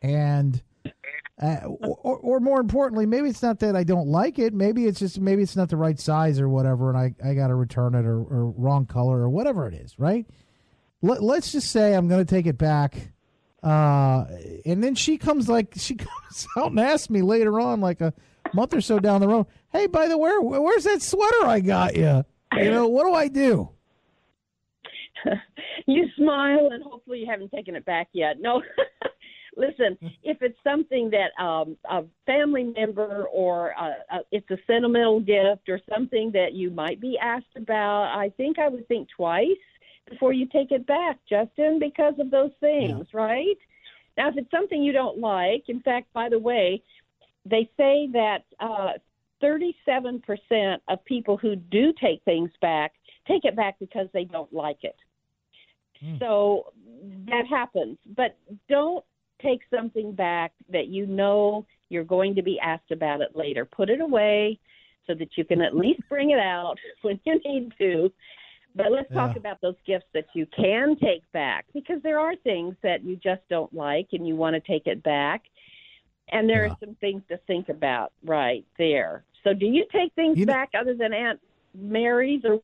and. 0.00 0.62
Uh, 1.38 1.58
or, 1.66 2.16
or 2.16 2.40
more 2.40 2.60
importantly, 2.60 3.04
maybe 3.04 3.28
it's 3.28 3.42
not 3.42 3.58
that 3.58 3.76
I 3.76 3.84
don't 3.84 4.08
like 4.08 4.38
it. 4.38 4.54
Maybe 4.54 4.86
it's 4.86 4.98
just 4.98 5.20
maybe 5.20 5.42
it's 5.42 5.54
not 5.54 5.68
the 5.68 5.76
right 5.76 6.00
size 6.00 6.40
or 6.40 6.48
whatever, 6.48 6.88
and 6.88 6.96
I, 6.96 7.14
I 7.22 7.34
got 7.34 7.48
to 7.48 7.54
return 7.54 7.94
it 7.94 8.06
or, 8.06 8.20
or 8.20 8.46
wrong 8.56 8.86
color 8.86 9.18
or 9.18 9.28
whatever 9.28 9.68
it 9.68 9.74
is, 9.74 9.98
right? 9.98 10.24
Let, 11.02 11.22
let's 11.22 11.52
just 11.52 11.70
say 11.70 11.92
I'm 11.92 12.08
going 12.08 12.24
to 12.24 12.34
take 12.34 12.46
it 12.46 12.56
back 12.56 13.10
uh, 13.66 14.26
and 14.64 14.82
then 14.82 14.94
she 14.94 15.18
comes 15.18 15.48
like 15.48 15.72
she 15.76 15.96
comes 15.96 16.46
out 16.56 16.70
and 16.70 16.80
asks 16.80 17.10
me 17.10 17.22
later 17.22 17.60
on, 17.60 17.80
like 17.80 18.00
a 18.00 18.14
month 18.54 18.74
or 18.74 18.80
so 18.80 18.98
down 18.98 19.20
the 19.20 19.28
road, 19.28 19.46
"Hey, 19.72 19.86
by 19.86 20.08
the 20.08 20.18
way, 20.18 20.32
where, 20.38 20.60
where's 20.60 20.84
that 20.84 21.02
sweater 21.02 21.44
I 21.44 21.60
got 21.60 21.96
you? 21.96 22.24
You 22.56 22.70
know, 22.70 22.88
what 22.88 23.06
do 23.06 23.14
I 23.14 23.28
do?" 23.28 23.70
you 25.86 26.06
smile, 26.16 26.70
and 26.72 26.82
hopefully 26.82 27.20
you 27.20 27.26
haven't 27.26 27.50
taken 27.52 27.74
it 27.74 27.84
back 27.84 28.08
yet. 28.12 28.40
No, 28.40 28.62
listen, 29.56 29.98
if 30.22 30.38
it's 30.42 30.58
something 30.62 31.10
that 31.10 31.42
um, 31.42 31.76
a 31.88 32.04
family 32.26 32.64
member 32.64 33.24
or 33.32 33.74
uh, 33.78 34.16
uh, 34.16 34.18
it's 34.30 34.50
a 34.50 34.58
sentimental 34.66 35.20
gift 35.20 35.68
or 35.68 35.80
something 35.92 36.30
that 36.32 36.52
you 36.52 36.70
might 36.70 37.00
be 37.00 37.18
asked 37.20 37.56
about, 37.56 38.14
I 38.16 38.30
think 38.36 38.58
I 38.58 38.68
would 38.68 38.86
think 38.88 39.08
twice 39.16 39.48
before 40.08 40.32
you 40.32 40.46
take 40.46 40.70
it 40.70 40.86
back, 40.86 41.18
Justin, 41.28 41.78
because 41.80 42.14
of 42.20 42.30
those 42.30 42.52
things, 42.60 43.06
right? 43.12 43.58
Now, 44.16 44.28
if 44.28 44.36
it's 44.36 44.50
something 44.50 44.82
you 44.82 44.92
don't 44.92 45.18
like, 45.18 45.64
in 45.68 45.80
fact, 45.80 46.12
by 46.12 46.28
the 46.28 46.38
way, 46.38 46.82
they 47.48 47.70
say 47.76 48.08
that 48.12 48.44
uh, 48.60 48.92
37% 49.42 50.76
of 50.88 51.04
people 51.04 51.36
who 51.36 51.56
do 51.56 51.92
take 52.00 52.22
things 52.24 52.50
back 52.60 52.92
take 53.26 53.44
it 53.44 53.56
back 53.56 53.76
because 53.78 54.06
they 54.12 54.24
don't 54.24 54.52
like 54.52 54.78
it. 54.82 54.96
So 56.18 56.72
that 57.28 57.46
happens. 57.48 57.98
But 58.16 58.36
don't 58.68 59.04
take 59.42 59.60
something 59.74 60.12
back 60.12 60.52
that 60.70 60.88
you 60.88 61.06
know 61.06 61.66
you're 61.88 62.04
going 62.04 62.34
to 62.34 62.42
be 62.42 62.58
asked 62.60 62.90
about 62.90 63.20
it 63.20 63.34
later. 63.34 63.64
Put 63.64 63.90
it 63.90 64.00
away 64.00 64.58
so 65.06 65.14
that 65.14 65.28
you 65.36 65.44
can 65.44 65.62
at 65.62 65.76
least 65.84 66.00
bring 66.08 66.30
it 66.30 66.38
out 66.38 66.76
when 67.02 67.18
you 67.24 67.40
need 67.44 67.72
to. 67.78 68.12
But 68.74 68.92
let's 68.92 69.10
talk 69.14 69.30
Yeah. 69.32 69.38
about 69.38 69.60
those 69.62 69.74
gifts 69.86 70.06
that 70.12 70.26
you 70.34 70.46
can 70.54 70.96
take 70.98 71.22
back 71.32 71.64
because 71.72 72.02
there 72.02 72.20
are 72.20 72.36
things 72.36 72.76
that 72.82 73.02
you 73.02 73.16
just 73.16 73.40
don't 73.48 73.72
like 73.72 74.08
and 74.12 74.28
you 74.28 74.36
want 74.36 74.54
to 74.54 74.60
take 74.60 74.86
it 74.86 75.02
back. 75.02 75.44
And 76.28 76.48
there 76.48 76.66
Yeah. 76.66 76.72
are 76.72 76.76
some 76.84 76.94
things 76.96 77.22
to 77.28 77.36
think 77.46 77.68
about 77.68 78.12
right 78.24 78.64
there. 78.78 79.24
So, 79.44 79.54
do 79.54 79.66
you 79.66 79.86
take 79.92 80.12
things 80.14 80.36
You 80.38 80.46
know- 80.46 80.52
back 80.52 80.70
other 80.78 80.94
than 80.94 81.12
Aunt 81.12 81.40
Mary's 81.74 82.44
or 82.44 82.60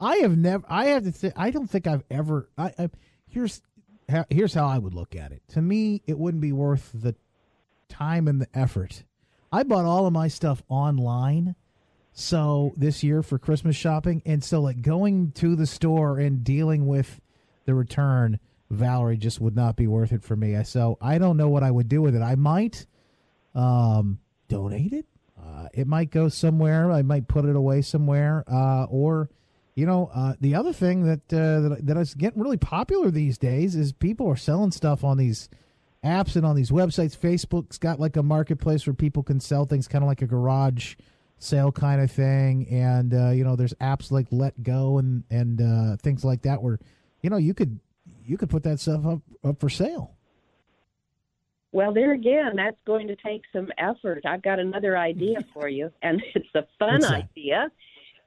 I 0.00 0.16
have 0.18 0.36
never. 0.38 0.64
I 0.68 0.86
have 0.86 1.04
to. 1.04 1.12
Th- 1.12 1.32
I 1.36 1.50
don't 1.50 1.66
think 1.68 1.86
I've 1.86 2.04
ever. 2.10 2.48
I, 2.56 2.72
I 2.78 2.90
here's 3.26 3.62
here's 4.30 4.54
how 4.54 4.66
I 4.66 4.78
would 4.78 4.94
look 4.94 5.16
at 5.16 5.32
it. 5.32 5.42
To 5.48 5.62
me, 5.62 6.02
it 6.06 6.18
wouldn't 6.18 6.40
be 6.40 6.52
worth 6.52 6.90
the 6.94 7.14
time 7.88 8.28
and 8.28 8.40
the 8.40 8.46
effort. 8.54 9.02
I 9.50 9.62
bought 9.64 9.84
all 9.84 10.06
of 10.06 10.12
my 10.12 10.28
stuff 10.28 10.62
online. 10.68 11.56
So 12.12 12.72
this 12.76 13.02
year 13.04 13.22
for 13.22 13.38
Christmas 13.38 13.76
shopping, 13.76 14.22
and 14.26 14.42
so 14.42 14.60
like 14.60 14.82
going 14.82 15.32
to 15.32 15.54
the 15.56 15.66
store 15.66 16.18
and 16.18 16.42
dealing 16.44 16.86
with 16.86 17.20
the 17.64 17.74
return, 17.74 18.38
Valerie 18.70 19.16
just 19.16 19.40
would 19.40 19.56
not 19.56 19.76
be 19.76 19.86
worth 19.86 20.12
it 20.12 20.22
for 20.22 20.36
me. 20.36 20.62
So 20.64 20.98
I 21.00 21.18
don't 21.18 21.36
know 21.36 21.48
what 21.48 21.62
I 21.62 21.70
would 21.70 21.88
do 21.88 22.02
with 22.02 22.14
it. 22.14 22.22
I 22.22 22.34
might 22.34 22.86
um, 23.54 24.18
donate 24.48 24.92
it. 24.92 25.06
Uh, 25.40 25.68
it 25.72 25.86
might 25.86 26.10
go 26.10 26.28
somewhere. 26.28 26.90
I 26.90 27.02
might 27.02 27.28
put 27.28 27.44
it 27.44 27.56
away 27.56 27.82
somewhere, 27.82 28.44
uh, 28.50 28.84
or 28.84 29.30
you 29.74 29.86
know, 29.86 30.10
uh, 30.12 30.34
the 30.40 30.56
other 30.56 30.72
thing 30.72 31.04
that 31.04 31.32
uh, 31.32 31.68
that 31.68 31.86
that 31.86 31.96
is 31.96 32.14
getting 32.14 32.42
really 32.42 32.56
popular 32.56 33.12
these 33.12 33.38
days 33.38 33.76
is 33.76 33.92
people 33.92 34.26
are 34.26 34.36
selling 34.36 34.72
stuff 34.72 35.04
on 35.04 35.16
these 35.16 35.48
apps 36.04 36.34
and 36.34 36.44
on 36.44 36.56
these 36.56 36.70
websites. 36.70 37.16
Facebook's 37.16 37.78
got 37.78 38.00
like 38.00 38.16
a 38.16 38.22
marketplace 38.22 38.86
where 38.86 38.94
people 38.94 39.22
can 39.22 39.38
sell 39.38 39.64
things, 39.64 39.86
kind 39.86 40.02
of 40.02 40.08
like 40.08 40.22
a 40.22 40.26
garage 40.26 40.96
sale 41.38 41.70
kind 41.70 42.00
of 42.00 42.10
thing. 42.10 42.66
And 42.68 43.14
uh, 43.14 43.30
you 43.30 43.44
know, 43.44 43.54
there's 43.54 43.74
apps 43.74 44.10
like 44.10 44.26
Let 44.32 44.60
Go 44.62 44.98
and 44.98 45.22
and 45.30 45.60
uh, 45.60 45.96
things 45.96 46.24
like 46.24 46.42
that 46.42 46.60
where 46.60 46.80
you 47.22 47.30
know 47.30 47.36
you 47.36 47.54
could 47.54 47.78
you 48.28 48.36
could 48.36 48.50
put 48.50 48.62
that 48.64 48.78
stuff 48.78 49.04
up 49.06 49.20
up 49.42 49.58
for 49.60 49.68
sale. 49.70 50.14
Well, 51.72 51.92
there 51.92 52.12
again, 52.12 52.56
that's 52.56 52.78
going 52.86 53.06
to 53.08 53.16
take 53.16 53.42
some 53.52 53.68
effort. 53.78 54.24
I've 54.26 54.42
got 54.42 54.58
another 54.58 54.96
idea 54.96 55.38
for 55.54 55.68
you, 55.68 55.90
and 56.02 56.22
it's 56.34 56.48
a 56.54 56.64
fun 56.78 57.04
idea. 57.04 57.70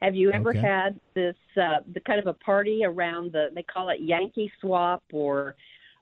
Have 0.01 0.15
you 0.15 0.31
ever 0.31 0.49
Okay. 0.49 0.59
had 0.59 0.99
this 1.13 1.35
uh, 1.57 1.77
the 1.93 1.99
kind 1.99 2.19
of 2.19 2.27
a 2.27 2.33
party 2.33 2.81
around 2.83 3.31
the 3.33 3.49
they 3.53 3.63
call 3.63 3.89
it 3.89 3.99
Yankee 4.01 4.51
Swap 4.59 5.03
or 5.13 5.55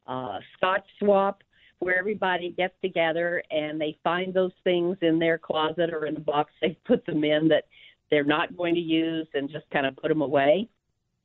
uh, 0.07 0.39
Scotch 0.55 0.85
Swap, 0.99 1.43
where 1.79 1.99
everybody 1.99 2.51
gets 2.51 2.73
together 2.81 3.43
and 3.51 3.79
they 3.79 3.97
find 4.03 4.33
those 4.33 4.53
things 4.63 4.97
in 5.01 5.19
their 5.19 5.37
closet 5.37 5.93
or 5.93 6.05
in 6.05 6.13
the 6.13 6.19
box 6.21 6.51
they 6.61 6.77
put 6.85 7.05
them 7.05 7.23
in 7.25 7.49
that 7.49 7.65
they're 8.09 8.23
not 8.23 8.55
going 8.55 8.73
to 8.73 8.81
use 8.81 9.27
and 9.33 9.49
just 9.49 9.69
kind 9.69 9.85
of 9.85 9.95
put 9.97 10.07
them 10.07 10.21
away. 10.21 10.67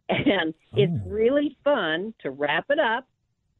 And 0.08 0.52
it's 0.76 0.92
Oh. 1.06 1.08
really 1.10 1.56
fun 1.64 2.12
to 2.20 2.30
wrap 2.30 2.66
it 2.70 2.78
up, 2.78 3.06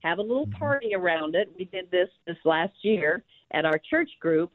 have 0.03 0.19
a 0.19 0.23
little 0.23 0.49
party 0.59 0.95
around 0.95 1.35
it. 1.35 1.51
We 1.59 1.65
did 1.65 1.91
this 1.91 2.11
this 2.27 2.37
last 2.45 2.85
year 2.85 3.23
at 3.53 3.65
our 3.65 3.79
church 3.79 4.11
group, 4.21 4.53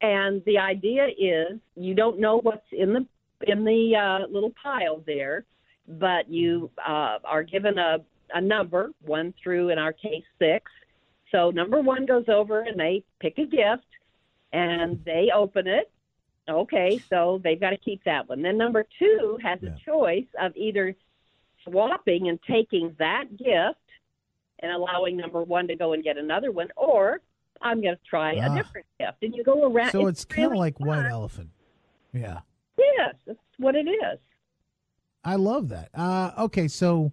and 0.00 0.42
the 0.44 0.58
idea 0.58 1.08
is 1.18 1.58
you 1.76 1.94
don't 1.94 2.18
know 2.18 2.38
what's 2.38 2.72
in 2.72 2.92
the 2.94 3.06
in 3.46 3.64
the 3.64 3.94
uh, 3.96 4.26
little 4.28 4.52
pile 4.62 5.02
there, 5.06 5.44
but 5.86 6.26
you 6.30 6.70
uh, 6.86 7.18
are 7.24 7.42
given 7.42 7.78
a 7.78 7.98
a 8.34 8.40
number 8.40 8.90
one 9.02 9.32
through 9.42 9.68
in 9.68 9.78
our 9.78 9.92
case 9.92 10.24
six. 10.38 10.72
So 11.30 11.50
number 11.50 11.80
one 11.80 12.06
goes 12.06 12.28
over 12.28 12.60
and 12.62 12.80
they 12.80 13.04
pick 13.20 13.36
a 13.38 13.44
gift, 13.46 13.86
and 14.52 15.04
they 15.04 15.30
open 15.34 15.66
it. 15.66 15.90
Okay, 16.48 16.98
so 17.10 17.40
they've 17.44 17.60
got 17.60 17.70
to 17.70 17.76
keep 17.76 18.02
that 18.04 18.28
one. 18.28 18.40
Then 18.40 18.56
number 18.56 18.84
two 18.98 19.36
has 19.42 19.58
Yeah. 19.62 19.70
a 19.70 19.78
choice 19.84 20.26
of 20.40 20.56
either 20.56 20.94
swapping 21.66 22.28
and 22.28 22.38
taking 22.48 22.94
that 22.98 23.24
gift 23.36 23.78
and 24.60 24.72
allowing 24.72 25.16
number 25.16 25.42
one 25.42 25.68
to 25.68 25.76
go 25.76 25.92
and 25.92 26.02
get 26.02 26.16
another 26.16 26.50
one, 26.50 26.68
or 26.76 27.20
I'm 27.60 27.80
going 27.82 27.94
to 27.96 28.00
try 28.08 28.36
Ah. 28.40 28.52
a 28.52 28.56
different 28.56 28.86
gift. 28.98 29.18
And 29.22 29.34
you 29.34 29.44
go 29.44 29.70
around. 29.70 29.90
So 29.90 30.06
it's, 30.06 30.24
kind 30.24 30.46
of 30.46 30.52
really 30.52 30.60
like 30.60 30.80
White. 30.80 31.06
Elephant. 31.10 31.50
Yeah. 32.12 32.40
Yes, 32.78 33.14
that's 33.26 33.38
what 33.58 33.74
it 33.74 33.86
is. 33.88 34.18
I 35.24 35.34
love 35.36 35.68
that. 35.70 35.90
Uh, 35.92 36.30
okay, 36.38 36.68
so 36.68 37.12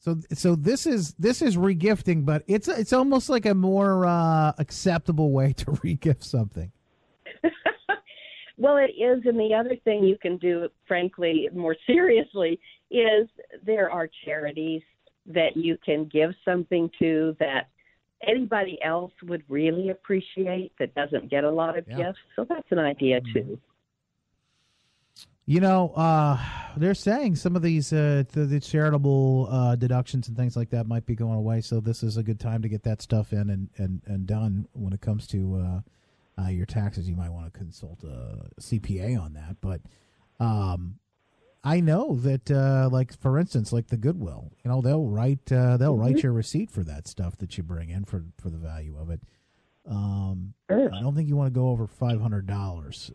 so 0.00 0.16
so 0.32 0.54
this 0.56 0.86
is 0.86 1.14
this 1.14 1.40
is 1.40 1.56
regifting, 1.56 2.24
but 2.24 2.42
it's 2.48 2.66
it's 2.68 2.92
almost 2.92 3.28
like 3.28 3.46
a 3.46 3.54
more 3.54 4.06
uh, 4.06 4.52
acceptable 4.58 5.30
way 5.30 5.52
to 5.54 5.64
regift 5.84 6.24
something. 6.24 6.72
Well, 8.60 8.76
it 8.76 8.90
is, 9.00 9.22
and 9.24 9.38
the 9.38 9.54
other 9.54 9.76
thing 9.84 10.02
you 10.02 10.18
can 10.20 10.36
do, 10.36 10.68
frankly, 10.88 11.48
more 11.54 11.76
seriously, 11.86 12.58
is 12.90 13.28
there 13.64 13.90
are 13.90 14.08
charities 14.24 14.82
that 15.26 15.56
you 15.56 15.76
can 15.84 16.06
give 16.06 16.30
something 16.44 16.90
to 16.98 17.36
that 17.38 17.68
anybody 18.26 18.78
else 18.82 19.12
would 19.22 19.44
really 19.48 19.90
appreciate 19.90 20.72
that 20.78 20.94
doesn't 20.94 21.30
get 21.30 21.44
a 21.44 21.50
lot 21.50 21.78
of 21.78 21.86
Yeah. 21.86 21.96
gifts. 21.96 22.18
So 22.34 22.44
that's 22.44 22.70
an 22.72 22.78
idea 22.78 23.20
too. 23.32 23.60
You 25.46 25.60
know, 25.60 25.92
uh, 25.96 26.38
they're 26.76 26.94
saying 26.94 27.36
some 27.36 27.56
of 27.56 27.62
these 27.62 27.90
uh, 27.90 28.24
the, 28.32 28.44
the 28.44 28.60
charitable 28.60 29.48
uh, 29.50 29.76
deductions 29.76 30.28
and 30.28 30.36
things 30.36 30.56
like 30.56 30.68
that 30.70 30.86
might 30.86 31.06
be 31.06 31.14
going 31.14 31.38
away. 31.38 31.62
So 31.62 31.80
this 31.80 32.02
is 32.02 32.18
a 32.18 32.22
good 32.22 32.38
time 32.38 32.60
to 32.62 32.68
get 32.68 32.82
that 32.82 33.00
stuff 33.00 33.32
in 33.32 33.48
and, 33.48 33.70
and, 33.78 34.02
and 34.04 34.26
done 34.26 34.68
when 34.72 34.92
it 34.92 35.00
comes 35.00 35.26
to 35.28 35.56
uh, 35.56 36.42
uh, 36.42 36.48
your 36.48 36.66
taxes. 36.66 37.08
You 37.08 37.16
might 37.16 37.30
want 37.30 37.50
to 37.50 37.58
consult 37.58 38.04
a 38.04 38.50
CPA 38.60 39.18
on 39.18 39.32
that. 39.34 39.56
But 39.62 39.80
um, 40.38 40.98
I 41.68 41.80
know 41.80 42.14
that, 42.16 42.50
uh, 42.50 42.88
like 42.90 43.18
for 43.20 43.38
instance, 43.38 43.72
like 43.72 43.88
the 43.88 43.96
Goodwill, 43.96 44.52
you 44.64 44.70
know, 44.70 44.80
they'll 44.80 45.06
write 45.06 45.50
uh, 45.52 45.76
they'll 45.76 45.96
write 45.96 46.22
your 46.22 46.32
receipt 46.32 46.70
for 46.70 46.82
that 46.84 47.06
stuff 47.06 47.36
that 47.38 47.56
you 47.58 47.62
bring 47.62 47.90
in 47.90 48.04
for 48.04 48.24
for 48.40 48.48
the 48.48 48.56
value 48.58 48.96
of 48.98 49.10
it. 49.10 49.20
Um, 49.86 50.54
Sure. 50.70 50.92
I 50.94 51.00
don't 51.00 51.14
think 51.14 51.28
you 51.28 51.36
want 51.36 51.52
to 51.52 51.58
go 51.58 51.68
over 51.68 51.86
five 51.86 52.20
hundred 52.20 52.46
dollars 52.46 53.10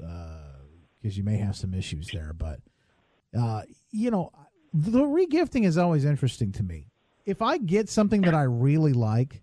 because 1.01 1.17
you 1.17 1.23
may 1.23 1.37
have 1.37 1.55
some 1.55 1.73
issues 1.73 2.09
there. 2.13 2.33
But 2.33 2.59
uh, 3.37 3.63
you 3.91 4.11
know, 4.11 4.31
the 4.73 5.01
regifting 5.01 5.65
is 5.65 5.77
always 5.77 6.05
interesting 6.05 6.51
to 6.53 6.63
me. 6.63 6.87
If 7.25 7.41
I 7.41 7.57
get 7.57 7.89
something 7.89 8.21
that 8.21 8.35
I 8.35 8.43
really 8.43 8.93
like, 8.93 9.41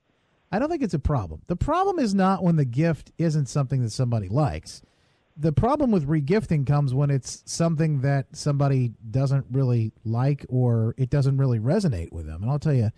I 0.52 0.58
don't 0.58 0.68
think 0.68 0.82
it's 0.82 0.94
a 0.94 0.98
problem. 0.98 1.42
The 1.46 1.56
problem 1.56 1.98
is 1.98 2.14
not 2.14 2.42
when 2.42 2.56
the 2.56 2.64
gift 2.64 3.10
isn't 3.18 3.46
something 3.46 3.82
that 3.82 3.90
somebody 3.90 4.28
likes. 4.28 4.82
The 5.40 5.52
problem 5.52 5.90
with 5.90 6.06
regifting 6.06 6.66
comes 6.66 6.92
when 6.92 7.10
it's 7.10 7.42
something 7.46 8.02
that 8.02 8.36
somebody 8.36 8.92
doesn't 9.10 9.46
really 9.50 9.92
like 10.04 10.44
or 10.50 10.94
it 10.98 11.08
doesn't 11.08 11.38
really 11.38 11.58
resonate 11.58 12.12
with 12.12 12.26
them. 12.26 12.42
And 12.42 12.50
I'll 12.50 12.58
tell 12.58 12.74
you, 12.74 12.90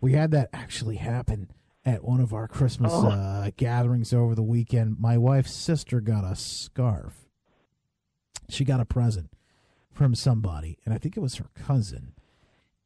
we 0.00 0.12
had 0.12 0.32
that 0.32 0.50
actually 0.52 0.96
happen 0.96 1.52
at 1.84 2.02
one 2.02 2.20
of 2.20 2.32
our 2.34 2.48
Christmas 2.48 2.92
uh, 2.92 3.50
gatherings 3.56 4.12
over 4.12 4.34
the 4.34 4.42
weekend. 4.42 4.98
My 4.98 5.16
wife's 5.16 5.54
sister 5.54 6.00
got 6.00 6.24
a 6.24 6.34
scarf. 6.34 7.28
She 8.48 8.64
got 8.64 8.80
a 8.80 8.84
present 8.84 9.30
from 9.92 10.16
somebody, 10.16 10.78
and 10.84 10.92
I 10.92 10.98
think 10.98 11.16
it 11.16 11.20
was 11.20 11.36
her 11.36 11.50
cousin. 11.54 12.12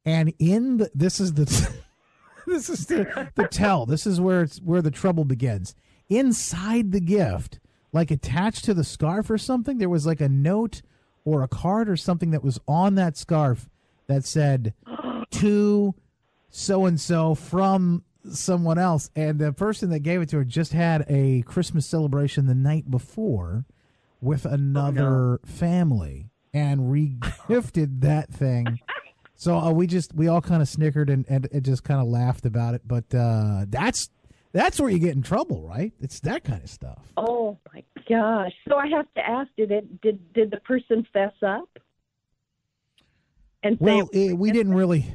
And 0.05 0.35
in 0.39 0.77
the 0.77 0.91
this 0.95 1.19
is 1.19 1.33
the 1.33 1.45
this 2.47 2.69
is 2.69 2.87
the 2.87 3.31
the 3.35 3.49
tell. 3.49 3.87
This 3.87 4.07
is 4.07 4.21
where 4.21 4.43
it's 4.43 4.59
where 4.59 4.83
the 4.83 4.91
trouble 4.91 5.25
begins. 5.25 5.75
Inside 6.09 6.93
the 6.93 7.01
gift, 7.01 7.59
like 7.93 8.11
attached 8.11 8.65
to 8.65 8.75
the 8.75 8.85
scarf 8.85 9.31
or 9.31 9.39
something, 9.39 9.79
there 9.79 9.89
was 9.89 10.07
like 10.07 10.21
a 10.21 10.29
note 10.29 10.83
or 11.25 11.43
a 11.43 11.49
card 11.49 11.89
or 11.89 11.97
something 11.97 12.31
that 12.31 12.45
was 12.45 12.59
on 12.67 12.95
that 12.97 13.17
scarf 13.17 13.69
that 14.07 14.25
said 14.25 14.75
to 15.31 15.95
so 16.51 16.87
and 16.87 17.01
so 17.01 17.35
from 17.35 18.05
someone 18.31 18.79
else. 18.79 19.11
And 19.15 19.39
the 19.39 19.53
person 19.53 19.91
that 19.91 20.01
gave 20.01 20.21
it 20.23 20.29
to 20.31 20.37
her 20.39 20.45
just 20.45 20.73
had 20.73 21.05
a 21.09 21.43
Christmas 21.43 21.87
celebration 21.87 22.47
the 22.47 22.55
night 22.55 22.91
before 22.91 23.65
with 24.21 24.45
another 24.45 25.41
family 25.45 26.31
and 26.53 26.81
regifted 26.81 28.01
that 28.01 28.33
thing. 28.33 28.81
So 29.35 29.57
uh, 29.57 29.71
we 29.71 29.87
just 29.87 30.15
we 30.15 30.27
all 30.27 30.41
kind 30.41 30.63
of 30.63 30.69
snickered 30.69 31.11
and, 31.11 31.25
and, 31.29 31.49
and 31.53 31.65
just 31.65 31.85
kind 31.85 32.01
of 32.01 32.09
laughed 32.09 32.45
about 32.45 32.75
it. 32.75 32.83
But 32.85 33.15
uh, 33.15 33.67
that's 33.69 34.11
that's 34.53 34.81
where 34.81 34.91
you 34.91 34.99
get 34.99 35.15
in 35.15 35.23
trouble, 35.23 35.63
right? 35.63 35.93
It's 36.01 36.21
that 36.21 36.45
kind 36.45 36.63
of 36.63 36.71
stuff. 36.71 37.13
Oh 37.17 37.59
my 37.73 37.85
gosh! 38.09 38.53
So 38.69 38.77
I 38.77 38.89
have 38.89 39.07
to 39.15 39.27
ask: 39.27 39.51
Did 39.57 39.71
it? 39.71 40.01
Did 40.01 40.33
did 40.33 40.51
the 40.51 40.61
person 40.61 41.07
fess 41.13 41.35
up? 41.47 41.69
And 43.63 43.77
Well, 43.81 44.09
eh, 44.13 44.33
we 44.33 44.53
didn't 44.53 44.75
really 44.75 45.15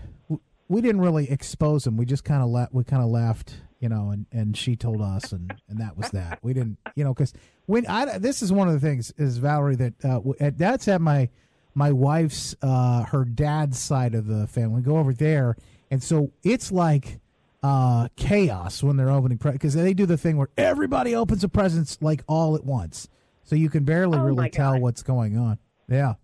we 0.68 0.82
didn't 0.82 1.02
really 1.02 1.30
expose 1.30 1.86
him. 1.86 1.98
We 1.98 2.06
just 2.06 2.24
kind 2.24 2.42
of 2.42 2.50
la- 2.50 2.68
we 2.72 2.84
kind 2.84 3.04
of 3.04 3.10
laughed, 3.10 3.62
you 3.80 3.90
know, 3.90 4.10
and, 4.12 4.26
and 4.32 4.58
she 4.58 4.76
told 4.76 5.02
us, 5.02 5.32
and, 5.32 5.54
and 5.70 5.80
that 5.80 5.98
was 5.98 6.10
that. 6.12 6.40
We 6.42 6.54
didn't, 6.54 6.78
you 6.96 7.04
know, 7.04 7.14
because 7.14 7.34
when 7.66 7.86
I 7.88 8.18
this 8.18 8.42
is 8.42 8.52
one 8.52 8.68
of 8.68 8.74
the 8.74 8.80
things 8.80 9.14
is 9.18 9.38
Valerie 9.38 9.76
that 9.76 9.94
uh, 10.04 10.22
at, 10.40 10.58
that's 10.58 10.88
at 10.88 11.02
my 11.02 11.30
my 11.76 11.92
wife's 11.92 12.56
uh, 12.62 13.04
her 13.04 13.26
dad's 13.26 13.80
side 13.80 14.16
of 14.16 14.28
the 14.28 14.48
family. 14.48 14.82
Go 14.82 14.98
over 14.98 15.14
there, 15.14 15.56
and 15.92 16.02
so 16.02 16.32
it's 16.44 16.72
like 16.72 17.20
uh, 17.64 18.10
chaos 18.18 18.84
when 18.84 18.98
they're 18.98 19.10
opening 19.10 19.38
because 19.38 19.74
they 19.74 19.94
do 19.94 20.06
the 20.06 20.18
thing 20.18 20.38
where 20.38 20.50
everybody 20.58 21.16
opens 21.16 21.42
the 21.42 21.50
presents 21.50 21.98
like 22.02 22.24
all 22.28 22.56
at 22.56 22.64
once, 22.66 23.08
so 23.44 23.56
you 23.56 23.70
can 23.70 23.84
barely 23.86 24.18
Oh, 24.20 24.24
really 24.24 24.50
tell 24.50 24.78
what's 24.80 25.02
going 25.02 25.38
on. 25.38 25.58
Yeah, 25.88 26.16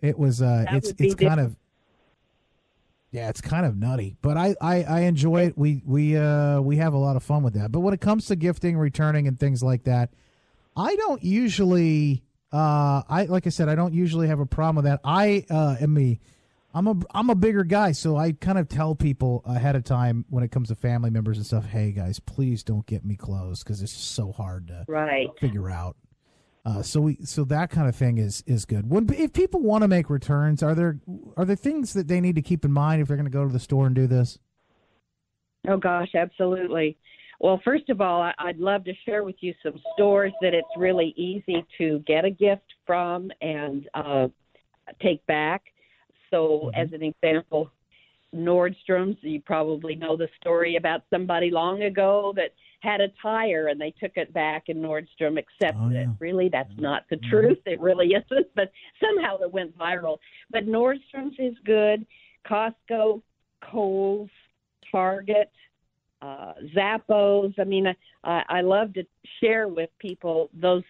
it 0.00 0.18
was. 0.18 0.42
Uh, 0.42 0.64
That 0.66 0.74
it's 0.74 0.90
it's 0.90 0.98
kind 1.00 1.16
different. 1.16 1.40
of 1.40 1.56
yeah, 3.12 3.28
it's 3.30 3.40
kind 3.40 3.64
of 3.64 3.76
nutty, 3.78 4.16
but 4.20 4.36
I, 4.36 4.54
I, 4.60 4.82
I 4.82 5.00
enjoy 5.02 5.46
it. 5.46 5.56
We 5.56 5.82
we 5.86 6.16
uh 6.16 6.60
we 6.60 6.76
have 6.76 6.92
a 6.92 6.98
lot 6.98 7.16
of 7.16 7.22
fun 7.22 7.42
with 7.42 7.54
that. 7.54 7.72
But 7.72 7.80
when 7.80 7.94
it 7.94 8.00
comes 8.00 8.26
to 8.26 8.36
gifting, 8.36 8.76
returning, 8.76 9.26
and 9.26 9.38
things 9.40 9.62
like 9.62 9.84
that, 9.84 10.10
I 10.76 10.94
don't 10.96 11.22
usually 11.22 12.22
uh 12.52 13.02
I 13.08 13.26
like 13.30 13.46
I 13.46 13.50
said 13.50 13.68
I 13.70 13.74
don't 13.74 13.94
usually 13.94 14.28
have 14.28 14.40
a 14.40 14.46
problem 14.46 14.76
with 14.76 14.84
that. 14.86 15.00
I 15.04 15.46
uh 15.48 15.76
am 15.80 15.96
a 15.96 16.18
I'm 16.76 16.88
a 16.88 16.94
I'm 17.14 17.30
a 17.30 17.34
bigger 17.34 17.64
guy, 17.64 17.92
so 17.92 18.18
I 18.18 18.32
kind 18.32 18.58
of 18.58 18.68
tell 18.68 18.94
people 18.94 19.42
ahead 19.46 19.76
of 19.76 19.84
time 19.84 20.26
when 20.28 20.44
it 20.44 20.50
comes 20.50 20.68
to 20.68 20.74
family 20.74 21.08
members 21.08 21.38
and 21.38 21.46
stuff. 21.46 21.64
Hey 21.64 21.90
guys, 21.90 22.20
please 22.20 22.62
don't 22.62 22.84
get 22.84 23.02
me 23.02 23.16
clothes 23.16 23.64
because 23.64 23.80
it's 23.80 23.92
so 23.92 24.30
hard 24.30 24.68
to 24.68 24.84
Right. 24.86 25.30
figure 25.40 25.70
out. 25.70 25.96
Uh, 26.66 26.82
so 26.82 27.00
we 27.00 27.16
so 27.24 27.44
that 27.44 27.70
kind 27.70 27.88
of 27.88 27.96
thing 27.96 28.18
is 28.18 28.44
is 28.46 28.66
good. 28.66 28.90
When 28.90 29.10
if 29.14 29.32
people 29.32 29.62
want 29.62 29.82
to 29.82 29.88
make 29.88 30.10
returns, 30.10 30.62
are 30.62 30.74
there 30.74 31.00
are 31.38 31.46
there 31.46 31.56
things 31.56 31.94
that 31.94 32.08
they 32.08 32.20
need 32.20 32.34
to 32.34 32.42
keep 32.42 32.62
in 32.62 32.72
mind 32.72 33.00
if 33.00 33.08
they're 33.08 33.16
going 33.16 33.24
to 33.24 33.30
go 33.30 33.46
to 33.46 33.52
the 33.52 33.58
store 33.58 33.86
and 33.86 33.94
do 33.94 34.06
this? 34.06 34.38
Oh 35.66 35.78
gosh, 35.78 36.14
absolutely. 36.14 36.98
Well, 37.40 37.58
first 37.64 37.88
of 37.88 38.02
all, 38.02 38.30
I'd 38.38 38.58
love 38.58 38.84
to 38.84 38.92
share 39.06 39.24
with 39.24 39.36
you 39.40 39.54
some 39.62 39.80
stores 39.94 40.32
that 40.42 40.52
it's 40.52 40.68
really 40.76 41.14
easy 41.16 41.64
to 41.78 42.00
get 42.00 42.26
a 42.26 42.30
gift 42.30 42.74
from 42.86 43.30
and 43.40 43.88
uh, 43.94 44.28
take 45.00 45.24
back. 45.24 45.62
So, 46.36 46.70
as 46.74 46.88
an 46.92 47.02
example, 47.02 47.70
Nordstrom's, 48.34 49.16
you 49.22 49.40
probably 49.40 49.94
know 49.94 50.16
the 50.16 50.28
story 50.38 50.76
about 50.76 51.02
somebody 51.08 51.50
long 51.50 51.84
ago 51.84 52.34
that 52.36 52.50
had 52.80 53.00
a 53.00 53.08
tire 53.22 53.68
and 53.68 53.80
they 53.80 53.94
took 53.98 54.12
it 54.16 54.32
back 54.34 54.64
and 54.68 54.84
Nordstrom 54.84 55.38
accepted 55.38 55.78
Oh, 55.80 55.90
it. 55.90 56.08
Really, 56.20 56.50
that's 56.50 56.72
not 56.76 57.04
the 57.08 57.16
truth. 57.30 57.58
It 57.64 57.80
really 57.80 58.08
isn't, 58.08 58.48
but 58.54 58.70
somehow 59.02 59.38
it 59.38 59.50
went 59.50 59.76
viral. 59.78 60.18
But 60.50 60.66
Nordstrom's 60.66 61.36
is 61.38 61.54
good. 61.64 62.06
Costco, 62.46 63.22
Kohl's, 63.62 64.30
Target, 64.92 65.50
uh, 66.20 66.52
Zappos. 66.76 67.54
I 67.58 67.64
mean, 67.64 67.86
I, 68.24 68.42
I 68.48 68.60
love 68.60 68.92
to 68.94 69.04
share 69.40 69.68
with 69.68 69.88
people 69.98 70.50
those 70.52 70.82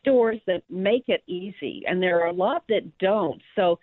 stores 0.00 0.40
that 0.46 0.62
make 0.68 1.04
it 1.08 1.22
easy, 1.26 1.84
and 1.86 2.02
there 2.02 2.20
are 2.20 2.26
a 2.26 2.32
lot 2.32 2.64
that 2.68 2.98
don't. 2.98 3.40
So, 3.54 3.78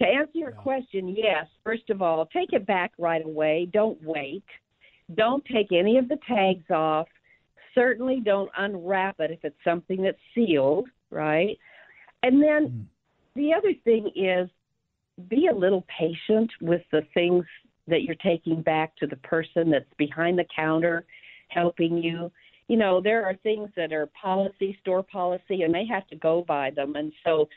to 0.00 0.06
answer 0.06 0.38
your 0.38 0.52
question, 0.52 1.08
yes, 1.08 1.46
first 1.64 1.90
of 1.90 2.02
all, 2.02 2.26
take 2.26 2.52
it 2.52 2.66
back 2.66 2.92
right 2.98 3.24
away. 3.24 3.68
Don't 3.72 4.00
wait. 4.02 4.44
Don't 5.14 5.44
take 5.44 5.72
any 5.72 5.98
of 5.98 6.08
the 6.08 6.18
tags 6.28 6.70
off. 6.70 7.08
Certainly 7.74 8.20
don't 8.24 8.50
unwrap 8.56 9.16
it 9.20 9.30
if 9.30 9.40
it's 9.42 9.56
something 9.64 10.02
that's 10.02 10.18
sealed, 10.34 10.88
right? 11.10 11.58
And 12.22 12.42
then 12.42 12.68
mm. 12.68 12.84
the 13.34 13.52
other 13.54 13.72
thing 13.84 14.10
is 14.14 14.48
be 15.28 15.48
a 15.48 15.54
little 15.54 15.84
patient 15.98 16.50
with 16.60 16.82
the 16.92 17.02
things 17.14 17.44
that 17.88 18.02
you're 18.02 18.14
taking 18.16 18.62
back 18.62 18.94
to 18.96 19.06
the 19.06 19.16
person 19.16 19.70
that's 19.70 19.92
behind 19.96 20.38
the 20.38 20.46
counter 20.54 21.04
helping 21.48 21.98
you. 21.98 22.30
You 22.68 22.76
know, 22.76 23.00
there 23.00 23.24
are 23.24 23.34
things 23.42 23.70
that 23.76 23.92
are 23.92 24.08
policy, 24.20 24.76
store 24.82 25.02
policy, 25.02 25.62
and 25.62 25.74
they 25.74 25.86
have 25.86 26.06
to 26.08 26.16
go 26.16 26.44
by 26.46 26.70
them. 26.70 26.96
And 26.96 27.12
so 27.24 27.48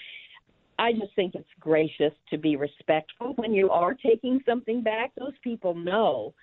I 0.81 0.93
just 0.93 1.13
think 1.15 1.35
it's 1.35 1.47
gracious 1.59 2.11
to 2.31 2.39
be 2.39 2.55
respectful 2.55 3.33
when 3.35 3.53
you 3.53 3.69
are 3.69 3.93
taking 3.93 4.41
something 4.47 4.81
back. 4.81 5.11
Those 5.15 5.37
people 5.43 5.75
know 5.75 6.33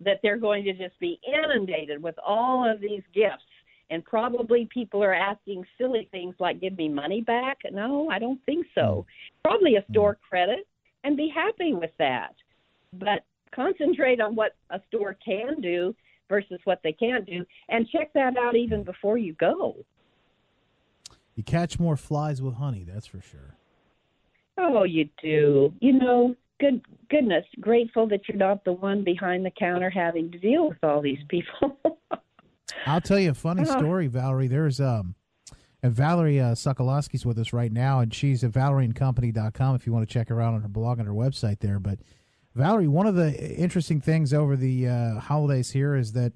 that 0.00 0.18
they're 0.20 0.36
going 0.36 0.64
to 0.64 0.72
just 0.72 0.98
be 0.98 1.20
inundated 1.24 2.02
with 2.02 2.16
all 2.18 2.68
of 2.68 2.80
these 2.80 3.04
gifts. 3.14 3.44
And 3.90 4.04
probably 4.04 4.68
people 4.74 5.00
are 5.04 5.14
asking 5.14 5.64
silly 5.78 6.08
things 6.10 6.34
like, 6.40 6.60
give 6.60 6.76
me 6.76 6.88
money 6.88 7.20
back. 7.20 7.58
No, 7.70 8.10
I 8.10 8.18
don't 8.18 8.44
think 8.46 8.66
so. 8.74 8.80
Mm-hmm. 8.80 9.48
Probably 9.48 9.76
a 9.76 9.82
mm-hmm. 9.82 9.92
store 9.92 10.18
credit 10.28 10.66
and 11.04 11.16
be 11.16 11.32
happy 11.32 11.72
with 11.72 11.92
that. 12.00 12.34
But 12.94 13.24
concentrate 13.54 14.20
on 14.20 14.34
what 14.34 14.56
a 14.70 14.80
store 14.88 15.16
can 15.24 15.60
do 15.60 15.94
versus 16.28 16.58
what 16.64 16.80
they 16.82 16.92
can't 16.92 17.26
do 17.26 17.44
and 17.68 17.88
check 17.90 18.12
that 18.14 18.36
out 18.36 18.56
even 18.56 18.82
before 18.82 19.18
you 19.18 19.34
go. 19.34 19.76
You 21.36 21.44
catch 21.44 21.78
more 21.78 21.96
flies 21.96 22.42
with 22.42 22.54
honey, 22.54 22.82
that's 22.82 23.06
for 23.06 23.20
sure. 23.20 23.54
Oh, 24.58 24.84
you 24.84 25.08
do. 25.22 25.72
You 25.80 25.92
know, 25.94 26.36
good 26.60 26.80
goodness, 27.10 27.44
grateful 27.60 28.06
that 28.08 28.28
you're 28.28 28.36
not 28.38 28.64
the 28.64 28.72
one 28.72 29.02
behind 29.04 29.44
the 29.44 29.50
counter 29.50 29.90
having 29.90 30.30
to 30.32 30.38
deal 30.38 30.68
with 30.68 30.78
all 30.82 31.00
these 31.02 31.18
people. 31.28 31.78
I'll 32.86 33.00
tell 33.00 33.18
you 33.18 33.30
a 33.30 33.34
funny 33.34 33.62
Uh-huh. 33.62 33.78
story, 33.78 34.06
Valerie. 34.06 34.46
There's 34.48 34.80
um, 34.80 35.14
and 35.82 35.92
Valerie 35.92 36.40
uh, 36.40 36.54
Sokolovsky's 36.54 37.26
with 37.26 37.38
us 37.38 37.52
right 37.52 37.72
now, 37.72 38.00
and 38.00 38.12
she's 38.14 38.42
at 38.44 38.52
ValerieandCompany.com 38.52 39.74
if 39.74 39.86
you 39.86 39.92
want 39.92 40.08
to 40.08 40.12
check 40.12 40.28
her 40.28 40.40
out 40.40 40.54
on 40.54 40.62
her 40.62 40.68
blog 40.68 40.98
and 40.98 41.06
her 41.08 41.14
website 41.14 41.60
there. 41.60 41.78
But 41.78 41.98
Valerie, 42.54 42.88
one 42.88 43.06
of 43.06 43.14
the 43.16 43.36
interesting 43.56 44.00
things 44.00 44.32
over 44.32 44.56
the 44.56 44.88
uh, 44.88 45.18
holidays 45.20 45.70
here 45.72 45.94
is 45.94 46.12
that 46.12 46.32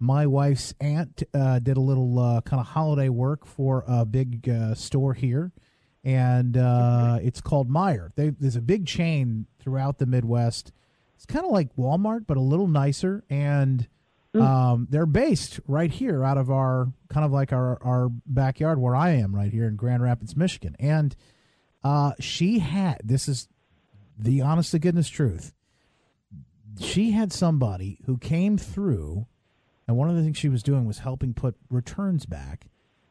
my 0.00 0.26
wife's 0.26 0.72
aunt 0.80 1.22
uh, 1.34 1.58
did 1.58 1.76
a 1.76 1.80
little 1.80 2.18
uh, 2.18 2.40
kind 2.40 2.60
of 2.60 2.66
holiday 2.68 3.08
work 3.08 3.44
for 3.44 3.84
a 3.86 4.04
big 4.04 4.48
uh, 4.48 4.74
store 4.74 5.14
here, 5.14 5.52
and 6.04 6.56
uh, 6.56 7.18
it's 7.22 7.40
called 7.40 7.68
Meijer. 7.68 8.10
They, 8.14 8.30
there's 8.30 8.56
a 8.56 8.62
big 8.62 8.86
chain 8.86 9.46
throughout 9.58 9.98
the 9.98 10.06
Midwest. 10.06 10.72
It's 11.16 11.26
kind 11.26 11.44
of 11.44 11.50
like 11.50 11.74
Walmart, 11.76 12.26
but 12.26 12.36
a 12.36 12.40
little 12.40 12.68
nicer, 12.68 13.24
and 13.28 13.88
um, 14.34 14.86
they're 14.90 15.06
based 15.06 15.58
right 15.66 15.90
here 15.90 16.22
out 16.22 16.38
of 16.38 16.50
our 16.50 16.92
kind 17.08 17.24
of 17.24 17.32
like 17.32 17.52
our, 17.52 17.82
our 17.82 18.08
backyard 18.26 18.78
where 18.78 18.94
I 18.94 19.10
am 19.10 19.34
right 19.34 19.52
here 19.52 19.66
in 19.66 19.76
Grand 19.76 20.02
Rapids, 20.02 20.36
Michigan. 20.36 20.76
And 20.78 21.16
uh, 21.82 22.12
she 22.20 22.58
had 22.60 23.00
this 23.04 23.28
is 23.28 23.48
the 24.18 24.40
honest 24.40 24.70
to 24.72 24.78
goodness 24.78 25.08
truth. 25.08 25.52
She 26.80 27.10
had 27.10 27.32
somebody 27.32 27.98
who 28.06 28.18
came 28.18 28.56
through, 28.56 29.26
and 29.88 29.96
one 29.96 30.08
of 30.08 30.16
the 30.16 30.22
things 30.22 30.36
she 30.36 30.48
was 30.48 30.62
doing 30.62 30.86
was 30.86 30.98
helping 30.98 31.34
put 31.34 31.56
returns 31.68 32.24
back. 32.24 32.66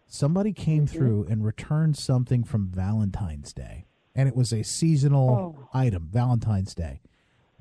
Somebody 0.08 0.54
came 0.54 0.86
mm-hmm. 0.86 0.98
through 0.98 1.28
and 1.30 1.46
returned 1.46 1.98
something 1.98 2.44
from 2.44 2.70
Valentine's 2.70 3.54
Day, 3.54 3.86
and 4.16 4.28
it 4.28 4.36
was 4.36 4.54
a 4.54 4.64
seasonal 4.64 5.30
oh. 5.30 5.70
item, 5.74 6.10
Valentine's 6.12 6.74
Day. 6.74 7.02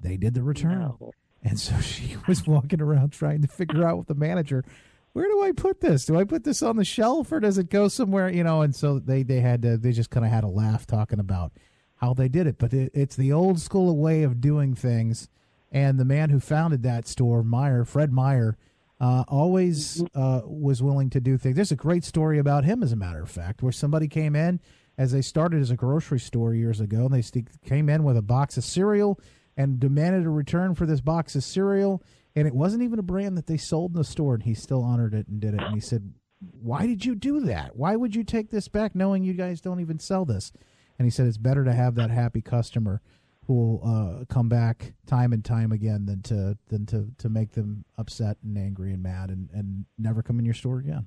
They 0.00 0.16
did 0.16 0.34
the 0.34 0.42
return. 0.42 0.80
No. 0.80 1.12
And 1.42 1.58
so 1.58 1.78
she 1.80 2.16
was 2.26 2.46
walking 2.46 2.80
around 2.80 3.12
trying 3.12 3.42
to 3.42 3.48
figure 3.48 3.86
out 3.86 3.98
with 3.98 4.06
the 4.08 4.14
manager, 4.14 4.64
where 5.12 5.26
do 5.26 5.42
I 5.42 5.52
put 5.52 5.80
this? 5.80 6.04
Do 6.04 6.18
I 6.18 6.24
put 6.24 6.44
this 6.44 6.62
on 6.62 6.76
the 6.76 6.84
shelf 6.84 7.32
or 7.32 7.40
does 7.40 7.56
it 7.56 7.70
go 7.70 7.88
somewhere? 7.88 8.28
You 8.28 8.44
know, 8.44 8.62
and 8.62 8.74
so 8.74 8.98
they, 8.98 9.22
they 9.22 9.40
had 9.40 9.62
to, 9.62 9.78
they 9.78 9.92
just 9.92 10.10
kind 10.10 10.26
of 10.26 10.32
had 10.32 10.44
a 10.44 10.48
laugh 10.48 10.86
talking 10.86 11.18
about 11.18 11.52
how 11.96 12.12
they 12.12 12.28
did 12.28 12.46
it. 12.46 12.58
But 12.58 12.74
it, 12.74 12.90
it's 12.92 13.16
the 13.16 13.32
old 13.32 13.58
school 13.58 13.96
way 13.96 14.22
of 14.22 14.40
doing 14.40 14.74
things. 14.74 15.28
And 15.72 15.98
the 15.98 16.04
man 16.04 16.30
who 16.30 16.38
founded 16.38 16.82
that 16.82 17.08
store, 17.08 17.42
Meijer, 17.42 17.86
Fred 17.86 18.12
Meijer, 18.12 18.56
uh, 19.00 19.24
always 19.28 20.02
uh, 20.14 20.40
was 20.44 20.82
willing 20.82 21.10
to 21.10 21.20
do 21.20 21.36
things. 21.36 21.56
There's 21.56 21.72
a 21.72 21.76
great 21.76 22.04
story 22.04 22.38
about 22.38 22.64
him, 22.64 22.82
as 22.82 22.92
a 22.92 22.96
matter 22.96 23.22
of 23.22 23.30
fact, 23.30 23.62
where 23.62 23.72
somebody 23.72 24.08
came 24.08 24.34
in 24.34 24.60
as 24.96 25.12
they 25.12 25.20
started 25.20 25.60
as 25.60 25.70
a 25.70 25.76
grocery 25.76 26.20
store 26.20 26.54
years 26.54 26.80
ago, 26.80 27.04
and 27.04 27.12
they 27.12 27.22
st- 27.22 27.48
came 27.64 27.88
in 27.88 28.04
with 28.04 28.16
a 28.16 28.22
box 28.22 28.56
of 28.56 28.64
cereal 28.64 29.20
and 29.56 29.78
demanded 29.78 30.24
a 30.24 30.30
return 30.30 30.74
for 30.74 30.86
this 30.86 31.00
box 31.00 31.34
of 31.34 31.44
cereal. 31.44 32.02
And 32.34 32.46
it 32.46 32.54
wasn't 32.54 32.82
even 32.82 32.98
a 32.98 33.02
brand 33.02 33.36
that 33.36 33.46
they 33.46 33.56
sold 33.56 33.92
in 33.92 33.96
the 33.98 34.04
store, 34.04 34.34
and 34.34 34.42
he 34.42 34.54
still 34.54 34.82
honored 34.82 35.14
it 35.14 35.28
and 35.28 35.40
did 35.40 35.54
it. 35.54 35.62
And 35.62 35.74
he 35.74 35.80
said, 35.80 36.12
"Why 36.38 36.86
did 36.86 37.04
you 37.04 37.14
do 37.14 37.40
that? 37.40 37.76
Why 37.76 37.96
would 37.96 38.14
you 38.14 38.24
take 38.24 38.50
this 38.50 38.68
back, 38.68 38.94
knowing 38.94 39.24
you 39.24 39.34
guys 39.34 39.60
don't 39.60 39.80
even 39.80 39.98
sell 39.98 40.24
this?" 40.24 40.52
And 40.98 41.06
he 41.06 41.10
said, 41.10 41.26
"It's 41.26 41.38
better 41.38 41.64
to 41.64 41.72
have 41.72 41.94
that 41.94 42.10
happy 42.10 42.40
customer 42.40 43.02
who 43.46 43.54
will 43.54 43.80
uh, 43.84 44.24
come 44.32 44.48
back 44.48 44.94
time 45.06 45.32
and 45.32 45.44
time 45.44 45.72
again 45.72 46.06
than 46.06 46.22
to 46.22 46.56
than 46.68 46.86
to 46.86 47.08
to 47.18 47.28
make 47.28 47.52
them 47.52 47.84
upset 47.96 48.36
and 48.42 48.58
angry 48.58 48.92
and 48.92 49.02
mad 49.02 49.30
and 49.30 49.50
and 49.52 49.86
never 49.98 50.22
come 50.22 50.38
in 50.38 50.44
your 50.44 50.54
store 50.54 50.78
again." 50.78 51.06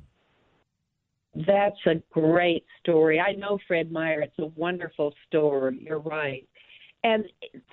That's 1.35 1.77
a 1.85 1.95
great 2.11 2.65
story. 2.79 3.19
I 3.19 3.33
know 3.33 3.59
Fred 3.67 3.91
Meijer. 3.91 4.23
It's 4.23 4.39
a 4.39 4.47
wonderful 4.59 5.13
story. 5.27 5.79
You're 5.81 5.99
right. 5.99 6.47
And 7.03 7.25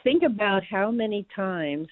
think 0.05 0.22
about 0.22 0.62
how 0.62 0.90
many 0.90 1.26
times 1.34 1.88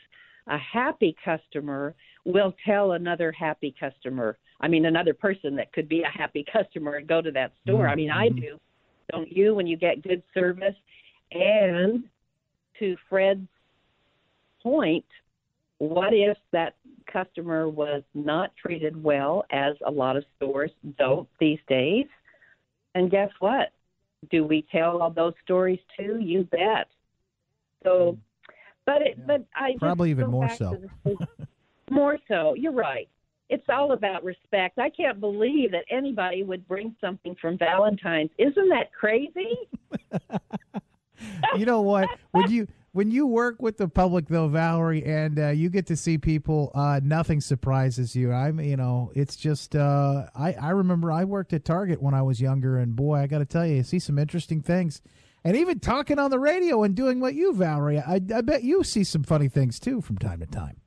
a 0.47 0.59
happy 0.59 1.17
customer 1.25 1.95
will 2.25 2.55
tell 2.65 2.93
another 2.93 3.33
happy 3.33 3.75
customer. 3.79 4.37
I 4.61 4.69
mean, 4.69 4.87
another 4.87 5.15
person 5.15 5.57
that 5.57 5.73
could 5.73 5.89
be 5.89 6.03
a 6.03 6.19
happy 6.19 6.45
customer 6.53 6.97
and 6.97 7.07
go 7.07 7.23
to 7.23 7.31
that 7.33 7.53
store. 7.63 7.89
I 7.89 7.95
mean, 7.95 8.11
I 8.11 8.29
do. 8.29 8.59
Don't 9.11 9.31
you 9.31 9.55
when 9.55 9.67
you 9.67 9.77
get 9.77 10.03
good 10.03 10.23
service? 10.33 10.75
And 11.33 12.05
to 12.79 12.97
Fred's 13.09 13.47
point, 14.63 15.05
what 15.79 16.13
if 16.13 16.37
that 16.53 16.77
customer 17.13 17.69
was 17.69 18.03
not 18.15 18.53
treated 18.57 19.01
well, 19.03 19.45
as 19.51 19.75
a 19.87 19.91
lot 19.91 20.17
of 20.17 20.25
stores 20.37 20.71
don't 20.99 21.29
these 21.39 21.59
days? 21.69 22.07
And 22.95 23.11
guess 23.11 23.31
what? 23.41 23.73
Do 24.31 24.45
we 24.45 24.65
tell 24.73 25.03
all 25.03 25.11
those 25.11 25.35
stories 25.45 25.81
too? 25.99 26.19
You 26.21 26.45
bet. 26.45 26.87
So, 27.83 28.17
but 28.87 29.03
it, 29.03 29.27
but 29.27 29.45
I 29.55 29.75
Probably 29.79 30.11
even 30.11 30.31
more 30.31 30.49
so. 30.49 30.81
the- 31.05 31.29
more 31.91 32.19
so. 32.29 32.55
You're 32.55 32.73
right. 32.73 33.09
It's 33.51 33.65
all 33.69 33.93
about 33.93 34.25
respect. 34.25 34.79
I 34.79 34.89
can't 34.89 35.21
believe 35.21 35.71
that 35.73 35.85
anybody 35.91 36.43
would 36.43 36.67
bring 36.67 36.97
something 37.01 37.37
from 37.41 37.59
Valentine's. 37.59 38.31
Isn't 38.39 38.69
that 38.71 38.93
crazy? 38.99 39.59
you 41.57 41.67
know 41.67 41.81
what? 41.83 42.09
When 42.33 42.51
you 42.51 42.69
when 42.93 43.11
you 43.11 43.27
work 43.27 43.61
with 43.61 43.77
the 43.77 43.89
public 43.89 44.29
though, 44.29 44.49
Valerie, 44.49 45.05
and 45.05 45.39
uh, 45.39 45.49
you 45.49 45.69
get 45.69 45.87
to 45.87 45.97
see 45.97 46.17
people, 46.17 46.71
uh, 46.75 47.01
nothing 47.03 47.41
surprises 47.41 48.15
you. 48.15 48.33
I'm, 48.33 48.61
you 48.61 48.77
know, 48.77 49.11
it's 49.15 49.37
just. 49.37 49.75
Uh, 49.75 50.27
I 50.35 50.53
I 50.53 50.71
remember 50.71 51.11
I 51.11 51.25
worked 51.25 51.53
at 51.53 51.65
Target 51.65 52.01
when 52.01 52.15
I 52.15 52.23
was 52.23 52.41
younger, 52.41 52.79
and 52.79 52.95
boy, 52.95 53.17
I 53.17 53.27
got 53.27 53.39
to 53.39 53.45
tell 53.45 53.67
you, 53.67 53.77
you 53.77 53.83
see 53.83 53.99
some 53.99 54.19
interesting 54.19 54.61
things. 54.61 55.03
and 55.45 55.57
even 55.57 55.81
talking 55.81 56.19
on 56.19 56.31
the 56.31 56.39
radio 56.39 56.83
and 56.85 56.95
doing 56.95 57.21
what 57.21 57.35
you, 57.35 57.53
Valerie. 57.53 57.99
I, 57.99 58.15
I 58.35 58.41
bet 58.41 58.63
you 58.63 58.83
see 58.85 59.05
some 59.05 59.25
funny 59.25 59.49
things 59.49 59.79
too 59.79 60.01
from 60.01 60.17
time 60.19 60.41
to 60.41 60.47
time. 60.47 60.81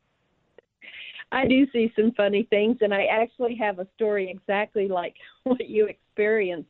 I 1.32 1.46
do 1.46 1.68
see 1.72 1.92
some 1.96 2.14
funny 2.14 2.48
things, 2.50 2.78
and 2.82 2.94
I 2.94 3.06
actually 3.06 3.56
have 3.56 3.80
a 3.80 3.88
story 3.96 4.30
exactly 4.30 4.88
like 4.88 5.16
what 5.44 5.68
you 5.68 5.88
experienced. 5.88 6.70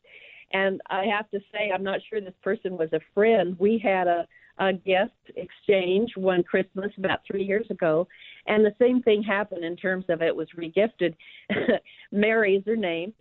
And 0.53 0.81
I 0.89 1.05
have 1.05 1.29
to 1.31 1.39
say, 1.51 1.71
I'm 1.73 1.83
not 1.83 1.99
sure 2.09 2.21
this 2.21 2.33
person 2.41 2.77
was 2.77 2.89
a 2.93 2.99
friend. 3.13 3.55
We 3.59 3.81
had 3.83 4.07
a, 4.07 4.27
a 4.59 4.73
guest 4.73 5.11
exchange 5.35 6.11
one 6.15 6.43
Christmas 6.43 6.91
about 6.97 7.19
three 7.27 7.43
years 7.43 7.67
ago, 7.69 8.07
and 8.47 8.63
the 8.63 8.75
same 8.79 9.01
thing 9.01 9.21
happened 9.21 9.63
in 9.63 9.75
terms 9.75 10.05
of 10.09 10.21
it 10.21 10.35
was 10.35 10.47
regifted. 10.57 11.15
Mary 12.11 12.55
is 12.55 12.63
her 12.65 12.77
name, 12.77 13.13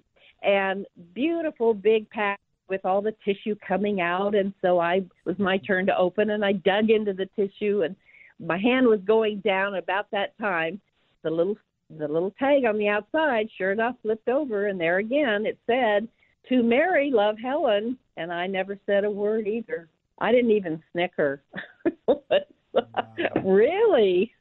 and 0.42 0.86
beautiful 1.14 1.74
big 1.74 2.08
pack 2.10 2.40
with 2.68 2.84
all 2.84 3.00
the 3.00 3.14
tissue 3.24 3.54
coming 3.66 4.00
out. 4.00 4.34
And 4.34 4.52
so 4.62 4.78
I 4.78 4.96
it 4.96 5.10
was 5.24 5.38
my 5.38 5.58
turn 5.58 5.86
to 5.86 5.98
open, 5.98 6.30
and 6.30 6.44
I 6.44 6.52
dug 6.52 6.90
into 6.90 7.12
the 7.12 7.28
tissue, 7.36 7.82
and 7.82 7.96
my 8.38 8.58
hand 8.58 8.86
was 8.86 9.00
going 9.06 9.40
down 9.40 9.74
about 9.76 10.10
that 10.12 10.38
time. 10.38 10.80
The 11.22 11.30
little 11.30 11.56
the 11.98 12.08
little 12.08 12.32
tag 12.38 12.64
on 12.64 12.78
the 12.78 12.88
outside, 12.88 13.48
sure 13.56 13.72
enough, 13.72 13.96
flipped 14.02 14.28
over, 14.28 14.66
and 14.66 14.80
there 14.80 14.98
again 14.98 15.44
it 15.44 15.58
said 15.66 16.08
to 16.48 16.62
Mary, 16.62 17.10
love 17.12 17.36
Helen, 17.38 17.98
and 18.16 18.32
I 18.32 18.46
never 18.46 18.78
said 18.86 19.04
a 19.04 19.10
word 19.10 19.46
either. 19.46 19.88
I 20.18 20.32
didn't 20.32 20.52
even 20.52 20.82
snicker. 20.92 21.42
really? 23.44 24.32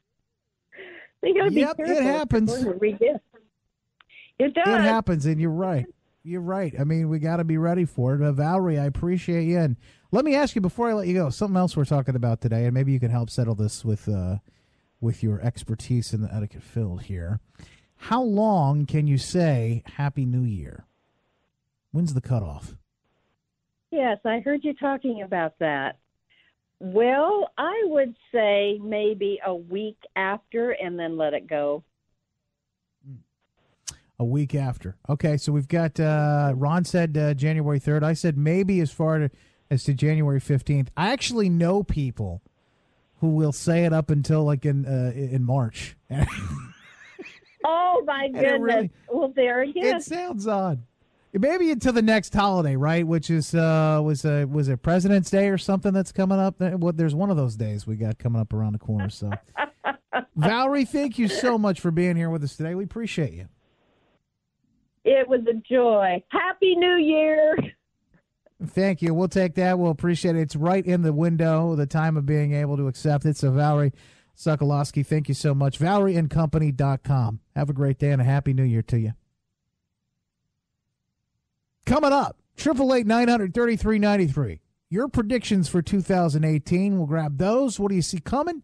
They 1.22 1.32
gotta 1.32 1.52
Yep, 1.52 1.76
be 1.76 1.82
it 1.82 2.02
happens. 2.02 2.52
It's 2.52 2.64
going 2.64 2.78
to 2.78 2.84
regift. 2.84 3.20
It 4.38 4.54
does. 4.54 4.66
It 4.66 4.80
happens, 4.82 5.26
and 5.26 5.40
you're 5.40 5.50
right. 5.50 5.86
You're 6.22 6.40
right. 6.40 6.74
I 6.78 6.84
mean, 6.84 7.08
we 7.08 7.18
got 7.18 7.36
to 7.36 7.44
be 7.44 7.56
ready 7.56 7.84
for 7.84 8.14
it. 8.14 8.22
Uh, 8.22 8.32
Valerie, 8.32 8.78
I 8.78 8.86
appreciate 8.86 9.44
you. 9.44 9.58
And 9.58 9.76
let 10.10 10.24
me 10.24 10.34
ask 10.34 10.54
you 10.54 10.60
before 10.60 10.88
I 10.88 10.92
let 10.92 11.06
you 11.06 11.14
go, 11.14 11.30
something 11.30 11.56
else 11.56 11.76
we're 11.76 11.84
talking 11.84 12.16
about 12.16 12.40
today, 12.40 12.64
and 12.64 12.74
maybe 12.74 12.92
you 12.92 12.98
can 13.00 13.10
help 13.10 13.30
settle 13.30 13.54
this 13.54 13.84
with 13.84 14.08
uh, 14.08 14.36
with 15.00 15.22
your 15.22 15.40
expertise 15.40 16.12
in 16.12 16.22
the 16.22 16.34
etiquette 16.34 16.62
field 16.62 17.02
here. 17.02 17.40
How 17.96 18.22
long 18.22 18.86
can 18.86 19.06
you 19.06 19.18
say 19.18 19.82
Happy 19.94 20.24
New 20.26 20.42
Year? 20.42 20.85
When's 21.96 22.12
the 22.12 22.20
cutoff? 22.20 22.76
Yes, 23.90 24.18
I 24.26 24.40
heard 24.40 24.64
you 24.64 24.74
talking 24.74 25.22
about 25.22 25.54
that. 25.60 25.96
Well, 26.78 27.50
I 27.56 27.84
would 27.84 28.14
say 28.30 28.78
maybe 28.84 29.40
a 29.42 29.54
week 29.54 29.96
after 30.14 30.72
and 30.72 30.98
then 30.98 31.16
let 31.16 31.32
it 31.32 31.46
go. 31.46 31.84
A 34.18 34.26
week 34.26 34.54
after. 34.54 34.98
Okay, 35.08 35.38
so 35.38 35.52
we've 35.52 35.68
got 35.68 35.98
uh, 35.98 36.52
Ron 36.54 36.84
said 36.84 37.16
uh, 37.16 37.32
January 37.32 37.80
3rd. 37.80 38.02
I 38.02 38.12
said 38.12 38.36
maybe 38.36 38.80
as 38.80 38.92
far 38.92 39.18
to, 39.18 39.30
as 39.70 39.82
to 39.84 39.94
January 39.94 40.38
15th. 40.38 40.88
I 40.98 41.14
actually 41.14 41.48
know 41.48 41.82
people 41.82 42.42
who 43.20 43.28
will 43.28 43.52
say 43.52 43.86
it 43.86 43.94
up 43.94 44.10
until 44.10 44.44
like 44.44 44.66
in 44.66 44.84
uh, 44.84 45.12
in 45.14 45.44
March. 45.44 45.96
Oh 47.68 48.04
my 48.06 48.28
goodness! 48.28 48.60
really- 48.60 48.90
well, 49.08 49.32
there 49.34 49.62
again. 49.62 49.96
It 49.96 50.02
sounds 50.04 50.46
odd. 50.46 50.84
Maybe 51.32 51.70
until 51.70 51.92
the 51.92 52.02
next 52.02 52.32
holiday, 52.32 52.76
right? 52.76 53.06
Which 53.06 53.30
is 53.30 53.54
uh 53.54 54.00
was 54.02 54.24
uh, 54.24 54.46
was 54.48 54.68
it 54.68 54.82
President's 54.82 55.30
Day 55.30 55.48
or 55.48 55.58
something 55.58 55.92
that's 55.92 56.12
coming 56.12 56.38
up? 56.38 56.56
There's 56.58 57.14
one 57.14 57.30
of 57.30 57.36
those 57.36 57.56
days 57.56 57.86
we 57.86 57.96
got 57.96 58.18
coming 58.18 58.40
up 58.40 58.52
around 58.52 58.72
the 58.72 58.78
corner. 58.78 59.10
So, 59.10 59.30
Valerie, 60.36 60.84
thank 60.84 61.18
you 61.18 61.28
so 61.28 61.58
much 61.58 61.80
for 61.80 61.90
being 61.90 62.16
here 62.16 62.30
with 62.30 62.42
us 62.42 62.56
today. 62.56 62.74
We 62.74 62.84
appreciate 62.84 63.32
you. 63.34 63.48
It 65.04 65.28
was 65.28 65.40
a 65.48 65.54
joy. 65.54 66.22
Happy 66.28 66.74
New 66.74 66.96
Year! 66.96 67.56
Thank 68.64 69.02
you. 69.02 69.12
We'll 69.12 69.28
take 69.28 69.54
that. 69.56 69.78
We'll 69.78 69.90
appreciate 69.90 70.34
it. 70.34 70.40
It's 70.40 70.56
right 70.56 70.84
in 70.84 71.02
the 71.02 71.12
window, 71.12 71.76
the 71.76 71.86
time 71.86 72.16
of 72.16 72.24
being 72.24 72.54
able 72.54 72.76
to 72.78 72.88
accept 72.88 73.26
it. 73.26 73.36
So, 73.36 73.50
Valerie 73.50 73.92
Sokolovsky, 74.36 75.06
thank 75.06 75.28
you 75.28 75.34
so 75.34 75.54
much. 75.54 75.78
ValerieandCompany.com. 75.78 77.40
Have 77.54 77.70
a 77.70 77.72
great 77.72 77.98
day 77.98 78.12
and 78.12 78.22
a 78.22 78.24
happy 78.24 78.52
new 78.54 78.62
year 78.62 78.82
to 78.82 78.98
you. 78.98 79.12
Coming 81.86 82.12
up, 82.12 82.36
triple 82.56 82.92
eight 82.92 83.06
nine 83.06 83.28
hundred 83.28 83.54
thirty 83.54 83.76
three 83.76 83.98
ninety 83.98 84.26
three. 84.26 84.60
Your 84.90 85.08
predictions 85.08 85.68
for 85.68 85.82
2018. 85.82 86.96
We'll 86.96 87.06
grab 87.06 87.38
those. 87.38 87.80
What 87.80 87.88
do 87.88 87.96
you 87.96 88.02
see 88.02 88.20
coming? 88.20 88.62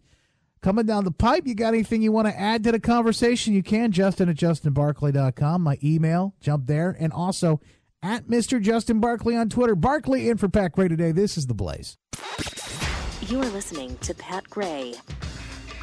Coming 0.60 0.86
down 0.86 1.04
the 1.04 1.10
pipe. 1.10 1.46
You 1.46 1.54
got 1.56 1.74
anything 1.74 2.02
you 2.02 2.12
want 2.12 2.28
to 2.28 2.38
add 2.38 2.62
to 2.64 2.72
the 2.72 2.78
conversation? 2.78 3.54
You 3.54 3.62
can. 3.64 3.90
Justin 3.90 4.28
at 4.28 4.36
JustinBarclay.com. 4.36 5.62
My 5.62 5.78
email. 5.82 6.34
Jump 6.40 6.66
there. 6.66 6.96
And 6.98 7.12
also 7.12 7.60
at 8.04 8.28
Mr. 8.28 8.60
Justin 8.60 9.00
Barclay 9.00 9.34
on 9.34 9.48
Twitter. 9.48 9.74
Barclay 9.74 10.28
in 10.28 10.38
for 10.38 10.48
Pat 10.48 10.72
Gray 10.72 10.86
today. 10.86 11.10
This 11.10 11.36
is 11.36 11.48
The 11.48 11.54
Blaze. 11.54 11.96
You 13.26 13.40
are 13.40 13.50
listening 13.50 13.96
to 14.02 14.14
Pat 14.14 14.48
Gray 14.48 14.94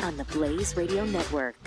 on 0.02 0.16
the 0.16 0.24
Blaze 0.26 0.78
Radio 0.78 1.04
Network. 1.06 1.58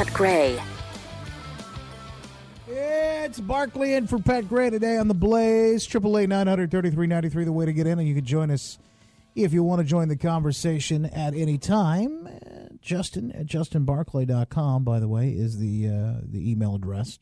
Pat 0.00 0.14
Gray 0.14 0.62
It's 2.66 3.38
Barclay 3.38 3.92
in 3.92 4.06
for 4.06 4.18
Pat 4.18 4.48
Gray 4.48 4.70
today 4.70 4.96
on 4.96 5.08
the 5.08 5.14
Blaze. 5.14 5.84
Triple 5.84 6.16
eight 6.16 6.30
nine 6.30 6.46
hundred 6.46 6.70
thirty 6.70 6.88
three 6.88 7.06
ninety 7.06 7.28
three. 7.28 7.44
The 7.44 7.52
way 7.52 7.66
to 7.66 7.72
get 7.74 7.86
in, 7.86 7.98
and 7.98 8.08
you 8.08 8.14
can 8.14 8.24
join 8.24 8.50
us 8.50 8.78
if 9.34 9.52
you 9.52 9.62
want 9.62 9.80
to 9.80 9.86
join 9.86 10.08
the 10.08 10.16
conversation 10.16 11.04
at 11.04 11.34
any 11.34 11.58
time. 11.58 12.26
Justin 12.80 13.30
at 13.32 13.44
justinbarclay.com, 13.44 14.84
by 14.84 15.00
the 15.00 15.08
way, 15.08 15.32
is 15.32 15.58
the 15.58 15.88
uh, 15.88 16.20
the 16.24 16.50
email 16.50 16.76
address, 16.76 17.18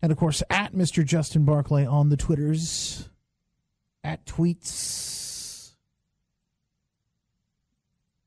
and 0.00 0.12
of 0.12 0.18
course 0.18 0.40
at 0.50 0.72
Mr. 0.72 1.04
Justin 1.04 1.44
Barclay 1.44 1.84
on 1.84 2.10
the 2.10 2.16
Twitters, 2.16 3.08
at 4.04 4.24
tweets. 4.24 5.72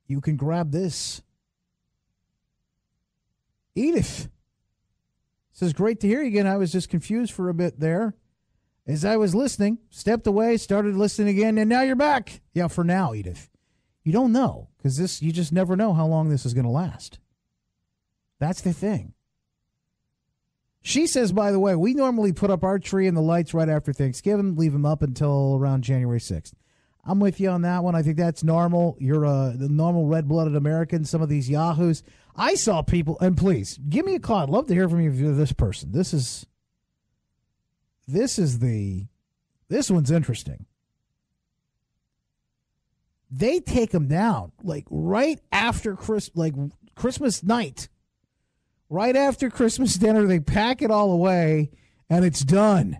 You 0.08 0.20
can 0.20 0.36
grab 0.36 0.72
this. 0.72 1.22
Edith 3.76 4.30
says, 5.52 5.74
Great 5.74 6.00
to 6.02 6.08
hear 6.08 6.22
you 6.22 6.28
again. 6.28 6.48
I 6.48 6.58
was 6.58 6.72
just 6.72 6.90
confused 6.90 7.32
for 7.32 7.50
a 7.50 7.54
bit 7.54 7.80
there. 7.80 8.16
As 8.88 9.06
I 9.06 9.18
was 9.18 9.36
listening, 9.36 9.78
stepped 9.90 10.26
away, 10.26 10.58
started 10.58 10.96
listening 10.96 11.30
again, 11.30 11.58
and 11.58 11.70
now 11.70 11.82
you're 11.82 11.96
back. 11.96 12.42
Yeah, 12.54 12.68
for 12.68 12.84
now, 12.84 13.14
Edith. 13.14 13.50
You 14.04 14.12
don't 14.12 14.32
know 14.32 14.70
because 14.78 14.98
this, 14.98 15.22
you 15.22 15.32
just 15.32 15.52
never 15.52 15.76
know 15.76 15.94
how 15.94 16.08
long 16.08 16.30
this 16.30 16.46
is 16.46 16.54
going 16.54 16.66
to 16.66 16.72
last. 16.72 17.20
That's 18.40 18.62
the 18.62 18.74
thing. 18.74 19.14
She 20.82 21.06
says, 21.06 21.32
by 21.32 21.52
the 21.52 21.60
way, 21.60 21.76
we 21.76 21.94
normally 21.94 22.34
put 22.34 22.50
up 22.50 22.64
our 22.64 22.80
tree 22.80 23.06
and 23.06 23.16
the 23.16 23.22
lights 23.22 23.54
right 23.54 23.70
after 23.70 23.94
Thanksgiving, 23.94 24.56
leave 24.56 24.74
them 24.74 24.86
up 24.86 25.04
until 25.04 25.56
around 25.60 25.84
January 25.84 26.20
6th. 26.20 26.54
I'm 27.06 27.20
with 27.20 27.40
you 27.40 27.50
on 27.50 27.62
that 27.62 27.84
one. 27.84 27.96
I 27.96 28.02
think 28.02 28.18
that's 28.18 28.44
normal. 28.44 28.98
You're 29.00 29.26
uh, 29.26 29.52
a 29.52 29.68
normal 29.70 30.08
red 30.08 30.28
blooded 30.28 30.56
American. 30.56 31.06
Some 31.06 31.22
of 31.22 31.30
these 31.30 31.50
yahoos. 31.50 32.04
I 32.36 32.56
saw 32.56 32.82
people, 32.82 33.18
and 33.20 33.38
please 33.38 33.78
give 33.90 34.06
me 34.06 34.16
a 34.16 34.20
call. 34.20 34.40
I'd 34.40 34.50
love 34.50 34.68
to 34.68 34.74
hear 34.74 34.88
from 34.88 35.02
you 35.02 35.12
if 35.12 35.18
you're 35.18 35.34
this 35.34 35.52
person. 35.52 35.92
This 35.92 36.14
is 36.14 36.46
this 38.08 38.40
is 38.40 38.60
the 38.60 39.08
this 39.70 39.90
one's 39.90 40.12
interesting. 40.12 40.66
They 43.30 43.60
take 43.60 43.92
them 43.92 44.08
down 44.08 44.52
like 44.64 44.86
right 44.90 45.40
after 45.52 45.96
Chris, 45.96 46.30
like 46.36 46.54
Christmas 46.96 47.44
night, 47.44 47.88
right 48.90 49.16
after 49.16 49.50
Christmas 49.50 49.96
dinner. 49.96 50.26
They 50.26 50.40
pack 50.40 50.82
it 50.82 50.92
all 50.92 51.12
away, 51.12 51.72
and 52.10 52.26
it's 52.26 52.42
done. 52.42 53.00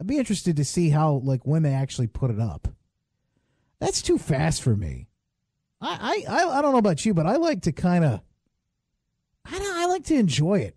I'd 0.00 0.06
be 0.06 0.18
interested 0.18 0.56
to 0.56 0.64
see 0.64 0.90
how 0.90 1.20
like 1.24 1.46
when 1.46 1.62
they 1.62 1.74
actually 1.74 2.08
put 2.08 2.30
it 2.30 2.40
up. 2.40 2.68
That's 3.80 4.02
too 4.02 4.18
fast 4.18 4.62
for 4.62 4.74
me. 4.76 5.08
I 5.80 6.24
I, 6.28 6.58
I 6.58 6.62
don't 6.62 6.72
know 6.72 6.78
about 6.78 7.04
you, 7.04 7.14
but 7.14 7.26
I 7.26 7.36
like 7.36 7.62
to 7.62 7.72
kind 7.72 8.04
of 8.04 8.20
I 9.50 9.58
don't, 9.58 9.76
I 9.76 9.86
like 9.86 10.04
to 10.04 10.14
enjoy 10.14 10.60
it. 10.60 10.76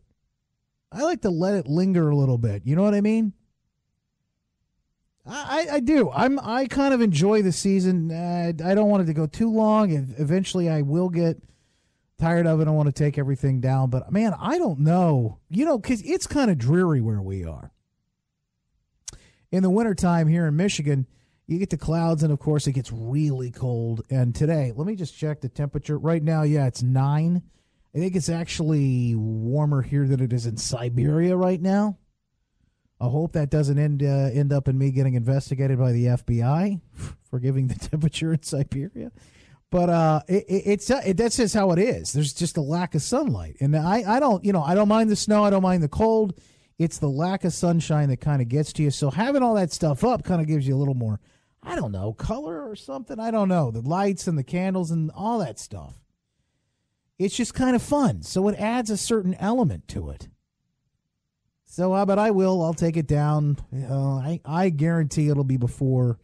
I 0.92 1.04
like 1.04 1.22
to 1.22 1.30
let 1.30 1.56
it 1.56 1.68
linger 1.68 2.10
a 2.10 2.16
little 2.16 2.38
bit. 2.38 2.64
You 2.66 2.76
know 2.76 2.84
what 2.84 2.94
I 2.94 3.02
mean? 3.02 3.34
I, 5.26 5.68
I, 5.70 5.76
I 5.76 5.80
do. 5.80 6.10
I'm 6.12 6.40
I 6.40 6.68
kind 6.68 6.94
of 6.94 7.02
enjoy 7.02 7.42
the 7.42 7.52
season. 7.52 8.12
Uh, 8.12 8.52
I 8.66 8.76
don't 8.76 8.90
want 8.90 9.04
it 9.04 9.06
to 9.06 9.14
go 9.14 9.28
too 9.28 9.52
long. 9.52 9.92
Eventually, 10.18 10.70
I 10.70 10.82
will 10.82 11.10
get 11.10 11.42
tired 12.20 12.48
of 12.48 12.60
it. 12.60 12.68
I 12.68 12.72
want 12.72 12.88
to 12.88 12.94
take 12.94 13.18
everything 13.18 13.62
down. 13.62 13.90
But 13.90 14.12
man, 14.12 14.34
I 14.40 14.58
don't 14.58 14.80
know. 14.80 15.40
You 15.50 15.66
know, 15.66 15.78
because 15.78 16.02
it's 16.02 16.28
kind 16.28 16.52
of 16.52 16.58
dreary 16.58 17.02
where 17.02 17.22
we 17.22 17.46
are. 17.46 17.72
In 19.52 19.64
the 19.64 19.70
wintertime 19.70 20.28
here 20.28 20.48
in 20.48 20.56
Michigan, 20.56 21.08
you 21.46 21.60
get 21.60 21.70
the 21.70 21.78
clouds, 21.78 22.24
and 22.24 22.32
of 22.32 22.40
course, 22.40 22.68
it 22.68 22.72
gets 22.72 22.92
really 22.92 23.52
cold. 23.52 24.02
And 24.10 24.34
today, 24.34 24.72
let 24.76 24.88
me 24.88 24.96
just 24.96 25.18
check 25.18 25.42
the 25.42 25.50
temperature. 25.50 25.98
Right 25.98 26.24
now, 26.24 26.44
yeah, 26.44 26.68
it's 26.68 26.82
nine 26.82 27.44
I 27.94 28.00
think 28.00 28.16
it's 28.16 28.30
actually 28.30 29.16
warmer 29.16 29.82
here 29.82 30.08
than 30.08 30.22
it 30.22 30.32
is 30.32 30.46
in 30.46 30.58
Siberia 30.58 31.36
right 31.36 31.62
now. 31.62 31.98
I 33.02 33.06
hope 33.06 33.34
that 33.34 33.50
doesn't 33.50 33.80
end 33.80 34.04
uh, 34.04 34.30
end 34.32 34.54
up 34.54 34.68
in 34.68 34.78
me 34.78 34.92
getting 34.92 35.16
investigated 35.16 35.80
by 35.80 35.92
the 35.92 36.06
FBI 36.06 36.80
for 37.30 37.40
giving 37.40 37.68
the 37.68 37.76
temperature 37.90 38.34
in 38.34 38.44
Siberia. 38.44 39.12
But 39.72 39.90
uh, 39.90 40.22
it, 40.28 40.46
it, 40.48 40.64
it's 40.66 40.90
it, 40.90 41.18
that's 41.18 41.38
just 41.38 41.56
how 41.56 41.72
it 41.72 41.80
is. 41.80 42.14
There's 42.14 42.34
just 42.34 42.58
a 42.58 42.62
lack 42.62 42.94
of 42.94 43.02
sunlight, 43.02 43.58
and 43.60 43.76
I 43.76 44.04
I 44.08 44.20
don't 44.20 44.44
you 44.46 44.54
know 44.54 44.62
I 44.62 44.76
don't 44.76 44.88
mind 44.88 45.10
the 45.10 45.16
snow. 45.16 45.44
I 45.44 45.50
don't 45.50 45.64
mind 45.64 45.82
the 45.82 45.90
cold. 45.90 46.40
It's 46.78 47.00
the 47.00 47.10
lack 47.10 47.44
of 47.44 47.54
sunshine 47.54 48.10
that 48.10 48.22
kind 48.22 48.42
of 48.42 48.48
gets 48.48 48.74
to 48.74 48.84
you. 48.84 48.92
So 48.92 49.12
having 49.12 49.44
all 49.44 49.56
that 49.56 49.72
stuff 49.72 50.04
up 50.04 50.24
kind 50.24 50.42
of 50.42 50.48
gives 50.48 50.68
you 50.68 50.76
a 50.76 50.80
little 50.80 50.96
more, 50.96 51.20
I 51.62 51.76
don't 51.76 51.92
know, 51.92 52.14
color 52.14 52.68
or 52.68 52.76
something. 52.76 53.20
I 53.20 53.32
don't 53.32 53.50
know 53.50 53.72
the 53.72 53.82
lights 53.82 54.28
and 54.28 54.38
the 54.38 54.44
candles 54.44 54.92
and 54.92 55.12
all 55.16 55.40
that 55.40 55.60
stuff. 55.60 56.01
It's 57.22 57.36
just 57.36 57.54
kind 57.54 57.76
of 57.76 57.84
fun. 57.84 58.24
So 58.24 58.48
it 58.48 58.56
adds 58.60 58.90
a 58.90 58.98
certain 58.98 59.36
element 59.36 59.88
to 59.90 60.10
it. 60.10 60.28
So, 61.66 61.94
uh, 61.94 62.06
but 62.06 62.18
I 62.18 62.32
will. 62.32 62.64
I'll 62.64 62.74
take 62.74 62.98
it 62.98 63.08
down. 63.08 63.58
Uh, 63.74 64.16
I 64.16 64.42
I 64.44 64.70
guarantee 64.70 65.30
it'll 65.30 65.44
be 65.44 65.58
before 65.58 66.20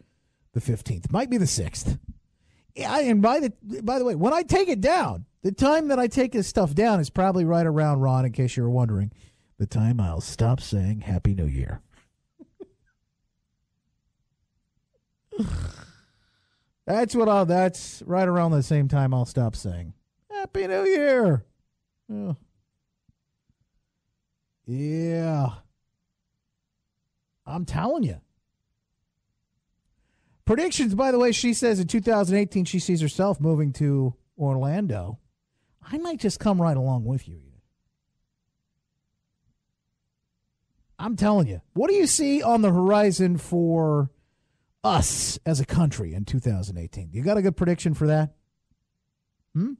the 0.53 0.59
fifteenth. 0.59 1.11
Might 1.11 1.29
be 1.29 1.37
the 1.37 1.47
sixth. 1.47 1.99
Yeah, 2.75 2.99
and 2.99 3.21
by 3.21 3.39
the 3.39 3.53
by 3.81 3.99
the 3.99 4.05
way, 4.05 4.15
when 4.15 4.33
I 4.33 4.41
take 4.41 4.69
it 4.69 4.81
down, 4.81 5.25
the 5.43 5.51
time 5.51 5.87
that 5.89 5.99
I 5.99 6.07
take 6.07 6.31
this 6.31 6.47
stuff 6.47 6.73
down 6.73 6.99
is 6.99 7.11
probably 7.11 7.45
right 7.45 7.65
around 7.65 8.01
Ron. 8.01 8.25
In 8.25 8.31
case 8.31 8.57
you 8.57 8.63
were 8.63 8.69
wondering, 8.69 9.11
the 9.57 9.67
time 9.67 10.01
I'll 10.01 10.19
stop 10.19 10.59
saying 10.59 11.01
Happy 11.01 11.33
New 11.33 11.45
Year. 11.45 11.81
that's 16.85 17.15
what 17.15 17.29
I'll. 17.29 17.45
That's 17.45 18.01
right 18.05 18.27
around 18.27 18.51
the 18.51 18.63
same 18.63 18.87
time 18.87 19.13
I'll 19.13 19.25
stop 19.25 19.55
saying 19.55 19.93
Happy 20.47 20.65
New 20.65 20.85
Year. 20.85 21.45
Oh. 22.09 22.37
Yeah. 24.65 25.49
I'm 27.45 27.65
telling 27.65 28.03
you. 28.03 28.21
Predictions, 30.45 30.95
by 30.95 31.11
the 31.11 31.19
way, 31.19 31.33
she 31.33 31.53
says 31.53 31.81
in 31.81 31.87
2018 31.87 32.63
she 32.63 32.79
sees 32.79 33.01
herself 33.01 33.41
moving 33.41 33.73
to 33.73 34.15
Orlando. 34.37 35.19
I 35.85 35.97
might 35.97 36.21
just 36.21 36.39
come 36.39 36.61
right 36.61 36.77
along 36.77 37.03
with 37.03 37.27
you. 37.27 37.41
I'm 40.97 41.17
telling 41.17 41.47
you. 41.47 41.59
What 41.73 41.89
do 41.89 41.95
you 41.95 42.07
see 42.07 42.41
on 42.41 42.61
the 42.61 42.71
horizon 42.71 43.37
for 43.37 44.11
us 44.81 45.39
as 45.45 45.59
a 45.59 45.65
country 45.65 46.13
in 46.13 46.23
2018? 46.23 47.09
You 47.11 47.21
got 47.21 47.35
a 47.35 47.41
good 47.41 47.57
prediction 47.57 47.93
for 47.93 48.07
that? 48.07 48.33
Hmm? 49.53 49.73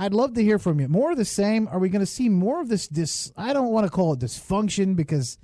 I'd 0.00 0.14
love 0.14 0.32
to 0.32 0.42
hear 0.42 0.58
from 0.58 0.80
you. 0.80 0.88
More 0.88 1.12
of 1.12 1.18
the 1.18 1.26
same. 1.26 1.68
Are 1.68 1.78
we 1.78 1.90
going 1.90 2.00
to 2.00 2.06
see 2.06 2.30
more 2.30 2.62
of 2.62 2.68
this? 2.70 2.88
This 2.88 3.30
I 3.36 3.52
don't 3.52 3.70
want 3.70 3.84
to 3.84 3.90
call 3.90 4.14
it 4.14 4.20
dysfunction 4.20 4.96
because 4.96 5.36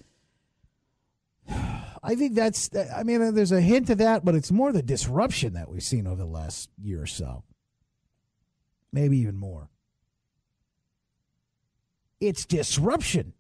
I 1.51 2.15
think 2.15 2.35
that's. 2.35 2.71
I 2.75 3.03
mean, 3.03 3.35
there's 3.35 3.53
a 3.53 3.61
hint 3.61 3.91
of 3.91 3.99
that, 3.99 4.25
but 4.25 4.35
it's 4.35 4.51
more 4.51 4.73
the 4.73 4.83
disruption 4.83 5.53
that 5.53 5.69
we've 5.69 5.83
seen 5.83 6.07
over 6.07 6.17
the 6.17 6.25
last 6.25 6.71
year 6.83 7.03
or 7.03 7.07
so. 7.07 7.45
Maybe 8.95 9.19
even 9.19 9.37
more. 9.37 9.69
It's 12.19 12.47
disruption. 12.47 13.35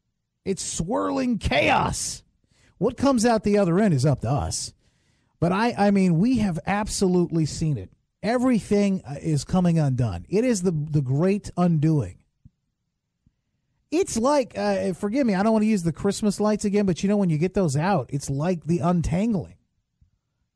It's 0.44 0.62
swirling 0.62 1.38
chaos. 1.38 2.24
What 2.76 2.98
comes 2.98 3.24
out 3.24 3.43
the 3.43 3.56
other 3.56 3.80
end 3.80 3.94
is 3.94 4.05
up 4.05 4.20
to 4.20 4.30
us. 4.30 4.74
But 5.40 5.51
I, 5.51 5.74
I 5.78 5.90
mean, 5.93 6.18
we 6.18 6.38
have 6.38 6.59
absolutely 6.66 7.47
seen 7.47 7.78
it 7.78 7.90
everything 8.27 9.03
uh, 9.09 9.15
is 9.23 9.44
coming 9.44 9.78
undone. 9.78 10.27
It 10.28 10.44
is 10.44 10.62
the 10.62 10.73
the 10.73 11.01
great 11.01 11.51
undoing. 11.57 12.19
It's 13.93 14.16
like, 14.16 14.59
uh, 14.59 14.93
forgive 14.94 15.27
me, 15.27 15.35
I 15.35 15.44
don't 15.44 15.53
want 15.53 15.62
to 15.62 15.69
use 15.69 15.85
the 15.85 15.93
Christmas 15.93 16.40
lights 16.40 16.65
again, 16.65 16.86
but 16.86 17.03
you 17.03 17.09
know 17.09 17.16
when 17.16 17.31
you 17.31 17.39
get 17.39 17.55
those 17.55 17.77
out, 17.77 18.11
it's 18.12 18.28
like 18.28 18.65
the 18.65 18.81
untangling. 18.81 19.55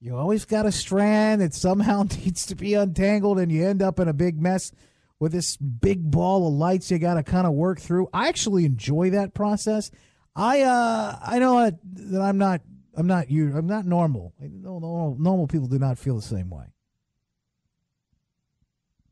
You 0.01 0.17
always 0.17 0.45
got 0.45 0.67
a 0.67 0.73
strand 0.73 1.41
that 1.41 1.55
somehow 1.55 2.03
needs 2.25 2.45
to 2.47 2.57
be 2.57 2.75
untangled, 2.75 3.39
and 3.39 3.53
you 3.53 3.67
end 3.67 3.83
up 3.83 4.01
in 4.01 4.09
a 4.09 4.13
big 4.13 4.41
mess 4.43 4.73
with 5.21 5.31
this 5.33 5.57
big 5.57 6.11
ball 6.11 6.49
of 6.49 6.55
lights 6.55 6.91
you 6.91 6.99
got 6.99 7.15
to 7.15 7.23
kind 7.23 7.47
of 7.47 7.53
work 7.53 7.79
through. 7.79 8.09
I 8.13 8.29
actually 8.29 8.65
enjoy 8.65 9.11
that 9.11 9.33
process. 9.33 9.91
I 10.35 10.63
uh, 10.63 11.19
I 11.23 11.39
know 11.39 11.71
that 11.71 12.21
I'm 12.21 12.39
not 12.39 12.63
I'm 12.97 13.07
not 13.07 13.31
you 13.31 13.57
I'm 13.57 13.67
not 13.67 13.87
normal. 13.87 14.33
Normal 14.41 15.17
normal 15.19 15.47
people 15.47 15.69
do 15.69 15.79
not 15.79 15.99
feel 15.99 16.17
the 16.17 16.23
same 16.23 16.51
way. 16.51 16.65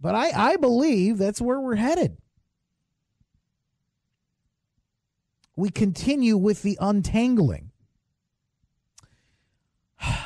But 0.00 0.14
I, 0.14 0.52
I 0.52 0.56
believe 0.56 1.18
that's 1.18 1.40
where 1.40 1.60
we're 1.60 1.76
headed. 1.76 2.18
We 5.56 5.70
continue 5.70 6.36
with 6.36 6.62
the 6.62 6.78
untangling. 6.80 7.72
a 10.06 10.22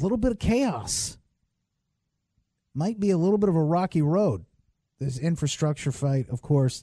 little 0.00 0.16
bit 0.16 0.32
of 0.32 0.38
chaos. 0.38 1.18
Might 2.74 2.98
be 2.98 3.10
a 3.10 3.18
little 3.18 3.36
bit 3.36 3.50
of 3.50 3.56
a 3.56 3.62
rocky 3.62 4.00
road. 4.00 4.46
This 4.98 5.18
infrastructure 5.18 5.92
fight, 5.92 6.28
of 6.30 6.40
course, 6.40 6.82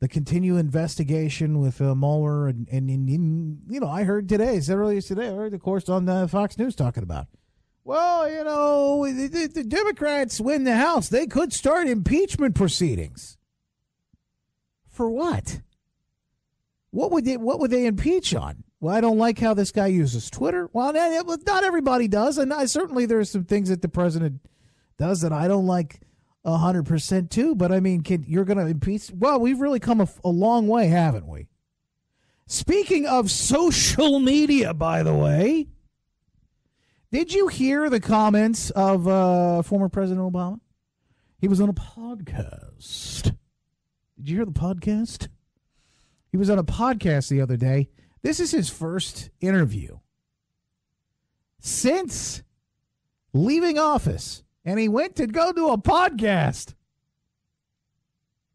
the 0.00 0.08
continued 0.08 0.56
investigation 0.56 1.60
with 1.60 1.80
uh, 1.80 1.94
Mueller, 1.94 2.48
and, 2.48 2.66
and, 2.70 2.88
and, 2.88 3.60
you 3.68 3.80
know, 3.80 3.88
I 3.88 4.04
heard 4.04 4.28
today, 4.28 4.60
said 4.60 4.76
earlier 4.78 5.00
today, 5.00 5.28
I 5.28 5.34
heard, 5.34 5.54
of 5.54 5.62
course, 5.62 5.88
on 5.88 6.08
uh, 6.08 6.26
Fox 6.26 6.58
News 6.58 6.74
talking 6.74 7.02
about 7.02 7.26
well, 7.86 8.28
you 8.28 8.42
know, 8.42 9.06
the, 9.06 9.46
the 9.46 9.62
Democrats 9.62 10.40
win 10.40 10.64
the 10.64 10.74
House. 10.74 11.08
They 11.08 11.28
could 11.28 11.52
start 11.52 11.86
impeachment 11.86 12.56
proceedings. 12.56 13.38
For 14.88 15.08
what? 15.08 15.60
What 16.90 17.12
would 17.12 17.24
they 17.24 17.36
What 17.36 17.60
would 17.60 17.70
they 17.70 17.86
impeach 17.86 18.34
on? 18.34 18.64
Well, 18.80 18.92
I 18.92 19.00
don't 19.00 19.18
like 19.18 19.38
how 19.38 19.54
this 19.54 19.70
guy 19.70 19.86
uses 19.86 20.28
Twitter. 20.28 20.68
Well, 20.72 20.92
not 20.92 21.62
everybody 21.62 22.08
does, 22.08 22.38
and 22.38 22.52
I, 22.52 22.66
certainly 22.66 23.06
there 23.06 23.20
are 23.20 23.24
some 23.24 23.44
things 23.44 23.68
that 23.68 23.82
the 23.82 23.88
president 23.88 24.40
does 24.98 25.20
that 25.20 25.32
I 25.32 25.46
don't 25.46 25.66
like 25.66 26.00
hundred 26.44 26.86
percent 26.86 27.30
too. 27.30 27.54
But 27.54 27.70
I 27.70 27.78
mean, 27.78 28.00
can, 28.00 28.24
you're 28.26 28.44
going 28.44 28.58
to 28.58 28.66
impeach? 28.66 29.12
Well, 29.14 29.38
we've 29.38 29.60
really 29.60 29.80
come 29.80 30.00
a, 30.00 30.08
a 30.24 30.28
long 30.28 30.66
way, 30.66 30.88
haven't 30.88 31.28
we? 31.28 31.46
Speaking 32.48 33.06
of 33.06 33.30
social 33.30 34.18
media, 34.18 34.74
by 34.74 35.04
the 35.04 35.14
way, 35.14 35.68
did 37.16 37.32
you 37.32 37.48
hear 37.48 37.88
the 37.88 37.98
comments 37.98 38.68
of 38.68 39.08
uh, 39.08 39.62
former 39.62 39.88
President 39.88 40.20
Obama? 40.20 40.60
He 41.38 41.48
was 41.48 41.62
on 41.62 41.70
a 41.70 41.72
podcast. 41.72 43.34
Did 44.18 44.28
you 44.28 44.36
hear 44.36 44.44
the 44.44 44.52
podcast? 44.52 45.28
He 46.30 46.36
was 46.36 46.50
on 46.50 46.58
a 46.58 46.62
podcast 46.62 47.30
the 47.30 47.40
other 47.40 47.56
day. 47.56 47.88
This 48.20 48.38
is 48.38 48.50
his 48.50 48.68
first 48.68 49.30
interview 49.40 49.96
since 51.58 52.42
leaving 53.32 53.78
office, 53.78 54.42
and 54.62 54.78
he 54.78 54.86
went 54.86 55.16
to 55.16 55.26
go 55.26 55.52
do 55.52 55.70
a 55.70 55.78
podcast. 55.78 56.74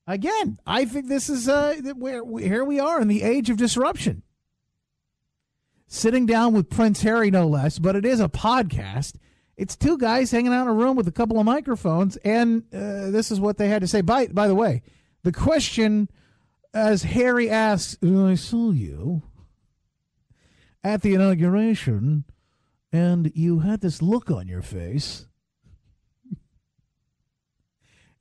Again, 0.05 0.59
I 0.67 0.85
think 0.85 1.07
this 1.07 1.29
is 1.29 1.49
uh, 1.49 1.77
where 1.95 2.21
here 2.37 2.63
we 2.63 2.79
are 2.79 3.01
in 3.01 3.07
the 3.07 3.23
age 3.23 3.49
of 3.49 3.57
disruption 3.57 4.21
sitting 5.91 6.25
down 6.25 6.53
with 6.53 6.69
Prince 6.69 7.01
Harry, 7.01 7.29
no 7.29 7.45
less, 7.45 7.77
but 7.77 7.97
it 7.97 8.05
is 8.05 8.21
a 8.21 8.29
podcast. 8.29 9.15
It's 9.57 9.75
two 9.75 9.97
guys 9.97 10.31
hanging 10.31 10.53
out 10.53 10.61
in 10.61 10.67
a 10.69 10.73
room 10.73 10.95
with 10.95 11.05
a 11.05 11.11
couple 11.11 11.37
of 11.37 11.45
microphones, 11.45 12.15
and 12.17 12.63
uh, 12.73 13.11
this 13.11 13.29
is 13.29 13.41
what 13.41 13.57
they 13.57 13.67
had 13.67 13.81
to 13.81 13.89
say. 13.89 13.99
By, 13.99 14.27
by 14.27 14.47
the 14.47 14.55
way, 14.55 14.83
the 15.23 15.33
question 15.33 16.09
as 16.73 17.03
Harry 17.03 17.49
asks, 17.49 17.97
I 18.01 18.35
saw 18.35 18.71
you 18.71 19.23
at 20.81 21.01
the 21.01 21.13
inauguration, 21.13 22.23
and 22.93 23.29
you 23.35 23.59
had 23.59 23.81
this 23.81 24.01
look 24.01 24.31
on 24.31 24.47
your 24.47 24.61
face. 24.61 25.27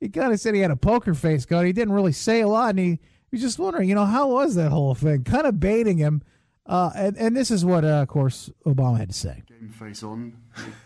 he 0.01 0.09
kind 0.09 0.33
of 0.33 0.41
said 0.41 0.55
he 0.55 0.61
had 0.61 0.71
a 0.71 0.75
poker 0.75 1.13
face 1.13 1.45
going. 1.45 1.67
He 1.67 1.73
didn't 1.73 1.93
really 1.93 2.11
say 2.11 2.41
a 2.41 2.49
lot, 2.49 2.71
and 2.71 2.79
he, 2.79 2.89
he 2.89 2.99
was 3.31 3.41
just 3.41 3.59
wondering, 3.59 3.87
you 3.87 3.95
know, 3.95 4.05
how 4.05 4.27
was 4.27 4.55
that 4.55 4.71
whole 4.71 4.93
thing? 4.93 5.23
Kind 5.23 5.47
of 5.47 5.61
baiting 5.61 5.97
him 5.97 6.21
uh, 6.65 6.91
and, 6.95 7.17
and 7.17 7.35
this 7.35 7.51
is 7.51 7.65
what, 7.65 7.83
uh, 7.83 8.01
of 8.01 8.07
course, 8.07 8.49
Obama 8.65 8.97
had 8.97 9.09
to 9.09 9.15
say. 9.15 9.43
Game 9.47 9.69
face 9.69 10.03
on, 10.03 10.33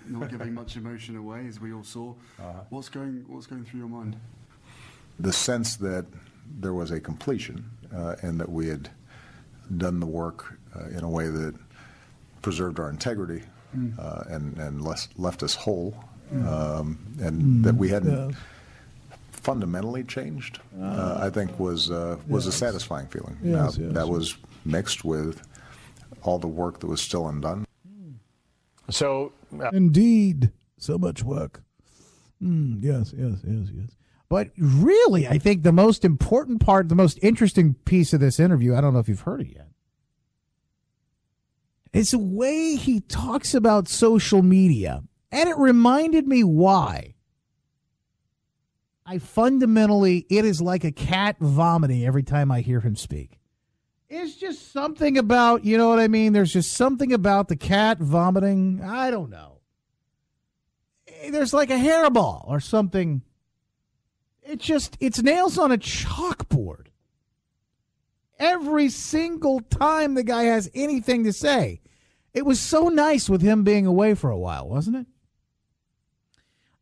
not 0.07 0.29
giving 0.29 0.53
much 0.53 0.77
emotion 0.77 1.15
away, 1.17 1.45
as 1.47 1.59
we 1.59 1.73
all 1.73 1.83
saw. 1.83 2.13
Uh-huh. 2.39 2.53
What's 2.69 2.89
going 2.89 3.25
What's 3.27 3.47
going 3.47 3.65
through 3.65 3.81
your 3.81 3.89
mind? 3.89 4.15
The 5.19 5.33
sense 5.33 5.75
that 5.77 6.05
there 6.59 6.73
was 6.73 6.91
a 6.91 6.99
completion, 6.99 7.69
uh, 7.95 8.15
and 8.21 8.39
that 8.39 8.49
we 8.49 8.67
had 8.67 8.89
done 9.77 9.99
the 9.99 10.05
work 10.05 10.57
uh, 10.75 10.85
in 10.89 11.03
a 11.03 11.09
way 11.09 11.27
that 11.27 11.55
preserved 12.41 12.79
our 12.79 12.89
integrity 12.89 13.43
mm. 13.75 14.31
and 14.31 14.57
and 14.57 14.81
left, 14.81 15.17
left 15.17 15.43
us 15.43 15.55
whole, 15.55 15.97
mm. 16.33 16.47
um, 16.47 16.99
and 17.21 17.41
mm. 17.41 17.63
that 17.63 17.75
we 17.75 17.89
hadn't. 17.89 18.29
Yeah 18.29 18.35
fundamentally 19.45 20.03
changed, 20.03 20.59
uh, 20.81 21.19
I 21.21 21.29
think 21.29 21.59
was 21.59 21.91
uh, 21.91 22.17
was 22.27 22.45
yes. 22.45 22.55
a 22.55 22.57
satisfying 22.57 23.05
feeling. 23.05 23.37
Yes, 23.43 23.77
now, 23.77 23.85
yes. 23.85 23.93
That 23.93 24.09
was 24.09 24.37
mixed 24.65 25.05
with 25.05 25.39
all 26.27 26.39
the 26.39 26.47
work 26.47 26.79
that 26.79 26.87
was 26.87 27.01
still 27.01 27.27
undone. 27.27 27.65
So, 28.89 29.33
uh, 29.59 29.69
indeed, 29.73 30.51
so 30.77 30.97
much 30.97 31.23
work. 31.23 31.63
Mm, 32.41 32.83
yes, 32.83 33.13
yes, 33.17 33.39
yes, 33.43 33.69
yes. 33.73 33.95
But 34.29 34.49
really, 34.57 35.27
I 35.27 35.37
think 35.37 35.63
the 35.63 35.71
most 35.71 36.03
important 36.03 36.59
part, 36.59 36.89
the 36.89 36.95
most 36.95 37.19
interesting 37.21 37.75
piece 37.85 38.13
of 38.13 38.19
this 38.19 38.39
interview, 38.39 38.75
I 38.75 38.81
don't 38.81 38.93
know 38.93 38.99
if 38.99 39.07
you've 39.07 39.21
heard 39.21 39.41
it 39.41 39.53
yet, 39.55 39.69
is 41.93 42.11
the 42.11 42.19
way 42.19 42.75
he 42.75 43.01
talks 43.01 43.53
about 43.53 43.87
social 43.87 44.41
media. 44.41 45.03
And 45.31 45.49
it 45.49 45.57
reminded 45.57 46.27
me 46.27 46.43
why. 46.43 47.15
I 49.05 49.19
fundamentally, 49.19 50.25
it 50.29 50.45
is 50.45 50.61
like 50.61 50.83
a 50.83 50.91
cat 50.91 51.37
vomiting 51.39 52.03
every 52.05 52.23
time 52.23 52.51
I 52.51 52.61
hear 52.61 52.79
him 52.79 52.95
speak. 52.95 53.39
It's 54.17 54.35
just 54.35 54.71
something 54.71 55.17
about, 55.17 55.65
you 55.65 55.77
know 55.77 55.89
what 55.89 55.99
I 55.99 56.07
mean? 56.07 56.31
There's 56.31 56.53
just 56.53 56.71
something 56.71 57.11
about 57.11 57.49
the 57.49 57.57
cat 57.57 57.97
vomiting. 57.99 58.81
I 58.81 59.11
don't 59.11 59.29
know. 59.29 59.59
Eh, 61.05 61.31
there's 61.31 61.53
like 61.53 61.69
a 61.69 61.73
hairball 61.73 62.47
or 62.47 62.61
something. 62.61 63.23
It's 64.41 64.63
just, 64.63 64.95
it's 65.01 65.21
nails 65.21 65.57
on 65.57 65.73
a 65.73 65.77
chalkboard. 65.77 66.87
Every 68.39 68.87
single 68.87 69.59
time 69.59 70.13
the 70.13 70.23
guy 70.23 70.43
has 70.43 70.71
anything 70.73 71.25
to 71.25 71.33
say. 71.33 71.81
It 72.33 72.45
was 72.45 72.61
so 72.61 72.87
nice 72.87 73.29
with 73.29 73.41
him 73.41 73.65
being 73.65 73.85
away 73.85 74.13
for 74.13 74.29
a 74.29 74.37
while, 74.37 74.69
wasn't 74.69 74.95
it? 74.95 75.07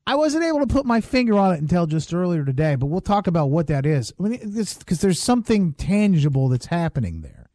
I 0.05 0.15
wasn't 0.15 0.43
able 0.43 0.59
to 0.59 0.67
put 0.67 0.85
my 0.85 0.99
finger 0.99 1.37
on 1.37 1.53
it 1.53 1.61
until 1.61 1.85
just 1.85 2.13
earlier 2.13 2.43
today, 2.43 2.75
but 2.75 2.87
we'll 2.87 3.01
talk 3.01 3.27
about 3.27 3.49
what 3.49 3.67
that 3.67 3.85
is. 3.85 4.13
I 4.19 4.23
mean, 4.23 4.53
because 4.53 4.99
there's 4.99 5.21
something 5.21 5.73
tangible 5.73 6.49
that's 6.49 6.65
happening 6.65 7.21
there. 7.21 7.49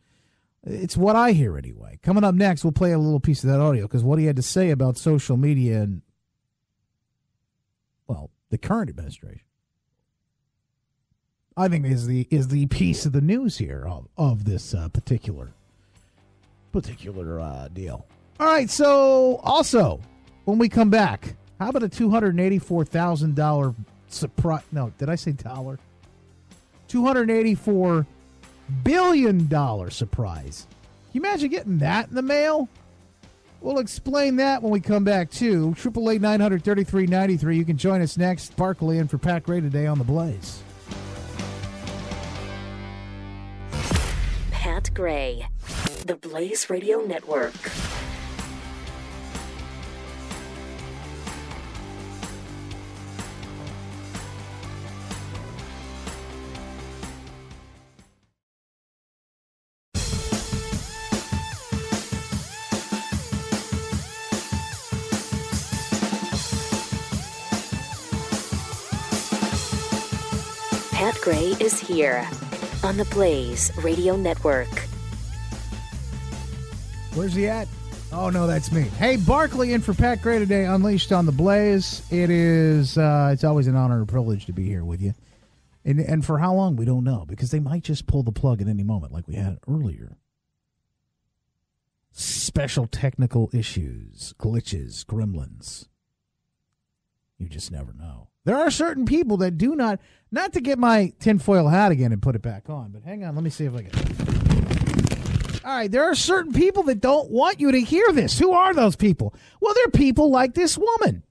It's 0.64 0.96
what 0.96 1.14
I 1.14 1.32
hear 1.32 1.58
anyway. 1.58 1.98
Coming 2.02 2.24
up 2.24 2.34
next, 2.34 2.64
we'll 2.64 2.72
play 2.72 2.92
a 2.92 2.98
little 2.98 3.20
piece 3.20 3.44
of 3.44 3.50
that 3.50 3.60
audio 3.60 3.82
because 3.82 4.02
what 4.02 4.18
he 4.18 4.24
had 4.24 4.36
to 4.36 4.42
say 4.42 4.70
about 4.70 4.96
social 4.96 5.36
media 5.36 5.82
and, 5.82 6.02
well, 8.06 8.30
the 8.50 8.58
current 8.58 8.90
administration. 8.90 9.44
I 11.56 11.68
think 11.68 11.86
is 11.86 12.06
the 12.06 12.28
is 12.30 12.48
the 12.48 12.66
piece 12.66 13.04
of 13.04 13.12
the 13.12 13.20
news 13.20 13.58
here 13.58 13.84
of, 13.84 14.06
of 14.16 14.44
this 14.44 14.74
uh, 14.74 14.88
particular 14.90 15.50
particular 16.70 17.40
uh, 17.40 17.68
deal. 17.68 18.06
All 18.38 18.46
right, 18.46 18.70
so 18.70 19.40
also 19.42 20.00
when 20.44 20.58
we 20.58 20.68
come 20.68 20.88
back, 20.88 21.34
how 21.58 21.70
about 21.70 21.82
a 21.82 21.88
two 21.88 22.10
hundred 22.10 22.30
and 22.30 22.40
eighty-four 22.40 22.84
thousand 22.84 23.34
dollar 23.34 23.74
surprise? 24.08 24.62
No, 24.72 24.92
did 24.98 25.08
I 25.08 25.14
say 25.14 25.32
dollar? 25.32 25.78
Two 26.86 27.04
hundred 27.04 27.30
eighty-four 27.30 28.06
billion 28.84 29.46
dollar 29.48 29.90
surprise. 29.90 30.66
Can 31.12 31.22
you 31.22 31.28
imagine 31.28 31.50
getting 31.50 31.78
that 31.78 32.08
in 32.08 32.14
the 32.14 32.22
mail? 32.22 32.68
We'll 33.60 33.80
explain 33.80 34.36
that 34.36 34.62
when 34.62 34.70
we 34.70 34.78
come 34.78 35.02
back 35.02 35.30
too. 35.30 35.74
Triple 35.74 36.10
eight 36.10 36.20
nine 36.20 36.40
hundred 36.40 36.62
thirty-three 36.64 37.06
ninety-three. 37.06 37.56
You 37.56 37.64
can 37.64 37.76
join 37.76 38.00
us 38.02 38.16
next. 38.16 38.56
Barclay 38.56 38.98
in 38.98 39.08
for 39.08 39.18
Pat 39.18 39.42
Gray 39.42 39.60
today 39.60 39.86
on 39.86 39.98
the 39.98 40.04
Blaze. 40.04 40.62
Pat 44.52 44.90
Gray, 44.94 45.48
the 46.06 46.14
Blaze 46.14 46.70
Radio 46.70 47.00
Network. 47.00 47.54
Gray 71.28 71.54
is 71.60 71.78
here 71.78 72.26
on 72.82 72.96
the 72.96 73.04
Blaze 73.10 73.70
Radio 73.84 74.16
Network. 74.16 74.66
Where's 77.12 77.34
he 77.34 77.46
at? 77.46 77.68
Oh 78.10 78.30
no, 78.30 78.46
that's 78.46 78.72
me. 78.72 78.84
Hey, 78.84 79.18
Barclay 79.18 79.74
in 79.74 79.82
for 79.82 79.92
Pat 79.92 80.22
Gray 80.22 80.38
today, 80.38 80.64
unleashed 80.64 81.12
on 81.12 81.26
the 81.26 81.32
Blaze. 81.32 82.00
It 82.10 82.30
is. 82.30 82.96
Uh, 82.96 83.28
it's 83.30 83.44
always 83.44 83.66
an 83.66 83.76
honor 83.76 83.98
and 83.98 84.08
privilege 84.08 84.46
to 84.46 84.54
be 84.54 84.64
here 84.64 84.86
with 84.86 85.02
you, 85.02 85.12
and 85.84 86.00
and 86.00 86.24
for 86.24 86.38
how 86.38 86.54
long 86.54 86.76
we 86.76 86.86
don't 86.86 87.04
know 87.04 87.26
because 87.28 87.50
they 87.50 87.60
might 87.60 87.82
just 87.82 88.06
pull 88.06 88.22
the 88.22 88.32
plug 88.32 88.62
at 88.62 88.66
any 88.66 88.82
moment, 88.82 89.12
like 89.12 89.28
we 89.28 89.34
had 89.34 89.58
earlier. 89.68 90.16
Special 92.10 92.86
technical 92.86 93.50
issues, 93.52 94.32
glitches, 94.38 95.04
gremlins. 95.04 95.88
You 97.36 97.50
just 97.50 97.70
never 97.70 97.92
know. 97.92 98.28
There 98.48 98.56
are 98.56 98.70
certain 98.70 99.04
people 99.04 99.36
that 99.36 99.58
do 99.58 99.76
not, 99.76 100.00
not 100.32 100.54
to 100.54 100.62
get 100.62 100.78
my 100.78 101.12
tinfoil 101.20 101.68
hat 101.68 101.92
again 101.92 102.12
and 102.12 102.22
put 102.22 102.34
it 102.34 102.40
back 102.40 102.70
on, 102.70 102.92
but 102.92 103.02
hang 103.02 103.22
on, 103.22 103.34
let 103.34 103.44
me 103.44 103.50
see 103.50 103.66
if 103.66 103.74
I 103.74 103.82
can. 103.82 105.60
All 105.66 105.76
right, 105.76 105.90
there 105.90 106.04
are 106.04 106.14
certain 106.14 106.54
people 106.54 106.84
that 106.84 107.02
don't 107.02 107.30
want 107.30 107.60
you 107.60 107.72
to 107.72 107.78
hear 107.78 108.10
this. 108.12 108.38
Who 108.38 108.52
are 108.52 108.72
those 108.72 108.96
people? 108.96 109.34
Well, 109.60 109.74
they're 109.74 109.90
people 109.90 110.30
like 110.30 110.54
this 110.54 110.78
woman. 110.78 111.24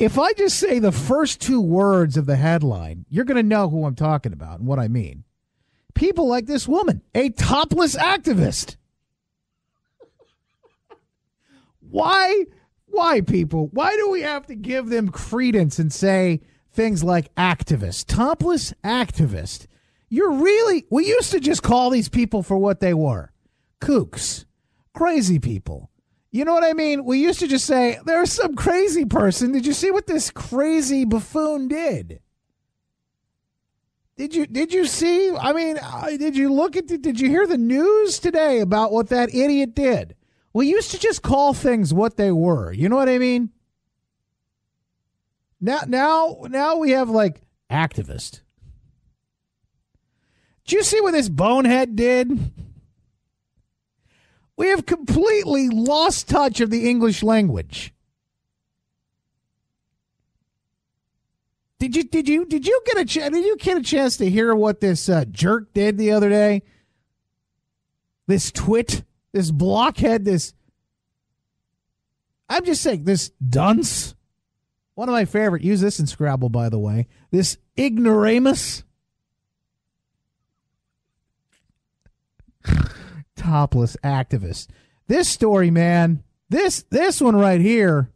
If 0.00 0.18
I 0.18 0.32
just 0.32 0.58
say 0.58 0.80
the 0.80 0.90
first 0.90 1.40
two 1.40 1.60
words 1.60 2.16
of 2.16 2.26
the 2.26 2.34
headline, 2.34 3.06
you're 3.10 3.24
going 3.24 3.36
to 3.36 3.44
know 3.44 3.68
who 3.68 3.84
I'm 3.84 3.94
talking 3.94 4.32
about 4.32 4.58
and 4.58 4.66
what 4.66 4.80
I 4.80 4.88
mean. 4.88 5.22
People 5.94 6.26
like 6.26 6.46
this 6.46 6.66
woman, 6.66 7.02
a 7.14 7.28
topless 7.28 7.94
activist. 7.94 8.74
Why? 11.90 12.44
Why, 12.86 13.20
people? 13.20 13.68
Why 13.72 13.94
do 13.96 14.10
we 14.10 14.22
have 14.22 14.46
to 14.46 14.54
give 14.54 14.88
them 14.88 15.08
credence 15.08 15.78
and 15.78 15.92
say 15.92 16.40
things 16.72 17.04
like 17.04 17.34
activist, 17.34 18.06
topless 18.06 18.72
activist? 18.84 19.66
You're 20.08 20.32
really, 20.32 20.84
we 20.90 21.06
used 21.06 21.32
to 21.32 21.40
just 21.40 21.62
call 21.62 21.90
these 21.90 22.08
people 22.08 22.42
for 22.42 22.56
what 22.56 22.80
they 22.80 22.94
were 22.94 23.32
kooks, 23.80 24.44
crazy 24.94 25.38
people. 25.38 25.90
You 26.30 26.44
know 26.44 26.54
what 26.54 26.64
I 26.64 26.72
mean? 26.72 27.04
We 27.04 27.18
used 27.18 27.40
to 27.40 27.48
just 27.48 27.66
say, 27.66 27.98
there's 28.04 28.32
some 28.32 28.54
crazy 28.56 29.04
person. 29.04 29.52
Did 29.52 29.66
you 29.66 29.72
see 29.72 29.90
what 29.90 30.06
this 30.06 30.30
crazy 30.30 31.04
buffoon 31.04 31.68
did? 31.68 32.20
Did 34.16 34.34
you 34.34 34.46
did 34.46 34.72
you 34.72 34.86
see? 34.86 35.30
I 35.36 35.52
mean, 35.52 35.78
uh, 35.78 36.06
did 36.16 36.36
you 36.36 36.50
look 36.52 36.74
at 36.74 36.88
the, 36.88 36.96
did 36.96 37.20
you 37.20 37.28
hear 37.28 37.46
the 37.46 37.58
news 37.58 38.18
today 38.18 38.60
about 38.60 38.90
what 38.90 39.08
that 39.10 39.34
idiot 39.34 39.74
did? 39.74 40.15
We 40.56 40.68
used 40.68 40.92
to 40.92 40.98
just 40.98 41.20
call 41.20 41.52
things 41.52 41.92
what 41.92 42.16
they 42.16 42.32
were. 42.32 42.72
You 42.72 42.88
know 42.88 42.96
what 42.96 43.10
I 43.10 43.18
mean? 43.18 43.50
Now, 45.60 45.80
now, 45.86 46.38
now 46.48 46.78
we 46.78 46.92
have 46.92 47.10
like 47.10 47.42
activist. 47.70 48.40
Did 50.64 50.76
you 50.76 50.82
see 50.82 50.98
what 51.02 51.12
this 51.12 51.28
bonehead 51.28 51.94
did? 51.94 52.52
We 54.56 54.68
have 54.68 54.86
completely 54.86 55.68
lost 55.68 56.26
touch 56.26 56.62
of 56.62 56.70
the 56.70 56.88
English 56.88 57.22
language. 57.22 57.92
Did 61.78 61.94
you 61.94 62.04
did 62.04 62.30
you 62.30 62.46
did 62.46 62.66
you 62.66 62.80
get 62.86 62.96
a 62.96 63.04
ch- 63.04 63.30
did 63.30 63.44
you 63.44 63.58
get 63.58 63.76
a 63.76 63.82
chance 63.82 64.16
to 64.16 64.30
hear 64.30 64.54
what 64.54 64.80
this 64.80 65.10
uh, 65.10 65.26
jerk 65.30 65.74
did 65.74 65.98
the 65.98 66.12
other 66.12 66.30
day? 66.30 66.62
This 68.26 68.50
twit 68.50 69.04
this 69.36 69.50
blockhead, 69.50 70.24
this. 70.24 70.54
I'm 72.48 72.64
just 72.64 72.80
saying, 72.80 73.04
this 73.04 73.32
dunce. 73.46 74.14
One 74.94 75.10
of 75.10 75.12
my 75.12 75.26
favorite. 75.26 75.62
Use 75.62 75.82
this 75.82 76.00
in 76.00 76.06
Scrabble, 76.06 76.48
by 76.48 76.70
the 76.70 76.78
way. 76.78 77.06
This 77.30 77.58
ignoramus. 77.78 78.82
Topless 83.36 83.98
activist. 84.02 84.68
This 85.06 85.28
story, 85.28 85.70
man. 85.70 86.24
This 86.48 86.86
this 86.88 87.20
one 87.20 87.36
right 87.36 87.60
here. 87.60 88.10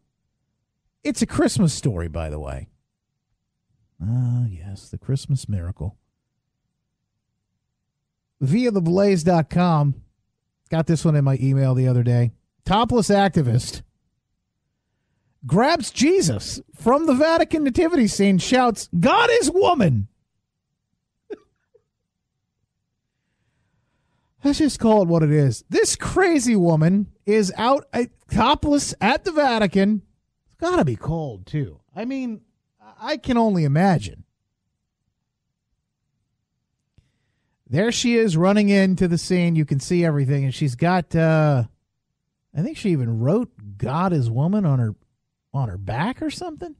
It's 1.04 1.20
a 1.20 1.26
Christmas 1.26 1.74
story, 1.74 2.08
by 2.08 2.30
the 2.30 2.40
way. 2.40 2.68
Ah, 4.02 4.46
yes, 4.48 4.88
the 4.88 4.96
Christmas 4.96 5.50
miracle. 5.50 5.98
Via 8.40 8.72
theblaze.com. 8.72 10.02
Got 10.70 10.86
this 10.86 11.04
one 11.04 11.16
in 11.16 11.24
my 11.24 11.36
email 11.40 11.74
the 11.74 11.88
other 11.88 12.02
day. 12.02 12.30
Topless 12.64 13.08
activist 13.08 13.82
grabs 15.46 15.90
Jesus 15.90 16.60
from 16.74 17.06
the 17.06 17.14
Vatican 17.14 17.64
nativity 17.64 18.06
scene, 18.06 18.38
shouts, 18.38 18.88
God 18.98 19.30
is 19.32 19.50
woman. 19.50 20.08
Let's 24.44 24.58
just 24.58 24.78
call 24.78 25.02
it 25.02 25.08
what 25.08 25.24
it 25.24 25.32
is. 25.32 25.64
This 25.68 25.96
crazy 25.96 26.54
woman 26.56 27.08
is 27.26 27.52
out 27.56 27.86
uh, 27.92 28.04
topless 28.30 28.94
at 29.00 29.24
the 29.24 29.32
Vatican. 29.32 30.02
It's 30.46 30.54
got 30.56 30.76
to 30.76 30.84
be 30.84 30.96
cold, 30.96 31.46
too. 31.46 31.80
I 31.96 32.04
mean, 32.04 32.42
I 33.00 33.16
can 33.16 33.36
only 33.36 33.64
imagine. 33.64 34.24
There 37.70 37.92
she 37.92 38.16
is 38.16 38.36
running 38.36 38.68
into 38.68 39.06
the 39.06 39.16
scene. 39.16 39.54
You 39.54 39.64
can 39.64 39.78
see 39.78 40.04
everything, 40.04 40.42
and 40.42 40.52
she's 40.52 40.74
got 40.74 41.14
uh, 41.14 41.64
I 42.54 42.62
think 42.62 42.76
she 42.76 42.90
even 42.90 43.20
wrote 43.20 43.50
God 43.78 44.12
is 44.12 44.28
woman 44.28 44.66
on 44.66 44.80
her 44.80 44.94
on 45.54 45.68
her 45.68 45.78
back 45.78 46.20
or 46.20 46.30
something. 46.30 46.74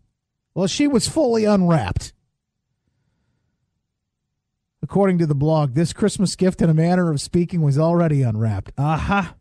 Well, 0.53 0.67
she 0.67 0.89
was 0.89 1.09
fully 1.09 1.45
unwrapped. 1.45 2.13
According 4.83 5.19
to 5.19 5.27
the 5.27 5.35
blog, 5.35 5.75
this 5.75 5.93
Christmas 5.93 6.35
gift, 6.35 6.61
in 6.61 6.69
a 6.69 6.75
manner 6.75 7.11
of 7.11 7.21
speaking, 7.21 7.63
was 7.63 7.79
already 7.79 8.23
unwrapped. 8.23 8.73
Aha. 8.77 9.19
Uh-huh. 9.19 9.35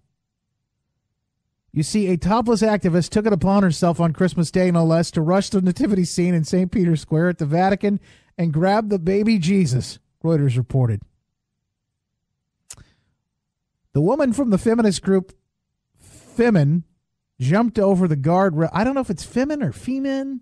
You 1.71 1.83
see, 1.83 2.07
a 2.07 2.17
topless 2.17 2.61
activist 2.61 3.09
took 3.09 3.25
it 3.25 3.33
upon 3.33 3.63
herself 3.63 3.99
on 3.99 4.13
Christmas 4.13 4.51
Day, 4.51 4.69
no 4.69 4.83
less, 4.83 5.11
to 5.11 5.21
rush 5.21 5.49
the 5.49 5.61
nativity 5.61 6.03
scene 6.03 6.33
in 6.33 6.43
St. 6.43 6.71
Peter's 6.71 7.01
Square 7.01 7.29
at 7.29 7.37
the 7.37 7.45
Vatican 7.45 7.99
and 8.37 8.53
grab 8.53 8.89
the 8.89 8.99
baby 8.99 9.37
Jesus, 9.37 9.99
Reuters 10.23 10.57
reported. 10.57 11.01
The 13.93 14.01
woman 14.01 14.33
from 14.33 14.49
the 14.49 14.57
feminist 14.57 15.01
group 15.01 15.33
Femen 16.37 16.83
jumped 17.39 17.79
over 17.79 18.07
the 18.07 18.17
guardrail. 18.17 18.69
I 18.71 18.83
don't 18.83 18.93
know 18.93 19.01
if 19.01 19.09
it's 19.09 19.25
Femin 19.25 19.63
or 19.63 19.71
Femin. 19.71 20.41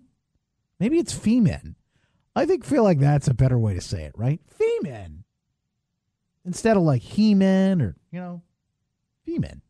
Maybe 0.78 0.98
it's 0.98 1.14
Femin. 1.14 1.74
I 2.36 2.46
think 2.46 2.64
feel 2.64 2.84
like 2.84 3.00
that's 3.00 3.26
a 3.26 3.34
better 3.34 3.58
way 3.58 3.74
to 3.74 3.80
say 3.80 4.04
it, 4.04 4.12
right? 4.16 4.40
Femin. 4.58 5.24
Instead 6.44 6.76
of 6.76 6.84
like 6.84 7.02
He-Man 7.02 7.82
or, 7.82 7.96
you 8.12 8.20
know, 8.20 8.42
Femin. 9.26 9.60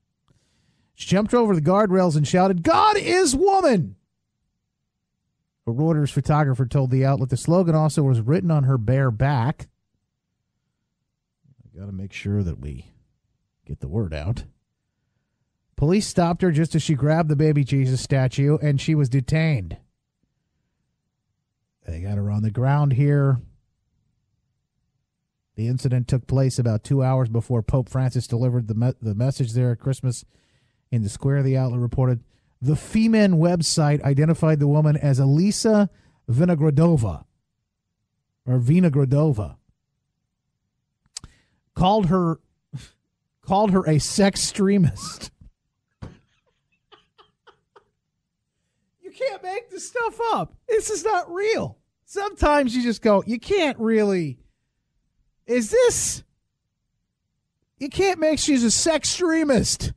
She 0.95 1.09
jumped 1.09 1.33
over 1.33 1.55
the 1.55 1.63
guardrails 1.63 2.17
and 2.17 2.27
shouted, 2.27 2.63
God 2.63 2.97
is 2.97 3.35
woman! 3.35 3.97
A 5.67 5.71
Reuters 5.71 6.11
photographer 6.11 6.67
told 6.67 6.91
the 6.91 7.05
outlet 7.05 7.29
the 7.29 7.37
slogan 7.37 7.75
also 7.75 8.03
was 8.03 8.21
written 8.21 8.51
on 8.51 8.65
her 8.65 8.79
bare 8.79 9.11
back. 9.11 9.69
I 11.65 11.79
got 11.79 11.87
to 11.87 11.93
make 11.93 12.13
sure 12.13 12.43
that 12.43 12.59
we 12.59 12.93
get 13.69 13.81
the 13.81 13.89
word 13.89 14.15
out. 14.15 14.45
Police 15.77 16.07
stopped 16.09 16.43
her 16.43 16.51
just 16.51 16.75
as 16.75 16.83
she 16.83 16.95
grabbed 16.95 17.29
the 17.29 17.37
baby 17.37 17.63
Jesus 17.63 18.01
statue 18.01 18.59
and 18.61 18.81
she 18.81 18.95
was 18.95 19.09
detained. 19.09 19.77
They 21.87 22.01
got 22.01 22.17
her 22.17 22.31
on 22.31 22.43
the 22.43 22.51
ground 22.51 22.95
here. 22.95 23.41
The 25.55 25.69
incident 25.69 26.09
took 26.09 26.27
place 26.27 26.59
about 26.59 26.83
two 26.83 27.03
hours 27.03 27.29
before 27.29 27.63
Pope 27.63 27.89
Francis 27.89 28.27
delivered 28.27 28.69
the, 28.69 28.75
me- 28.75 28.95
the 29.03 29.15
message 29.15 29.53
there 29.53 29.73
at 29.73 29.81
Christmas 29.81 30.25
in 30.91 31.03
the 31.03 31.09
square, 31.09 31.43
the 31.43 31.57
outlet 31.57 31.81
reported. 31.81 32.25
The 32.63 32.75
Femen 32.75 33.35
website 33.35 34.03
identified 34.03 34.61
the 34.61 34.69
woman 34.69 34.97
as 34.97 35.19
Elisa 35.19 35.91
Vinogradova 36.29 37.25
or 38.47 38.59
Vinogradova. 38.59 39.57
Called 41.75 42.07
her 42.07 42.41
called 43.49 43.71
her 43.71 43.83
a 43.89 43.99
sex 43.99 44.43
extremist. 44.43 45.31
you 49.03 49.11
can't 49.11 49.43
make 49.43 49.71
this 49.71 49.89
stuff 49.89 50.21
up. 50.35 50.53
This 50.69 50.91
is 50.91 51.03
not 51.03 51.33
real. 51.33 51.79
Sometimes 52.05 52.77
you 52.77 52.83
just 52.83 53.01
go, 53.01 53.25
you 53.27 53.41
can't 53.41 53.79
really. 53.79 54.39
Is 55.47 55.71
this? 55.71 56.23
You 57.79 57.89
can't 57.89 58.21
make 58.21 58.39
she's 58.39 58.65
a 58.65 58.71
sex 58.71 59.09
extremist. 59.09 59.95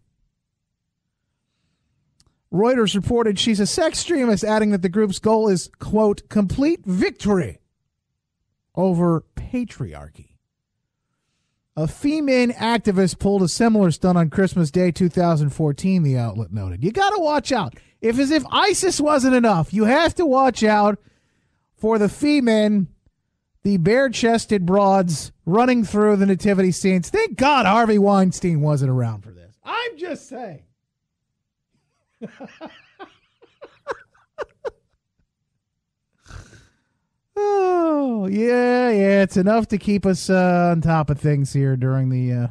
Reuters 2.53 2.95
reported 2.95 3.37
she's 3.37 3.59
a 3.59 3.67
sex 3.67 3.99
extremist, 3.99 4.45
adding 4.45 4.71
that 4.71 4.81
the 4.81 4.87
group's 4.87 5.19
goal 5.19 5.49
is, 5.49 5.69
quote, 5.79 6.29
complete 6.29 6.85
victory 6.85 7.59
over 8.75 9.25
patriarchy. 9.35 10.30
A 11.77 11.87
female 11.87 12.49
activist 12.49 13.19
pulled 13.19 13.41
a 13.43 13.47
similar 13.47 13.91
stunt 13.91 14.17
on 14.17 14.29
Christmas 14.29 14.71
Day 14.71 14.91
2014, 14.91 16.03
the 16.03 16.17
outlet 16.17 16.51
noted. 16.51 16.83
You 16.83 16.91
got 16.91 17.11
to 17.11 17.19
watch 17.21 17.53
out. 17.53 17.75
If 18.01 18.19
as 18.19 18.29
if 18.29 18.43
ISIS 18.51 18.99
wasn't 18.99 19.35
enough, 19.35 19.73
you 19.73 19.85
have 19.85 20.13
to 20.15 20.25
watch 20.25 20.63
out 20.63 20.99
for 21.75 21.97
the 21.97 22.09
female, 22.09 22.87
the 23.63 23.77
bare 23.77 24.09
chested 24.09 24.65
broads 24.65 25.31
running 25.45 25.85
through 25.85 26.17
the 26.17 26.25
nativity 26.25 26.71
scenes. 26.71 27.09
Thank 27.09 27.37
God 27.37 27.65
Harvey 27.65 27.97
Weinstein 27.97 28.59
wasn't 28.59 28.91
around 28.91 29.21
for 29.21 29.31
this. 29.31 29.55
I'm 29.63 29.97
just 29.97 30.27
saying. 30.27 30.63
oh 37.35 38.27
yeah, 38.27 38.70
yeah. 38.91 39.23
It's 39.23 39.37
enough 39.37 39.67
to 39.69 39.77
keep 39.77 40.05
us 40.05 40.29
uh, 40.29 40.69
on 40.71 40.81
top 40.81 41.09
of 41.09 41.19
things 41.19 41.53
here 41.53 41.75
during 41.75 42.09
the 42.09 42.49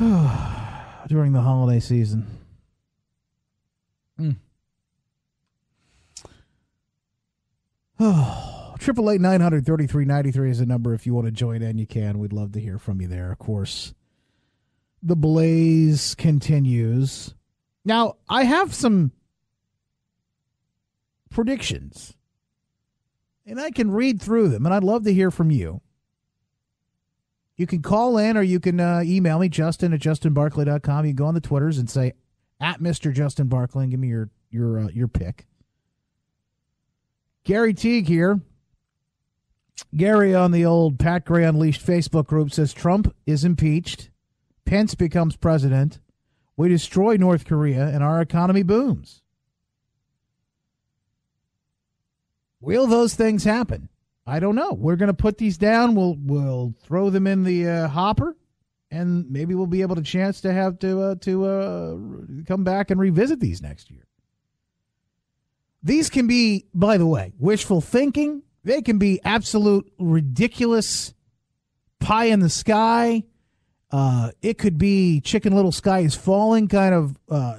uh, 0.00 1.04
during 1.08 1.32
the 1.32 1.42
holiday 1.42 1.80
season. 1.80 2.38
Oh, 8.00 8.74
triple 8.78 9.10
eight 9.10 9.20
nine 9.20 9.40
hundred 9.40 9.66
thirty 9.66 9.86
three 9.86 10.04
ninety 10.04 10.30
three 10.30 10.50
is 10.50 10.60
a 10.60 10.66
number. 10.66 10.94
If 10.94 11.06
you 11.06 11.14
want 11.14 11.26
to 11.26 11.32
join 11.32 11.62
in, 11.62 11.78
you 11.78 11.86
can. 11.86 12.18
We'd 12.18 12.32
love 12.32 12.52
to 12.52 12.60
hear 12.60 12.78
from 12.78 13.00
you 13.00 13.08
there. 13.08 13.32
Of 13.32 13.38
course, 13.38 13.94
the 15.02 15.16
blaze 15.16 16.14
continues. 16.14 17.34
Now, 17.84 18.16
I 18.28 18.44
have 18.44 18.74
some 18.74 19.12
predictions, 21.30 22.14
and 23.48 23.60
I 23.60 23.70
can 23.70 23.90
read 23.90 24.20
through 24.20 24.48
them, 24.48 24.66
and 24.66 24.74
I'd 24.74 24.84
love 24.84 25.04
to 25.04 25.12
hear 25.12 25.30
from 25.30 25.50
you. 25.50 25.80
You 27.56 27.66
can 27.66 27.82
call 27.82 28.18
in 28.18 28.36
or 28.36 28.42
you 28.42 28.60
can 28.60 28.78
uh, 28.78 29.02
email 29.04 29.38
me, 29.40 29.48
Justin 29.48 29.92
at 29.92 30.00
justinbarclay.com. 30.00 31.04
You 31.04 31.10
can 31.10 31.16
go 31.16 31.26
on 31.26 31.34
the 31.34 31.40
Twitters 31.40 31.78
and 31.78 31.90
say, 31.90 32.12
at 32.60 32.80
Mr. 32.80 33.12
Justin 33.12 33.48
Barclay, 33.48 33.84
and 33.84 33.90
give 33.90 34.00
me 34.00 34.08
your, 34.08 34.30
your, 34.50 34.80
uh, 34.80 34.88
your 34.88 35.08
pick. 35.08 35.46
Gary 37.44 37.74
Teague 37.74 38.06
here. 38.06 38.40
Gary 39.96 40.34
on 40.34 40.50
the 40.50 40.64
old 40.64 40.98
Pat 40.98 41.24
Gray 41.24 41.44
Unleashed 41.44 41.84
Facebook 41.84 42.26
group 42.26 42.52
says 42.52 42.72
Trump 42.72 43.14
is 43.26 43.44
impeached. 43.44 44.10
Pence 44.64 44.94
becomes 44.94 45.36
president, 45.36 46.00
we 46.56 46.68
destroy 46.68 47.16
North 47.16 47.46
Korea 47.46 47.86
and 47.86 48.02
our 48.02 48.20
economy 48.20 48.64
booms. 48.64 49.22
Will 52.60 52.86
those 52.86 53.14
things 53.14 53.44
happen? 53.44 53.88
I 54.26 54.40
don't 54.40 54.54
know. 54.54 54.72
We're 54.72 54.96
going 54.96 55.08
to 55.08 55.14
put 55.14 55.38
these 55.38 55.56
down. 55.56 55.94
We'll 55.94 56.16
we'll 56.18 56.74
throw 56.82 57.10
them 57.10 57.26
in 57.26 57.44
the 57.44 57.68
uh, 57.68 57.88
hopper, 57.88 58.36
and 58.90 59.30
maybe 59.30 59.54
we'll 59.54 59.66
be 59.66 59.82
able 59.82 59.96
to 59.96 60.02
chance 60.02 60.40
to 60.42 60.52
have 60.52 60.78
to 60.80 61.00
uh, 61.00 61.14
to 61.16 61.44
uh, 61.46 61.96
come 62.46 62.64
back 62.64 62.90
and 62.90 63.00
revisit 63.00 63.40
these 63.40 63.62
next 63.62 63.90
year. 63.90 64.06
These 65.82 66.10
can 66.10 66.26
be, 66.26 66.66
by 66.74 66.98
the 66.98 67.06
way, 67.06 67.32
wishful 67.38 67.80
thinking. 67.80 68.42
They 68.64 68.82
can 68.82 68.98
be 68.98 69.20
absolute 69.24 69.90
ridiculous 69.98 71.14
pie 72.00 72.26
in 72.26 72.40
the 72.40 72.50
sky 72.50 73.22
uh, 73.90 74.30
it 74.42 74.58
could 74.58 74.76
be 74.76 75.20
Chicken 75.20 75.54
Little 75.54 75.72
Sky 75.72 76.00
is 76.00 76.14
Falling 76.14 76.68
kind 76.68 76.94
of 76.94 77.18
uh, 77.28 77.56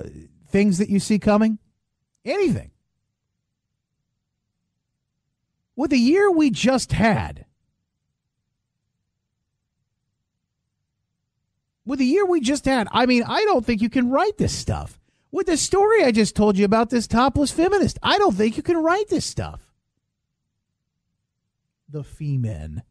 things 0.47 0.77
that 0.77 0.89
you 0.89 0.99
see 0.99 1.19
coming. 1.19 1.57
Anything. 2.23 2.71
With 5.80 5.91
the 5.91 5.97
year 5.97 6.30
we 6.30 6.49
just 6.49 6.91
had, 6.91 7.45
with 11.85 11.99
the 11.99 12.06
year 12.06 12.26
we 12.26 12.41
just 12.41 12.65
had, 12.65 12.89
I 12.91 13.06
mean, 13.06 13.23
I 13.26 13.45
don't 13.45 13.65
think 13.65 13.81
you 13.81 13.89
can 13.89 14.10
write 14.10 14.38
this 14.38 14.53
stuff. 14.53 14.99
With 15.31 15.47
the 15.47 15.56
story 15.56 16.03
I 16.03 16.11
just 16.11 16.35
told 16.35 16.57
you 16.57 16.65
about 16.65 16.89
this 16.89 17.07
topless 17.07 17.51
feminist, 17.51 17.97
I 18.03 18.18
don't 18.18 18.35
think 18.35 18.57
you 18.57 18.64
can 18.64 18.76
write 18.76 19.07
this 19.07 19.23
stuff. 19.23 19.72
The 21.88 22.03
Femen. 22.03 22.81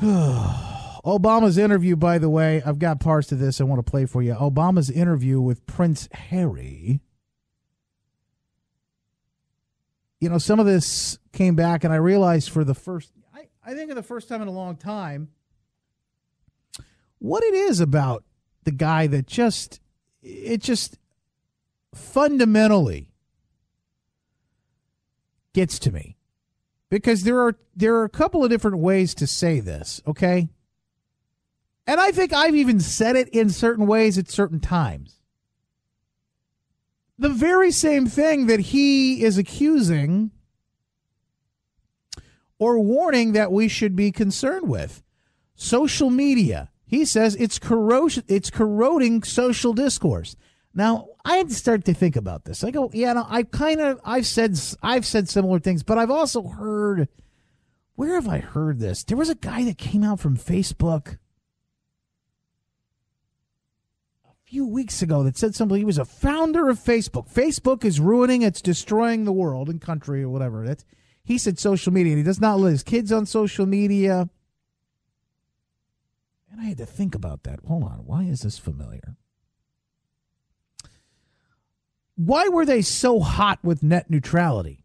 Obama's 0.00 1.58
interview, 1.58 1.94
by 1.96 2.16
the 2.16 2.30
way, 2.30 2.62
I've 2.64 2.78
got 2.78 3.00
parts 3.00 3.32
of 3.32 3.38
this 3.38 3.60
I 3.60 3.64
want 3.64 3.84
to 3.84 3.90
play 3.90 4.06
for 4.06 4.22
you. 4.22 4.32
Obama's 4.32 4.88
interview 4.88 5.42
with 5.42 5.66
Prince 5.66 6.08
Harry. 6.10 7.02
You 10.20 10.28
know, 10.28 10.38
some 10.38 10.58
of 10.58 10.66
this 10.66 11.18
came 11.32 11.54
back, 11.54 11.84
and 11.84 11.92
I 11.92 11.96
realized 11.96 12.50
for 12.50 12.64
the 12.64 12.74
first, 12.74 13.12
I, 13.34 13.48
I 13.64 13.74
think, 13.74 13.90
for 13.90 13.94
the 13.94 14.02
first 14.02 14.28
time 14.28 14.42
in 14.42 14.48
a 14.48 14.52
long 14.52 14.76
time, 14.76 15.28
what 17.18 17.42
it 17.44 17.54
is 17.54 17.80
about 17.80 18.24
the 18.64 18.72
guy 18.72 19.06
that 19.06 19.26
just, 19.26 19.80
it 20.22 20.60
just 20.60 20.98
fundamentally 21.94 23.10
gets 25.52 25.78
to 25.80 25.90
me 25.90 26.16
because 26.90 27.24
there 27.24 27.40
are 27.40 27.56
there 27.74 27.96
are 27.96 28.04
a 28.04 28.10
couple 28.10 28.44
of 28.44 28.50
different 28.50 28.78
ways 28.78 29.14
to 29.14 29.26
say 29.26 29.58
this 29.58 30.00
okay 30.06 30.48
and 31.88 31.98
I 31.98 32.12
think 32.12 32.34
I've 32.34 32.54
even 32.54 32.80
said 32.80 33.16
it 33.16 33.30
in 33.30 33.48
certain 33.48 33.86
ways 33.86 34.18
at 34.18 34.28
certain 34.28 34.60
times. 34.60 35.17
The 37.18 37.28
very 37.28 37.72
same 37.72 38.06
thing 38.06 38.46
that 38.46 38.60
he 38.60 39.22
is 39.22 39.38
accusing 39.38 40.30
or 42.58 42.78
warning 42.78 43.32
that 43.32 43.52
we 43.52 43.68
should 43.68 43.96
be 43.96 44.12
concerned 44.12 44.68
with 44.68 45.02
social 45.54 46.10
media, 46.10 46.70
He 46.86 47.04
says 47.04 47.34
it's 47.36 47.58
corrosion, 47.58 48.24
it's 48.28 48.50
corroding 48.50 49.22
social 49.22 49.72
discourse. 49.72 50.36
Now, 50.72 51.08
I 51.24 51.36
had 51.36 51.48
to 51.48 51.54
start 51.54 51.84
to 51.86 51.94
think 51.94 52.14
about 52.14 52.44
this. 52.44 52.62
I 52.62 52.70
go, 52.70 52.90
yeah, 52.94 53.12
no, 53.12 53.26
I 53.28 53.42
kind 53.42 53.80
of, 53.80 54.00
I've 54.04 54.26
said, 54.26 54.58
I've 54.82 55.04
said 55.04 55.28
similar 55.28 55.58
things, 55.58 55.82
but 55.82 55.98
I've 55.98 56.10
also 56.10 56.46
heard, 56.46 57.08
where 57.96 58.14
have 58.14 58.28
I 58.28 58.38
heard 58.38 58.78
this? 58.78 59.02
There 59.02 59.16
was 59.16 59.28
a 59.28 59.34
guy 59.34 59.64
that 59.64 59.76
came 59.76 60.04
out 60.04 60.20
from 60.20 60.36
Facebook 60.36 61.18
a 64.24 64.32
few 64.48 64.66
weeks 64.66 65.02
ago 65.02 65.22
that 65.24 65.36
said 65.36 65.54
something. 65.54 65.76
He 65.76 65.84
was 65.84 65.98
a 65.98 66.06
founder 66.06 66.70
of 66.70 66.78
Facebook. 66.78 67.30
Facebook 67.30 67.84
is 67.84 68.00
ruining, 68.00 68.40
it's 68.40 68.62
destroying 68.62 69.24
the 69.24 69.32
world 69.32 69.68
and 69.68 69.78
country 69.78 70.22
or 70.22 70.30
whatever. 70.30 70.66
That's, 70.66 70.86
he 71.22 71.36
said 71.36 71.58
social 71.58 71.92
media, 71.92 72.12
and 72.12 72.18
he 72.18 72.24
does 72.24 72.40
not 72.40 72.58
let 72.58 72.70
his 72.70 72.82
kids 72.82 73.12
on 73.12 73.26
social 73.26 73.66
media. 73.66 74.30
And 76.50 76.60
I 76.62 76.64
had 76.64 76.78
to 76.78 76.86
think 76.86 77.14
about 77.14 77.42
that. 77.42 77.60
Hold 77.66 77.82
on. 77.82 78.04
Why 78.06 78.22
is 78.22 78.40
this 78.40 78.56
familiar? 78.56 79.16
Why 82.16 82.48
were 82.48 82.64
they 82.64 82.80
so 82.80 83.20
hot 83.20 83.58
with 83.62 83.82
net 83.82 84.08
neutrality? 84.08 84.82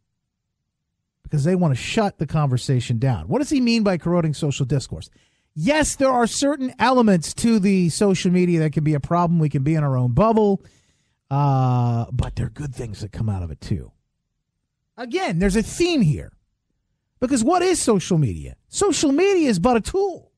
Because 1.23 1.45
they 1.45 1.55
want 1.55 1.73
to 1.73 1.81
shut 1.81 2.17
the 2.17 2.27
conversation 2.27 2.99
down. 2.99 3.29
What 3.29 3.39
does 3.39 3.49
he 3.49 3.61
mean 3.61 3.83
by 3.83 3.97
corroding 3.97 4.33
social 4.33 4.65
discourse? 4.65 5.09
Yes, 5.55 5.95
there 5.95 6.11
are 6.11 6.25
certain 6.25 6.73
elements 6.79 7.33
to 7.35 7.59
the 7.59 7.89
social 7.89 8.31
media 8.31 8.59
that 8.59 8.73
can 8.73 8.83
be 8.83 8.95
a 8.95 8.99
problem. 8.99 9.39
We 9.39 9.49
can 9.49 9.63
be 9.63 9.75
in 9.75 9.83
our 9.83 9.95
own 9.95 10.13
bubble, 10.13 10.63
uh, 11.29 12.05
but 12.11 12.35
there 12.35 12.47
are 12.47 12.49
good 12.49 12.73
things 12.73 13.01
that 13.01 13.11
come 13.11 13.29
out 13.29 13.43
of 13.43 13.51
it 13.51 13.61
too. 13.61 13.91
Again, 14.97 15.39
there's 15.39 15.55
a 15.55 15.63
theme 15.63 16.01
here. 16.01 16.31
Because 17.19 17.43
what 17.43 17.61
is 17.61 17.81
social 17.81 18.17
media? 18.17 18.57
Social 18.67 19.11
media 19.11 19.49
is 19.49 19.59
but 19.59 19.77
a 19.77 19.81
tool. 19.81 20.31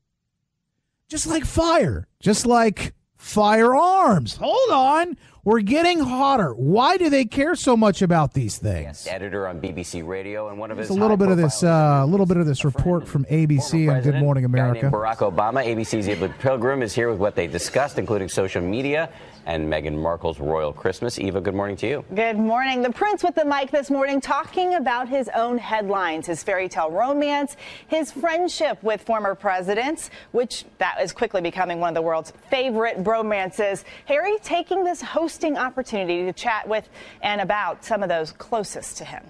Just 1.09 1.25
like 1.27 1.45
fire, 1.45 2.07
just 2.19 2.45
like 2.45 2.93
firearms. 3.15 4.35
Hold 4.35 4.71
on. 4.71 5.17
We're 5.45 5.61
getting 5.61 5.99
hotter. 5.99 6.55
Why 6.55 6.97
do 6.97 7.11
they 7.11 7.23
care 7.23 7.53
so 7.53 7.77
much 7.77 8.01
about 8.01 8.33
these 8.33 8.57
things? 8.57 9.05
editor 9.05 9.47
on 9.47 9.61
BBC 9.61 10.05
Radio 10.05 10.49
and 10.49 10.57
one 10.57 10.71
of 10.71 10.77
There's 10.77 10.87
his 10.87 10.97
a 10.97 10.99
little 10.99 11.17
bit 11.17 11.29
of 11.29 11.37
this, 11.37 11.61
uh, 11.61 12.01
a 12.01 12.05
little 12.07 12.25
bit 12.25 12.37
of 12.37 12.47
this 12.47 12.65
report 12.65 13.07
from 13.07 13.25
ABC 13.25 13.93
on 13.93 14.01
Good 14.01 14.15
Morning 14.15 14.43
America. 14.43 14.89
Barack 14.91 15.17
Obama. 15.17 15.63
ABC's 15.63 16.09
Eva 16.09 16.33
Pilgrim 16.39 16.81
is 16.81 16.95
here 16.95 17.11
with 17.11 17.19
what 17.19 17.35
they 17.35 17.45
discussed, 17.45 17.99
including 17.99 18.27
social 18.27 18.59
media 18.59 19.11
and 19.45 19.71
Meghan 19.71 19.95
Markle's 19.95 20.39
royal 20.39 20.73
Christmas. 20.73 21.19
Eva, 21.19 21.39
good 21.39 21.53
morning 21.53 21.77
to 21.77 21.87
you. 21.87 22.05
Good 22.15 22.37
morning. 22.37 22.81
The 22.81 22.91
prince 22.91 23.23
with 23.23 23.35
the 23.35 23.45
mic 23.45 23.69
this 23.69 23.91
morning 23.91 24.19
talking 24.19 24.73
about 24.73 25.07
his 25.07 25.29
own 25.35 25.59
headlines, 25.59 26.25
his 26.25 26.41
fairy 26.41 26.67
tale 26.67 26.89
romance, 26.89 27.55
his 27.87 28.11
friendship 28.11 28.81
with 28.81 29.03
former 29.03 29.35
presidents, 29.35 30.09
which 30.31 30.65
that 30.79 30.99
is 30.99 31.13
quickly 31.13 31.41
becoming 31.41 31.79
one 31.79 31.89
of 31.89 31.95
the 31.95 32.01
world's 32.01 32.33
favorite 32.49 33.03
bromances. 33.03 33.83
Harry 34.05 34.37
taking 34.41 34.83
this 34.83 35.01
hosting 35.35 35.57
opportunity 35.57 36.23
to 36.23 36.31
chat 36.31 36.65
with 36.65 36.87
and 37.21 37.41
about 37.41 37.83
some 37.83 38.01
of 38.01 38.07
those 38.07 38.31
closest 38.31 38.95
to 38.95 39.03
him. 39.03 39.21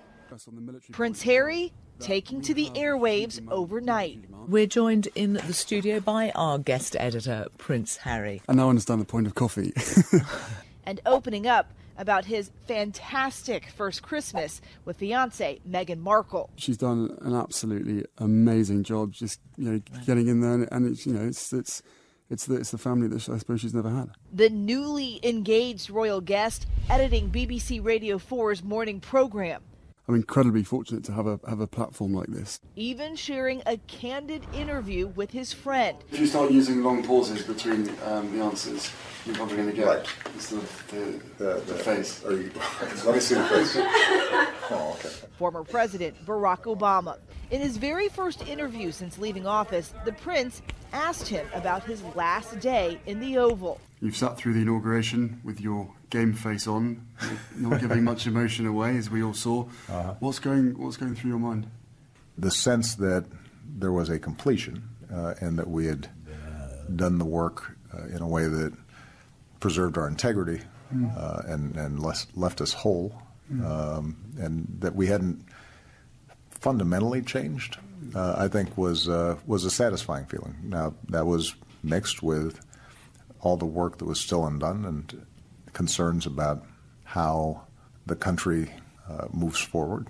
Prince 0.92 1.24
Harry 1.24 1.74
taking 1.98 2.42
to 2.44 2.54
the 2.54 2.70
airwaves 2.76 3.44
overnight. 3.50 4.20
We're 4.48 4.68
joined 4.68 5.08
in 5.16 5.34
the 5.34 5.54
studio 5.54 6.00
by 6.00 6.32
our 6.36 6.60
guest 6.60 6.96
editor, 7.00 7.48
Prince 7.58 7.98
Harry. 7.98 8.44
I 8.48 8.54
now 8.54 8.70
understand 8.70 9.02
the 9.02 9.06
point 9.06 9.26
of 9.26 9.34
coffee. 9.34 9.74
and 10.86 11.02
opening 11.08 11.48
up 11.48 11.72
about 11.98 12.26
his 12.26 12.52
fantastic 12.68 13.72
first 13.72 14.04
Christmas 14.04 14.62
with 14.84 14.98
fiance 14.98 15.60
Meghan 15.68 16.02
Markle. 16.02 16.52
She's 16.56 16.78
done 16.78 17.18
an 17.22 17.34
absolutely 17.34 18.06
amazing 18.20 18.84
job, 18.84 19.12
just 19.12 19.40
you 19.58 19.72
know, 19.72 19.82
getting 20.06 20.28
in 20.28 20.42
there, 20.42 20.54
and, 20.54 20.68
and 20.72 20.88
it's 20.88 21.08
you 21.08 21.14
know, 21.14 21.26
it's 21.26 21.52
it's 21.52 21.82
it's 22.30 22.46
the 22.46 22.56
it's 22.56 22.72
the 22.72 22.78
family 22.78 23.08
that 23.08 23.30
I 23.30 23.38
suppose 23.38 23.62
she's 23.62 23.74
never 23.74 23.90
had. 23.90 24.10
The 24.34 24.50
newly 24.50 25.20
engaged 25.24 25.90
royal 25.90 26.22
guest 26.22 26.68
editing 26.90 27.30
BBC 27.30 27.84
Radio 27.84 28.18
4's 28.18 28.64
morning 28.64 29.00
program. 29.00 29.62
I'm 30.08 30.14
incredibly 30.14 30.64
fortunate 30.64 31.04
to 31.06 31.14
have 31.14 31.26
a 31.26 31.40
have 31.50 31.60
a 31.60 31.66
platform 31.66 32.14
like 32.14 32.28
this. 32.28 32.60
Even 32.76 33.16
sharing 33.16 33.64
a 33.66 33.78
candid 33.88 34.46
interview 34.54 35.08
with 35.08 35.32
his 35.32 35.52
friend. 35.52 35.98
If 36.12 36.20
you 36.20 36.28
start 36.28 36.52
using 36.52 36.84
long 36.84 37.04
pauses 37.04 37.42
between 37.42 37.90
um, 38.06 38.32
the 38.38 38.44
answers, 38.44 38.92
you're 39.26 39.36
probably 39.36 39.56
going 39.58 39.70
to 39.70 39.76
get 39.76 39.88
right. 39.88 40.08
the, 40.36 40.56
the, 40.90 41.22
the, 41.44 41.62
the, 41.62 41.74
face. 41.74 42.24
Are 42.24 42.34
you, 42.34 42.52
let 43.06 43.16
me 43.16 43.20
see 43.20 43.34
the 43.34 43.46
face. 43.46 43.76
oh, 43.78 44.96
okay. 45.00 45.10
Former 45.40 45.64
President 45.64 46.24
Barack 46.24 46.64
Obama. 46.64 47.18
In 47.50 47.60
his 47.60 47.78
very 47.78 48.08
first 48.08 48.48
interview 48.48 48.92
since 48.92 49.18
leaving 49.18 49.48
office, 49.48 49.92
the 50.06 50.14
prince 50.14 50.62
asked 50.94 51.28
him 51.28 51.48
about 51.56 51.84
his 51.84 52.04
last 52.16 52.60
day 52.60 53.00
in 53.08 53.20
the 53.20 53.40
Oval. 53.40 53.82
You've 54.06 54.16
sat 54.16 54.38
through 54.38 54.54
the 54.54 54.62
inauguration 54.62 55.42
with 55.44 55.60
your 55.60 55.92
game 56.12 56.34
face 56.34 56.68
on, 56.68 57.08
not 57.56 57.82
giving 57.82 58.04
much 58.04 58.28
emotion 58.34 58.68
away, 58.68 58.98
as 58.98 59.10
we 59.10 59.24
all 59.24 59.34
saw. 59.34 59.64
Uh-huh. 59.90 60.14
What's 60.20 60.38
going 60.38 60.78
What's 60.78 60.96
going 60.96 61.16
through 61.16 61.32
your 61.32 61.40
mind? 61.40 61.66
The 62.38 62.52
sense 62.52 62.94
that 62.96 63.26
there 63.68 63.92
was 63.92 64.10
a 64.10 64.20
completion, 64.20 64.88
uh, 65.12 65.34
and 65.42 65.58
that 65.58 65.68
we 65.68 65.88
had 65.88 66.08
done 66.96 67.18
the 67.18 67.26
work 67.26 67.76
uh, 67.92 68.06
in 68.16 68.22
a 68.22 68.28
way 68.28 68.48
that 68.48 68.74
preserved 69.60 69.98
our 69.98 70.08
integrity 70.08 70.62
mm. 70.94 71.18
uh, 71.18 71.42
and 71.52 71.76
and 71.76 72.00
left, 72.00 72.28
left 72.38 72.62
us 72.62 72.74
whole, 72.74 73.20
mm. 73.52 73.66
um, 73.66 74.18
and 74.38 74.68
that 74.82 74.96
we 74.96 75.08
hadn't 75.08 75.44
fundamentally 76.52 77.24
changed. 77.24 77.80
Uh, 78.14 78.36
I 78.38 78.50
think 78.50 78.78
was 78.78 79.10
uh, 79.10 79.38
was 79.48 79.66
a 79.66 79.72
satisfying 79.72 80.28
feeling. 80.28 80.58
Now 80.62 80.94
that 81.10 81.26
was 81.26 81.56
mixed 81.82 82.22
with 82.22 82.60
all 83.46 83.58
the 83.58 83.66
work 83.66 84.00
that 84.00 84.06
was 84.06 84.20
still 84.20 84.46
undone 84.46 84.86
and 84.86 85.26
concerns 85.74 86.26
about 86.26 86.66
how 87.04 87.62
the 88.08 88.16
country 88.16 88.72
uh, 89.08 89.28
moves 89.32 89.60
forward. 89.60 90.08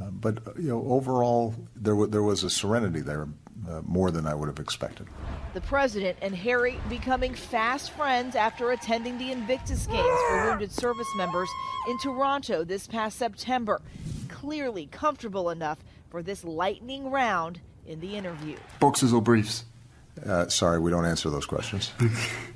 Uh, 0.00 0.10
but 0.10 0.38
you 0.58 0.68
know, 0.68 0.84
overall, 0.88 1.54
there 1.76 1.94
w- 1.94 2.10
there 2.10 2.22
was 2.22 2.42
a 2.42 2.50
serenity 2.50 3.00
there, 3.00 3.28
uh, 3.70 3.82
more 3.84 4.10
than 4.10 4.26
I 4.26 4.34
would 4.34 4.48
have 4.48 4.58
expected. 4.58 5.06
The 5.54 5.60
president 5.60 6.18
and 6.22 6.34
Harry 6.34 6.80
becoming 6.88 7.34
fast 7.34 7.92
friends 7.92 8.34
after 8.34 8.72
attending 8.72 9.16
the 9.18 9.30
Invictus 9.30 9.86
Games 9.86 10.18
for 10.28 10.46
wounded 10.48 10.72
service 10.72 11.06
members 11.16 11.48
in 11.88 11.98
Toronto 12.00 12.64
this 12.64 12.88
past 12.88 13.16
September. 13.16 13.80
Clearly 14.28 14.86
comfortable 14.86 15.50
enough 15.50 15.78
for 16.10 16.22
this 16.22 16.42
lightning 16.42 17.10
round 17.10 17.60
in 17.86 18.00
the 18.00 18.16
interview. 18.16 18.56
Boxes 18.80 19.12
or 19.12 19.22
briefs? 19.22 19.64
Uh, 20.26 20.48
sorry, 20.48 20.78
we 20.78 20.90
don't 20.90 21.04
answer 21.04 21.30
those 21.30 21.46
questions. 21.46 21.92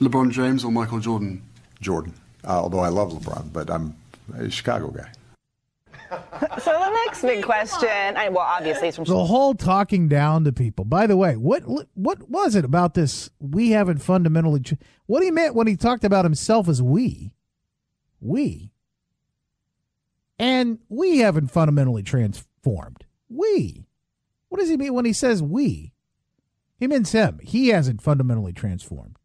LeBron 0.01 0.31
James 0.31 0.65
or 0.65 0.71
Michael 0.71 1.01
Jordan? 1.01 1.43
Jordan. 1.81 2.15
Uh, 2.45 2.61
although 2.61 2.81
I 2.81 2.89
love 2.89 3.13
LeBron, 3.13 3.53
but 3.53 3.71
I'm 3.71 3.97
a 4.37 4.51
Chicago 4.51 4.89
guy. 4.89 5.11
so 6.61 6.73
the 6.73 6.91
next 7.07 7.23
big 7.23 7.45
question, 7.45 7.89
I, 7.89 8.29
well, 8.29 8.47
obviously, 8.47 8.89
it's 8.89 8.97
from 8.97 9.07
the 9.07 9.25
whole 9.25 9.55
talking 9.55 10.09
down 10.09 10.45
to 10.45 10.53
people. 10.53 10.85
By 10.85 11.07
the 11.07 11.17
way, 11.17 11.37
what 11.37 11.63
what 11.95 12.29
was 12.29 12.55
it 12.55 12.65
about 12.65 12.95
this? 12.95 13.31
We 13.41 13.71
haven't 13.71 13.99
fundamentally. 13.99 14.63
What 15.07 15.23
he 15.23 15.31
meant 15.31 15.55
when 15.55 15.67
he 15.67 15.77
talked 15.77 16.05
about 16.05 16.25
himself 16.25 16.69
as 16.69 16.81
we, 16.81 17.33
we, 18.21 18.71
and 20.39 20.79
we 20.89 21.19
haven't 21.19 21.49
fundamentally 21.49 22.03
transformed. 22.03 23.05
We. 23.29 23.87
What 24.49 24.61
does 24.61 24.69
he 24.69 24.77
mean 24.77 24.95
when 24.95 25.05
he 25.05 25.13
says 25.13 25.43
we? 25.43 25.93
He 26.79 26.87
means 26.87 27.13
him. 27.13 27.41
He 27.43 27.69
hasn't 27.69 28.03
fundamentally 28.03 28.53
transformed. 28.53 29.19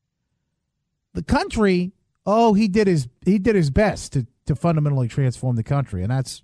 The 1.14 1.23
country, 1.23 1.91
oh, 2.26 2.53
he 2.53 2.68
did 2.68 2.88
his 2.88 3.07
he 3.26 3.38
did 3.38 3.56
his 3.56 3.69
best 3.69 4.14
to, 4.14 4.26
to 4.45 4.56
fundamentally 4.56 5.07
transform 5.07 5.56
the 5.56 5.64
country, 5.64 6.02
and 6.02 6.11
that's 6.11 6.41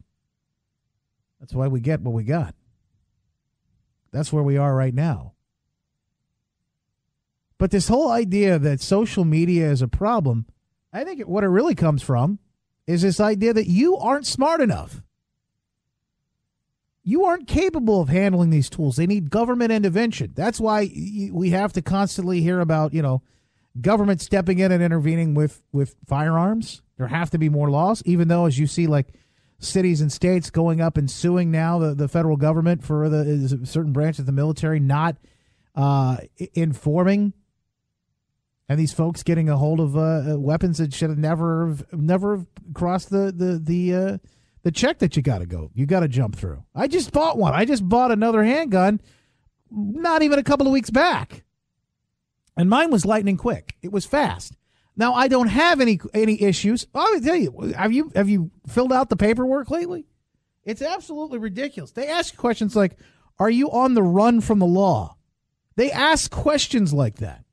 that's 1.39 1.53
why 1.53 1.67
we 1.67 1.79
get 1.79 2.01
what 2.01 2.13
we 2.13 2.23
got. 2.23 2.55
That's 4.11 4.33
where 4.33 4.43
we 4.43 4.57
are 4.57 4.75
right 4.75 4.93
now. 4.93 5.33
But 7.57 7.71
this 7.71 7.87
whole 7.87 8.11
idea 8.11 8.59
that 8.59 8.81
social 8.81 9.25
media 9.25 9.69
is 9.71 9.81
a 9.81 9.87
problem, 9.87 10.45
I 10.93 11.03
think 11.03 11.21
what 11.23 11.43
it 11.43 11.49
really 11.49 11.75
comes 11.75 12.03
from 12.03 12.39
is 12.85 13.01
this 13.01 13.19
idea 13.19 13.53
that 13.53 13.67
you 13.67 13.97
aren't 13.97 14.27
smart 14.27 14.61
enough. 14.61 15.01
You 17.07 17.23
aren't 17.23 17.47
capable 17.47 18.01
of 18.01 18.09
handling 18.09 18.49
these 18.49 18.69
tools. 18.69 18.97
They 18.97 19.07
need 19.07 19.29
government 19.29 19.71
intervention. 19.71 20.33
That's 20.35 20.59
why 20.59 20.91
we 21.31 21.51
have 21.51 21.71
to 21.71 21.81
constantly 21.81 22.41
hear 22.41 22.59
about, 22.59 22.93
you 22.93 23.01
know, 23.01 23.21
government 23.79 24.19
stepping 24.19 24.59
in 24.59 24.73
and 24.73 24.83
intervening 24.83 25.33
with 25.33 25.63
with 25.71 25.95
firearms. 26.05 26.81
There 26.97 27.07
have 27.07 27.29
to 27.29 27.37
be 27.37 27.47
more 27.47 27.69
laws, 27.69 28.03
even 28.05 28.27
though, 28.27 28.45
as 28.45 28.59
you 28.59 28.67
see, 28.67 28.87
like 28.87 29.13
cities 29.59 30.01
and 30.01 30.11
states 30.11 30.49
going 30.49 30.81
up 30.81 30.97
and 30.97 31.09
suing 31.09 31.49
now 31.49 31.79
the, 31.79 31.95
the 31.95 32.09
federal 32.09 32.35
government 32.35 32.83
for 32.83 33.07
the 33.07 33.57
certain 33.63 33.93
branch 33.93 34.19
of 34.19 34.25
the 34.25 34.33
military 34.33 34.81
not 34.81 35.15
uh, 35.75 36.17
informing 36.55 37.31
and 38.67 38.77
these 38.77 38.91
folks 38.91 39.23
getting 39.23 39.47
a 39.47 39.55
hold 39.55 39.79
of 39.79 39.97
uh, 39.97 40.37
weapons 40.37 40.77
that 40.77 40.93
should 40.93 41.09
have 41.09 41.17
never 41.17 41.73
never 41.93 42.45
crossed 42.73 43.09
the 43.09 43.31
the 43.31 43.57
the 43.57 43.95
uh, 43.95 44.17
the 44.67 44.71
check 44.71 44.99
that 44.99 45.15
you 45.15 45.21
got 45.23 45.37
to 45.37 45.45
go 45.45 45.71
you 45.73 45.85
got 45.85 46.01
to 46.01 46.09
jump 46.09 46.35
through. 46.35 46.61
I 46.75 46.87
just 46.89 47.13
bought 47.13 47.37
one. 47.37 47.53
I 47.53 47.63
just 47.63 47.87
bought 47.87 48.11
another 48.11 48.43
handgun, 48.43 48.99
not 49.71 50.23
even 50.23 50.39
a 50.39 50.43
couple 50.43 50.67
of 50.67 50.73
weeks 50.73 50.89
back. 50.89 51.45
And 52.57 52.69
mine 52.69 52.91
was 52.91 53.05
lightning 53.05 53.37
quick. 53.37 53.77
It 53.81 53.93
was 53.93 54.05
fast. 54.05 54.57
Now 54.97 55.13
I 55.13 55.29
don't 55.29 55.47
have 55.47 55.79
any 55.79 56.01
any 56.13 56.41
issues. 56.41 56.85
I'll 56.93 57.21
tell 57.21 57.37
you, 57.37 57.73
have 57.77 57.93
you 57.93 58.11
have 58.13 58.27
you 58.27 58.51
filled 58.67 58.91
out 58.91 59.07
the 59.07 59.15
paperwork 59.15 59.71
lately? 59.71 60.05
It's 60.65 60.81
absolutely 60.81 61.39
ridiculous. 61.39 61.91
They 61.91 62.09
ask 62.09 62.35
questions 62.35 62.75
like, 62.75 62.99
"Are 63.39 63.49
you 63.49 63.71
on 63.71 63.93
the 63.93 64.03
run 64.03 64.41
from 64.41 64.59
the 64.59 64.65
law?" 64.65 65.15
They 65.77 65.93
ask 65.93 66.29
questions 66.29 66.91
like 66.91 67.19
that. 67.19 67.45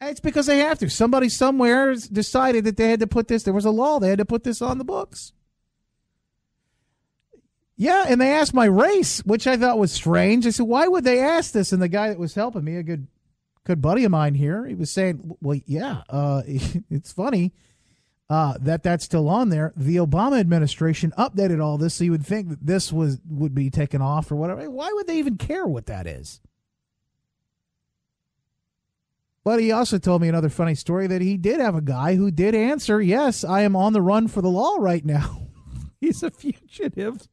And 0.00 0.10
it's 0.10 0.20
because 0.20 0.46
they 0.46 0.58
have 0.58 0.78
to. 0.78 0.88
Somebody 0.88 1.30
somewhere 1.30 1.96
decided 1.96 2.62
that 2.62 2.76
they 2.76 2.90
had 2.90 3.00
to 3.00 3.08
put 3.08 3.26
this. 3.26 3.42
There 3.42 3.52
was 3.52 3.64
a 3.64 3.72
law. 3.72 3.98
They 3.98 4.10
had 4.10 4.18
to 4.18 4.24
put 4.24 4.44
this 4.44 4.62
on 4.62 4.78
the 4.78 4.84
books. 4.84 5.32
Yeah, 7.80 8.06
and 8.08 8.20
they 8.20 8.32
asked 8.32 8.54
my 8.54 8.64
race, 8.64 9.20
which 9.20 9.46
I 9.46 9.56
thought 9.56 9.78
was 9.78 9.92
strange. 9.92 10.44
I 10.44 10.50
said, 10.50 10.66
"Why 10.66 10.88
would 10.88 11.04
they 11.04 11.20
ask 11.20 11.52
this?" 11.52 11.72
And 11.72 11.80
the 11.80 11.88
guy 11.88 12.08
that 12.08 12.18
was 12.18 12.34
helping 12.34 12.64
me, 12.64 12.74
a 12.74 12.82
good 12.82 13.06
good 13.62 13.80
buddy 13.80 14.02
of 14.02 14.10
mine 14.10 14.34
here, 14.34 14.66
he 14.66 14.74
was 14.74 14.90
saying, 14.90 15.36
"Well, 15.40 15.60
yeah, 15.64 16.02
uh, 16.10 16.42
it's 16.46 17.12
funny 17.12 17.52
uh, 18.28 18.58
that 18.60 18.82
that's 18.82 19.04
still 19.04 19.28
on 19.28 19.50
there. 19.50 19.72
The 19.76 19.94
Obama 19.96 20.40
administration 20.40 21.12
updated 21.16 21.62
all 21.62 21.78
this, 21.78 21.94
so 21.94 22.02
you 22.02 22.10
would 22.10 22.26
think 22.26 22.48
that 22.48 22.66
this 22.66 22.92
was 22.92 23.20
would 23.30 23.54
be 23.54 23.70
taken 23.70 24.02
off 24.02 24.32
or 24.32 24.34
whatever. 24.34 24.68
Why 24.68 24.90
would 24.92 25.06
they 25.06 25.18
even 25.18 25.36
care 25.36 25.64
what 25.64 25.86
that 25.86 26.08
is?" 26.08 26.40
But 29.44 29.60
he 29.60 29.70
also 29.70 29.98
told 29.98 30.20
me 30.20 30.28
another 30.28 30.50
funny 30.50 30.74
story 30.74 31.06
that 31.06 31.22
he 31.22 31.36
did 31.36 31.60
have 31.60 31.76
a 31.76 31.80
guy 31.80 32.16
who 32.16 32.32
did 32.32 32.56
answer, 32.56 33.00
"Yes, 33.00 33.44
I 33.44 33.60
am 33.60 33.76
on 33.76 33.92
the 33.92 34.02
run 34.02 34.26
for 34.26 34.42
the 34.42 34.50
law 34.50 34.78
right 34.80 35.04
now. 35.04 35.46
He's 36.00 36.24
a 36.24 36.32
fugitive." 36.32 37.28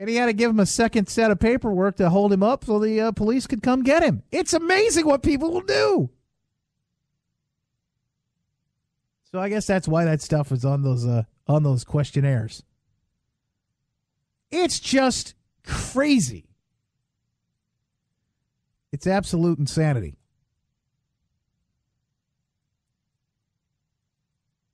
And 0.00 0.08
he 0.08 0.16
had 0.16 0.26
to 0.26 0.32
give 0.32 0.50
him 0.50 0.58
a 0.58 0.66
second 0.66 1.10
set 1.10 1.30
of 1.30 1.38
paperwork 1.38 1.96
to 1.96 2.08
hold 2.08 2.32
him 2.32 2.42
up 2.42 2.64
so 2.64 2.78
the 2.78 2.98
uh, 2.98 3.12
police 3.12 3.46
could 3.46 3.62
come 3.62 3.82
get 3.82 4.02
him. 4.02 4.22
It's 4.32 4.54
amazing 4.54 5.06
what 5.06 5.22
people 5.22 5.52
will 5.52 5.60
do. 5.60 6.08
So 9.30 9.38
I 9.38 9.50
guess 9.50 9.66
that's 9.66 9.86
why 9.86 10.06
that 10.06 10.22
stuff 10.22 10.50
was 10.50 10.64
on 10.64 10.82
those 10.82 11.06
uh, 11.06 11.24
on 11.46 11.62
those 11.62 11.84
questionnaires. 11.84 12.64
It's 14.50 14.80
just 14.80 15.34
crazy. 15.64 16.46
It's 18.90 19.06
absolute 19.06 19.58
insanity. 19.58 20.16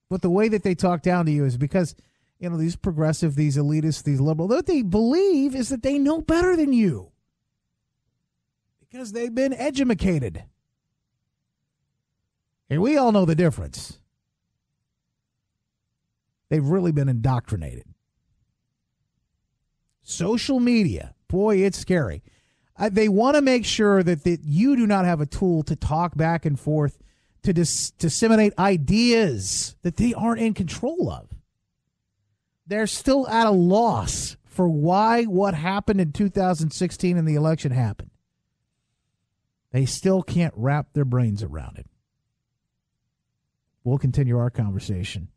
But 0.08 0.22
the 0.22 0.30
way 0.30 0.48
that 0.48 0.62
they 0.62 0.76
talk 0.76 1.02
down 1.02 1.26
to 1.26 1.32
you 1.32 1.44
is 1.44 1.58
because 1.58 1.96
you 2.38 2.50
know, 2.50 2.56
these 2.56 2.76
progressive, 2.76 3.34
these 3.34 3.56
elitists, 3.56 4.02
these 4.02 4.20
liberal, 4.20 4.48
what 4.48 4.66
they 4.66 4.82
believe 4.82 5.54
is 5.54 5.70
that 5.70 5.82
they 5.82 5.98
know 5.98 6.20
better 6.20 6.56
than 6.56 6.72
you 6.72 7.10
because 8.80 9.12
they've 9.12 9.34
been 9.34 9.52
educated. 9.52 10.44
And 12.68 12.82
we 12.82 12.96
all 12.96 13.12
know 13.12 13.24
the 13.24 13.34
difference. 13.34 13.98
They've 16.48 16.64
really 16.64 16.92
been 16.92 17.08
indoctrinated. 17.08 17.84
Social 20.02 20.60
media, 20.60 21.14
boy, 21.28 21.56
it's 21.58 21.78
scary. 21.78 22.22
Uh, 22.78 22.90
they 22.92 23.08
want 23.08 23.36
to 23.36 23.42
make 23.42 23.64
sure 23.64 24.02
that, 24.02 24.24
that 24.24 24.40
you 24.44 24.76
do 24.76 24.86
not 24.86 25.04
have 25.04 25.20
a 25.20 25.26
tool 25.26 25.62
to 25.64 25.74
talk 25.74 26.16
back 26.16 26.44
and 26.44 26.60
forth 26.60 26.98
to 27.42 27.52
dis- 27.52 27.90
disseminate 27.92 28.52
ideas 28.58 29.76
that 29.82 29.96
they 29.96 30.12
aren't 30.14 30.40
in 30.40 30.52
control 30.52 31.10
of 31.10 31.35
they're 32.66 32.86
still 32.86 33.28
at 33.28 33.46
a 33.46 33.50
loss 33.50 34.36
for 34.44 34.68
why 34.68 35.24
what 35.24 35.54
happened 35.54 36.00
in 36.00 36.12
2016 36.12 37.16
and 37.16 37.28
the 37.28 37.34
election 37.34 37.72
happened. 37.72 38.10
They 39.72 39.84
still 39.84 40.22
can't 40.22 40.54
wrap 40.56 40.92
their 40.92 41.04
brains 41.04 41.42
around 41.42 41.78
it. 41.78 41.86
We'll 43.84 43.98
continue 43.98 44.38
our 44.38 44.50
conversation. 44.50 45.28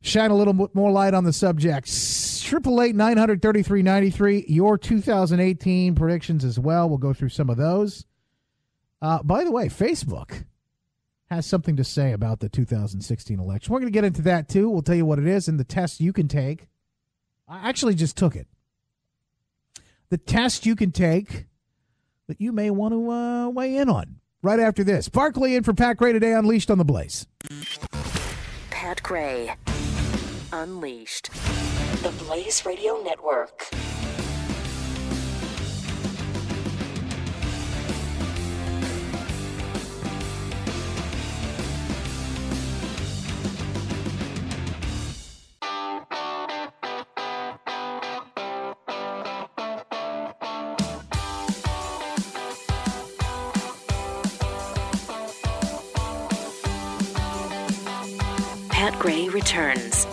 Shine 0.00 0.30
a 0.30 0.36
little 0.36 0.52
bit 0.52 0.74
more 0.74 0.90
light 0.90 1.14
on 1.14 1.24
the 1.24 1.32
subject. 1.32 1.90
Triple 2.42 2.82
eight 2.82 2.94
nine 2.94 3.16
hundred 3.16 3.42
thirty 3.42 3.62
three 3.62 3.82
ninety 3.82 4.10
three. 4.10 4.44
Your 4.48 4.78
2018 4.78 5.94
predictions 5.94 6.44
as 6.44 6.58
well. 6.58 6.88
We'll 6.88 6.98
go 6.98 7.12
through 7.12 7.30
some 7.30 7.50
of 7.50 7.56
those. 7.56 8.04
Uh, 9.00 9.22
by 9.22 9.44
the 9.44 9.52
way, 9.52 9.66
Facebook 9.68 10.44
has 11.30 11.46
something 11.46 11.76
to 11.76 11.84
say 11.84 12.12
about 12.12 12.40
the 12.40 12.48
2016 12.48 13.38
election. 13.38 13.72
We're 13.72 13.80
going 13.80 13.92
to 13.92 13.96
get 13.96 14.04
into 14.04 14.22
that 14.22 14.48
too. 14.48 14.70
We'll 14.70 14.82
tell 14.82 14.94
you 14.94 15.06
what 15.06 15.18
it 15.18 15.26
is 15.26 15.48
and 15.48 15.60
the 15.60 15.64
test 15.64 16.00
you 16.00 16.12
can 16.12 16.28
take. 16.28 16.68
I 17.46 17.68
actually 17.68 17.94
just 17.94 18.16
took 18.16 18.34
it. 18.34 18.46
The 20.10 20.18
test 20.18 20.64
you 20.64 20.74
can 20.74 20.90
take 20.90 21.46
that 22.28 22.40
you 22.40 22.52
may 22.52 22.70
want 22.70 22.92
to 22.94 23.10
uh, 23.10 23.48
weigh 23.50 23.76
in 23.76 23.88
on 23.88 24.16
right 24.42 24.60
after 24.60 24.84
this. 24.84 25.08
Barclay 25.08 25.54
in 25.54 25.64
for 25.64 25.74
Pat 25.74 25.96
Gray 25.98 26.12
today, 26.12 26.32
Unleashed 26.32 26.70
on 26.70 26.78
the 26.78 26.84
Blaze. 26.84 27.26
Pat 28.70 29.02
Gray, 29.02 29.54
Unleashed, 30.52 31.30
the 32.02 32.12
Blaze 32.24 32.64
Radio 32.64 33.02
Network. 33.02 33.68
Gray 58.98 59.28
returns 59.28 60.06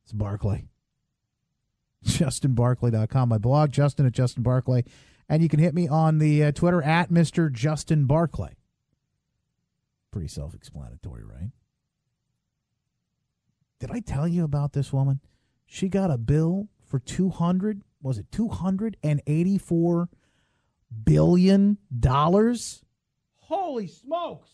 It's 0.04 0.12
Barclay. 0.12 0.66
JustinBarclay.com. 2.04 3.28
My 3.30 3.38
blog, 3.38 3.72
Justin 3.72 4.04
at 4.04 4.12
Justin 4.12 4.42
Barclay. 4.42 4.84
And 5.28 5.42
you 5.42 5.48
can 5.48 5.60
hit 5.60 5.74
me 5.74 5.88
on 5.88 6.18
the 6.18 6.44
uh, 6.44 6.52
Twitter 6.52 6.82
at 6.82 7.10
Mr. 7.10 7.50
Justin 7.50 8.04
Barclay. 8.04 8.52
Pretty 10.16 10.28
self 10.28 10.54
explanatory, 10.54 11.24
right? 11.24 11.50
Did 13.80 13.90
I 13.90 14.00
tell 14.00 14.26
you 14.26 14.44
about 14.44 14.72
this 14.72 14.90
woman? 14.90 15.20
She 15.66 15.90
got 15.90 16.10
a 16.10 16.16
bill 16.16 16.68
for 16.86 16.98
200, 16.98 17.82
was 18.00 18.16
it 18.16 18.32
284 18.32 20.08
billion 21.04 21.76
dollars? 22.00 22.82
Holy 23.40 23.86
smokes. 23.88 24.48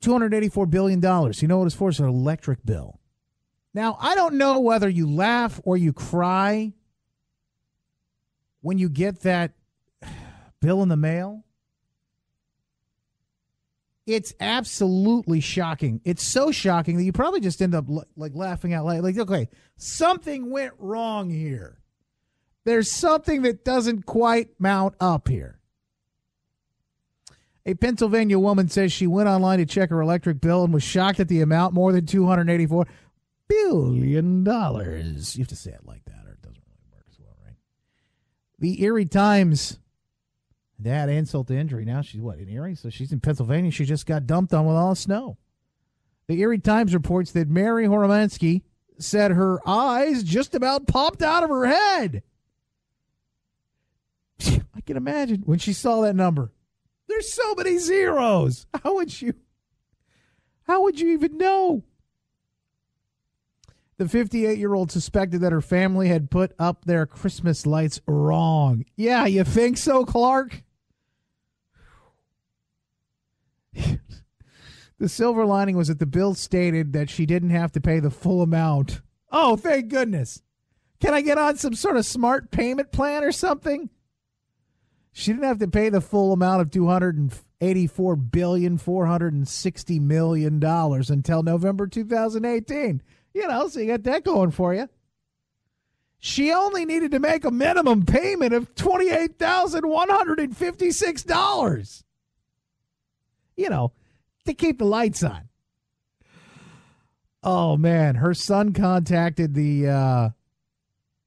284 0.00 0.64
billion 0.64 1.00
dollars. 1.00 1.42
You 1.42 1.48
know 1.48 1.58
what 1.58 1.66
it's 1.66 1.76
for? 1.76 1.90
It's 1.90 1.98
an 1.98 2.06
electric 2.06 2.64
bill. 2.64 3.00
Now, 3.74 3.98
I 4.00 4.14
don't 4.14 4.38
know 4.38 4.60
whether 4.60 4.88
you 4.88 5.06
laugh 5.06 5.60
or 5.64 5.76
you 5.76 5.92
cry 5.92 6.72
when 8.62 8.78
you 8.78 8.88
get 8.88 9.20
that 9.20 9.52
bill 10.62 10.82
in 10.82 10.88
the 10.88 10.96
mail. 10.96 11.44
It's 14.06 14.32
absolutely 14.40 15.40
shocking. 15.40 16.00
It's 16.04 16.22
so 16.22 16.50
shocking 16.50 16.96
that 16.96 17.04
you 17.04 17.12
probably 17.12 17.40
just 17.40 17.62
end 17.62 17.74
up 17.74 17.86
like 18.16 18.32
laughing 18.34 18.72
out 18.72 18.86
loud. 18.86 19.02
Like, 19.02 19.18
okay, 19.18 19.48
something 19.76 20.50
went 20.50 20.72
wrong 20.78 21.30
here. 21.30 21.78
There's 22.64 22.90
something 22.90 23.42
that 23.42 23.64
doesn't 23.64 24.06
quite 24.06 24.48
mount 24.58 24.94
up 25.00 25.28
here. 25.28 25.60
A 27.66 27.74
Pennsylvania 27.74 28.38
woman 28.38 28.68
says 28.68 28.92
she 28.92 29.06
went 29.06 29.28
online 29.28 29.58
to 29.58 29.66
check 29.66 29.90
her 29.90 30.00
electric 30.00 30.40
bill 30.40 30.64
and 30.64 30.72
was 30.72 30.82
shocked 30.82 31.20
at 31.20 31.28
the 31.28 31.40
amount 31.42 31.74
more 31.74 31.92
than 31.92 32.06
284 32.06 32.86
billion 33.48 34.44
dollars. 34.44 35.36
You 35.36 35.42
have 35.42 35.48
to 35.48 35.56
say 35.56 35.70
it 35.72 35.84
like 35.84 36.04
that 36.06 36.26
or 36.26 36.32
it 36.32 36.42
doesn't 36.42 36.62
really 36.66 36.88
work 36.90 37.04
as 37.08 37.18
well, 37.18 37.36
right? 37.44 37.56
The 38.58 38.82
Erie 38.82 39.04
Times 39.04 39.78
that 40.84 41.08
insult 41.08 41.48
to 41.48 41.56
injury. 41.56 41.84
Now 41.84 42.02
she's 42.02 42.20
what 42.20 42.38
in 42.38 42.48
Erie, 42.48 42.74
so 42.74 42.90
she's 42.90 43.12
in 43.12 43.20
Pennsylvania. 43.20 43.70
She 43.70 43.84
just 43.84 44.06
got 44.06 44.26
dumped 44.26 44.54
on 44.54 44.66
with 44.66 44.76
all 44.76 44.90
the 44.90 44.96
snow. 44.96 45.36
The 46.26 46.40
Erie 46.40 46.58
Times 46.58 46.94
reports 46.94 47.32
that 47.32 47.48
Mary 47.48 47.86
Horomanski 47.86 48.62
said 48.98 49.32
her 49.32 49.58
eyes 49.66 50.22
just 50.22 50.54
about 50.54 50.86
popped 50.86 51.22
out 51.22 51.42
of 51.42 51.50
her 51.50 51.66
head. 51.66 52.22
I 54.46 54.80
can 54.86 54.96
imagine 54.96 55.42
when 55.44 55.58
she 55.58 55.72
saw 55.72 56.02
that 56.02 56.16
number. 56.16 56.52
There's 57.08 57.32
so 57.32 57.54
many 57.54 57.78
zeros. 57.78 58.66
How 58.84 58.94
would 58.94 59.20
you? 59.20 59.34
How 60.62 60.82
would 60.84 61.00
you 61.00 61.10
even 61.10 61.36
know? 61.36 61.82
The 63.96 64.08
58 64.08 64.56
year 64.56 64.72
old 64.72 64.92
suspected 64.92 65.40
that 65.40 65.52
her 65.52 65.60
family 65.60 66.08
had 66.08 66.30
put 66.30 66.52
up 66.58 66.84
their 66.84 67.04
Christmas 67.04 67.66
lights 67.66 68.00
wrong. 68.06 68.84
Yeah, 68.96 69.26
you 69.26 69.44
think 69.44 69.76
so, 69.76 70.04
Clark? 70.04 70.62
the 74.98 75.08
silver 75.08 75.44
lining 75.44 75.76
was 75.76 75.88
that 75.88 75.98
the 75.98 76.06
bill 76.06 76.34
stated 76.34 76.92
that 76.92 77.10
she 77.10 77.26
didn't 77.26 77.50
have 77.50 77.72
to 77.72 77.80
pay 77.80 78.00
the 78.00 78.10
full 78.10 78.42
amount. 78.42 79.00
Oh, 79.30 79.56
thank 79.56 79.88
goodness. 79.88 80.42
Can 81.00 81.14
I 81.14 81.22
get 81.22 81.38
on 81.38 81.56
some 81.56 81.74
sort 81.74 81.96
of 81.96 82.04
smart 82.04 82.50
payment 82.50 82.92
plan 82.92 83.24
or 83.24 83.32
something? 83.32 83.90
She 85.12 85.32
didn't 85.32 85.44
have 85.44 85.58
to 85.58 85.68
pay 85.68 85.88
the 85.88 86.00
full 86.00 86.32
amount 86.32 86.62
of 86.62 86.70
two 86.70 86.86
hundred 86.86 87.16
and 87.16 87.34
eighty-four 87.60 88.16
billion 88.16 88.78
four 88.78 89.06
hundred 89.06 89.32
and 89.32 89.48
sixty 89.48 89.98
million 89.98 90.60
dollars 90.60 91.10
until 91.10 91.42
November 91.42 91.86
two 91.86 92.04
thousand 92.04 92.44
eighteen. 92.44 93.02
You 93.34 93.48
know, 93.48 93.68
so 93.68 93.80
you 93.80 93.86
got 93.86 94.02
that 94.04 94.24
going 94.24 94.50
for 94.50 94.74
you. 94.74 94.88
She 96.18 96.52
only 96.52 96.84
needed 96.84 97.12
to 97.12 97.18
make 97.18 97.44
a 97.44 97.50
minimum 97.50 98.04
payment 98.04 98.52
of 98.52 98.74
twenty-eight 98.74 99.38
thousand 99.38 99.88
one 99.88 100.10
hundred 100.10 100.38
and 100.38 100.56
fifty-six 100.56 101.22
dollars. 101.22 102.04
You 103.56 103.68
know, 103.68 103.92
to 104.46 104.54
keep 104.54 104.78
the 104.78 104.84
lights 104.84 105.22
on. 105.22 105.48
Oh 107.42 107.76
man, 107.76 108.16
her 108.16 108.34
son 108.34 108.72
contacted 108.72 109.54
the 109.54 109.88
uh 109.88 110.28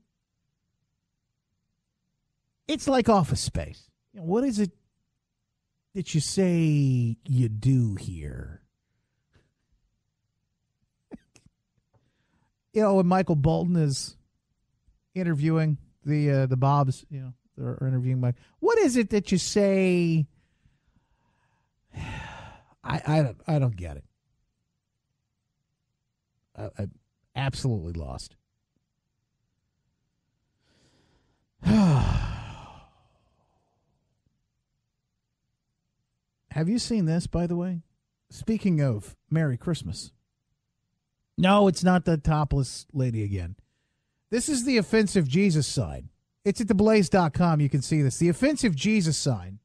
It's 2.69 2.87
like 2.87 3.09
Office 3.09 3.41
Space. 3.41 3.89
What 4.13 4.45
is 4.45 4.59
it 4.59 4.71
that 5.95 6.15
you 6.15 6.21
say 6.21 7.17
you 7.27 7.49
do 7.49 7.95
here? 7.95 8.61
you 12.73 12.81
know, 12.81 12.95
when 12.95 13.07
Michael 13.07 13.35
Bolton 13.35 13.75
is 13.75 14.15
interviewing 15.13 15.77
the 16.05 16.31
uh, 16.31 16.45
the 16.45 16.55
Bobs, 16.55 17.05
you 17.09 17.19
know, 17.19 17.33
they're 17.57 17.85
interviewing 17.85 18.21
Mike. 18.21 18.35
What 18.59 18.77
is 18.77 18.95
it 18.95 19.09
that 19.09 19.33
you 19.33 19.37
say? 19.37 20.25
I 21.95 23.01
I 23.05 23.21
don't 23.21 23.37
I 23.47 23.59
don't 23.59 23.75
get 23.75 23.97
it. 23.97 24.05
I, 26.57 26.69
I'm 26.77 26.91
absolutely 27.35 27.93
lost. 27.93 28.35
Have 36.51 36.67
you 36.67 36.79
seen 36.79 37.05
this, 37.05 37.27
by 37.27 37.47
the 37.47 37.55
way? 37.55 37.81
Speaking 38.29 38.81
of 38.81 39.15
Merry 39.29 39.57
Christmas. 39.57 40.11
No, 41.37 41.67
it's 41.67 41.83
not 41.83 42.05
the 42.05 42.17
topless 42.17 42.85
lady 42.93 43.23
again. 43.23 43.55
This 44.29 44.49
is 44.49 44.65
the 44.65 44.77
offensive 44.77 45.27
Jesus 45.27 45.67
sign. 45.67 46.09
It's 46.43 46.61
at 46.61 46.67
theblaze.com. 46.67 47.61
You 47.61 47.69
can 47.69 47.81
see 47.81 48.01
this. 48.01 48.17
The 48.17 48.29
offensive 48.29 48.75
Jesus 48.75 49.17
sign. 49.17 49.59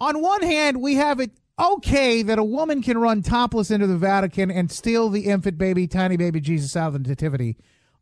On 0.00 0.20
one 0.20 0.42
hand, 0.42 0.80
we 0.80 0.96
have 0.96 1.20
it 1.20 1.30
okay 1.58 2.22
that 2.22 2.38
a 2.38 2.44
woman 2.44 2.82
can 2.82 2.98
run 2.98 3.22
topless 3.22 3.70
into 3.70 3.86
the 3.86 3.96
Vatican 3.96 4.50
and 4.50 4.70
steal 4.70 5.08
the 5.08 5.26
infant 5.26 5.56
baby, 5.56 5.86
tiny 5.86 6.16
baby 6.16 6.40
Jesus 6.40 6.76
out 6.76 6.88
of 6.88 6.92
the 6.94 7.08
nativity. 7.08 7.56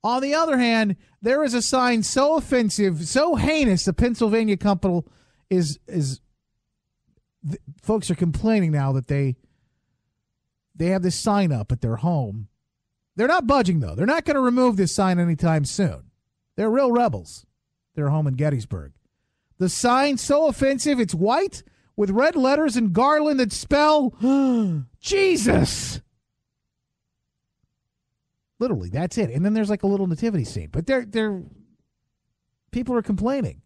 On 0.04 0.20
the 0.20 0.34
other 0.34 0.58
hand, 0.58 0.96
there 1.20 1.44
is 1.44 1.54
a 1.54 1.62
sign 1.62 2.02
so 2.02 2.36
offensive, 2.36 3.06
so 3.06 3.36
heinous, 3.36 3.84
the 3.84 3.92
Pennsylvania 3.92 4.56
couple 4.56 5.06
is 5.48 5.78
is 5.86 6.20
folks 7.82 8.10
are 8.10 8.14
complaining 8.14 8.72
now 8.72 8.92
that 8.92 9.08
they 9.08 9.36
they 10.74 10.86
have 10.86 11.02
this 11.02 11.18
sign 11.18 11.52
up 11.52 11.70
at 11.70 11.82
their 11.82 11.96
home. 11.96 12.48
They're 13.14 13.28
not 13.28 13.46
budging 13.46 13.80
though. 13.80 13.94
They're 13.94 14.06
not 14.06 14.24
going 14.24 14.36
to 14.36 14.40
remove 14.40 14.76
this 14.76 14.92
sign 14.92 15.18
anytime 15.18 15.64
soon. 15.64 16.10
They're 16.56 16.70
real 16.70 16.90
rebels. 16.90 17.46
They're 17.94 18.08
home 18.08 18.26
in 18.26 18.34
Gettysburg. 18.34 18.92
The 19.58 19.68
sign 19.68 20.16
so 20.16 20.48
offensive, 20.48 20.98
it's 20.98 21.14
white 21.14 21.62
with 22.02 22.10
red 22.10 22.34
letters 22.34 22.74
and 22.76 22.92
garland 22.92 23.38
that 23.38 23.52
spell 23.52 24.12
Jesus. 25.00 26.00
Literally, 28.58 28.88
that's 28.88 29.16
it. 29.18 29.30
And 29.30 29.44
then 29.44 29.54
there's 29.54 29.70
like 29.70 29.84
a 29.84 29.86
little 29.86 30.08
nativity 30.08 30.42
scene. 30.42 30.68
But 30.72 30.88
they're 30.88 31.04
they're 31.04 31.44
people 32.72 32.96
are 32.96 33.02
complaining. 33.02 33.62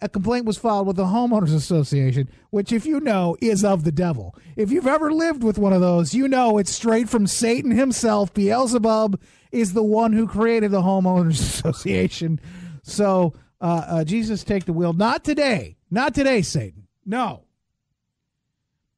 A 0.00 0.08
complaint 0.08 0.46
was 0.46 0.56
filed 0.56 0.86
with 0.86 0.94
the 0.94 1.06
homeowners 1.06 1.52
association, 1.52 2.28
which 2.50 2.70
if 2.70 2.86
you 2.86 3.00
know 3.00 3.36
is 3.40 3.64
of 3.64 3.82
the 3.82 3.90
devil. 3.90 4.36
If 4.54 4.70
you've 4.70 4.86
ever 4.86 5.12
lived 5.12 5.42
with 5.42 5.58
one 5.58 5.72
of 5.72 5.80
those, 5.80 6.14
you 6.14 6.28
know 6.28 6.58
it's 6.58 6.70
straight 6.70 7.08
from 7.08 7.26
Satan 7.26 7.72
himself. 7.72 8.32
Beelzebub 8.32 9.20
is 9.50 9.72
the 9.72 9.82
one 9.82 10.12
who 10.12 10.28
created 10.28 10.70
the 10.70 10.82
homeowners 10.82 11.30
association. 11.40 12.38
So, 12.84 13.34
uh, 13.60 13.84
uh, 13.88 14.04
Jesus 14.04 14.44
take 14.44 14.66
the 14.66 14.72
wheel. 14.72 14.92
Not 14.92 15.24
today. 15.24 15.78
Not 15.90 16.14
today, 16.14 16.42
Satan. 16.42 16.86
No. 17.04 17.45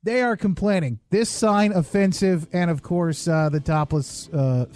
They 0.04 0.22
are 0.22 0.36
complaining. 0.36 1.00
This 1.10 1.28
sign 1.28 1.72
offensive, 1.72 2.46
and 2.52 2.70
of 2.70 2.82
course, 2.82 3.26
uh, 3.26 3.48
the 3.48 3.60
topless 3.60 4.28
uh, 4.28 4.66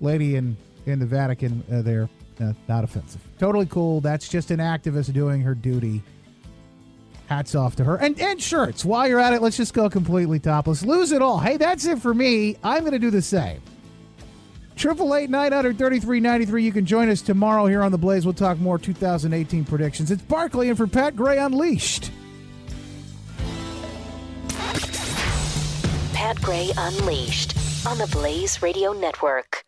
lady 0.00 0.36
in 0.36 0.56
in 0.86 0.98
the 0.98 1.06
Vatican 1.06 1.62
uh, 1.72 1.82
there, 1.82 2.08
uh, 2.40 2.52
not 2.68 2.84
offensive. 2.84 3.20
Totally 3.38 3.66
cool. 3.66 4.00
That's 4.00 4.28
just 4.28 4.50
an 4.50 4.58
activist 4.58 5.12
doing 5.12 5.40
her 5.42 5.54
duty. 5.54 6.02
Hats 7.26 7.54
off 7.54 7.76
to 7.76 7.84
her. 7.84 7.96
And 7.96 8.20
and 8.20 8.42
shirts. 8.42 8.84
While 8.84 9.08
you're 9.08 9.20
at 9.20 9.32
it, 9.32 9.40
let's 9.40 9.56
just 9.56 9.74
go 9.74 9.88
completely 9.88 10.40
topless. 10.40 10.84
Lose 10.84 11.12
it 11.12 11.22
all. 11.22 11.38
Hey, 11.38 11.56
that's 11.56 11.86
it 11.86 12.00
for 12.00 12.12
me. 12.12 12.56
I'm 12.62 12.80
going 12.80 12.92
to 12.92 12.98
do 12.98 13.10
the 13.10 13.22
same. 13.22 13.62
Triple 14.76 15.14
eight 15.14 15.30
nine 15.30 15.52
hundred 15.52 15.78
thirty 15.78 16.00
three 16.00 16.18
ninety 16.18 16.46
three. 16.46 16.64
You 16.64 16.72
can 16.72 16.84
join 16.84 17.08
us 17.08 17.22
tomorrow 17.22 17.66
here 17.66 17.82
on 17.82 17.92
the 17.92 17.98
Blaze. 17.98 18.26
We'll 18.26 18.34
talk 18.34 18.58
more 18.58 18.76
2018 18.76 19.64
predictions. 19.64 20.10
It's 20.10 20.22
Barclay 20.22 20.68
and 20.68 20.76
for 20.76 20.88
Pat 20.88 21.14
Gray 21.14 21.38
Unleashed. 21.38 22.10
Pat 26.24 26.40
Gray 26.40 26.72
Unleashed 26.78 27.54
on 27.86 27.98
the 27.98 28.06
Blaze 28.06 28.62
Radio 28.62 28.94
Network. 28.94 29.62